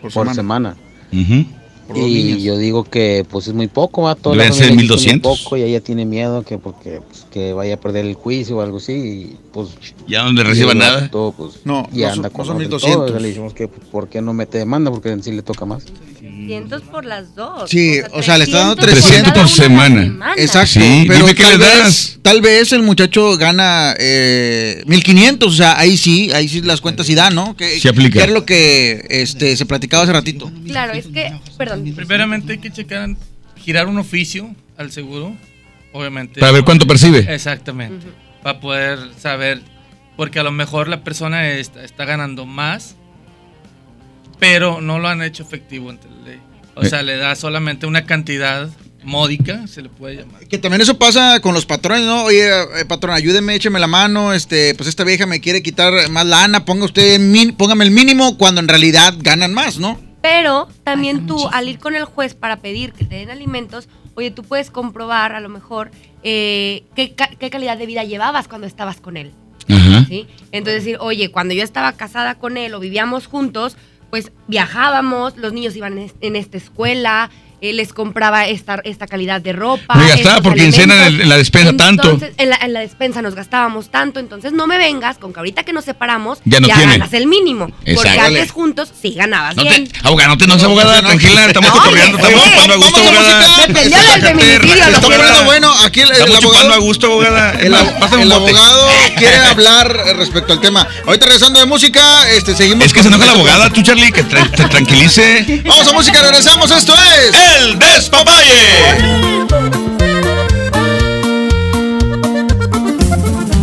por 0.03 0.12
por 0.12 0.35
semana. 0.35 0.35
semana. 0.35 0.77
Por 1.87 1.97
Y 1.99 2.43
yo 2.43 2.59
digo 2.59 2.83
que 2.85 3.25
pues 3.31 3.47
es 3.47 3.55
muy 3.55 3.69
poco, 3.69 4.03
va 4.03 4.11
la 4.15 4.17
ser 4.17 4.33
familia 4.35 4.47
dice 4.47 4.59
que 4.61 4.65
es 4.65 4.71
muy 4.75 4.83
1200. 4.83 5.41
poco 5.45 5.57
y 5.57 5.63
ella 5.63 5.81
tiene 5.81 6.05
miedo 6.05 6.43
que 6.43 6.59
porque 6.59 7.01
pues, 7.09 7.27
que 7.31 7.53
vaya 7.53 7.75
a 7.75 7.77
perder 7.77 8.05
el 8.07 8.15
juicio 8.15 8.57
o 8.57 8.61
algo 8.61 8.79
así 8.79 8.93
y 8.93 9.37
pues 9.53 9.69
Ya 10.09 10.25
no 10.25 10.33
le 10.33 10.43
reciba 10.43 10.75
nada. 10.75 11.03
vato, 11.03 11.33
pues, 11.37 11.61
No, 11.65 11.89
y 11.93 12.01
no 12.01 12.09
anda 12.09 12.29
son- 12.29 12.31
con 12.31 12.41
no 12.41 12.45
son 12.45 12.55
otro 12.57 12.63
y 12.65 12.67
1200. 12.69 13.07
todo. 13.11 13.19
Le 13.21 13.29
dijimos 13.29 13.55
que 13.55 13.69
pues, 13.69 13.87
por 13.89 14.09
qué 14.09 14.21
no 14.21 14.33
mete 14.33 14.59
demanda 14.59 14.91
porque 14.91 15.11
en 15.11 15.23
sí 15.23 15.31
le 15.31 15.43
toca 15.43 15.65
más. 15.65 15.85
Cientos 16.47 16.82
por 16.82 17.05
las 17.05 17.35
dos. 17.35 17.68
Sí, 17.68 17.98
o 18.12 18.23
sea, 18.23 18.39
le 18.39 18.44
está 18.44 18.59
dando 18.59 18.77
300 18.77 19.32
300 19.32 19.32
por 19.35 19.48
semana. 19.48 20.32
Exacto. 20.36 20.81
Sí, 20.81 21.05
pero 21.09 21.20
dime 21.27 21.35
qué 21.35 21.43
tal 21.43 21.52
le 21.52 21.59
vez, 21.59 21.78
das. 21.78 22.18
tal 22.23 22.40
vez 22.40 22.73
el 22.73 22.82
muchacho 22.82 23.36
gana 23.36 23.94
eh, 23.98 24.82
1500, 24.86 25.52
o 25.52 25.56
sea, 25.56 25.78
ahí 25.78 25.97
sí, 25.97 26.31
ahí 26.32 26.48
sí 26.48 26.62
las 26.62 26.81
cuentas 26.81 27.06
sí 27.06 27.14
dan, 27.14 27.35
¿no? 27.35 27.56
Que, 27.56 27.78
Sí 27.81 27.89
aplica. 27.89 28.12
que 28.18 28.23
era 28.24 28.32
lo 28.32 28.44
que 28.47 29.05
este, 29.10 29.56
se 29.56 29.66
platicaba 29.66 30.05
hace 30.05 30.12
ratito. 30.12 30.51
Claro, 30.66 30.93
es 30.93 31.06
que, 31.06 31.32
perdón. 31.59 31.93
Primeramente 31.94 32.52
hay 32.52 32.59
que 32.59 32.70
checar, 32.70 33.09
girar 33.62 33.86
un 33.89 33.98
oficio 33.98 34.55
al 34.77 34.93
seguro, 34.93 35.36
obviamente. 35.93 36.40
Para 36.40 36.52
ver 36.52 36.64
cuánto 36.64 36.86
percibe. 36.86 37.27
Exactamente. 37.35 38.06
Para 38.43 38.60
poder 38.60 38.98
saber, 39.20 39.60
porque 40.16 40.39
a 40.39 40.43
lo 40.43 40.52
mejor 40.52 40.89
la 40.89 41.02
persona 41.02 41.48
está, 41.51 41.82
está 41.85 42.05
ganando 42.05 42.47
más 42.47 42.94
pero 44.39 44.81
no 44.81 44.99
lo 44.99 45.09
han 45.09 45.23
hecho 45.23 45.43
efectivo 45.43 45.91
ante 45.91 46.09
la 46.09 46.29
ley. 46.31 46.41
O 46.75 46.83
Eh. 46.83 46.89
sea, 46.91 47.03
le 47.03 47.17
da 47.17 47.35
solamente 47.37 47.87
una 47.87 48.05
cantidad 48.07 48.69
módica, 49.03 49.67
se 49.69 49.83
le 49.83 49.89
puede 49.89 50.17
llamar. 50.17 50.47
Que 50.49 50.59
también 50.59 50.81
eso 50.83 50.99
pasa 50.99 51.41
con 51.41 51.55
los 51.55 51.65
patrones, 51.65 52.05
¿no? 52.05 52.25
Oye, 52.25 52.49
eh, 52.49 52.85
patrón, 52.87 53.15
ayúdeme, 53.15 53.55
écheme 53.55 53.79
la 53.79 53.87
mano, 53.87 54.33
este, 54.33 54.75
pues 54.75 54.89
esta 54.89 55.05
vieja 55.05 55.27
me 55.27 55.41
quiere 55.41 55.63
quitar 55.63 56.09
más 56.11 56.27
lana, 56.27 56.65
ponga 56.65 56.85
usted, 56.87 57.19
min- 57.21 57.55
póngame 57.55 57.85
el 57.85 57.93
mínimo 57.93 58.37
cuando 58.37 58.61
en 58.61 58.69
realidad 58.69 59.15
ganan 59.19 59.55
más, 59.55 59.79
¿no? 59.79 60.01
Pero 60.23 60.67
también 60.83 61.27
tú, 61.27 61.49
al 61.53 61.69
ir 61.69 61.79
con 61.79 61.95
el 61.95 62.05
juez 62.05 62.35
para 62.35 62.57
pedir 62.57 62.93
que 62.93 63.05
te 63.05 63.15
den 63.15 63.31
alimentos, 63.31 63.89
oye, 64.17 64.33
tú 64.33 64.43
puedes 64.43 64.71
comprobar 64.71 65.33
a 65.37 65.41
lo 65.41 65.49
mejor 65.49 65.93
eh, 66.25 66.83
qué, 66.97 67.15
ca- 67.15 67.31
qué 67.39 67.49
calidad 67.49 67.79
de 67.79 67.87
vida 67.87 68.03
llevabas 68.03 68.49
cuando 68.49 68.67
estabas 68.67 69.01
con 69.01 69.17
él. 69.17 69.31
¿sí? 70.09 70.27
Entonces 70.53 70.85
decir, 70.85 70.97
oye, 71.01 71.31
cuando 71.31 71.55
yo 71.55 71.63
estaba 71.63 71.93
casada 71.93 72.37
con 72.37 72.57
él 72.57 72.75
o 72.75 72.81
vivíamos 72.81 73.27
juntos, 73.29 73.77
pues 74.11 74.33
viajábamos, 74.49 75.37
los 75.37 75.53
niños 75.53 75.77
iban 75.77 75.95
en, 75.99 76.05
es- 76.07 76.15
en 76.20 76.37
esta 76.37 76.57
escuela, 76.57 77.31
él 77.61 77.77
les 77.78 77.93
compraba 77.93 78.47
esta, 78.47 78.81
esta 78.85 79.07
calidad 79.07 79.41
de 79.41 79.53
ropa. 79.53 79.95
Me 79.95 80.09
gastaba 80.09 80.37
estos 80.37 80.43
por 80.43 80.55
quincena 80.55 81.07
en 81.07 81.20
en 81.20 81.28
la 81.28 81.37
despensa 81.37 81.73
tanto. 81.77 82.19
En 82.37 82.51
la, 82.51 82.57
en 82.57 82.73
la 82.73 82.81
despensa 82.81 83.23
nos 83.23 83.35
gastábamos 83.35 83.91
tanto, 83.91 84.20
entonces 84.20 84.53
no 84.53 84.66
me 84.66 84.78
vengas 84.78 85.19
con 85.19 85.33
que 85.33 85.41
ahorita 85.41 85.62
que 85.65 85.73
nos 85.73 85.85
separamos 85.85 86.39
Ya 86.45 86.61
no 86.61 86.66
tiene. 86.66 86.93
ganas 86.93 87.12
el 87.12 87.27
mínimo. 87.27 87.69
Porque 87.69 87.93
Exacto. 87.93 88.23
antes 88.23 88.51
juntos 88.53 88.93
sí 89.01 89.15
ganabas 89.15 89.57
No 89.57 89.62
bien. 89.62 89.89
te, 89.89 89.99
abogada, 90.07 90.28
no 90.28 90.39
te 90.39 90.47
no 90.47 90.55
seas 90.55 90.65
abogada, 90.65 91.01
tranquila, 91.01 91.47
estamos 91.47 91.70
cotorreando, 91.70 92.19
estamos 92.19 92.45
chupando 92.45 92.74
a 92.74 92.77
gusto, 92.77 93.01
abogada. 93.01 93.43
Feminicidio, 94.20 94.61
quiero. 94.61 95.01
poniendo 95.01 95.45
bueno, 95.45 95.73
aquí 95.85 96.01
el, 96.01 96.09
el 96.09 96.12
Estamos 96.12 96.37
abogado, 96.37 96.53
chupando 96.53 96.74
a 96.74 96.78
gusto, 96.78 97.07
abogada. 97.07 97.51
el, 97.61 98.33
abogado 98.33 98.89
quiere 99.16 99.37
hablar 99.37 100.03
eh, 100.07 100.15
respecto 100.15 100.53
al 100.53 100.61
tema. 100.61 100.87
Ahorita 101.07 101.27
regresando 101.27 101.59
de 101.61 101.66
música, 101.66 102.28
este, 102.31 102.55
seguimos. 102.55 102.87
Es 102.87 102.93
que 102.93 103.03
se 103.03 103.09
enoja 103.09 103.27
la 103.27 103.33
abogada, 103.33 103.70
tú, 103.70 103.83
Charlie, 103.83 104.12
que 104.12 104.23
te 104.23 104.65
tranquilice. 104.69 105.62
Vamos 105.66 105.87
a 105.89 105.93
música, 105.93 106.20
regresamos, 106.23 106.70
esto 106.70 106.95
es... 106.95 107.45
El 107.55 107.78
Despapalle. 107.78 108.64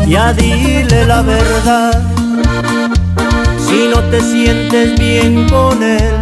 Ya 0.07 0.31
dile 0.33 1.05
la 1.07 1.21
verdad, 1.23 2.01
si 3.67 3.87
no 3.87 3.99
te 4.11 4.21
sientes 4.21 4.99
bien 4.99 5.49
con 5.49 5.81
él, 5.81 6.15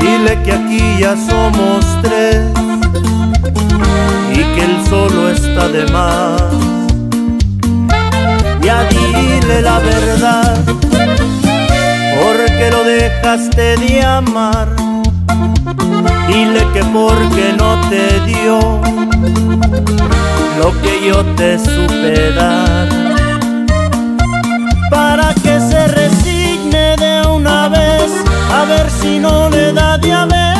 dile 0.00 0.42
que 0.42 0.52
aquí 0.52 0.82
ya 0.98 1.14
somos 1.16 1.84
tres 2.02 2.40
y 4.32 4.42
que 4.54 4.64
él 4.64 4.76
solo 4.88 5.28
está 5.28 5.68
de 5.68 5.84
más. 5.92 6.40
Ya 8.62 8.84
dile 8.84 9.60
la 9.60 9.78
verdad, 9.80 10.56
porque 12.22 12.70
lo 12.70 12.84
dejaste 12.84 13.76
de 13.76 14.02
amar, 14.02 14.68
dile 16.30 16.66
que 16.72 16.82
porque 16.84 17.54
no 17.58 17.80
te 17.88 18.20
dio 18.20 18.80
lo 20.58 20.70
que 20.82 21.06
yo 21.06 21.24
te 21.36 21.58
supe 21.58 22.32
dar. 22.32 22.88
Para 24.90 25.34
que 25.34 25.60
se 25.60 25.88
resigne 25.88 26.96
de 26.96 27.26
una 27.26 27.68
vez 27.68 28.10
a 28.52 28.64
ver 28.64 28.90
si 28.90 29.18
no 29.18 29.48
le 29.50 29.72
da 29.72 29.94
al 29.94 30.59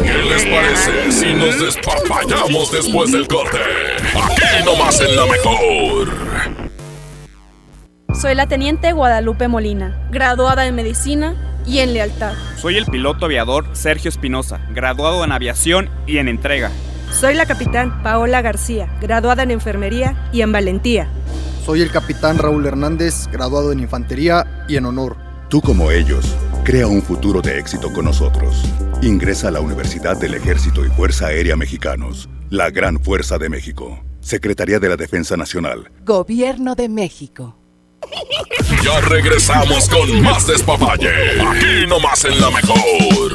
¿Qué 0.02 0.12
les 0.12 0.44
parece 0.46 1.12
si 1.12 1.34
nos 1.34 1.58
despapallamos 1.58 2.70
después 2.70 3.12
del 3.12 3.26
corte? 3.26 3.58
Aquí 4.14 4.64
nomás 4.64 5.00
en 5.00 5.16
la 5.16 5.26
mejor. 5.26 6.08
Soy 8.14 8.34
la 8.34 8.46
teniente 8.46 8.92
Guadalupe 8.92 9.48
Molina, 9.48 10.08
graduada 10.10 10.66
en 10.66 10.74
medicina 10.74 11.34
y 11.66 11.80
en 11.80 11.94
lealtad. 11.94 12.34
Soy 12.56 12.76
el 12.76 12.86
piloto 12.86 13.26
aviador 13.26 13.66
Sergio 13.72 14.08
Espinosa, 14.08 14.60
graduado 14.70 15.24
en 15.24 15.32
aviación 15.32 15.90
y 16.06 16.18
en 16.18 16.28
entrega. 16.28 16.70
Soy 17.12 17.34
la 17.34 17.46
capitán 17.46 18.02
Paola 18.02 18.42
García, 18.42 18.88
graduada 19.00 19.42
en 19.42 19.50
enfermería 19.50 20.16
y 20.32 20.42
en 20.42 20.52
valentía. 20.52 21.08
Soy 21.64 21.80
el 21.80 21.90
capitán 21.90 22.36
Raúl 22.36 22.66
Hernández, 22.66 23.26
graduado 23.32 23.72
en 23.72 23.80
infantería 23.80 24.66
y 24.68 24.76
en 24.76 24.84
honor. 24.84 25.16
Tú 25.48 25.62
como 25.62 25.90
ellos, 25.90 26.36
crea 26.62 26.86
un 26.86 27.00
futuro 27.00 27.40
de 27.40 27.58
éxito 27.58 27.90
con 27.90 28.04
nosotros. 28.04 28.62
Ingresa 29.00 29.48
a 29.48 29.50
la 29.50 29.60
Universidad 29.60 30.14
del 30.18 30.34
Ejército 30.34 30.84
y 30.84 30.90
Fuerza 30.90 31.28
Aérea 31.28 31.56
Mexicanos, 31.56 32.28
la 32.50 32.68
Gran 32.68 33.00
Fuerza 33.00 33.38
de 33.38 33.48
México. 33.48 33.98
Secretaría 34.20 34.78
de 34.78 34.90
la 34.90 34.96
Defensa 34.96 35.38
Nacional. 35.38 35.90
Gobierno 36.04 36.74
de 36.74 36.90
México. 36.90 37.56
Ya 38.84 39.00
regresamos 39.00 39.88
con 39.88 40.20
más 40.20 40.46
despapalle. 40.46 41.40
Aquí 41.40 41.86
nomás 41.88 42.26
en 42.26 42.40
la 42.42 42.50
mejor. 42.50 43.32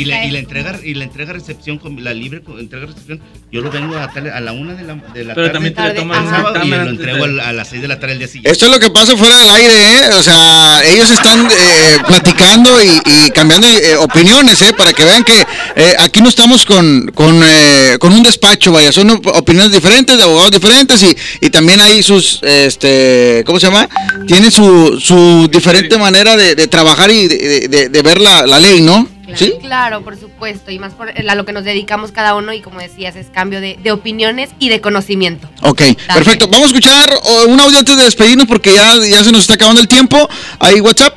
Y, 0.00 0.04
la, 0.04 0.24
y 0.24 0.30
la 0.30 0.38
entrega 0.38 0.78
y 0.82 0.94
la 0.94 1.04
entrega 1.04 1.32
recepción 1.32 1.78
con 1.78 2.02
la 2.02 2.14
libre 2.14 2.42
entrega 2.58 2.86
recepción 2.86 3.20
yo 3.50 3.60
lo 3.62 3.70
vengo 3.70 3.96
a, 3.96 4.10
tal- 4.12 4.30
a 4.30 4.40
la 4.40 4.52
una 4.52 4.74
de 4.74 4.82
la, 4.84 4.94
de 5.14 5.24
la 5.24 5.34
Pero 5.34 5.50
tarde 5.50 5.52
también 5.52 5.74
te 5.74 5.82
le 5.82 5.90
toman 5.94 6.24
el 6.24 6.30
sábado 6.30 6.64
y 6.64 6.68
lo 6.68 6.90
entrego 6.90 7.26
de- 7.28 7.40
a 7.42 7.52
las 7.52 7.68
6 7.68 7.82
de 7.82 7.88
la 7.88 7.98
tarde 7.98 8.12
el 8.12 8.18
día 8.18 8.28
siguiente 8.28 8.50
Esto 8.50 8.66
es 8.66 8.70
lo 8.72 8.78
que 8.78 8.90
pasa 8.90 9.16
fuera 9.16 9.36
del 9.38 9.50
aire, 9.50 9.72
¿eh? 9.74 10.00
O 10.18 10.22
sea, 10.22 10.82
ellos 10.84 11.10
están 11.10 11.48
eh, 11.50 11.96
platicando 12.06 12.82
y, 12.82 13.00
y 13.04 13.30
cambiando 13.30 13.66
eh, 13.66 13.96
opiniones, 13.96 14.60
¿eh? 14.62 14.72
Para 14.76 14.92
que 14.92 15.04
vean 15.04 15.24
que 15.24 15.40
eh, 15.76 15.94
aquí 15.98 16.20
no 16.20 16.28
estamos 16.28 16.64
con, 16.64 17.10
con, 17.14 17.40
eh, 17.42 17.96
con 17.98 18.12
un 18.12 18.22
despacho, 18.22 18.72
vaya, 18.72 18.92
son 18.92 19.10
op- 19.10 19.26
opiniones 19.28 19.72
diferentes, 19.72 20.16
de 20.16 20.22
abogados 20.22 20.50
diferentes 20.52 21.02
y, 21.02 21.16
y 21.40 21.50
también 21.50 21.80
hay 21.80 22.02
sus, 22.02 22.40
este, 22.42 23.42
¿cómo 23.46 23.58
se 23.58 23.66
llama? 23.68 23.88
Tienen 24.26 24.50
su, 24.50 25.00
su 25.00 25.48
diferente 25.50 25.96
manera 25.98 26.36
de, 26.36 26.54
de 26.54 26.66
trabajar 26.68 27.10
y 27.10 27.26
de, 27.28 27.68
de- 27.68 27.88
de 27.88 28.02
ver 28.02 28.20
la, 28.20 28.46
la 28.46 28.58
ley, 28.60 28.80
¿no? 28.82 29.08
¿Sí? 29.34 29.54
Claro, 29.60 30.02
por 30.02 30.16
supuesto, 30.16 30.70
y 30.70 30.78
más 30.78 30.94
por 30.94 31.10
a 31.10 31.34
lo 31.34 31.44
que 31.44 31.52
nos 31.52 31.64
dedicamos 31.64 32.12
cada 32.12 32.34
uno 32.34 32.52
y 32.52 32.60
como 32.60 32.80
decías, 32.80 33.16
es 33.16 33.28
cambio 33.28 33.60
de, 33.60 33.78
de 33.82 33.92
opiniones 33.92 34.50
y 34.58 34.68
de 34.68 34.80
conocimiento. 34.80 35.48
Ok, 35.62 35.82
perfecto. 36.12 36.48
Vamos 36.48 36.64
a 36.64 36.66
escuchar 36.66 37.10
un 37.48 37.60
audio 37.60 37.78
antes 37.78 37.96
de 37.96 38.04
despedirnos 38.04 38.46
porque 38.46 38.74
ya, 38.74 38.94
ya 38.96 39.22
se 39.22 39.32
nos 39.32 39.42
está 39.42 39.54
acabando 39.54 39.80
el 39.80 39.88
tiempo. 39.88 40.16
Ahí, 40.58 40.80
WhatsApp. 40.80 41.14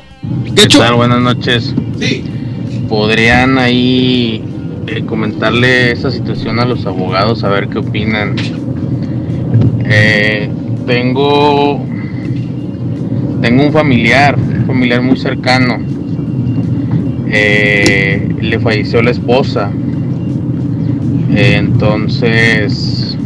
¿Qué 0.55 0.67
tal? 0.67 0.95
Buenas 0.95 1.21
noches. 1.21 1.73
Sí. 1.99 2.23
¿Podrían 2.87 3.57
ahí 3.57 4.43
eh, 4.87 5.05
comentarle 5.05 5.91
esa 5.91 6.11
situación 6.11 6.59
a 6.59 6.65
los 6.65 6.85
abogados 6.85 7.43
a 7.43 7.49
ver 7.49 7.69
qué 7.69 7.79
opinan? 7.79 8.35
Eh, 9.85 10.49
tengo 10.85 11.85
tengo 13.41 13.63
un 13.63 13.73
familiar, 13.73 14.37
un 14.37 14.65
familiar 14.67 15.01
muy 15.01 15.17
cercano. 15.17 15.79
Eh, 17.33 18.35
le 18.41 18.59
falleció 18.59 19.01
la 19.01 19.11
esposa. 19.11 19.71
entonces 21.33 23.17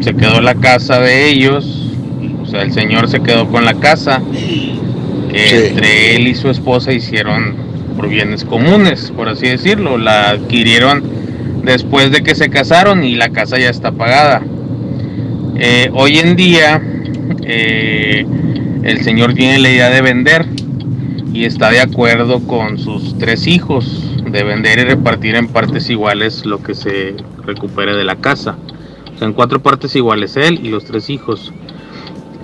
se 0.00 0.14
quedó 0.14 0.40
la 0.40 0.54
casa 0.54 1.00
de 1.00 1.28
ellos. 1.28 1.92
O 2.42 2.46
sea, 2.46 2.62
el 2.62 2.72
señor 2.72 3.08
se 3.08 3.20
quedó 3.20 3.48
con 3.48 3.64
la 3.64 3.74
casa. 3.74 4.22
Entre 5.32 6.16
él 6.16 6.26
y 6.26 6.34
su 6.34 6.50
esposa 6.50 6.92
hicieron 6.92 7.54
por 7.96 8.08
bienes 8.08 8.44
comunes, 8.44 9.12
por 9.14 9.28
así 9.28 9.46
decirlo. 9.48 9.98
La 9.98 10.30
adquirieron 10.30 11.02
después 11.64 12.10
de 12.10 12.22
que 12.22 12.34
se 12.34 12.50
casaron 12.50 13.04
y 13.04 13.14
la 13.14 13.30
casa 13.30 13.58
ya 13.58 13.70
está 13.70 13.92
pagada. 13.92 14.42
Eh, 15.56 15.90
hoy 15.92 16.18
en 16.18 16.36
día 16.36 16.82
eh, 17.42 18.24
el 18.90 19.02
señor 19.04 19.34
tiene 19.34 19.58
la 19.60 19.70
idea 19.70 19.88
de 19.88 20.02
vender 20.02 20.46
y 21.32 21.44
está 21.44 21.70
de 21.70 21.80
acuerdo 21.80 22.40
con 22.40 22.78
sus 22.78 23.16
tres 23.18 23.46
hijos 23.46 24.02
de 24.24 24.42
vender 24.42 24.80
y 24.80 24.84
repartir 24.84 25.36
en 25.36 25.46
partes 25.46 25.88
iguales 25.90 26.44
lo 26.44 26.60
que 26.62 26.74
se 26.74 27.14
recupere 27.44 27.94
de 27.94 28.04
la 28.04 28.16
casa. 28.16 28.56
En 29.20 29.32
cuatro 29.32 29.60
partes 29.60 29.94
iguales 29.94 30.36
él 30.36 30.60
y 30.62 30.70
los 30.70 30.84
tres 30.84 31.08
hijos. 31.08 31.52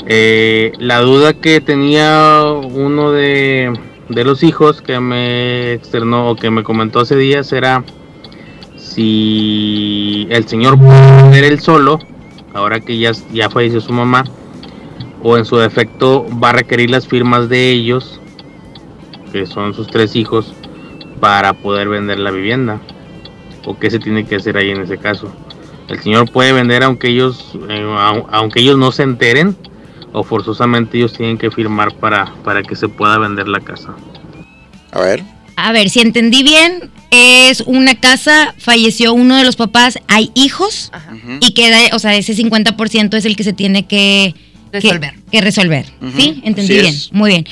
Eh, 0.07 0.73
la 0.79 1.01
duda 1.01 1.35
que 1.35 1.61
tenía 1.61 2.45
uno 2.45 3.11
de, 3.11 3.73
de, 4.09 4.25
los 4.25 4.45
hijos 4.45 4.83
que 4.83 5.01
me 5.01 5.73
externó 5.73 6.31
o 6.31 6.37
que 6.37 6.51
me 6.51 6.63
comentó 6.63 7.01
hace 7.01 7.17
días 7.17 7.53
era 7.53 7.83
si 8.77 10.29
el 10.31 10.47
señor 10.47 10.79
vender 10.79 11.43
él 11.43 11.59
solo, 11.59 11.99
ahora 12.55 12.79
que 12.79 12.99
ya, 12.99 13.11
ya 13.33 13.51
falleció 13.51 13.81
su 13.81 13.93
mamá, 13.93 14.25
o 15.29 15.37
en 15.37 15.45
su 15.45 15.57
defecto 15.57 16.25
va 16.41 16.51
a 16.51 16.53
requerir 16.53 16.89
las 16.89 17.09
firmas 17.09 17.49
de 17.49 17.73
ellos, 17.73 18.21
que 19.33 19.45
son 19.45 19.75
sus 19.75 19.89
tres 19.89 20.15
hijos, 20.15 20.55
para 21.19 21.53
poder 21.53 21.89
vender 21.89 22.21
la 22.21 22.31
vivienda. 22.31 22.81
¿O 23.65 23.77
qué 23.77 23.91
se 23.91 23.99
tiene 23.99 24.25
que 24.25 24.37
hacer 24.37 24.57
ahí 24.57 24.71
en 24.71 24.83
ese 24.83 24.99
caso? 24.99 25.35
El 25.89 26.01
señor 26.01 26.31
puede 26.31 26.53
vender 26.53 26.85
aunque 26.85 27.09
ellos, 27.09 27.59
eh, 27.69 27.97
aunque 28.31 28.61
ellos 28.61 28.79
no 28.79 28.93
se 28.93 29.03
enteren 29.03 29.57
o 30.13 30.23
forzosamente 30.23 30.97
ellos 30.97 31.13
tienen 31.13 31.39
que 31.39 31.51
firmar 31.51 31.93
para, 31.97 32.33
para 32.45 32.63
que 32.63 32.77
se 32.77 32.87
pueda 32.87 33.19
vender 33.19 33.49
la 33.49 33.59
casa. 33.59 33.97
A 34.93 35.01
ver. 35.01 35.25
A 35.57 35.73
ver, 35.73 35.91
si 35.91 36.03
entendí 36.03 36.45
bien, 36.45 36.89
es 37.11 37.63
una 37.63 37.99
casa, 37.99 38.55
falleció 38.59 39.13
uno 39.13 39.37
de 39.37 39.45
los 39.45 39.57
papás, 39.57 39.99
hay 40.07 40.31
hijos 40.35 40.93
y 41.41 41.53
queda, 41.53 41.79
o 41.95 41.99
sea, 41.99 42.15
ese 42.15 42.33
50% 42.37 43.17
es 43.17 43.25
el 43.25 43.35
que 43.35 43.43
se 43.43 43.53
tiene 43.53 43.87
que 43.87 44.37
resolver. 44.81 45.15
Que, 45.31 45.41
resolver. 45.41 45.87
¿Sí? 46.17 46.41
Entendí 46.45 46.81
bien. 46.81 46.95
Muy 47.13 47.31
bien. 47.31 47.47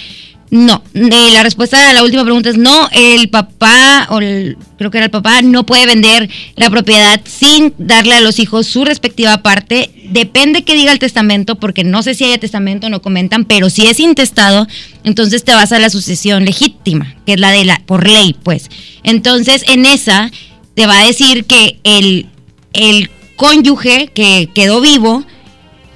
No, 0.51 0.85
eh, 0.95 1.31
la 1.33 1.43
respuesta 1.43 1.91
a 1.91 1.93
la 1.95 2.05
última 2.05 2.23
pregunta 2.23 2.49
es 2.49 2.57
no, 2.57 2.89
el 2.93 3.29
papá, 3.29 4.07
o 4.11 4.19
creo 4.19 4.91
que 4.91 4.99
era 4.99 5.07
el 5.07 5.11
papá, 5.11 5.43
no 5.43 5.67
puede 5.67 5.85
vender 5.85 6.31
la 6.55 6.71
propiedad 6.71 7.21
sin 7.25 7.75
darle 7.77 8.15
a 8.15 8.21
los 8.21 8.39
hijos 8.39 8.69
su 8.69 8.85
respectiva 8.85 9.39
parte. 9.39 9.91
Depende 10.11 10.63
que 10.63 10.75
diga 10.75 10.93
el 10.93 11.01
testamento, 11.01 11.57
porque 11.57 11.83
no 11.83 12.05
sé 12.05 12.15
si 12.15 12.23
hay 12.23 12.39
testamento, 12.39 12.89
no 12.89 13.03
comentan, 13.03 13.47
pero 13.47 13.69
si 13.69 13.87
es 13.87 13.99
intestado, 13.99 14.69
entonces 15.03 15.43
te 15.43 15.53
vas 15.55 15.73
a 15.73 15.81
la 15.81 15.91
sucesión 15.91 16.45
legítima, 16.45 17.17
que 17.27 17.33
es 17.33 17.41
la 17.41 17.51
de 17.51 17.65
la, 17.65 17.83
por 17.85 18.07
ley, 18.07 18.37
pues. 18.41 18.71
Entonces, 19.03 19.65
en 19.67 19.87
esa, 19.87 20.31
te 20.75 20.87
va 20.87 21.01
a 21.01 21.07
decir 21.07 21.47
que 21.47 21.81
el, 21.83 22.29
el 22.75 23.11
cónyuge 23.35 24.09
que 24.15 24.51
quedó 24.55 24.81
vivo, 24.81 25.25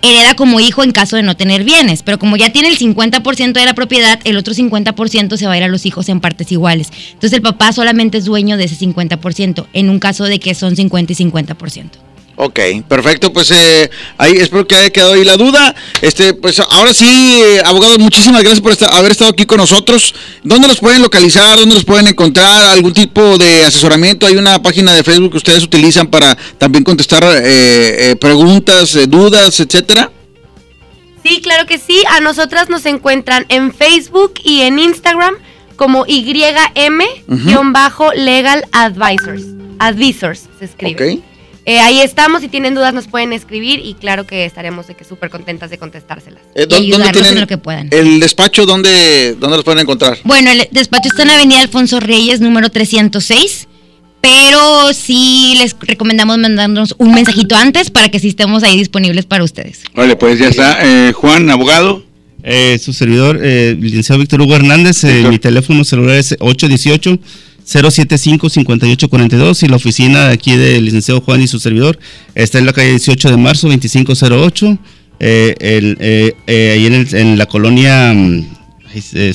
hereda 0.02 0.34
como 0.34 0.60
hijo 0.60 0.82
en 0.82 0.92
caso 0.92 1.16
de 1.16 1.22
no 1.22 1.36
tener 1.36 1.64
bienes, 1.64 2.02
pero 2.02 2.18
como 2.18 2.36
ya 2.36 2.52
tiene 2.52 2.68
el 2.68 2.78
50% 2.78 3.52
de 3.52 3.64
la 3.64 3.74
propiedad, 3.74 4.20
el 4.24 4.36
otro 4.36 4.54
50% 4.54 5.36
se 5.36 5.46
va 5.46 5.52
a 5.52 5.56
ir 5.56 5.64
a 5.64 5.68
los 5.68 5.86
hijos 5.86 6.08
en 6.08 6.20
partes 6.20 6.52
iguales. 6.52 6.90
Entonces 7.08 7.34
el 7.34 7.42
papá 7.42 7.72
solamente 7.72 8.18
es 8.18 8.24
dueño 8.24 8.56
de 8.56 8.64
ese 8.64 8.76
50%, 8.84 9.66
en 9.72 9.90
un 9.90 9.98
caso 9.98 10.24
de 10.24 10.38
que 10.38 10.54
son 10.54 10.76
50 10.76 11.12
y 11.12 11.16
50%. 11.16 12.07
Ok, 12.40 12.60
perfecto, 12.86 13.32
pues 13.32 13.50
eh, 13.50 13.90
ahí 14.16 14.34
espero 14.34 14.64
que 14.64 14.76
haya 14.76 14.90
quedado 14.90 15.14
ahí 15.14 15.24
la 15.24 15.36
duda. 15.36 15.74
Este, 16.00 16.34
pues 16.34 16.60
ahora 16.60 16.94
sí, 16.94 17.42
eh, 17.44 17.60
abogado, 17.64 17.98
muchísimas 17.98 18.42
gracias 18.42 18.60
por 18.60 18.74
haber 18.94 19.10
estado 19.10 19.32
aquí 19.32 19.44
con 19.44 19.58
nosotros. 19.58 20.14
¿Dónde 20.44 20.68
los 20.68 20.78
pueden 20.78 21.02
localizar? 21.02 21.58
¿Dónde 21.58 21.74
los 21.74 21.84
pueden 21.84 22.06
encontrar? 22.06 22.68
¿Algún 22.68 22.92
tipo 22.92 23.38
de 23.38 23.64
asesoramiento? 23.64 24.24
Hay 24.24 24.36
una 24.36 24.62
página 24.62 24.94
de 24.94 25.02
Facebook 25.02 25.32
que 25.32 25.38
ustedes 25.38 25.64
utilizan 25.64 26.06
para 26.06 26.38
también 26.58 26.84
contestar 26.84 27.24
eh, 27.42 28.14
preguntas, 28.20 28.96
dudas, 29.08 29.58
etcétera. 29.58 30.12
Sí, 31.24 31.40
claro 31.40 31.66
que 31.66 31.78
sí. 31.78 32.04
A 32.08 32.20
nosotras 32.20 32.68
nos 32.68 32.86
encuentran 32.86 33.46
en 33.48 33.74
Facebook 33.74 34.34
y 34.44 34.60
en 34.60 34.78
Instagram 34.78 35.34
como 35.74 36.06
YM-Legal 36.06 37.02
Advisors. 38.70 39.42
Advisors 39.80 40.44
se 40.60 40.66
escribe. 40.66 41.16
Ok. 41.16 41.24
Eh, 41.68 41.80
ahí 41.80 42.00
estamos, 42.00 42.40
si 42.40 42.48
tienen 42.48 42.74
dudas 42.74 42.94
nos 42.94 43.08
pueden 43.08 43.34
escribir 43.34 43.82
y 43.84 43.92
claro 43.92 44.26
que 44.26 44.46
estaremos 44.46 44.86
de 44.86 44.94
que 44.94 45.04
súper 45.04 45.28
contentas 45.28 45.68
de 45.68 45.76
contestárselas. 45.76 46.40
Eh, 46.54 46.64
¿Dónde 46.66 47.12
tienen 47.12 47.40
lo 47.40 47.46
que 47.46 47.58
puedan. 47.58 47.88
¿El 47.90 48.20
despacho 48.20 48.64
dónde, 48.64 49.36
dónde 49.38 49.58
los 49.58 49.64
pueden 49.66 49.80
encontrar? 49.80 50.16
Bueno, 50.24 50.50
el 50.50 50.66
despacho 50.70 51.10
está 51.10 51.24
en 51.24 51.28
Avenida 51.30 51.60
Alfonso 51.60 52.00
Reyes, 52.00 52.40
número 52.40 52.70
306. 52.70 53.68
Pero 54.22 54.94
sí 54.94 55.56
les 55.58 55.76
recomendamos 55.78 56.38
mandarnos 56.38 56.94
un 56.96 57.12
mensajito 57.12 57.54
antes 57.54 57.90
para 57.90 58.08
que 58.08 58.18
sí 58.18 58.28
estemos 58.28 58.62
ahí 58.62 58.78
disponibles 58.78 59.26
para 59.26 59.44
ustedes. 59.44 59.82
Vale, 59.94 60.16
pues 60.16 60.38
ya 60.38 60.48
está. 60.48 60.78
Eh, 60.82 61.12
Juan, 61.12 61.50
abogado. 61.50 62.02
su 62.80 62.94
servidor, 62.94 63.38
licenciado 63.40 64.20
Víctor 64.20 64.40
Hugo 64.40 64.56
Hernández, 64.56 65.04
mi 65.04 65.38
teléfono 65.38 65.84
celular 65.84 66.16
es 66.16 66.34
818 66.40 67.18
075-5842 67.68 69.62
y 69.62 69.68
la 69.68 69.76
oficina 69.76 70.30
aquí 70.30 70.56
del 70.56 70.86
licenciado 70.86 71.20
Juan 71.20 71.42
y 71.42 71.46
su 71.46 71.60
servidor 71.60 71.98
está 72.34 72.58
en 72.58 72.66
la 72.66 72.72
calle 72.72 72.90
18 72.90 73.30
de 73.30 73.36
marzo 73.36 73.68
2508, 73.68 74.78
eh, 75.20 75.54
eh, 75.60 76.34
eh, 76.46 76.70
ahí 76.72 76.86
en, 76.86 77.36
la 77.36 77.44
colonia, 77.46 78.14
mm, 78.14 78.46
este, 78.94 79.34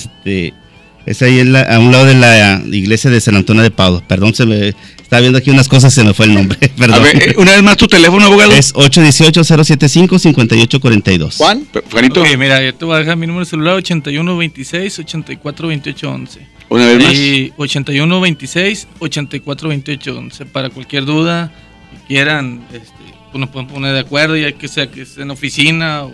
es 1.05 1.21
ahí 1.21 1.41
a 1.41 1.79
un 1.79 1.91
lado 1.91 2.05
de 2.05 2.15
la 2.15 2.63
iglesia 2.71 3.11
de 3.11 3.19
San 3.21 3.35
Antonio 3.35 3.61
de 3.61 3.69
Pau. 3.69 4.01
Perdón, 4.07 4.33
se 4.33 4.47
me 4.47 4.73
estaba 5.01 5.19
viendo 5.19 5.37
aquí 5.37 5.51
unas 5.51 5.67
cosas, 5.67 5.93
se 5.93 6.03
me 6.03 6.15
fue 6.15 6.25
el 6.25 6.33
nombre. 6.33 6.57
Perdón. 6.77 6.95
A 6.95 6.99
ver, 7.03 7.35
una 7.37 7.51
vez 7.51 7.61
más 7.61 7.77
tu 7.77 7.85
teléfono, 7.87 8.25
abogado. 8.25 8.51
Es 8.53 8.73
818-075-5842. 8.73 11.37
Juan, 11.37 11.67
Juanito. 11.91 12.23
mira, 12.37 12.63
yo 12.63 12.73
te 12.73 12.85
voy 12.85 12.95
a 12.95 12.99
dejar 12.99 13.17
mi 13.17 13.27
número 13.27 13.45
de 13.45 13.51
celular 13.51 13.75
8126-842811. 13.83 16.52
Una 16.73 16.87
vez 16.87 17.51
más. 17.51 17.59
81 17.59 18.21
26 18.21 18.87
84 18.97 19.69
28 19.69 20.17
11. 20.17 20.45
Para 20.47 20.71
cualquier 20.71 21.05
duda 21.05 21.53
que 21.91 22.07
quieran, 22.07 22.65
este, 22.73 22.95
pues 23.31 23.39
nos 23.39 23.49
pueden 23.51 23.67
poner 23.67 23.93
de 23.93 23.99
acuerdo, 23.99 24.35
ya 24.35 24.51
que 24.53 24.67
sea 24.67 24.89
que 24.89 25.03
esté 25.03 25.21
en 25.21 25.29
oficina 25.29 26.05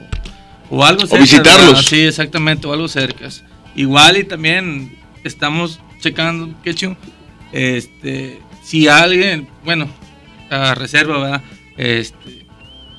o, 0.70 0.84
algo 0.84 1.08
cerca. 1.08 1.16
O 1.16 1.20
visitarlos. 1.22 1.86
Sí, 1.86 2.02
exactamente, 2.02 2.68
o 2.68 2.74
algo 2.74 2.90
cerca. 2.90 3.30
Igual 3.74 4.18
y 4.18 4.26
también 4.26 4.98
estamos 5.24 5.80
checando, 6.02 6.54
Quechu, 6.62 6.98
este, 7.54 8.42
si 8.62 8.90
alguien, 8.90 9.48
bueno, 9.64 9.88
a 10.50 10.76
reserva, 10.76 11.20
¿verdad? 11.20 11.42
Este, 11.78 12.46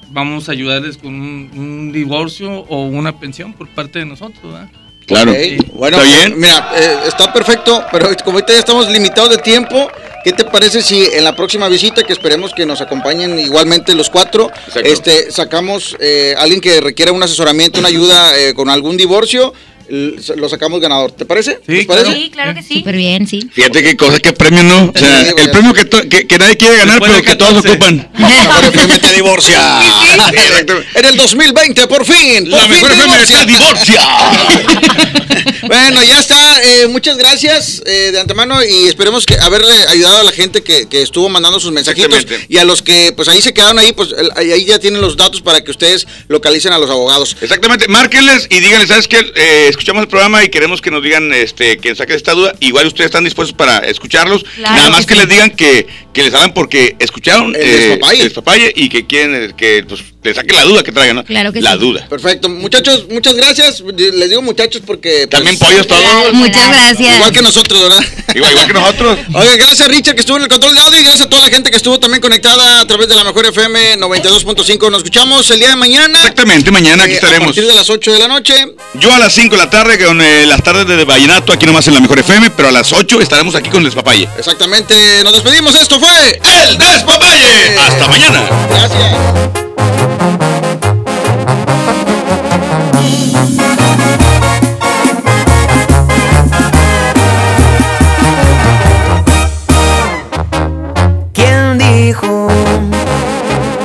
vamos 0.09 0.49
a 0.49 0.53
ayudarles 0.53 0.97
con 0.97 1.15
un, 1.15 1.51
un 1.55 1.93
divorcio 1.93 2.51
o 2.51 2.87
una 2.87 3.21
pensión 3.21 3.53
por 3.53 3.69
parte 3.69 3.99
de 3.99 4.07
nosotros, 4.07 4.51
¿verdad? 4.51 4.71
Claro. 5.11 5.35
Bueno, 5.73 6.01
¿Está 6.01 6.19
bien? 6.19 6.39
mira, 6.39 6.71
eh, 6.77 6.99
está 7.09 7.33
perfecto, 7.33 7.85
pero 7.91 8.09
como 8.25 8.37
ahorita 8.37 8.53
ya 8.53 8.61
estamos 8.61 8.89
limitados 8.89 9.31
de 9.31 9.39
tiempo, 9.39 9.91
¿qué 10.23 10.33
te 10.33 10.45
parece 10.45 10.83
si 10.83 11.05
en 11.05 11.25
la 11.25 11.35
próxima 11.35 11.69
visita, 11.69 12.05
que 12.05 12.13
esperemos 12.13 12.55
que 12.55 12.65
nos 12.65 12.81
acompañen 12.81 13.37
igualmente 13.39 13.95
los 13.97 14.09
cuatro, 14.09 14.53
este, 14.85 15.33
sacamos 15.33 15.97
eh, 15.99 16.35
alguien 16.39 16.61
que 16.61 16.81
requiera 16.81 17.11
un 17.11 17.23
asesoramiento, 17.23 17.81
una 17.81 17.89
ayuda 17.89 18.39
eh, 18.39 18.55
con 18.55 18.69
algún 18.71 18.97
divorcio? 18.97 19.53
Lo 19.91 20.49
sacamos 20.49 20.81
ganador. 20.81 21.13
¿Te 21.13 21.25
parece? 21.25 21.61
Sí, 21.67 21.73
¿Les 21.73 21.87
parece? 21.87 22.13
Sí, 22.15 22.31
claro 22.31 22.55
que 22.55 22.63
sí. 22.63 22.75
Súper 22.79 22.97
bien, 22.97 23.27
sí. 23.27 23.49
Fíjate 23.53 23.83
qué 23.83 23.97
cosa, 23.97 24.19
qué 24.21 24.33
premio, 24.33 24.63
¿no? 24.63 24.93
O 24.95 24.99
sea, 24.99 25.25
Sí, 25.25 25.33
el 25.37 25.51
premio 25.51 25.73
que, 25.75 25.85
to- 25.85 26.09
que, 26.09 26.27
que 26.27 26.39
nadie 26.39 26.57
quiere 26.57 26.77
ganar, 26.77 27.01
Después 27.01 27.23
pero 27.23 27.25
que 27.31 27.37
todos 27.37 27.63
14. 27.63 27.71
ocupan. 27.71 28.11
FM 28.71 28.99
te 28.99 29.13
divorcia. 29.13 29.81
en 30.95 31.05
el 31.05 31.17
2020, 31.17 31.87
por 31.87 32.05
fin. 32.05 32.45
por 32.45 32.59
La 32.59 32.63
fin 32.63 32.71
mejor 32.71 32.93
FM 32.93 33.05
divorcia. 33.05 33.39
se 33.41 33.47
divorcia. 33.47 34.01
Bueno, 35.67 36.03
ya 36.03 36.19
está. 36.19 36.61
Eh, 36.63 36.89
muchas 36.89 37.17
gracias 37.17 37.83
eh, 37.87 38.11
de 38.13 38.21
antemano 38.21 38.63
y 38.65 38.89
esperemos 38.89 39.25
que 39.27 39.39
haberle 39.39 39.73
ayudado 39.89 40.21
a 40.21 40.25
la 40.25 40.33
gente 40.33 40.63
que, 40.63 40.89
que 40.89 41.03
estuvo 41.03 41.29
mandando 41.29 41.61
sus 41.61 41.71
mensajitos 41.73 42.27
y 42.49 42.57
a 42.59 42.65
los 42.65 42.83
que 42.83 43.13
pues 43.15 43.29
ahí 43.29 43.41
se 43.41 43.53
quedaron 43.55 43.79
ahí, 43.79 43.93
pues 43.93 44.11
el- 44.17 44.31
ahí 44.37 44.53
ahí 44.53 44.65
ya 44.65 44.79
tienen 44.79 45.01
los 45.01 45.17
datos 45.17 45.41
para 45.43 45.63
que 45.63 45.71
ustedes 45.71 46.07
localicen 46.29 46.73
a 46.73 46.79
los 46.79 46.91
abogados. 46.91 47.37
Exactamente, 47.41 47.87
márquenles 47.89 48.49
y 48.51 48.59
díganles, 48.61 48.89
¿sabes 48.89 49.07
qué? 49.09 49.19
Eh, 49.35 49.69
escuchamos 49.81 50.03
el 50.03 50.09
programa 50.09 50.45
y 50.45 50.49
queremos 50.51 50.81
que 50.83 50.91
nos 50.91 51.03
digan 51.03 51.33
este, 51.33 51.79
que 51.79 51.95
saquen 51.95 52.17
esta 52.17 52.33
duda. 52.33 52.55
Igual 52.61 52.87
ustedes 52.87 53.07
están 53.07 53.25
dispuestos 53.25 53.57
para 53.57 53.79
escucharlos. 53.79 54.45
Claro 54.57 54.77
Nada 54.77 54.91
más 54.91 55.07
que 55.07 55.15
que, 55.15 55.15
sí. 55.15 55.21
les 55.21 55.29
digan 55.29 55.51
que, 55.51 55.87
que 56.13 56.23
les 56.23 56.35
hablan 56.35 56.53
porque 56.55 56.97
escucharon 56.99 57.55
El 57.57 57.63
eh, 57.63 57.67
despapalle. 57.89 58.19
el 58.19 58.25
despapalle 58.25 58.73
y 58.77 58.89
que 58.91 59.07
quieren 59.07 59.35
eh, 59.35 59.55
que 59.57 59.85
pues, 59.89 60.03
les 60.23 60.37
saquen 60.37 60.55
la 60.55 60.65
duda 60.65 60.83
que 60.83 60.93
traigan, 60.93 61.17
¿no? 61.17 61.25
Claro 61.25 61.51
que 61.53 61.63
la 61.63 61.73
sí. 61.73 61.79
duda. 61.79 62.07
Perfecto, 62.09 62.49
muchachos, 62.51 63.07
muchas 63.09 63.35
gracias. 63.35 63.81
Les 63.81 64.29
digo 64.29 64.43
muchachos 64.43 64.83
porque 64.85 65.27
pues, 65.29 65.31
También 65.31 65.59
pollos 65.59 65.87
todos. 65.87 66.33
Muchas 66.35 66.69
gracias. 66.69 67.17
igual 67.17 67.33
que 67.33 67.43
nosotros, 67.43 67.83
¿verdad? 67.83 68.05
Igual, 68.35 68.53
igual 68.53 68.67
que 68.67 68.73
nosotros. 68.75 69.19
Oye, 69.35 69.57
gracias 69.57 69.89
Richard 69.89 70.15
que 70.15 70.21
estuvo 70.21 70.37
en 70.37 70.43
el 70.43 70.49
control 70.49 70.75
de 70.75 70.81
audio 70.83 71.01
y 71.01 71.03
gracias 71.03 71.27
a 71.27 71.31
toda 71.31 71.43
la 71.43 71.49
gente 71.49 71.71
que 71.71 71.77
estuvo 71.79 71.99
también 71.99 72.21
conectada 72.21 72.81
a 72.81 72.87
través 72.87 73.09
de 73.09 73.15
la 73.15 73.25
mejor 73.25 73.47
FM 73.47 73.97
92.5. 73.97 74.91
Nos 74.91 74.99
escuchamos 74.99 75.51
el 75.51 75.59
día 75.59 75.71
de 75.71 75.77
mañana. 75.77 76.19
Exactamente, 76.19 76.71
mañana 76.71 77.05
aquí 77.05 77.13
eh, 77.13 77.17
A 77.17 77.19
estaremos. 77.19 77.47
partir 77.49 77.67
de 77.67 77.75
las 77.75 77.89
8 77.89 78.13
de 78.13 78.19
la 78.19 78.29
noche. 78.29 78.55
Yo 78.95 79.15
a 79.15 79.19
las 79.19 79.33
5 79.33 79.57
de 79.57 79.57
la 79.57 79.70
tarde 79.70 79.70
con 79.71 80.21
eh, 80.21 80.47
las 80.47 80.63
tardes 80.63 80.87
de 80.87 81.05
Vallenato, 81.05 81.53
aquí 81.53 81.65
nomás 81.65 81.87
en 81.87 81.95
la 81.95 82.01
mejor 82.01 82.19
FM, 82.19 82.51
pero 82.51 82.69
a 82.69 82.73
las 82.73 82.93
8 82.93 83.21
estaremos 83.21 83.55
aquí 83.55 83.71
con 83.71 83.79
el 83.79 83.85
despapalle. 83.85 84.29
Exactamente, 84.37 85.23
nos 85.23 85.33
despedimos. 85.33 85.75
Esto 85.75 86.01
fue 86.01 86.41
¡El 86.69 86.77
despapalle! 86.77 87.79
¡Hasta 87.79 88.09
mañana! 88.09 88.41
Gracias. 88.69 89.17
¿Quién 101.33 101.79
dijo 101.79 102.49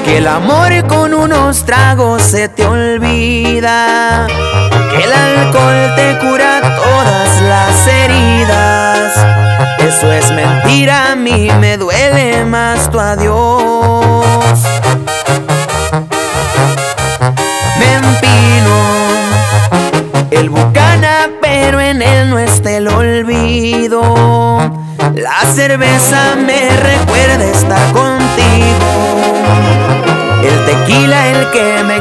que 0.03 0.18
el 0.18 0.28
amor 0.28 0.88
con 0.88 1.14
unos 1.14 1.64
tragos 1.66 2.24
se 2.24 2.49
te 2.49 2.66
olvida? 2.66 4.28
Que 4.91 5.03
el 5.03 5.45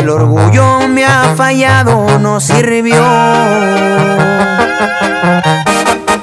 El 0.00 0.08
orgullo 0.08 0.88
me 0.88 1.04
ha 1.04 1.34
fallado, 1.36 2.18
no 2.18 2.40
sirvió. 2.40 3.04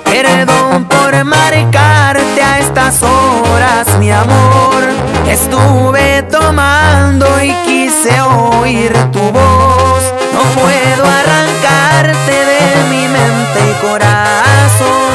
Perdón 0.04 0.86
por 0.86 1.24
marcarte 1.24 2.42
a 2.42 2.58
estas 2.58 3.04
horas, 3.04 3.88
mi 4.00 4.12
amor. 4.12 4.84
Estuve 5.28 6.24
tomando 6.24 7.28
y 7.40 7.54
quise 7.68 8.20
oír 8.20 8.94
tu 9.12 9.20
voz. 9.20 10.04
No 10.34 10.42
puedo 10.60 11.06
arrancarte 11.06 12.32
de 12.32 12.84
mi 12.90 13.08
mente 13.08 13.60
y 13.70 13.86
corazón. 13.86 15.14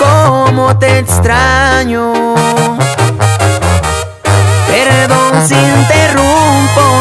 Cómo 0.00 0.76
te 0.80 0.98
extraño. 0.98 2.12
Perdón 4.66 5.46
si 5.46 5.54
interrumpo 5.54 6.29